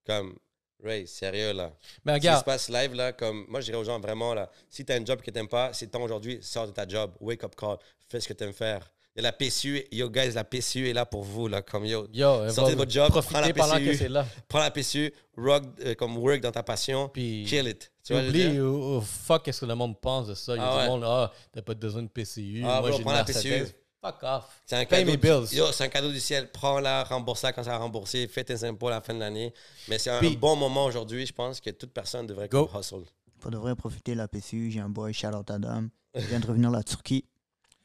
Comme, 0.05 0.35
Ray, 0.83 1.07
sérieux, 1.07 1.53
là. 1.53 1.71
Mais 2.03 2.13
Ce 2.13 2.17
qui 2.17 2.23
se 2.23 2.27
regarde, 2.29 2.45
passe 2.45 2.69
live, 2.69 2.93
là, 2.93 3.13
comme, 3.13 3.45
moi, 3.47 3.61
je 3.61 3.65
dirais 3.67 3.77
aux 3.77 3.83
gens, 3.85 3.99
vraiment, 3.99 4.33
là, 4.33 4.49
si 4.69 4.83
tu 4.83 4.91
as 4.91 4.95
un 4.95 5.05
job 5.05 5.21
que 5.21 5.31
tu 5.31 5.37
n'aimes 5.37 5.47
pas, 5.47 5.71
c'est 5.73 5.87
temps 5.87 6.01
aujourd'hui, 6.01 6.39
sors 6.41 6.67
de 6.67 6.71
ta 6.73 6.85
job, 6.87 7.11
wake 7.21 7.43
up 7.43 7.55
call, 7.55 7.77
fais 8.09 8.19
ce 8.19 8.27
que 8.27 8.33
tu 8.33 8.43
aimes 8.43 8.51
faire. 8.53 8.89
Il 9.15 9.21
y 9.21 9.25
a 9.25 9.29
la 9.29 9.31
PCU, 9.31 9.81
yo, 9.91 10.09
guys, 10.09 10.31
la 10.31 10.43
PCU 10.43 10.89
est 10.89 10.93
là 10.93 11.05
pour 11.05 11.23
vous, 11.23 11.47
là, 11.47 11.61
comme, 11.61 11.85
yo, 11.85 12.07
yo, 12.11 12.49
sortez 12.49 12.71
de 12.73 12.77
votre 12.77 12.91
job, 12.91 13.09
prends 13.11 13.39
la 13.39 13.53
PCU. 13.53 14.07
là. 14.09 14.25
prends 14.49 14.59
la 14.59 14.71
PCU, 14.71 15.13
rock, 15.37 15.63
euh, 15.85 15.93
comme 15.95 16.17
work 16.17 16.41
dans 16.41 16.51
ta 16.51 16.63
passion, 16.63 17.07
Puis, 17.09 17.45
kill 17.47 17.67
it. 17.67 17.89
Tu 18.03 18.13
dire? 18.31 18.61
oh, 18.65 18.97
oh, 18.97 19.01
fuck, 19.01 19.43
qu'est-ce 19.43 19.61
que 19.61 19.65
le 19.65 19.75
monde 19.75 19.97
pense 20.01 20.27
de 20.27 20.33
ça? 20.33 20.55
Il 20.55 20.57
y 20.57 20.61
a 20.61 20.67
Ah 20.69 20.73
du 20.73 20.79
ouais. 20.79 20.87
monde, 20.87 21.03
ah, 21.05 21.31
t'as 21.53 21.61
pas 21.61 21.73
besoin 21.75 22.03
de 22.03 22.09
PCU. 22.09 22.61
Ah, 22.65 22.81
Moi, 22.81 22.91
j'ai 22.91 23.03
la. 23.03 23.23
PCU. 23.23 23.65
Fuck 24.03 24.21
off. 24.23 24.61
C'est 24.65 24.75
un 24.75 24.85
cadeau 24.85 25.05
mes 25.05 25.11
du- 25.13 25.17
bills. 25.17 25.47
Yo, 25.57 25.71
c'est 25.71 25.85
un 25.85 25.87
cadeau 25.87 26.11
du 26.11 26.19
ciel. 26.19 26.51
Prends-la, 26.51 27.03
rembourse-la 27.05 27.53
quand 27.53 27.63
ça 27.63 27.71
va 27.71 27.77
rembourser. 27.77 28.27
Fais 28.27 28.43
tes 28.43 28.63
impôts 28.65 28.89
à 28.89 28.91
la 28.91 29.01
fin 29.01 29.13
de 29.13 29.19
l'année. 29.19 29.53
Mais 29.87 29.97
c'est 29.97 30.09
un 30.09 30.19
Puis- 30.19 30.35
bon 30.35 30.55
moment 30.57 30.85
aujourd'hui. 30.85 31.25
Je 31.25 31.31
pense 31.33 31.61
que 31.61 31.69
toute 31.69 31.91
personne 31.93 32.27
devrait 32.27 32.49
Go. 32.49 32.69
hustle. 32.77 33.03
Pour 33.39 33.49
de 33.51 33.57
vrai 33.57 33.75
profiter 33.75 34.11
de 34.11 34.17
la 34.17 34.27
PCU, 34.27 34.69
j'ai 34.71 34.79
un 34.81 34.89
boy, 34.89 35.13
shout 35.13 35.27
out 35.27 35.49
Adam. 35.49 35.85
Il 36.15 36.21
vient 36.25 36.39
de 36.41 36.47
revenir 36.47 36.69
de 36.69 36.75
la 36.75 36.83
Turquie. 36.83 37.25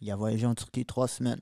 Il 0.00 0.10
a 0.10 0.16
voyagé 0.16 0.44
en 0.46 0.54
Turquie 0.54 0.84
trois 0.84 1.06
semaines 1.08 1.40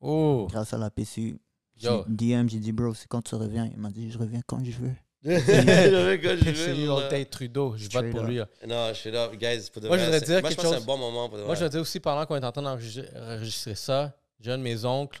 Oh. 0.00 0.46
grâce 0.50 0.72
à 0.74 0.78
la 0.78 0.90
PCU. 0.90 1.38
Yo. 1.80 2.04
DM, 2.08 2.48
j'ai 2.48 2.58
dit, 2.58 2.72
bro, 2.72 2.94
c'est 2.94 3.06
quand 3.08 3.22
tu 3.22 3.34
reviens? 3.34 3.66
Il 3.72 3.78
m'a 3.78 3.90
dit, 3.90 4.10
je 4.10 4.18
reviens 4.18 4.40
quand 4.46 4.64
je 4.64 4.72
veux. 4.72 4.94
C'est 5.26 6.74
lui, 6.74 6.88
Tate 7.10 7.30
Trudeau. 7.30 7.74
Je 7.76 7.88
vote 7.88 8.10
pour 8.10 8.22
lui. 8.22 8.40
Non, 8.66 8.88
je 8.88 8.94
suis 8.94 9.10
là, 9.10 9.28
guys. 9.34 9.68
Pour 9.72 9.82
de 9.82 9.88
Moi, 9.88 9.98
je 9.98 10.04
voudrais 10.04 10.20
dire 10.20 10.40
moi, 10.40 10.50
je 10.50 10.56
que 10.56 10.62
c'est 10.62 10.74
un 10.76 10.80
bon 10.80 10.96
moment 10.96 11.28
pour 11.28 11.38
de 11.38 11.44
Moi, 11.44 11.54
je 11.54 11.64
veux 11.64 11.70
dire 11.70 11.80
aussi, 11.80 12.00
pendant 12.00 12.24
qu'on 12.26 12.36
est 12.36 12.44
en 12.44 12.52
train 12.52 12.62
d'enregistrer 12.62 13.74
ça, 13.74 14.16
j'ai 14.40 14.52
un 14.52 14.58
de 14.58 14.62
mes 14.62 14.84
oncles. 14.84 15.20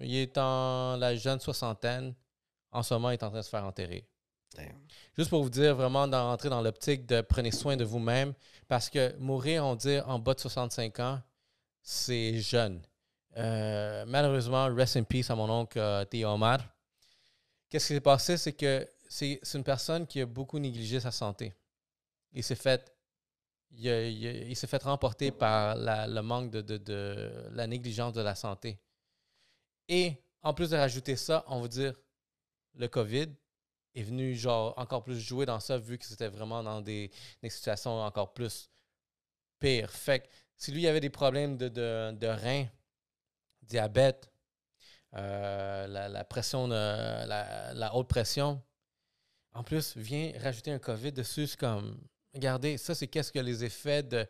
Il 0.00 0.14
est 0.16 0.38
en 0.38 0.96
la 0.96 1.16
jeune 1.16 1.40
soixantaine. 1.40 2.14
En 2.70 2.82
ce 2.82 2.94
moment, 2.94 3.10
il 3.10 3.14
est 3.14 3.22
en 3.22 3.30
train 3.30 3.38
de 3.38 3.44
se 3.44 3.48
faire 3.48 3.64
enterrer. 3.64 4.06
Damn. 4.54 4.66
Juste 5.16 5.30
pour 5.30 5.42
vous 5.42 5.50
dire, 5.50 5.74
vraiment, 5.74 6.06
d'entrer 6.06 6.48
dans 6.48 6.60
l'optique 6.60 7.06
de 7.06 7.20
prenez 7.22 7.50
soin 7.50 7.76
de 7.76 7.84
vous-même. 7.84 8.34
Parce 8.68 8.90
que 8.90 9.16
mourir, 9.18 9.64
on 9.64 9.74
dit, 9.74 9.98
en 10.06 10.18
bas 10.18 10.34
de 10.34 10.40
65 10.40 11.00
ans, 11.00 11.20
c'est 11.82 12.38
jeune. 12.38 12.82
Euh, 13.36 14.04
malheureusement, 14.06 14.66
rest 14.74 14.96
in 14.96 15.04
peace 15.04 15.30
à 15.30 15.34
mon 15.34 15.48
oncle 15.50 15.78
euh, 15.78 16.04
Théo 16.04 16.28
Omar. 16.28 16.60
Qu'est-ce 17.68 17.88
qui 17.88 17.94
s'est 17.94 18.00
passé? 18.00 18.36
C'est 18.36 18.52
que 18.52 18.88
c'est 19.08 19.40
une 19.54 19.64
personne 19.64 20.06
qui 20.06 20.20
a 20.20 20.26
beaucoup 20.26 20.58
négligé 20.58 21.00
sa 21.00 21.10
santé. 21.10 21.54
Il 22.32 22.42
s'est 22.42 22.54
fait, 22.54 22.92
il, 23.70 24.56
s'est 24.56 24.66
fait 24.66 24.82
remporter 24.82 25.30
par 25.30 25.76
le 25.76 26.20
manque 26.20 26.50
de, 26.50 27.48
la 27.52 27.66
négligence 27.66 28.12
de 28.12 28.22
la 28.22 28.34
santé. 28.34 28.78
Et 29.88 30.16
en 30.42 30.54
plus 30.54 30.70
de 30.70 30.76
rajouter 30.76 31.16
ça, 31.16 31.44
on 31.48 31.60
va 31.60 31.68
dire 31.68 31.94
le 32.74 32.88
COVID 32.88 33.28
est 33.94 34.02
venu 34.02 34.34
genre 34.34 34.74
encore 34.76 35.02
plus 35.02 35.18
jouer 35.18 35.46
dans 35.46 35.60
ça 35.60 35.78
vu 35.78 35.96
que 35.96 36.04
c'était 36.04 36.28
vraiment 36.28 36.62
dans 36.62 36.80
des, 36.80 37.10
situations 37.48 38.02
encore 38.02 38.34
plus 38.34 38.70
pires. 39.58 39.90
Fait 39.90 40.20
que 40.20 40.26
si 40.56 40.72
lui 40.72 40.86
avait 40.86 41.00
des 41.00 41.10
problèmes 41.10 41.56
de, 41.56 41.68
de, 41.68 42.12
de 42.12 42.26
reins, 42.26 42.66
diabète, 43.62 44.30
euh, 45.16 45.86
la, 45.86 46.08
la 46.08 46.24
pression, 46.24 46.68
de- 46.68 46.74
la, 46.74 47.72
la 47.74 47.94
haute 47.94 48.08
pression, 48.08 48.60
en 49.54 49.62
plus, 49.62 49.96
vient 49.96 50.32
rajouter 50.42 50.70
un 50.70 50.78
COVID 50.78 51.12
dessus, 51.12 51.46
c'est 51.46 51.58
comme, 51.58 51.98
regardez, 52.34 52.76
ça 52.76 52.94
c'est 52.94 53.06
qu'est-ce 53.06 53.32
que 53.32 53.38
les 53.38 53.64
effets 53.64 54.02
de 54.02 54.26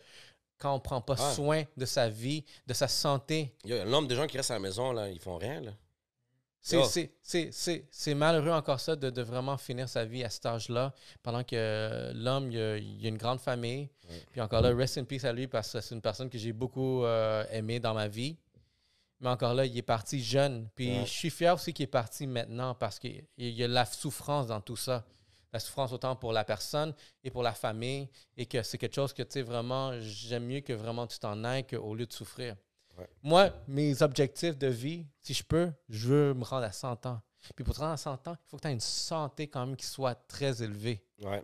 quand 0.59 0.75
on 0.75 0.81
prend 0.81 1.01
pas 1.03 1.17
soin 1.17 1.65
de 1.77 1.85
sa 1.85 2.09
vie, 2.09 2.45
de 2.67 2.73
sa 2.73 2.89
santé. 2.89 3.55
Yo, 3.65 3.77
le 3.77 3.91
nombre 3.91 4.09
de 4.09 4.15
gens 4.15 4.27
qui 4.27 4.37
restent 4.39 4.53
à 4.53 4.55
la 4.55 4.61
maison, 4.61 4.93
là, 4.93 5.09
ils 5.11 5.19
font 5.21 5.37
rien, 5.37 5.61
là. 5.61 5.73
C'est, 6.63 8.15
malheureux 8.15 8.51
encore 8.51 8.81
ça 8.81 8.97
de, 8.97 9.11
de 9.11 9.23
vraiment 9.23 9.57
finir 9.57 9.89
sa 9.89 10.05
vie 10.05 10.25
à 10.25 10.31
cet 10.31 10.47
âge-là, 10.47 10.93
pendant 11.23 11.45
que 11.45 12.11
l'homme, 12.15 12.51
il 12.51 12.59
a, 12.59 12.77
il 12.79 13.05
a 13.07 13.09
une 13.09 13.19
grande 13.19 13.39
famille. 13.39 13.89
Ouais. 14.09 14.25
Puis 14.33 14.41
encore 14.41 14.63
là, 14.63 14.75
rest 14.75 14.99
in 14.99 15.05
peace 15.05 15.25
à 15.25 15.33
lui 15.33 15.47
parce 15.47 15.73
que 15.73 15.81
c'est 15.81 15.95
une 15.95 16.01
personne 16.01 16.29
que 16.29 16.39
j'ai 16.39 16.53
beaucoup 16.53 17.05
euh, 17.05 17.45
aimé 17.53 17.79
dans 17.79 17.95
ma 17.95 18.09
vie. 18.09 18.37
Mais 19.21 19.29
encore 19.31 19.55
là, 19.55 19.65
il 19.65 19.77
est 19.77 19.83
parti 19.83 20.23
jeune. 20.23 20.69
Puis 20.75 20.89
Ouais. 20.91 21.07
je 21.07 21.11
suis 21.11 21.31
fier 21.31 21.55
aussi 21.55 21.73
qu'il 21.73 21.85
est 21.85 21.87
parti 21.87 22.27
maintenant 22.27 22.75
parce 22.75 22.99
qu'il 22.99 23.25
il 23.39 23.51
y 23.51 23.65
a 23.65 23.69
la 23.69 23.85
souffrance 23.87 24.47
dans 24.47 24.61
tout 24.61 24.77
ça. 24.77 25.05
La 25.53 25.59
souffrance 25.61 25.93
autant 25.93 26.15
pour 26.17 26.33
la 26.33 26.45
personne 26.45 26.93
et 27.25 27.31
pour 27.31 27.43
la 27.43 27.53
famille. 27.55 28.09
Et 28.37 28.45
que 28.45 28.63
c'est 28.63 28.77
quelque 28.77 28.95
chose 28.95 29.13
que, 29.15 29.23
tu 29.23 29.33
sais, 29.33 29.43
vraiment, 29.43 29.93
j'aime 30.01 30.45
mieux 30.47 30.61
que 30.61 30.75
vraiment 30.75 31.07
tu 31.07 31.19
t'en 31.19 31.43
ailles 31.45 31.67
qu'au 31.67 31.95
lieu 31.95 32.05
de 32.07 32.13
souffrir. 32.13 32.57
Ouais. 32.99 33.09
Moi, 33.23 33.51
mes 33.69 34.03
objectifs 34.03 34.59
de 34.59 34.67
vie, 34.67 35.07
si 35.21 35.33
je 35.33 35.43
peux, 35.45 35.73
je 35.89 36.09
veux 36.09 36.35
me 36.35 36.45
rendre 36.45 36.65
à 36.67 36.73
100 36.73 37.07
ans. 37.07 37.21
Puis 37.55 37.65
pour 37.65 37.75
te 37.75 37.81
rendre 37.81 37.93
à 37.93 37.97
100 37.97 38.29
ans, 38.29 38.37
il 38.39 38.49
faut 38.51 38.57
que 38.57 38.63
tu 38.63 38.69
aies 38.69 38.73
une 38.73 38.81
santé 38.81 39.47
quand 39.49 39.65
même 39.65 39.77
qui 39.77 39.87
soit 39.87 40.15
très 40.15 40.63
élevée. 40.63 41.03
Ouais. 41.23 41.43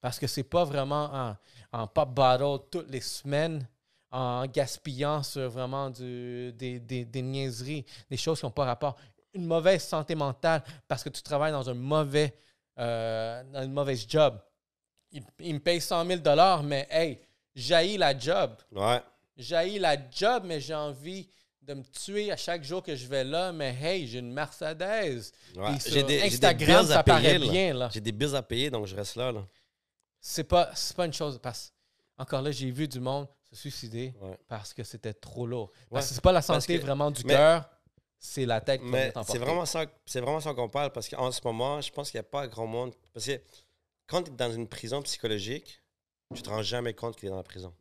Parce 0.00 0.18
que 0.18 0.26
c'est 0.26 0.44
pas 0.44 0.64
vraiment 0.64 1.10
en, 1.12 1.36
en 1.72 1.86
pop 1.86 2.14
bottle 2.14 2.64
toutes 2.70 2.88
les 2.90 3.00
semaines, 3.02 3.68
en 4.10 4.46
gaspillant 4.46 5.22
sur 5.22 5.48
vraiment 5.50 5.90
du- 5.90 6.52
des, 6.52 6.80
des- 6.80 7.04
des 7.04 7.22
niaiseries, 7.22 7.84
des 8.10 8.16
choses 8.16 8.40
qui 8.40 8.46
n'ont 8.46 8.50
pas 8.50 8.64
rapport. 8.64 8.96
Une 9.34 9.46
mauvaise 9.46 9.84
santé 9.84 10.14
mentale 10.14 10.62
parce 10.88 11.04
que 11.04 11.08
tu 11.08 11.22
travailles 11.22 11.52
dans 11.52 11.68
un 11.70 11.74
mauvais, 11.74 12.34
euh, 12.78 13.42
dans 13.52 13.62
une 13.62 13.72
mauvaise 13.72 14.04
job. 14.08 14.38
Il, 15.12 15.22
il 15.40 15.54
me 15.54 15.60
paye 15.60 15.80
100 15.80 16.06
000 16.06 16.20
mais 16.64 16.86
hey, 16.90 17.20
j'haïs 17.54 17.96
la 17.96 18.16
job. 18.18 18.56
Ouais. 18.72 19.00
J'haïs 19.36 19.78
la 19.78 19.96
job, 20.10 20.42
mais 20.44 20.60
j'ai 20.60 20.74
envie 20.74 21.28
de 21.62 21.74
me 21.74 21.82
tuer 21.84 22.32
à 22.32 22.36
chaque 22.36 22.64
jour 22.64 22.82
que 22.82 22.96
je 22.96 23.06
vais 23.06 23.22
là. 23.24 23.52
Mais 23.52 23.76
hey, 23.80 24.06
j'ai 24.08 24.18
une 24.18 24.32
Mercedes. 24.32 25.32
Ouais. 25.56 25.78
J'ai 25.86 26.02
des, 26.02 26.22
Instagram, 26.22 26.66
bills 26.84 26.92
à 26.92 26.96
ça 26.96 27.02
payer, 27.04 27.16
paraît 27.16 27.38
là. 27.38 27.46
bien. 27.50 27.74
Là. 27.74 27.88
J'ai 27.92 28.00
des 28.00 28.12
bills 28.12 28.34
à 28.34 28.42
payer, 28.42 28.70
donc 28.70 28.86
je 28.86 28.96
reste 28.96 29.14
là, 29.16 29.30
là. 29.30 29.46
c'est 30.20 30.44
pas 30.44 30.70
c'est 30.74 30.96
pas 30.96 31.06
une 31.06 31.12
chose 31.12 31.38
parce 31.42 31.72
encore 32.18 32.42
là 32.42 32.50
j'ai 32.50 32.70
vu 32.70 32.86
du 32.88 33.00
monde 33.00 33.26
se 33.52 33.56
suicider 33.56 34.14
Ouais. 34.20 34.38
parce 34.48 34.72
que 34.74 34.82
c'était 34.84 35.12
trop 35.14 35.46
lourd 35.46 35.70
parce 35.90 36.08
que 36.08 36.14
c'est 36.14 36.20
pas 36.22 36.32
la 36.32 36.42
santé 36.42 36.76
que- 36.78 36.82
vraiment 36.82 37.10
du 37.10 37.22
cœur 37.24 37.68
c'est 38.22 38.44
la 38.46 38.60
tête 38.60 38.82
qui 38.82 38.90
c'est 39.26 39.38
vraiment 39.38 39.64
ça, 39.64 39.86
c'est 40.04 40.20
vraiment 40.20 40.40
ça 40.40 40.52
qu'on 40.52 40.68
parle 40.68 40.92
parce 40.92 41.08
qu'en 41.08 41.32
ce 41.32 41.40
moment, 41.42 41.80
je 41.80 41.90
pense 41.90 42.10
qu'il 42.10 42.18
n'y 42.18 42.26
a 42.26 42.28
pas 42.28 42.46
grand 42.48 42.66
monde. 42.66 42.94
Parce 43.14 43.24
que 43.24 43.40
quand 44.06 44.22
tu 44.24 44.30
es 44.30 44.34
dans 44.34 44.52
une 44.52 44.68
prison 44.68 45.00
psychologique, 45.00 45.82
tu 46.34 46.42
te 46.42 46.50
rends 46.50 46.62
jamais 46.62 46.92
compte 46.92 47.16
qu'il 47.16 47.28
est 47.28 47.30
dans 47.30 47.38
la 47.38 47.42
prison. 47.42 47.74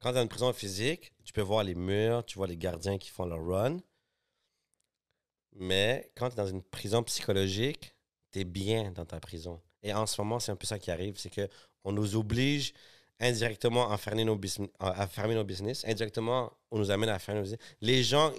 Quand 0.00 0.10
tu 0.10 0.16
es 0.16 0.18
dans 0.18 0.22
une 0.24 0.28
prison 0.28 0.52
physique, 0.52 1.14
tu 1.24 1.32
peux 1.32 1.40
voir 1.40 1.64
les 1.64 1.74
murs, 1.74 2.22
tu 2.26 2.36
vois 2.36 2.46
les 2.46 2.58
gardiens 2.58 2.98
qui 2.98 3.08
font 3.08 3.24
leur 3.24 3.42
run. 3.42 3.78
Mais 5.54 6.10
quand 6.16 6.28
tu 6.28 6.34
es 6.34 6.36
dans 6.36 6.46
une 6.46 6.62
prison 6.62 7.02
psychologique, 7.02 7.94
tu 8.32 8.40
es 8.40 8.44
bien 8.44 8.92
dans 8.92 9.06
ta 9.06 9.20
prison. 9.20 9.60
Et 9.82 9.94
en 9.94 10.06
ce 10.06 10.20
moment, 10.20 10.38
c'est 10.38 10.52
un 10.52 10.56
peu 10.56 10.66
ça 10.66 10.78
qui 10.78 10.90
arrive, 10.90 11.16
c'est 11.18 11.30
que 11.30 11.48
on 11.84 11.92
nous 11.92 12.14
oblige 12.16 12.74
indirectement 13.20 13.90
à 13.90 13.98
fermer 13.98 14.24
nos, 14.24 14.36
business, 14.36 14.70
à 14.78 15.06
fermer 15.06 15.34
nos 15.34 15.44
business. 15.44 15.84
Indirectement, 15.86 16.52
on 16.70 16.78
nous 16.78 16.90
amène 16.90 17.08
à 17.10 17.18
fermer 17.18 17.40
nos 17.40 17.44
business. 17.44 17.60
Les 17.80 18.02
gens, 18.02 18.32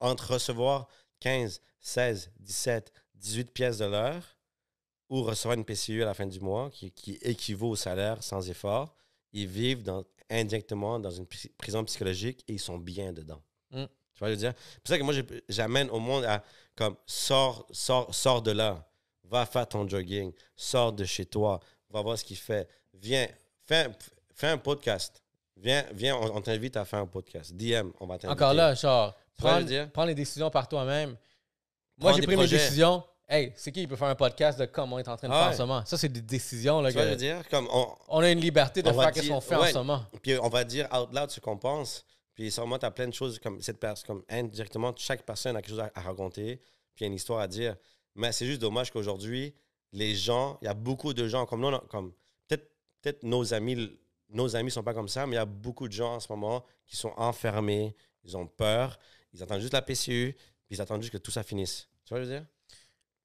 entre 0.00 0.34
recevoir 0.34 0.88
15, 1.20 1.60
16, 1.80 2.30
17, 2.40 2.92
18 3.14 3.50
pièces 3.52 3.78
de 3.78 3.86
l'heure 3.86 4.36
ou 5.08 5.22
recevoir 5.22 5.56
une 5.58 5.64
PCU 5.64 6.02
à 6.02 6.06
la 6.06 6.14
fin 6.14 6.26
du 6.26 6.40
mois 6.40 6.70
qui, 6.70 6.92
qui 6.92 7.18
équivaut 7.22 7.70
au 7.70 7.76
salaire 7.76 8.22
sans 8.22 8.48
effort, 8.48 8.94
ils 9.32 9.46
vivent 9.48 9.82
dans- 9.82 10.04
indirectement 10.28 10.98
dans 11.00 11.10
une 11.10 11.24
pri- 11.26 11.50
prison 11.56 11.84
psychologique 11.84 12.44
et 12.48 12.52
ils 12.54 12.60
sont 12.60 12.78
bien 12.78 13.12
dedans. 13.12 13.42
Mm. 13.70 13.84
Tu 14.14 14.18
vois, 14.18 14.28
je 14.28 14.32
veux 14.34 14.36
dire? 14.38 14.52
C'est 14.56 14.80
pour 14.82 14.88
ça 14.88 14.98
que 14.98 15.02
moi, 15.02 15.14
j'amène 15.48 15.90
au 15.90 15.98
monde 15.98 16.24
à 16.24 16.44
comme 16.76 16.96
sors, 17.06 17.66
sors, 17.72 18.14
sors 18.14 18.40
de 18.42 18.52
là, 18.52 18.86
va 19.24 19.44
faire 19.46 19.68
ton 19.68 19.86
jogging, 19.88 20.32
sors 20.56 20.92
de 20.92 21.04
chez 21.04 21.26
toi, 21.26 21.60
va 21.90 22.00
voir 22.02 22.16
ce 22.18 22.24
qu'il 22.24 22.36
fait, 22.36 22.68
viens, 22.94 23.28
fais, 23.74 23.86
un- 23.86 23.92
fais 24.34 24.46
un 24.48 24.58
podcast. 24.58 25.22
Viens, 25.56 25.84
viens 25.92 26.16
on, 26.16 26.36
on 26.36 26.40
t'invite 26.40 26.76
à 26.76 26.84
faire 26.84 27.00
un 27.00 27.06
podcast. 27.06 27.52
DM, 27.54 27.90
on 28.00 28.06
va 28.06 28.14
t'inviter. 28.18 28.28
encore 28.28 28.54
là 28.54 28.74
genre 28.74 29.14
prends, 29.36 29.60
dire? 29.60 29.90
prends 29.92 30.04
les 30.04 30.14
décisions 30.14 30.50
par 30.50 30.68
toi-même 30.68 31.16
moi 31.98 32.12
j'ai 32.14 32.22
pris 32.22 32.36
mes 32.36 32.46
décisions 32.46 33.02
hey 33.28 33.52
c'est 33.56 33.70
qui 33.72 33.80
qui 33.82 33.86
peut 33.86 33.96
faire 33.96 34.08
un 34.08 34.14
podcast 34.14 34.58
de 34.58 34.64
comme 34.66 34.92
on 34.92 34.98
est 34.98 35.06
en 35.08 35.16
train 35.16 35.28
de 35.28 35.32
Ah 35.34 35.44
faire 35.44 35.48
en 35.50 35.56
ce 35.56 35.62
moment? 35.62 35.82
Ça 35.86 35.96
c'est 35.98 36.08
des 36.08 36.22
décisions 36.22 36.80
là, 36.80 36.90
Tu 36.90 36.96
que- 36.98 37.02
veux 37.02 37.16
dire? 37.16 37.46
Comme 37.50 37.68
on, 37.70 37.86
on 38.08 38.20
a 38.20 38.30
une 38.30 38.40
liberté 38.40 38.82
de 38.82 38.88
On 38.88 38.92
va 38.92 39.04
faire 39.04 39.14
ce 39.16 39.20
dire- 39.20 39.32
qu'on 39.34 39.40
fait 39.40 39.56
ouais. 39.56 39.68
en 39.68 39.72
ce 39.72 39.78
moment 39.78 40.04
Puis 40.22 40.38
on 40.38 40.48
va 40.48 40.64
dire 40.64 40.88
out 40.94 41.12
loud 41.12 41.30
ce 41.30 41.40
qu'on 41.40 41.56
pense. 41.58 42.04
Puis 42.34 42.50
sûrement, 42.50 42.78
tu 42.78 42.86
as 42.86 42.90
plein 42.90 43.06
de 43.08 43.12
choses 43.14 43.38
comme 43.38 43.60
cette 43.60 43.78
personne, 43.78 44.06
comme 44.06 44.22
indirectement, 44.30 44.94
chaque 44.96 45.22
personne 45.22 45.56
a 45.56 45.60
quelque 45.60 45.70
chose 45.70 45.80
à, 45.80 45.90
à 45.94 46.00
raconter, 46.00 46.56
puis 46.94 47.00
il 47.00 47.02
y 47.02 47.04
a 47.04 47.08
une 47.08 47.14
histoire 47.14 47.40
à 47.40 47.46
dire. 47.48 47.76
Mais 48.14 48.32
c'est 48.32 48.46
juste 48.46 48.60
dommage 48.62 48.90
qu'aujourd'hui, 48.90 49.54
les 49.92 50.14
gens, 50.14 50.56
il 50.62 50.64
y 50.64 50.68
a 50.68 50.74
beaucoup 50.74 51.12
de 51.12 51.28
gens, 51.28 51.44
comme 51.44 51.60
nous, 51.60 51.68
on 51.68 51.74
a- 51.74 51.84
comme 51.90 52.12
peut-être 53.00 53.20
peut 53.20 53.26
nos 53.26 53.54
amis, 53.54 53.98
nos 54.28 54.56
amis 54.56 54.70
sont 54.70 54.82
pas 54.82 54.94
comme 54.94 55.08
ça, 55.08 55.26
mais 55.26 55.32
il 55.32 55.38
y 55.38 55.38
a 55.38 55.44
beaucoup 55.44 55.88
de 55.88 55.92
gens 55.92 56.14
en 56.14 56.20
ce 56.20 56.30
moment 56.30 56.64
qui 56.86 56.96
sont 56.96 57.12
enfermés, 57.16 57.94
ils 58.24 58.36
ont 58.36 58.46
peur, 58.46 58.98
ils 59.32 59.42
attendent 59.42 59.60
juste 59.60 59.72
la 59.72 59.82
PCU, 59.82 60.34
puis 60.66 60.76
ils 60.76 60.80
attendent 60.80 61.02
juste 61.02 61.12
que 61.12 61.18
tout 61.18 61.30
ça 61.30 61.42
finisse. 61.42 61.88
Tu 62.04 62.14
vois 62.14 62.22
ce 62.22 62.28
que 62.28 62.30
je 62.30 62.34
veux 62.34 62.40
dire? 62.40 62.46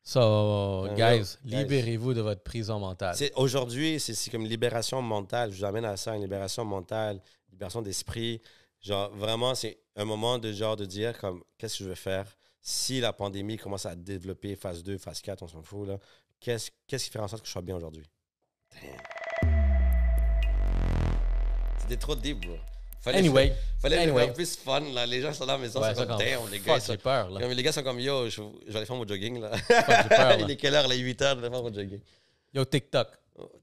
so 0.04 0.84
Ouais, 0.84 0.94
guys 0.96 1.20
guys. 1.20 1.38
libérez-vous 1.44 2.14
de 2.14 2.22
votre 2.22 2.44
prison 2.44 2.80
mentale 2.80 3.16
Aujourd'hui, 3.36 4.00
c'est 4.00 4.30
comme 4.30 4.46
libération 4.46 5.02
mentale. 5.02 5.52
Je 5.52 5.58
vous 5.58 5.66
amène 5.66 5.86
à 5.86 5.98
ça, 5.98 6.16
une 6.16 6.22
libération 6.22 6.64
mentale, 6.64 7.20
libération 7.52 7.82
d'esprit. 7.82 8.40
Genre, 8.82 9.10
vraiment, 9.16 9.56
c'est 9.56 9.80
un 9.96 10.06
moment 10.06 10.38
de 10.38 10.52
genre 10.52 10.76
de 10.76 10.86
dire 10.86 11.18
comme, 11.18 11.44
qu'est-ce 11.58 11.80
que 11.80 11.84
je 11.86 11.90
veux 11.90 11.96
faire? 11.96 12.38
Si 12.62 13.00
la 13.00 13.14
pandémie 13.14 13.58
commence 13.58 13.86
à 13.88 13.96
développer 13.96 14.56
phase 14.56 14.84
2, 14.84 14.98
phase 15.00 15.22
4, 15.22 15.42
on 15.42 15.48
s'en 15.48 15.64
fout, 15.64 15.88
là. 15.88 15.98
Qu'est-ce 16.40 16.70
qu'est-ce 16.86 17.06
qui 17.06 17.12
fait 17.12 17.20
en 17.20 17.28
sorte 17.28 17.42
que 17.42 17.48
je 17.48 17.52
sois 17.52 17.62
bien 17.62 17.76
aujourd'hui? 17.76 18.06
Damn. 18.72 19.15
C'était 21.88 22.00
trop 22.02 22.16
deep, 22.16 22.46
bro. 22.46 22.56
Fallait, 23.02 23.20
anyway 23.20 23.54
fallait 23.80 24.00
anyway. 24.00 24.34
plus 24.34 24.56
fun, 24.56 24.80
là. 24.92 25.06
Les 25.06 25.22
gens 25.22 25.32
sont 25.32 25.46
dans 25.46 25.54
la 25.54 25.60
maison, 25.60 25.80
ouais, 25.80 25.94
c'est 25.96 26.08
comme, 26.08 26.18
damn, 26.18 26.40
les 26.52 26.60
gars, 26.60 26.80
j'ai 26.80 26.98
peur 26.98 27.30
là 27.30 27.40
comme 27.40 27.52
les 27.52 27.62
gars 27.62 27.72
sont 27.72 27.84
comme, 27.84 28.00
yo, 28.00 28.28
je, 28.28 28.42
je 28.66 28.72
vais 28.72 28.78
aller 28.78 28.86
faire 28.88 28.96
mon 28.96 29.08
jogging, 29.08 29.40
là. 29.40 29.56
Fuck, 29.58 30.10
peur, 30.10 30.10
là. 30.10 30.38
Il 30.40 30.50
est 30.50 30.56
quelle 30.56 30.74
heure, 30.74 30.88
là? 30.88 30.96
8 30.96 31.22
heures, 31.22 31.36
je 31.36 31.42
vais 31.42 31.50
faire 31.52 31.62
mon 31.62 31.72
jogging. 31.72 32.00
yo 32.52 32.66
TikTok 32.66 33.08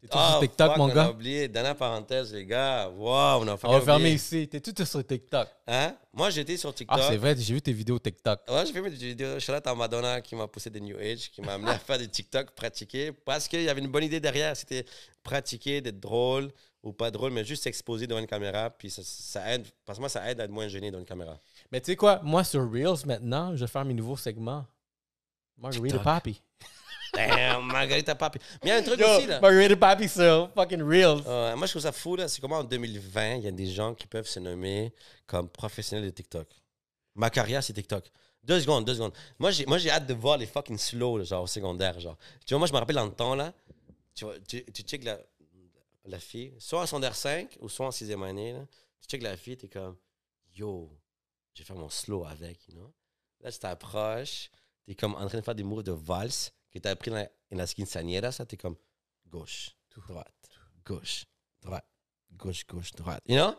T'es 0.00 0.08
tout 0.08 0.18
sur 0.18 0.40
TikTok, 0.40 0.76
mon 0.76 0.84
on 0.84 0.88
gars? 0.88 1.04
a 1.04 1.10
oublié. 1.10 1.48
Dernière 1.48 1.76
parenthèse, 1.76 2.34
les 2.34 2.44
gars. 2.44 2.88
Wow, 2.90 3.40
on 3.42 3.48
a 3.48 3.52
On 3.54 3.56
fucking 3.56 3.78
va 3.78 3.84
fermer 3.84 4.10
ici. 4.12 4.46
T'es 4.46 4.60
tout 4.60 4.84
sur 4.84 5.06
TikTok? 5.06 5.48
Hein? 5.66 5.96
Moi, 6.12 6.28
j'étais 6.28 6.58
sur 6.58 6.74
TikTok. 6.74 6.98
Ah, 7.00 7.06
c'est 7.08 7.16
vrai, 7.16 7.34
j'ai 7.38 7.54
vu 7.54 7.62
tes 7.62 7.72
vidéos 7.72 7.98
TikTok. 7.98 8.40
Ouais, 8.50 8.66
j'ai 8.66 8.72
fait 8.72 8.82
mes 8.82 8.90
vidéos. 8.90 9.40
Shout 9.40 9.52
out 9.52 9.66
à 9.66 9.74
Madonna 9.74 10.20
qui 10.20 10.34
m'a 10.34 10.46
poussé 10.46 10.68
des 10.68 10.80
New 10.80 10.98
Age, 10.98 11.30
qui 11.30 11.40
m'a 11.40 11.54
amené 11.54 11.70
à 11.70 11.78
faire 11.78 11.98
des 11.98 12.08
TikTok, 12.08 12.50
pratiquer. 12.50 13.12
Parce 13.12 13.48
qu'il 13.48 13.62
y 13.62 13.68
avait 13.70 13.80
une 13.80 13.90
bonne 13.90 14.04
idée 14.04 14.20
derrière. 14.20 14.54
C'était 14.54 14.84
pratiquer, 15.22 15.80
d'être 15.80 16.00
drôle 16.00 16.52
ou 16.82 16.92
pas 16.92 17.10
drôle, 17.10 17.30
mais 17.32 17.44
juste 17.44 17.62
s'exposer 17.62 18.06
devant 18.06 18.20
une 18.20 18.26
caméra. 18.26 18.68
Puis 18.68 18.90
ça, 18.90 19.00
ça 19.02 19.54
aide. 19.54 19.66
Parce 19.86 19.96
que 19.98 20.00
moi, 20.02 20.08
ça 20.10 20.30
aide 20.30 20.38
à 20.40 20.44
être 20.44 20.50
moins 20.50 20.68
gêné 20.68 20.90
devant 20.90 21.00
une 21.00 21.06
caméra. 21.06 21.38
Mais 21.70 21.80
tu 21.80 21.92
sais 21.92 21.96
quoi, 21.96 22.20
moi 22.22 22.44
sur 22.44 22.70
Reels 22.70 23.06
maintenant, 23.06 23.56
je 23.56 23.64
vais 23.64 23.70
faire 23.70 23.86
mes 23.86 23.94
nouveaux 23.94 24.18
segments. 24.18 24.66
Margarita 25.56 25.86
TikTok. 25.86 26.02
Papi. 26.02 26.42
Damn, 27.12 27.66
Margarita 27.66 28.14
Papi. 28.14 28.38
Mais 28.62 28.68
il 28.68 28.68
y 28.68 28.72
a 28.72 28.76
un 28.76 28.82
truc 28.82 28.98
Yo, 28.98 29.06
aussi, 29.06 29.26
là. 29.26 29.40
Margarita 29.40 29.76
Papi 29.76 30.08
sur 30.08 30.50
fucking. 30.54 30.80
Euh, 30.80 31.56
moi, 31.56 31.66
je 31.66 31.72
trouve 31.72 31.82
ça 31.82 31.92
fou, 31.92 32.16
là. 32.16 32.28
C'est 32.28 32.40
comment 32.40 32.58
en 32.58 32.64
2020, 32.64 33.34
il 33.36 33.44
y 33.44 33.48
a 33.48 33.52
des 33.52 33.66
gens 33.66 33.94
qui 33.94 34.06
peuvent 34.06 34.26
se 34.26 34.40
nommer 34.40 34.92
comme 35.26 35.48
professionnels 35.48 36.06
de 36.06 36.10
TikTok? 36.10 36.48
Ma 37.14 37.28
carrière, 37.28 37.62
c'est 37.62 37.74
TikTok. 37.74 38.10
Deux 38.42 38.60
secondes, 38.60 38.84
deux 38.84 38.94
secondes. 38.94 39.12
Moi, 39.38 39.50
j'ai, 39.50 39.66
moi, 39.66 39.78
j'ai 39.78 39.90
hâte 39.90 40.06
de 40.06 40.14
voir 40.14 40.38
les 40.38 40.46
fucking 40.46 40.78
slow, 40.78 41.18
là, 41.18 41.24
genre 41.24 41.44
au 41.44 41.46
secondaire. 41.46 42.00
Genre. 42.00 42.16
Tu 42.46 42.54
vois, 42.54 42.58
moi, 42.58 42.66
je 42.66 42.72
me 42.72 42.78
rappelle 42.78 42.96
dans 42.96 43.06
le 43.06 43.12
temps, 43.12 43.34
là, 43.34 43.52
tu, 44.14 44.24
vois, 44.24 44.34
tu, 44.48 44.64
tu 44.64 44.82
check 44.82 45.04
la, 45.04 45.18
la 46.06 46.18
fille, 46.18 46.54
soit 46.58 46.82
en 46.82 46.86
secondaire 46.86 47.14
5 47.14 47.58
ou 47.60 47.68
soit 47.68 47.86
en 47.86 47.90
sixième 47.90 48.22
année, 48.22 48.52
là, 48.52 48.66
tu 49.00 49.08
check 49.08 49.22
la 49.22 49.36
fille, 49.36 49.56
t'es 49.56 49.68
comme, 49.68 49.96
yo, 50.54 50.90
je 51.54 51.60
vais 51.62 51.66
faire 51.66 51.76
mon 51.76 51.88
slow 51.88 52.24
avec, 52.24 52.66
you 52.68 52.74
know? 52.74 52.92
Là, 53.40 53.52
tu 53.52 53.58
t'approches, 53.58 54.50
t'es 54.86 54.94
comme 54.94 55.14
en 55.14 55.26
train 55.26 55.38
de 55.38 55.44
faire 55.44 55.54
des 55.54 55.62
moves 55.62 55.82
de 55.82 55.92
valse 55.92 56.52
que 56.72 56.78
t'as 56.78 56.90
appris 56.90 57.10
dans 57.10 57.26
la, 57.50 57.66
quinceañera, 57.66 58.32
ça, 58.32 58.46
t'es 58.46 58.56
comme 58.56 58.76
gauche, 59.26 59.76
droite, 59.94 60.50
gauche, 60.84 61.26
droite, 61.60 61.86
gauche, 62.32 62.66
gauche, 62.66 62.92
droite. 62.92 63.22
You 63.28 63.36
know? 63.36 63.54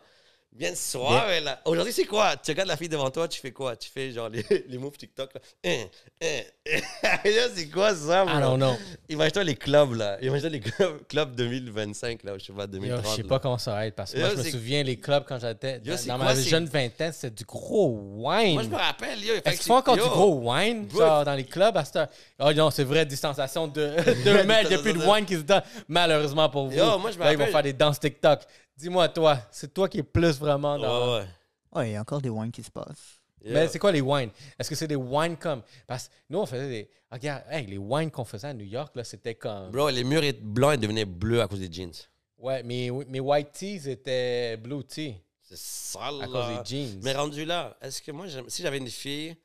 Bien 0.56 0.76
soir, 0.76 1.26
là. 1.44 1.60
Aujourd'hui, 1.66 1.92
c'est 1.92 2.06
quoi? 2.06 2.36
Tu 2.38 2.52
regardes 2.52 2.68
la 2.70 2.78
fille 2.78 2.88
devant 2.88 3.10
toi, 3.10 3.28
tu 3.28 3.40
fais 3.42 3.52
quoi? 3.52 3.76
Tu 3.76 3.90
fais 3.90 4.12
genre 4.12 4.30
les, 4.30 4.46
les 4.70 4.78
moves 4.78 4.96
TikTok, 4.96 5.34
là. 5.34 5.42
Hein, 5.66 5.86
hein, 6.22 6.42
hein. 6.68 7.18
C'est 7.56 7.70
quoi 7.70 7.96
ça, 7.96 8.24
I 8.24 8.28
bro? 8.28 8.40
don't 8.40 8.58
know. 8.58 8.74
Imagine-toi 9.10 9.44
les 9.46 9.56
clubs, 9.56 9.94
là. 9.96 10.20
Imagine-toi 10.22 10.50
les 10.52 10.60
clubs, 10.60 11.08
clubs 11.08 11.36
2025, 11.36 12.24
là, 12.24 12.34
je 12.38 12.46
sais 12.46 12.54
pas, 12.54 12.62
Yo, 12.64 12.68
2030. 12.68 13.04
je 13.04 13.16
sais 13.16 13.22
là. 13.24 13.30
pas 13.30 13.40
comment 13.40 13.58
ça 13.58 13.72
va 13.72 13.88
être 13.88 13.96
parce 13.96 14.14
que 14.14 14.20
moi, 14.20 14.30
Yo, 14.30 14.36
je 14.38 14.44
me 14.44 14.50
souviens, 14.52 14.84
les 14.84 14.98
clubs, 14.98 15.24
quand 15.28 15.40
j'étais 15.40 15.82
Yo, 15.84 15.96
dans, 15.96 16.18
quoi, 16.18 16.26
ma 16.26 16.36
jeune 16.36 16.66
vingtaine, 16.66 17.14
c'était 17.14 17.32
du 17.32 17.46
gros 17.46 17.90
wine. 18.18 18.54
Moi, 18.54 18.64
je 18.64 18.70
me 18.70 18.76
rappelle, 18.76 19.24
yo. 19.26 19.34
Est-ce 19.44 19.56
qu'ils 19.58 19.66
font 19.66 19.78
encore 19.78 19.96
du 19.96 20.02
gros 20.02 20.36
wine 20.52 20.86
Bro. 20.86 21.00
genre, 21.00 21.26
dans 21.26 21.34
les 21.34 21.46
clubs 21.46 21.76
à 21.76 21.84
cette 21.84 21.96
heure? 21.96 22.08
Oh 22.40 22.54
non, 22.54 22.70
c'est 22.70 22.84
vrai, 22.84 23.08
distanciation 23.08 23.68
de 23.68 23.92
2 24.24 24.44
mètres. 24.44 24.70
Il 24.70 24.76
n'y 24.76 24.76
a 24.76 24.84
plus 24.84 24.94
de 24.94 25.00
wine 25.04 25.26
qui 25.26 25.34
se 25.36 25.42
donne, 25.42 25.64
malheureusement 25.88 26.48
pour 26.48 26.68
vous. 26.68 26.78
Yo, 26.78 27.00
moi, 27.00 27.10
je 27.10 27.18
me 27.18 27.24
Là, 27.24 27.32
ils 27.32 27.40
vont 27.40 27.48
faire 27.48 27.64
des 27.64 27.74
danses 27.74 28.00
TikTok. 28.00 28.42
Dis-moi, 28.78 29.08
toi, 29.10 29.40
c'est 29.52 29.74
toi 29.74 29.88
qui 29.88 30.00
es 30.00 30.04
plus 30.04 30.38
vraiment 30.40 30.78
dans. 30.78 31.14
Ouais, 31.16 31.20
ouais. 31.22 31.28
Ouais, 31.76 31.90
il 31.90 31.94
y 31.94 31.96
a 31.96 32.02
encore 32.02 32.22
des 32.22 32.30
wines 32.30 32.52
qui 32.52 32.64
se 32.64 32.72
passent. 32.72 33.20
Mais 33.46 33.68
c'est 33.68 33.80
quoi 33.80 33.92
les 33.92 34.00
wines? 34.02 34.30
Est-ce 34.58 34.70
que 34.70 34.76
c'est 34.76 34.88
des 34.88 34.96
wines 34.96 35.36
comme. 35.38 35.62
Parce 35.86 36.08
que 36.08 36.14
nous, 36.30 36.40
on 36.40 36.46
faisait 36.46 36.70
des. 36.70 36.90
Regarde, 37.12 37.44
hey, 37.50 37.66
les 37.68 37.78
wines 37.78 38.10
qu'on 38.10 38.24
faisait 38.26 38.48
à 38.48 38.54
New 38.54 38.66
York, 38.66 38.96
là, 38.96 39.04
c'était 39.04 39.36
comme. 39.36 39.70
Bro, 39.72 39.90
les 39.90 40.04
murs 40.04 40.24
étaient 40.24 40.40
blancs 40.42 40.76
et 40.76 40.78
devenaient 40.78 41.06
bleus 41.06 41.42
à 41.42 41.48
cause 41.48 41.60
des 41.60 41.72
jeans. 41.72 41.92
Ouais, 42.38 42.64
mes, 42.64 42.90
mes 42.92 43.20
white 43.20 43.52
teas 43.52 43.88
étaient 43.90 44.58
blue 44.58 44.84
tea 44.84 45.16
C'est 45.42 45.58
sale, 45.58 46.22
à 46.22 46.28
cause 46.28 46.48
des 46.48 46.66
jeans. 46.66 47.00
Mais 47.04 47.14
rendu 47.14 47.44
là, 47.46 47.76
est-ce 47.82 48.02
que 48.02 48.12
moi, 48.12 48.26
si 48.48 48.62
j'avais 48.62 48.78
une 48.78 48.90
fille, 48.90 49.36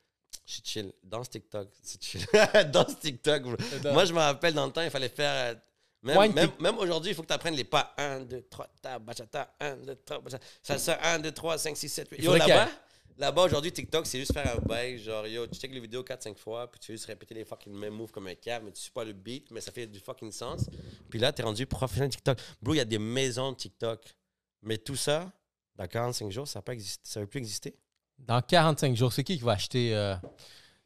je 0.45 0.53
suis 0.53 0.61
chill. 0.63 0.91
Dans 1.03 1.23
ce 1.23 1.29
TikTok, 1.29 1.67
c'est 1.83 2.01
chill. 2.03 2.25
dans 2.71 2.87
ce 2.87 2.95
TikTok, 2.95 3.43
bro. 3.43 3.55
dans- 3.83 3.93
Moi, 3.93 4.05
je 4.05 4.13
me 4.13 4.19
rappelle 4.19 4.53
dans 4.53 4.65
le 4.65 4.71
temps, 4.71 4.81
il 4.81 4.89
fallait 4.89 5.09
faire. 5.09 5.55
Même, 6.01 6.33
même, 6.33 6.51
même 6.59 6.77
aujourd'hui, 6.77 7.11
il 7.11 7.15
faut 7.15 7.21
que 7.23 7.27
tu 7.27 7.33
apprennes 7.33 7.55
les 7.55 7.65
pas. 7.65 7.93
1, 7.97 8.21
2, 8.21 8.41
3, 8.49 8.67
ta, 8.81 8.99
bachata, 8.99 9.53
1, 9.59 9.75
2, 9.77 9.95
3, 10.05 10.19
bachata. 10.21 10.45
Salsa, 10.63 10.97
1, 11.03 11.19
2, 11.19 11.31
3, 11.31 11.57
5, 11.57 11.75
6, 11.77 11.89
7, 11.89 12.09
8. 12.11 12.17
Il 12.19 12.23
Yo, 12.23 12.35
là-bas, 12.35 12.69
là-bas 13.17 13.41
aujourd'hui, 13.43 13.71
TikTok, 13.73 14.07
c'est 14.07 14.19
juste 14.19 14.31
faire 14.33 14.55
un 14.55 14.59
bail. 14.61 14.97
Genre, 14.99 15.27
yo, 15.27 15.45
tu 15.47 15.59
check 15.59 15.73
les 15.73 15.79
vidéos 15.81 16.03
4-5 16.03 16.37
fois, 16.37 16.71
puis 16.71 16.79
tu 16.79 16.87
fais 16.87 16.93
juste 16.93 17.05
répéter 17.05 17.33
les 17.35 17.43
fucking 17.43 17.73
mêmes 17.73 17.93
moves 17.93 18.11
comme 18.11 18.27
un 18.27 18.35
cave, 18.35 18.63
mais 18.63 18.71
tu 18.71 18.79
suis 18.81 18.91
pas 18.91 19.03
le 19.03 19.11
beat, 19.11 19.51
mais 19.51 19.59
ça 19.59 19.71
fait 19.73 19.87
du 19.87 19.99
fucking 19.99 20.31
sens. 20.31 20.69
Puis 21.09 21.19
là, 21.19 21.33
t'es 21.33 21.43
rendu 21.43 21.65
professionnel 21.65 22.09
TikTok. 22.11 22.37
Bro, 22.61 22.75
il 22.75 22.77
y 22.77 22.81
a 22.81 22.85
des 22.85 22.99
maisons 22.99 23.51
de 23.51 23.57
TikTok. 23.57 24.15
Mais 24.61 24.77
tout 24.77 24.95
ça, 24.95 25.31
dans 25.75 25.87
45 25.87 26.31
jours, 26.31 26.47
ça 26.47 26.61
ne 26.65 27.19
veut 27.21 27.27
plus 27.27 27.39
exister. 27.39 27.75
Dans 28.17 28.41
45 28.41 28.95
jours, 28.95 29.11
c'est 29.13 29.23
qui 29.23 29.37
qui 29.37 29.43
va 29.43 29.53
acheter. 29.53 29.95
euh, 29.95 30.15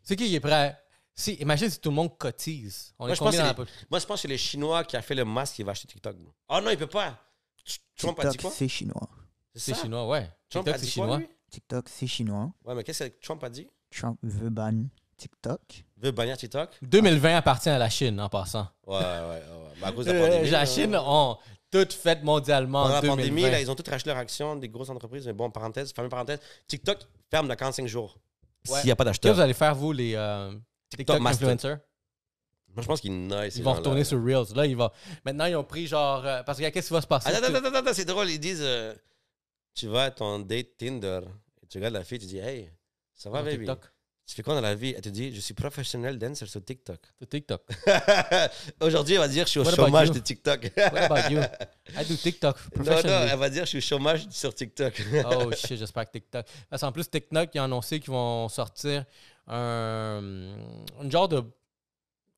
C'est 0.03 0.15
qui 0.15 0.25
qui 0.27 0.35
est 0.35 0.39
prêt? 0.39 0.75
Si, 1.15 1.33
imagine 1.35 1.69
si 1.69 1.79
tout 1.79 1.89
le 1.89 1.95
monde 1.95 2.17
cotise. 2.17 2.93
On 2.97 3.03
Moi, 3.05 3.11
est 3.11 3.15
je 3.15 3.19
pense 3.19 3.27
combien 3.35 3.51
que 3.53 3.57
dans 3.57 3.63
la... 3.63 3.69
Moi, 3.91 3.99
je 3.99 4.05
pense 4.05 4.15
que 4.17 4.21
c'est 4.23 4.27
les 4.27 4.37
Chinois 4.37 4.83
qui 4.83 4.97
a 4.97 5.01
fait 5.01 5.13
le 5.15 5.25
masque 5.25 5.55
qui 5.55 5.63
va 5.63 5.71
acheter 5.71 5.87
TikTok. 5.87 6.15
bro. 6.17 6.33
Oh 6.49 6.59
non, 6.63 6.71
il 6.71 6.77
peut 6.77 6.87
pas. 6.87 7.19
Trump 7.95 8.19
a 8.19 8.23
dit 8.23 8.29
TikTok, 8.31 8.41
quoi? 8.41 8.51
c'est 8.57 8.67
chinois. 8.67 9.09
C'est 9.55 9.73
ça? 9.75 9.81
chinois, 9.83 10.07
ouais. 10.07 10.29
Trump 10.49 10.65
TikTok, 10.65 10.75
a 10.75 10.77
c'est 10.79 10.85
dit 10.85 10.91
chinois. 10.91 11.07
quoi, 11.07 11.17
lui? 11.19 11.27
TikTok, 11.51 11.89
c'est 11.89 12.07
chinois. 12.07 12.51
Ouais, 12.65 12.75
mais 12.75 12.83
qu'est-ce 12.83 13.03
que 13.03 13.21
Trump 13.21 13.43
a 13.43 13.49
dit? 13.49 13.67
Trump 13.95 14.17
veut 14.23 14.49
ban 14.49 14.85
TikTok. 15.15 15.61
Veut 15.97 16.11
bannir 16.11 16.35
TikTok? 16.35 16.71
2020 16.81 17.37
appartient 17.37 17.69
à 17.69 17.77
la 17.77 17.89
Chine, 17.89 18.19
en 18.19 18.27
passant. 18.27 18.67
Ouais, 18.87 18.97
ouais, 18.97 19.01
ouais. 19.03 19.41
Ben, 19.79 19.87
à 19.87 19.91
cause 19.91 20.05
de 20.07 20.11
la 20.11 20.17
Euh, 20.17 20.27
pandémie. 20.27 20.49
la 20.49 20.59
là. 20.59 20.65
Chine 20.65 20.95
ont 20.97 21.37
tout 21.71 21.87
fait 21.91 22.21
mondialement 22.23 22.83
Pendant 22.83 22.97
en 22.97 23.01
la 23.01 23.07
pandémie, 23.07 23.29
2020. 23.43 23.51
là, 23.51 23.61
ils 23.61 23.69
ont 23.71 23.75
tous 23.75 23.89
racheté 23.89 24.09
leurs 24.09 24.17
actions, 24.17 24.55
des 24.55 24.67
grosses 24.67 24.89
entreprises. 24.89 25.25
Mais 25.27 25.33
bon, 25.33 25.49
parenthèse, 25.51 25.93
fermez 25.93 26.09
parenthèse. 26.09 26.39
TikTok 26.67 26.97
ferme 27.29 27.47
dans 27.47 27.55
45 27.55 27.87
jours. 27.87 28.17
Ouais. 28.67 28.77
S'il 28.79 28.85
n'y 28.85 28.91
a 28.91 28.95
pas 28.95 29.05
Qu'est-ce 29.05 29.19
que 29.19 29.27
vous 29.29 29.39
allez 29.39 29.53
faire, 29.53 29.75
vous, 29.75 29.91
les 29.91 30.13
euh, 30.15 30.51
TikTok 30.97 31.19
Master. 31.19 31.49
influencers? 31.49 31.79
Moi, 32.75 32.81
je 32.81 32.87
pense 32.87 33.01
qu'ils 33.01 33.27
nice. 33.27 33.55
Ils 33.55 33.63
vont 33.63 33.73
retourner 33.73 34.03
sur 34.03 34.23
Reels. 34.23 34.55
Là, 34.55 34.65
ils 34.65 34.75
vont... 34.75 34.89
Maintenant, 35.25 35.45
ils 35.45 35.55
ont 35.55 35.63
pris 35.63 35.85
genre... 35.85 36.25
euh, 36.25 36.41
parce 36.43 36.57
que 36.57 36.67
qu'est-ce 36.69 36.87
qui 36.87 36.93
va 36.93 37.01
se 37.01 37.07
passer? 37.07 37.29
Attends, 37.29 37.45
attends, 37.45 37.67
attends, 37.67 37.75
attends, 37.75 37.93
c'est 37.93 38.05
drôle. 38.05 38.29
Ils 38.29 38.39
disent 38.39 38.63
euh, 38.63 38.93
Tu 39.75 39.87
vas 39.87 40.05
à 40.05 40.11
ton 40.11 40.39
date 40.39 40.77
Tinder 40.77 41.21
et 41.61 41.67
tu 41.67 41.77
regardes 41.77 41.93
la 41.93 42.03
fille, 42.03 42.19
tu 42.19 42.25
dis 42.25 42.39
Hey, 42.39 42.69
ça 43.13 43.29
va, 43.29 43.43
baby? 43.43 43.59
TikTok. 43.59 43.93
Tu 44.25 44.35
fais 44.35 44.43
quoi 44.43 44.55
dans 44.55 44.61
la 44.61 44.73
vie? 44.73 44.93
Elle 44.95 45.01
te 45.01 45.09
dit 45.09 45.35
Je 45.35 45.41
suis 45.41 45.53
professionnel 45.53 46.17
dancer 46.17 46.45
sur 46.45 46.63
TikTok. 46.63 46.99
Sur 47.17 47.27
TikTok. 47.27 47.61
Aujourd'hui, 48.81 49.15
elle 49.15 49.19
va 49.19 49.27
dire 49.27 49.45
Je 49.45 49.51
suis 49.51 49.59
au 49.59 49.65
What 49.65 49.75
chômage 49.75 50.11
de 50.11 50.19
TikTok. 50.19 50.71
What 50.77 50.97
about 50.97 51.29
you? 51.29 51.39
I 51.99 52.05
do 52.05 52.15
TikTok 52.15 52.57
non, 52.77 52.85
non, 52.85 53.27
elle 53.29 53.37
va 53.37 53.49
dire 53.49 53.65
Je 53.65 53.69
suis 53.69 53.77
au 53.79 53.81
chômage 53.81 54.25
sur 54.29 54.55
TikTok. 54.55 54.93
Oh 55.29 55.51
shit, 55.51 55.77
j'espère 55.77 56.05
que 56.05 56.13
TikTok. 56.13 56.45
Parce 56.69 56.81
qu'en 56.81 56.93
plus, 56.93 57.09
TikTok, 57.09 57.49
ils 57.53 57.59
ont 57.59 57.63
annoncé 57.63 57.99
qu'ils 57.99 58.11
vont 58.11 58.47
sortir 58.47 59.03
un, 59.47 60.55
un 60.99 61.09
genre 61.09 61.27
de. 61.27 61.43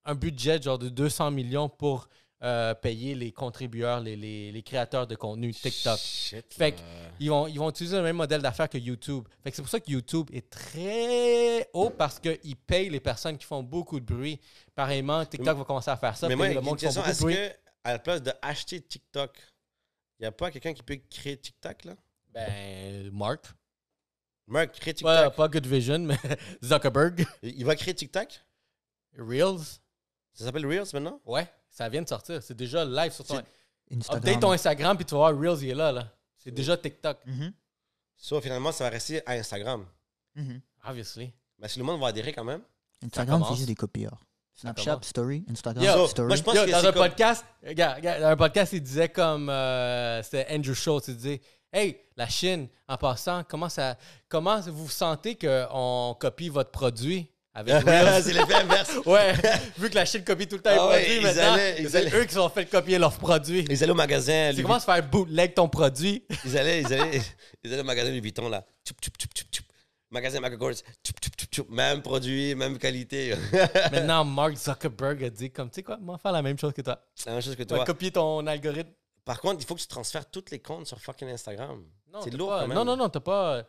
un 0.05 0.15
budget 0.15 0.61
genre 0.61 0.77
de 0.77 0.89
200 0.89 1.31
millions 1.31 1.69
pour 1.69 2.07
euh, 2.43 2.73
payer 2.75 3.15
les 3.15 3.31
contributeurs, 3.31 4.01
les, 4.01 4.15
les- 4.15 4.51
les 4.51 4.61
créateurs 4.61 5.07
de 5.07 5.15
contenu 5.15 5.51
TikTok. 5.51 5.97
Shit, 5.97 6.53
Fait 6.53 6.73
que- 6.73 6.79
Ils 7.19 7.29
vont, 7.29 7.47
ils 7.47 7.57
vont 7.57 7.69
utiliser 7.69 7.95
le 7.97 8.03
même 8.03 8.17
modèle 8.17 8.41
d'affaires 8.41 8.69
que 8.69 8.77
YouTube. 8.77 9.25
Fait 9.43 9.49
que 9.49 9.55
c'est 9.55 9.61
pour 9.61 9.71
ça 9.71 9.79
que 9.79 9.89
YouTube 9.89 10.29
est 10.33 10.47
très 10.49 11.67
haut 11.73 11.89
parce 11.89 12.19
qu'ils 12.19 12.55
payent 12.57 12.89
les 12.89 12.99
personnes 12.99 13.37
qui 13.37 13.45
font 13.45 13.63
beaucoup 13.63 13.99
de 13.99 14.05
bruit. 14.05 14.39
Pareillement, 14.75 15.25
TikTok 15.25 15.57
va 15.57 15.63
commencer 15.63 15.89
à 15.89 15.97
faire 15.97 16.15
ça. 16.15 16.27
Mais 16.27 16.35
moi, 16.35 16.47
le 16.55 16.61
monde 16.61 16.77
question 16.77 17.01
est-ce 17.11 17.23
que, 17.35 17.55
à 17.83 17.93
la 17.93 17.99
place 17.99 18.21
d'acheter 18.21 18.81
TikTok, 18.81 19.31
il 20.19 20.23
n'y 20.23 20.27
a 20.27 20.31
pas 20.31 20.51
quelqu'un 20.51 20.73
qui 20.73 20.83
peut 20.83 20.99
créer 21.09 21.37
TikTok, 21.37 21.85
là? 21.85 21.95
Ben, 22.33 23.09
Mark. 23.11 23.45
Mark, 24.47 24.79
crée 24.79 24.93
Pas, 24.93 25.23
TikTok. 25.23 25.35
pas 25.35 25.47
Good 25.47 25.65
Vision, 25.67 25.99
mais 25.99 26.17
Zuckerberg. 26.63 27.25
Il 27.41 27.59
il 27.59 27.65
va 27.65 27.75
créer 27.75 27.93
TikTok 27.95 28.41
Reels. 29.17 29.79
Ça 30.33 30.45
s'appelle 30.45 30.65
Reels 30.65 30.87
maintenant? 30.93 31.19
Ouais, 31.25 31.47
ça 31.69 31.87
vient 31.89 32.01
de 32.01 32.07
sortir. 32.09 32.41
C'est 32.43 32.53
déjà 32.55 32.83
live 32.85 33.11
sur 33.11 33.25
ton. 33.25 33.41
Instagram. 33.91 34.17
Update 34.17 34.39
ton 34.41 34.51
Instagram, 34.51 34.97
puis 34.97 35.05
tu 35.05 35.13
vas 35.15 35.29
voir 35.31 35.39
Reels, 35.39 35.63
il 35.63 35.69
est 35.69 35.75
là. 35.75 35.91
là. 35.91 36.11
C'est 36.37 36.51
déjà 36.51 36.75
TikTok, 36.77 37.17
Mhm, 37.25 37.53
Soit 38.17 38.41
finalement, 38.41 38.71
ça 38.71 38.83
va 38.85 38.89
rester 38.91 39.21
à 39.27 39.33
Instagram. 39.33 39.85
mhm. 40.35 40.61
obviously. 40.87 41.33
Mais 41.59 41.67
si 41.67 41.79
le 41.79 41.85
monde 41.85 41.99
va 42.01 42.07
adhérer 42.07 42.33
quand 42.33 42.43
même. 42.43 42.61
Instagram, 43.03 43.43
c'est 43.49 43.55
juste 43.55 43.67
des 43.67 43.75
copieurs. 43.75 44.17
Snapchat. 44.55 44.99
Story, 45.01 45.43
Instagram, 45.49 45.83
Yo, 45.83 46.07
Story. 46.07 46.27
moi, 46.27 46.35
je 46.37 46.43
pense 46.43 46.55
Yo, 46.55 46.65
que 46.65 46.71
dans 46.71 46.77
un 46.79 46.91
comme- 46.93 46.93
podcast, 47.07 47.45
regarde, 47.65 47.95
regarde, 47.97 48.21
dans 48.21 48.27
un 48.27 48.37
podcast, 48.37 48.71
il 48.73 48.81
disait 48.81 49.09
comme 49.09 49.49
euh, 49.49 50.23
c'était 50.23 50.47
Andrew 50.49 50.73
Schultz, 50.73 51.07
il 51.09 51.15
disait 51.17 51.41
Hey, 51.77 51.97
la 52.15 52.27
Chine, 52.29 52.69
en 52.87 52.95
passant, 52.95 53.43
comment 53.43 53.67
ça 53.67 53.97
comment 54.29 54.61
vous 54.61 54.87
sentez 54.89 55.35
qu'on 55.35 56.15
copie 56.17 56.47
votre 56.47 56.71
produit 56.71 57.29
avec 57.53 57.73
c'est 58.23 58.31
l'effet 58.33 58.53
inverse. 58.55 58.91
ouais, 59.05 59.33
vu 59.77 59.89
que 59.89 59.95
la 59.95 60.05
Chine 60.05 60.23
copie 60.23 60.47
tout 60.47 60.55
le 60.55 60.61
temps 60.61 60.71
les 60.71 60.77
Ah 60.79 60.87
ouais, 60.87 60.99
produits 61.01 61.17
ils 61.17 61.21
maintenant, 61.23 61.53
allaient- 61.53 61.75
ils 61.79 61.89
c'est 61.89 61.97
allaient- 61.97 62.15
eux 62.15 62.23
qui 62.23 62.33
sont 62.33 62.47
fait 62.47 62.65
copier 62.65 62.97
leurs 62.97 63.17
produits. 63.17 63.65
Ils 63.69 63.83
allaient 63.83 63.91
au 63.91 63.95
magasin. 63.95 64.51
Louis 64.53 64.61
comment 64.61 64.79
se 64.79 64.85
faire 64.85 65.03
bootleg 65.09 65.53
ton 65.53 65.67
produit? 65.67 66.23
Ils 66.45 66.57
allaient, 66.57 66.81
ils 66.81 66.93
allaient, 66.93 67.21
ils 67.63 67.73
allaient 67.73 67.81
au 67.81 67.85
magasin 67.85 68.09
Louis 68.09 68.21
Vuitton, 68.21 68.47
là. 68.47 68.65
Tchoup, 68.85 68.95
tchoup, 69.01 69.27
tchoup. 69.51 69.63
Magasin 70.11 70.39
McGregor, 70.39 70.71
tchoup, 70.71 70.83
tchoup, 71.03 71.31
tchoup, 71.37 71.47
tchoup. 71.51 71.65
même 71.69 72.01
produit, 72.01 72.55
même 72.55 72.77
qualité. 72.77 73.33
Maintenant, 73.91 74.23
Mark 74.23 74.55
Zuckerberg 74.55 75.21
a 75.25 75.29
dit 75.29 75.51
comme, 75.51 75.69
tu 75.69 75.75
sais 75.75 75.83
quoi, 75.83 75.97
moi, 75.97 76.17
faire 76.17 76.31
la 76.31 76.41
même 76.41 76.57
chose 76.57 76.71
que 76.71 76.81
toi. 76.81 77.01
la 77.25 77.33
même 77.33 77.41
chose 77.41 77.55
que 77.57 77.63
Tu 77.63 77.67
toi. 77.67 77.83
copier 77.83 78.11
ton 78.11 78.45
algorithme. 78.47 78.91
Par 79.25 79.41
contre, 79.41 79.57
il 79.59 79.65
faut 79.65 79.75
que 79.75 79.81
tu 79.81 79.87
transfères 79.87 80.29
tous 80.29 80.45
les 80.51 80.59
comptes 80.59 80.85
sur 80.87 80.99
fucking 81.01 81.27
Instagram. 81.29 81.83
C'est 82.23 82.29
lourd 82.33 82.49
pas- 82.49 82.61
quand 82.61 82.67
même. 82.67 82.77
Non, 82.77 82.85
non, 82.85 82.95
non, 82.95 83.09
t'as 83.09 83.19
pas. 83.19 83.63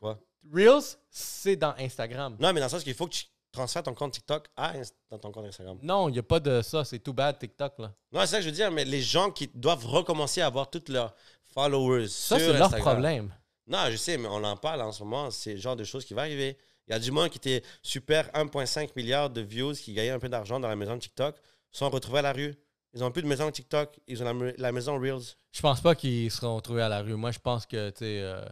Quoi? 0.00 0.18
Reels, 0.52 0.96
c'est 1.10 1.56
dans 1.56 1.74
Instagram. 1.78 2.36
Non, 2.38 2.52
mais 2.52 2.60
dans 2.60 2.66
le 2.66 2.70
sens 2.70 2.84
qu'il 2.84 2.94
faut 2.94 3.06
que 3.06 3.12
tu 3.14 3.24
transfères 3.50 3.82
ton 3.82 3.94
compte 3.94 4.12
TikTok 4.12 4.46
à 4.56 4.72
dans 5.10 5.18
ton 5.18 5.32
compte 5.32 5.46
Instagram. 5.46 5.78
Non, 5.82 6.08
il 6.08 6.12
n'y 6.12 6.18
a 6.18 6.22
pas 6.22 6.40
de 6.40 6.62
ça. 6.62 6.84
C'est 6.84 6.98
tout 6.98 7.12
bad, 7.12 7.38
TikTok. 7.38 7.78
Là. 7.78 7.92
Non, 8.12 8.20
c'est 8.20 8.26
ça 8.28 8.36
que 8.38 8.42
je 8.42 8.48
veux 8.48 8.54
dire, 8.54 8.70
mais 8.70 8.84
les 8.84 9.02
gens 9.02 9.30
qui 9.30 9.48
doivent 9.54 9.86
recommencer 9.86 10.40
à 10.40 10.46
avoir 10.46 10.70
tous 10.70 10.88
leurs 10.88 11.14
followers 11.52 12.08
Ça, 12.08 12.38
sur 12.38 12.46
c'est 12.46 12.52
leur 12.52 12.66
Instagram. 12.66 12.94
problème. 12.94 13.34
Non, 13.66 13.78
je 13.90 13.96
sais, 13.96 14.18
mais 14.18 14.28
on 14.28 14.44
en 14.44 14.56
parle 14.56 14.82
en 14.82 14.92
ce 14.92 15.02
moment. 15.02 15.30
C'est 15.30 15.54
le 15.54 15.60
genre 15.60 15.76
de 15.76 15.84
choses 15.84 16.04
qui 16.04 16.14
va 16.14 16.22
arriver. 16.22 16.58
Il 16.86 16.92
y 16.92 16.94
a 16.94 16.98
du 16.98 17.10
monde 17.10 17.30
qui 17.30 17.38
était 17.38 17.62
super 17.82 18.28
1,5 18.34 18.90
milliard 18.94 19.30
de 19.30 19.40
views, 19.40 19.72
qui 19.72 19.94
gagnait 19.94 20.10
un 20.10 20.18
peu 20.18 20.28
d'argent 20.28 20.60
dans 20.60 20.68
la 20.68 20.76
maison 20.76 20.94
de 20.96 21.00
TikTok, 21.00 21.36
sont 21.72 21.88
retrouvés 21.88 22.18
à 22.18 22.22
la 22.22 22.32
rue. 22.32 22.54
Ils 22.94 23.00
n'ont 23.00 23.10
plus 23.10 23.22
de 23.22 23.26
maison 23.26 23.50
TikTok, 23.50 23.98
ils 24.06 24.22
ont 24.22 24.52
la, 24.56 24.72
maison 24.72 24.98
Reels. 25.00 25.34
Je 25.50 25.60
pense 25.60 25.80
pas 25.80 25.96
qu'ils 25.96 26.30
seront 26.30 26.60
trouvés 26.60 26.82
à 26.82 26.88
la 26.88 27.02
rue. 27.02 27.14
Moi, 27.16 27.32
je 27.32 27.40
pense 27.40 27.66
que 27.66 27.90
tu 27.90 27.98
sais, 27.98 28.20
euh, 28.20 28.44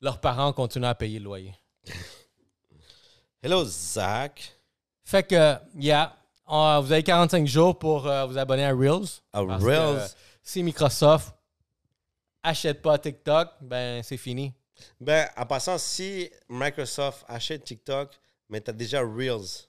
leurs 0.00 0.20
parents 0.20 0.52
continuent 0.52 0.86
à 0.86 0.94
payer 0.96 1.20
le 1.20 1.24
loyer. 1.24 1.54
Hello, 3.42 3.64
Zach. 3.64 4.58
Fait 5.04 5.22
que, 5.22 5.54
yeah, 5.76 6.16
vous 6.48 6.92
avez 6.92 7.04
45 7.04 7.46
jours 7.46 7.78
pour 7.78 8.08
euh, 8.08 8.26
vous 8.26 8.36
abonner 8.36 8.64
à 8.64 8.72
Reels. 8.72 9.20
À 9.32 9.44
Parce 9.46 9.62
que, 9.62 9.68
Reels? 9.68 10.00
euh, 10.00 10.08
si 10.42 10.64
Microsoft 10.64 11.36
achète 12.42 12.82
pas 12.82 12.98
TikTok, 12.98 13.50
ben 13.60 14.02
c'est 14.02 14.16
fini. 14.16 14.52
Ben, 15.00 15.28
en 15.36 15.46
passant, 15.46 15.78
si 15.78 16.28
Microsoft 16.48 17.24
achète 17.28 17.62
TikTok, 17.62 18.18
mais 18.48 18.60
tu 18.60 18.70
as 18.70 18.74
déjà 18.74 19.00
Reels, 19.00 19.68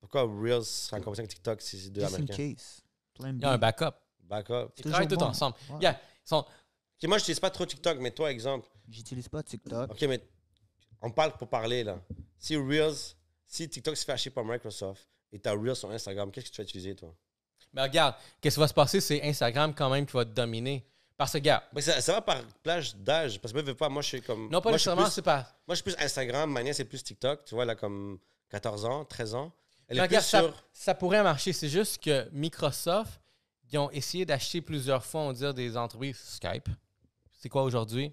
pourquoi 0.00 0.22
Reels 0.22 0.64
sera 0.64 0.96
en 0.96 1.00
compétition 1.00 1.24
avec 1.24 1.34
TikTok 1.34 1.60
si 1.60 1.78
c'est 1.78 1.90
deux 1.90 2.00
Just 2.00 2.18
in 2.18 2.26
case. 2.26 2.81
Plan 3.14 3.32
B. 3.32 3.36
Il 3.38 3.42
y 3.42 3.44
a 3.44 3.50
un 3.52 3.58
backup. 3.58 3.92
Backup. 4.20 4.70
Ils 4.78 4.84
travaillent 4.84 5.08
tous 5.08 5.16
bon. 5.16 5.26
ensemble. 5.26 5.56
Ouais. 5.70 5.76
Yeah, 5.82 6.00
ils 6.24 6.28
sont- 6.28 6.38
Ok, 6.38 7.08
moi, 7.08 7.18
je 7.18 7.22
n'utilise 7.22 7.40
pas 7.40 7.50
trop 7.50 7.66
TikTok, 7.66 7.98
mais 7.98 8.10
toi, 8.12 8.30
exemple. 8.30 8.68
J'utilise 8.88 9.28
pas 9.28 9.42
TikTok. 9.42 9.90
Ok, 9.90 10.02
mais 10.02 10.20
on 11.00 11.10
parle 11.10 11.32
pour 11.36 11.48
parler, 11.48 11.82
là. 11.84 11.98
Si 12.38 12.56
Reels, 12.56 12.94
si 13.46 13.68
TikTok 13.68 13.96
se 13.96 14.04
fait 14.04 14.12
acheter 14.12 14.30
par 14.30 14.44
Microsoft 14.44 15.08
et 15.32 15.38
tu 15.40 15.48
as 15.48 15.52
Reels 15.52 15.76
sur 15.76 15.90
Instagram, 15.90 16.30
qu'est-ce 16.30 16.46
que 16.50 16.54
tu 16.54 16.62
vas 16.62 16.64
utiliser, 16.64 16.94
toi? 16.94 17.14
Mais 17.72 17.82
regarde, 17.82 18.14
qu'est-ce 18.40 18.56
qui 18.56 18.60
va 18.60 18.68
se 18.68 18.74
passer, 18.74 19.00
c'est 19.00 19.22
Instagram 19.22 19.74
quand 19.74 19.90
même 19.90 20.06
qui 20.06 20.12
va 20.12 20.24
te 20.24 20.30
dominer. 20.30 20.86
Parce 21.16 21.32
que, 21.32 21.38
regarde, 21.38 21.64
Mais 21.72 21.80
ça, 21.80 22.00
ça 22.00 22.12
va 22.14 22.20
par 22.20 22.42
plage 22.62 22.94
d'âge. 22.96 23.40
Parce 23.40 23.52
que 23.52 23.58
moi, 23.58 23.62
je 23.64 23.70
veux 23.70 23.76
pas, 23.76 23.88
moi, 23.88 24.02
je 24.02 24.08
suis 24.08 24.22
comme. 24.22 24.44
non 24.50 24.60
pas 24.60 24.70
moi, 24.70 24.72
nécessairement, 24.72 25.08
c'est 25.08 25.22
pas. 25.22 25.40
Moi, 25.66 25.74
je 25.74 25.82
suis 25.82 25.82
plus 25.84 25.96
Instagram, 26.04 26.50
ma 26.50 26.62
nièce 26.62 26.80
est 26.80 26.84
plus 26.84 27.02
TikTok. 27.02 27.44
Tu 27.44 27.54
vois, 27.54 27.64
là, 27.64 27.74
comme 27.74 28.18
14 28.50 28.84
ans, 28.84 29.04
13 29.04 29.34
ans. 29.34 29.52
Elle 29.92 29.98
Mais 29.98 30.04
est 30.04 30.08
plus 30.08 30.16
regarde, 30.16 30.24
ça, 30.24 30.40
sur. 30.40 30.54
ça 30.72 30.94
pourrait 30.94 31.22
marcher. 31.22 31.52
C'est 31.52 31.68
juste 31.68 32.02
que 32.02 32.28
Microsoft, 32.32 33.20
ils 33.70 33.78
ont 33.78 33.90
essayé 33.90 34.24
d'acheter 34.26 34.60
plusieurs 34.60 35.04
fois, 35.04 35.22
on 35.22 35.26
va 35.28 35.32
dire, 35.34 35.54
des 35.54 35.76
entreprises. 35.76 36.18
Skype. 36.18 36.68
C'est 37.30 37.48
quoi 37.48 37.62
aujourd'hui? 37.62 38.12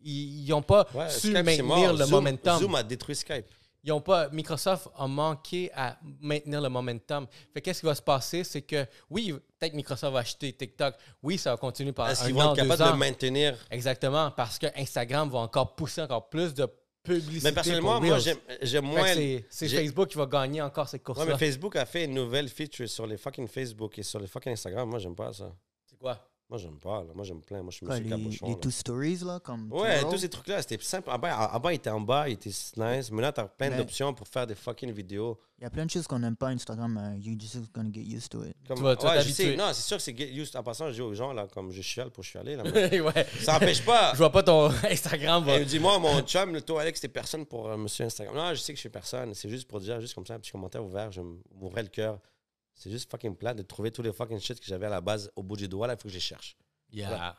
Ils 0.00 0.46
n'ont 0.48 0.62
pas 0.62 0.86
Ouais, 0.94 1.08
su 1.10 1.18
Skype, 1.18 1.32
c'est 1.36 1.42
maintenir 1.42 1.64
mort. 1.64 1.92
le 1.92 2.04
Zoom- 2.04 2.10
momentum. 2.10 2.58
Zoom 2.60 2.74
a 2.76 2.82
détruit 2.82 3.16
Skype. 3.16 3.46
Ils 3.84 3.92
ont 3.92 4.00
pas, 4.00 4.28
Microsoft 4.30 4.88
a 4.96 5.06
manqué 5.06 5.70
à 5.74 5.98
maintenir 6.20 6.60
le 6.60 6.68
momentum. 6.68 7.26
Fait 7.54 7.60
qu'est-ce 7.60 7.80
qui 7.80 7.86
va 7.86 7.94
se 7.94 8.02
passer, 8.02 8.44
c'est 8.44 8.62
que 8.62 8.84
oui, 9.08 9.32
peut-être 9.58 9.72
Microsoft 9.74 10.12
va 10.12 10.18
acheter 10.20 10.52
TikTok. 10.52 10.94
Oui, 11.22 11.38
ça 11.38 11.50
va 11.52 11.56
continuer 11.56 11.92
par 11.92 12.10
Est-ce 12.10 12.22
un 12.24 12.26
qu'ils 12.26 12.34
an, 12.40 12.46
vont 12.48 12.54
être 12.54 12.62
deux 12.64 12.68
capables 12.68 12.90
ans. 12.90 12.94
de 12.94 12.98
maintenir? 12.98 13.56
Exactement, 13.70 14.30
parce 14.32 14.58
que 14.58 14.66
Instagram 14.76 15.30
va 15.30 15.38
encore 15.38 15.74
pousser 15.74 16.02
encore 16.02 16.28
plus 16.28 16.52
de 16.54 16.68
publicité. 17.02 17.40
Mais 17.48 17.52
personnellement, 17.52 18.00
moi, 18.00 18.18
j'aime 18.62 18.84
moins. 18.84 19.14
c'est- 19.14 19.68
Facebook 19.68 20.08
qui 20.08 20.18
va 20.18 20.26
gagner 20.26 20.60
encore 20.62 20.88
cette 20.88 21.00
Ouais, 21.00 21.04
course-là. 21.14 21.26
mais 21.32 21.38
Facebook 21.38 21.76
a 21.76 21.86
fait 21.86 22.04
une 22.04 22.14
nouvelle 22.14 22.48
feature 22.48 22.88
sur 22.88 23.06
les 23.06 23.16
fucking 23.16 23.48
Facebook 23.48 23.98
et 23.98 24.02
sur 24.02 24.20
les 24.20 24.26
fucking 24.26 24.52
Instagram. 24.52 24.88
Moi, 24.88 24.98
j'aime 24.98 25.14
pas 25.16 25.32
ça. 25.32 25.52
c'est 25.86 25.98
quoi? 25.98 26.18
Moi, 26.50 26.58
j'aime 26.58 26.78
pas. 26.78 27.00
là. 27.04 27.10
Moi, 27.14 27.24
j'aime 27.26 27.42
plein. 27.42 27.60
Moi, 27.62 27.70
je 27.70 27.76
suis 27.76 27.84
Quoi, 27.86 27.96
monsieur 28.00 28.16
les, 28.16 28.22
Cabochon. 28.22 28.46
les 28.46 28.52
là. 28.54 28.58
two 28.58 28.70
stories, 28.70 29.18
là, 29.18 29.38
comme. 29.38 29.70
Ouais, 29.70 29.98
Turo? 29.98 30.12
tous 30.12 30.16
ces 30.18 30.30
trucs-là, 30.30 30.62
c'était 30.62 30.82
simple. 30.82 31.10
Avant, 31.10 31.28
avant, 31.28 31.68
il 31.68 31.74
était 31.74 31.90
en 31.90 32.00
bas, 32.00 32.26
il 32.26 32.32
était 32.32 32.48
nice. 32.48 33.10
Maintenant, 33.10 33.32
t'as 33.32 33.44
plein 33.44 33.68
Mais- 33.68 33.76
d'options 33.76 34.14
pour 34.14 34.26
faire 34.26 34.46
des 34.46 34.54
fucking 34.54 34.90
vidéos. 34.92 35.38
Il 35.58 35.64
y 35.64 35.66
a 35.66 35.70
plein 35.70 35.84
de 35.84 35.90
choses 35.90 36.06
qu'on 36.06 36.20
n'aime 36.20 36.36
pas 36.36 36.46
Instagram. 36.48 36.96
uh, 37.16 37.18
you 37.20 37.36
just 37.38 37.58
gonna 37.74 37.90
get 37.92 38.00
used 38.00 38.30
to 38.30 38.44
it. 38.44 38.56
Comme, 38.66 38.78
Tu 38.78 38.82
vas- 38.82 38.96
tu 38.96 39.04
vas 39.04 39.16
ouais, 39.16 39.22
je 39.24 39.30
sais. 39.30 39.56
Non, 39.56 39.66
c'est 39.74 39.82
sûr 39.82 39.96
que 39.98 40.02
c'est 40.02 40.16
get 40.16 40.32
used. 40.32 40.56
En 40.56 40.62
passant, 40.62 40.88
je 40.88 40.94
dis 40.94 41.02
aux 41.02 41.12
gens, 41.12 41.34
là, 41.34 41.46
comme 41.52 41.70
je 41.70 41.82
chiale 41.82 42.10
pour 42.10 42.24
chialer. 42.24 42.56
Là, 42.56 42.62
mais 42.72 42.98
ouais. 43.00 43.26
ça 43.40 43.52
n'empêche 43.54 43.84
pas. 43.84 44.12
Je 44.14 44.18
vois 44.18 44.30
pas 44.32 44.42
ton 44.42 44.70
Instagram. 44.90 45.44
va- 45.44 45.56
Il 45.56 45.60
me 45.60 45.64
dit, 45.66 45.78
moi, 45.78 45.98
mon 45.98 46.22
chum, 46.22 46.54
le 46.54 46.62
toi, 46.62 46.80
Alex, 46.80 47.00
t'es 47.00 47.08
personne 47.08 47.44
pour 47.44 47.68
euh, 47.68 47.76
monsieur 47.76 48.06
Instagram. 48.06 48.34
Non, 48.34 48.54
je 48.54 48.60
sais 48.60 48.72
que 48.72 48.76
je 48.78 48.80
suis 48.80 48.88
personne. 48.88 49.34
C'est 49.34 49.50
juste 49.50 49.68
pour 49.68 49.80
dire, 49.80 50.00
juste 50.00 50.14
comme 50.14 50.24
ça, 50.24 50.32
un 50.34 50.38
petit 50.40 50.52
commentaire 50.52 50.82
ouvert, 50.82 51.12
je 51.12 51.20
m'ouvrais 51.20 51.82
le 51.82 51.88
cœur. 51.90 52.18
C'est 52.78 52.90
juste 52.90 53.10
fucking 53.10 53.34
plat 53.34 53.54
de 53.54 53.62
trouver 53.62 53.90
tous 53.90 54.02
les 54.02 54.12
fucking 54.12 54.38
shit 54.38 54.60
que 54.60 54.66
j'avais 54.66 54.86
à 54.86 54.90
la 54.90 55.00
base 55.00 55.30
au 55.34 55.42
bout 55.42 55.56
du 55.56 55.66
doigt. 55.66 55.88
Là, 55.88 55.94
il 55.94 55.96
faut 55.96 56.04
que 56.04 56.10
je 56.10 56.14
les 56.14 56.20
cherche. 56.20 56.56
Yeah. 56.92 57.08
Voilà. 57.08 57.36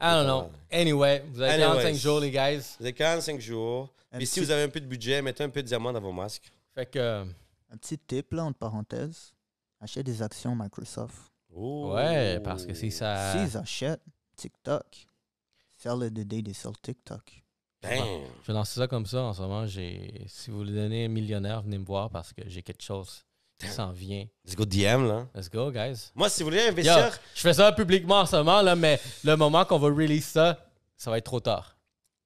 I 0.00 0.14
don't 0.14 0.24
know. 0.26 0.50
Anyway, 0.72 1.24
vous 1.32 1.40
avez 1.40 1.52
Anyways. 1.62 1.82
45 1.82 1.94
jours, 1.96 2.20
les 2.20 2.30
guys. 2.30 2.62
Vous 2.78 2.84
avez 2.84 2.92
45 2.92 3.40
jours. 3.40 3.92
Un 4.10 4.18
Et 4.18 4.26
si 4.26 4.34
petit- 4.34 4.40
vous 4.46 4.50
avez 4.50 4.62
un 4.64 4.68
peu 4.68 4.80
de 4.80 4.86
budget, 4.86 5.22
mettez 5.22 5.44
un 5.44 5.50
peu 5.50 5.62
de 5.62 5.68
diamant 5.68 5.92
dans 5.92 6.00
vos 6.00 6.12
masques. 6.12 6.50
Fait 6.74 6.86
que, 6.86 7.24
Un 7.70 7.76
petit 7.76 7.98
tip, 7.98 8.32
là, 8.32 8.44
entre 8.44 8.58
parenthèses. 8.58 9.32
Achète 9.80 10.06
des 10.06 10.20
actions 10.22 10.56
Microsoft. 10.56 11.14
Ouh. 11.50 11.92
ouais, 11.92 12.40
parce 12.40 12.66
que 12.66 12.74
si 12.74 12.90
ça. 12.90 13.32
S'ils 13.32 13.56
achètent 13.56 14.02
TikTok, 14.36 15.06
sell 15.76 16.02
it 16.02 16.14
the 16.14 16.26
day 16.26 16.42
they 16.42 16.54
sell 16.54 16.72
TikTok. 16.82 17.44
Damn. 17.82 18.22
Je 18.42 18.46
vais 18.48 18.52
lancer 18.54 18.80
ça 18.80 18.88
comme 18.88 19.06
ça 19.06 19.22
en 19.22 19.32
ce 19.32 19.42
moment. 19.42 19.66
J'ai, 19.66 20.24
si 20.26 20.50
vous 20.50 20.58
voulez 20.58 20.72
donner 20.74 21.04
un 21.04 21.08
millionnaire, 21.08 21.62
venez 21.62 21.78
me 21.78 21.84
voir 21.84 22.10
parce 22.10 22.32
que 22.32 22.42
j'ai 22.46 22.62
quelque 22.62 22.82
chose. 22.82 23.24
S'en 23.66 23.90
vient. 23.90 24.24
Let's 24.44 24.54
go 24.54 24.64
DM, 24.64 25.06
là. 25.08 25.26
Let's 25.34 25.50
go, 25.50 25.70
guys. 25.70 26.10
Moi, 26.14 26.28
si 26.28 26.42
vous 26.42 26.50
voulez 26.50 26.62
Yo, 26.62 26.68
investir, 26.68 27.18
je 27.34 27.40
fais 27.40 27.54
ça 27.54 27.72
publiquement 27.72 28.20
en 28.20 28.26
ce 28.26 28.36
moment, 28.36 28.62
là, 28.62 28.76
mais 28.76 29.00
le 29.24 29.34
moment 29.36 29.64
qu'on 29.64 29.78
va 29.78 29.88
release 29.88 30.26
ça, 30.26 30.64
ça 30.96 31.10
va 31.10 31.18
être 31.18 31.24
trop 31.24 31.40
tard. 31.40 31.76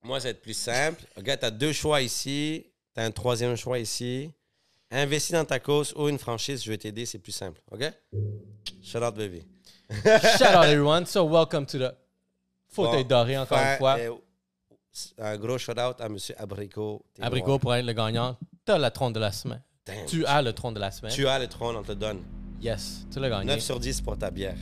moi, 0.02 0.20
ça 0.20 0.24
va 0.24 0.30
être 0.30 0.42
plus 0.42 0.56
simple. 0.56 1.02
Regarde, 1.16 1.40
tu 1.40 1.46
as 1.46 1.50
deux 1.50 1.72
choix 1.72 2.02
ici. 2.02 2.66
Tu 2.94 3.00
as 3.00 3.04
un 3.04 3.10
troisième 3.10 3.56
choix 3.56 3.78
ici. 3.78 4.30
Investis 4.90 5.32
dans 5.32 5.44
ta 5.46 5.59
cause 5.59 5.94
ou 5.96 6.09
une 6.09 6.18
franchise, 6.18 6.62
je 6.62 6.70
vais 6.70 6.76
t'aider, 6.76 7.06
c'est 7.06 7.18
plus 7.18 7.32
simple. 7.32 7.62
OK? 7.70 7.90
Shout 8.82 8.98
out, 8.98 9.14
baby. 9.14 9.42
Shout 9.90 10.44
out 10.54 10.64
everyone. 10.66 11.06
So, 11.06 11.24
welcome 11.24 11.64
to 11.66 11.78
the 11.78 11.94
fauteuil 12.68 13.04
Bon, 13.04 13.09
doré 13.09 13.38
encore 13.38 13.59
Fin- 13.59 13.72
une 13.72 13.78
fois. 13.78 13.96
euh, 13.98 14.14
un 15.18 15.38
gros 15.38 15.56
shout 15.56 15.72
out 15.72 15.98
à 16.00 16.06
M. 16.06 16.18
Abricot. 16.36 17.02
Abricot 17.20 17.59
pour 17.59 17.74
être 17.74 17.86
le 17.86 17.94
gagnant. 17.94 18.36
Tu 18.66 18.72
as 18.72 18.78
le 18.78 18.90
trône 18.90 19.14
de 19.14 19.20
la 19.20 19.32
semaine. 19.32 19.62
Damn. 19.84 20.06
Tu 20.06 20.24
as 20.26 20.42
le 20.42 20.52
trône 20.52 20.74
de 20.74 20.78
la 20.78 20.92
semaine. 20.92 21.12
Tu 21.12 21.26
as 21.26 21.40
le 21.40 21.48
trône, 21.48 21.74
on 21.76 21.82
te 21.82 21.90
donne. 21.90 22.20
Yes, 22.62 23.04
tu 23.12 23.18
l'as 23.18 23.28
gagné. 23.28 23.46
9 23.46 23.59
sur 23.59 23.80
10 23.80 24.00
pour 24.02 24.16
ta 24.16 24.30
bière. 24.30 24.56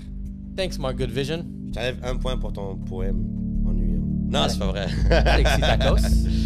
Thanks, 0.56 0.78
Mark 0.78 0.96
Good 0.96 1.10
Vision. 1.10 1.44
Je 1.68 1.72
t'enlève 1.74 1.98
un 2.02 2.16
point 2.16 2.38
pour 2.38 2.54
ton 2.54 2.76
poème 2.76 3.22
ennuyant. 3.68 4.00
Non, 4.30 4.48
c'est 4.48 4.58
pas 4.58 4.66
vrai. 4.68 4.86
Alexis 5.10 5.60
Tacos. 5.60 5.96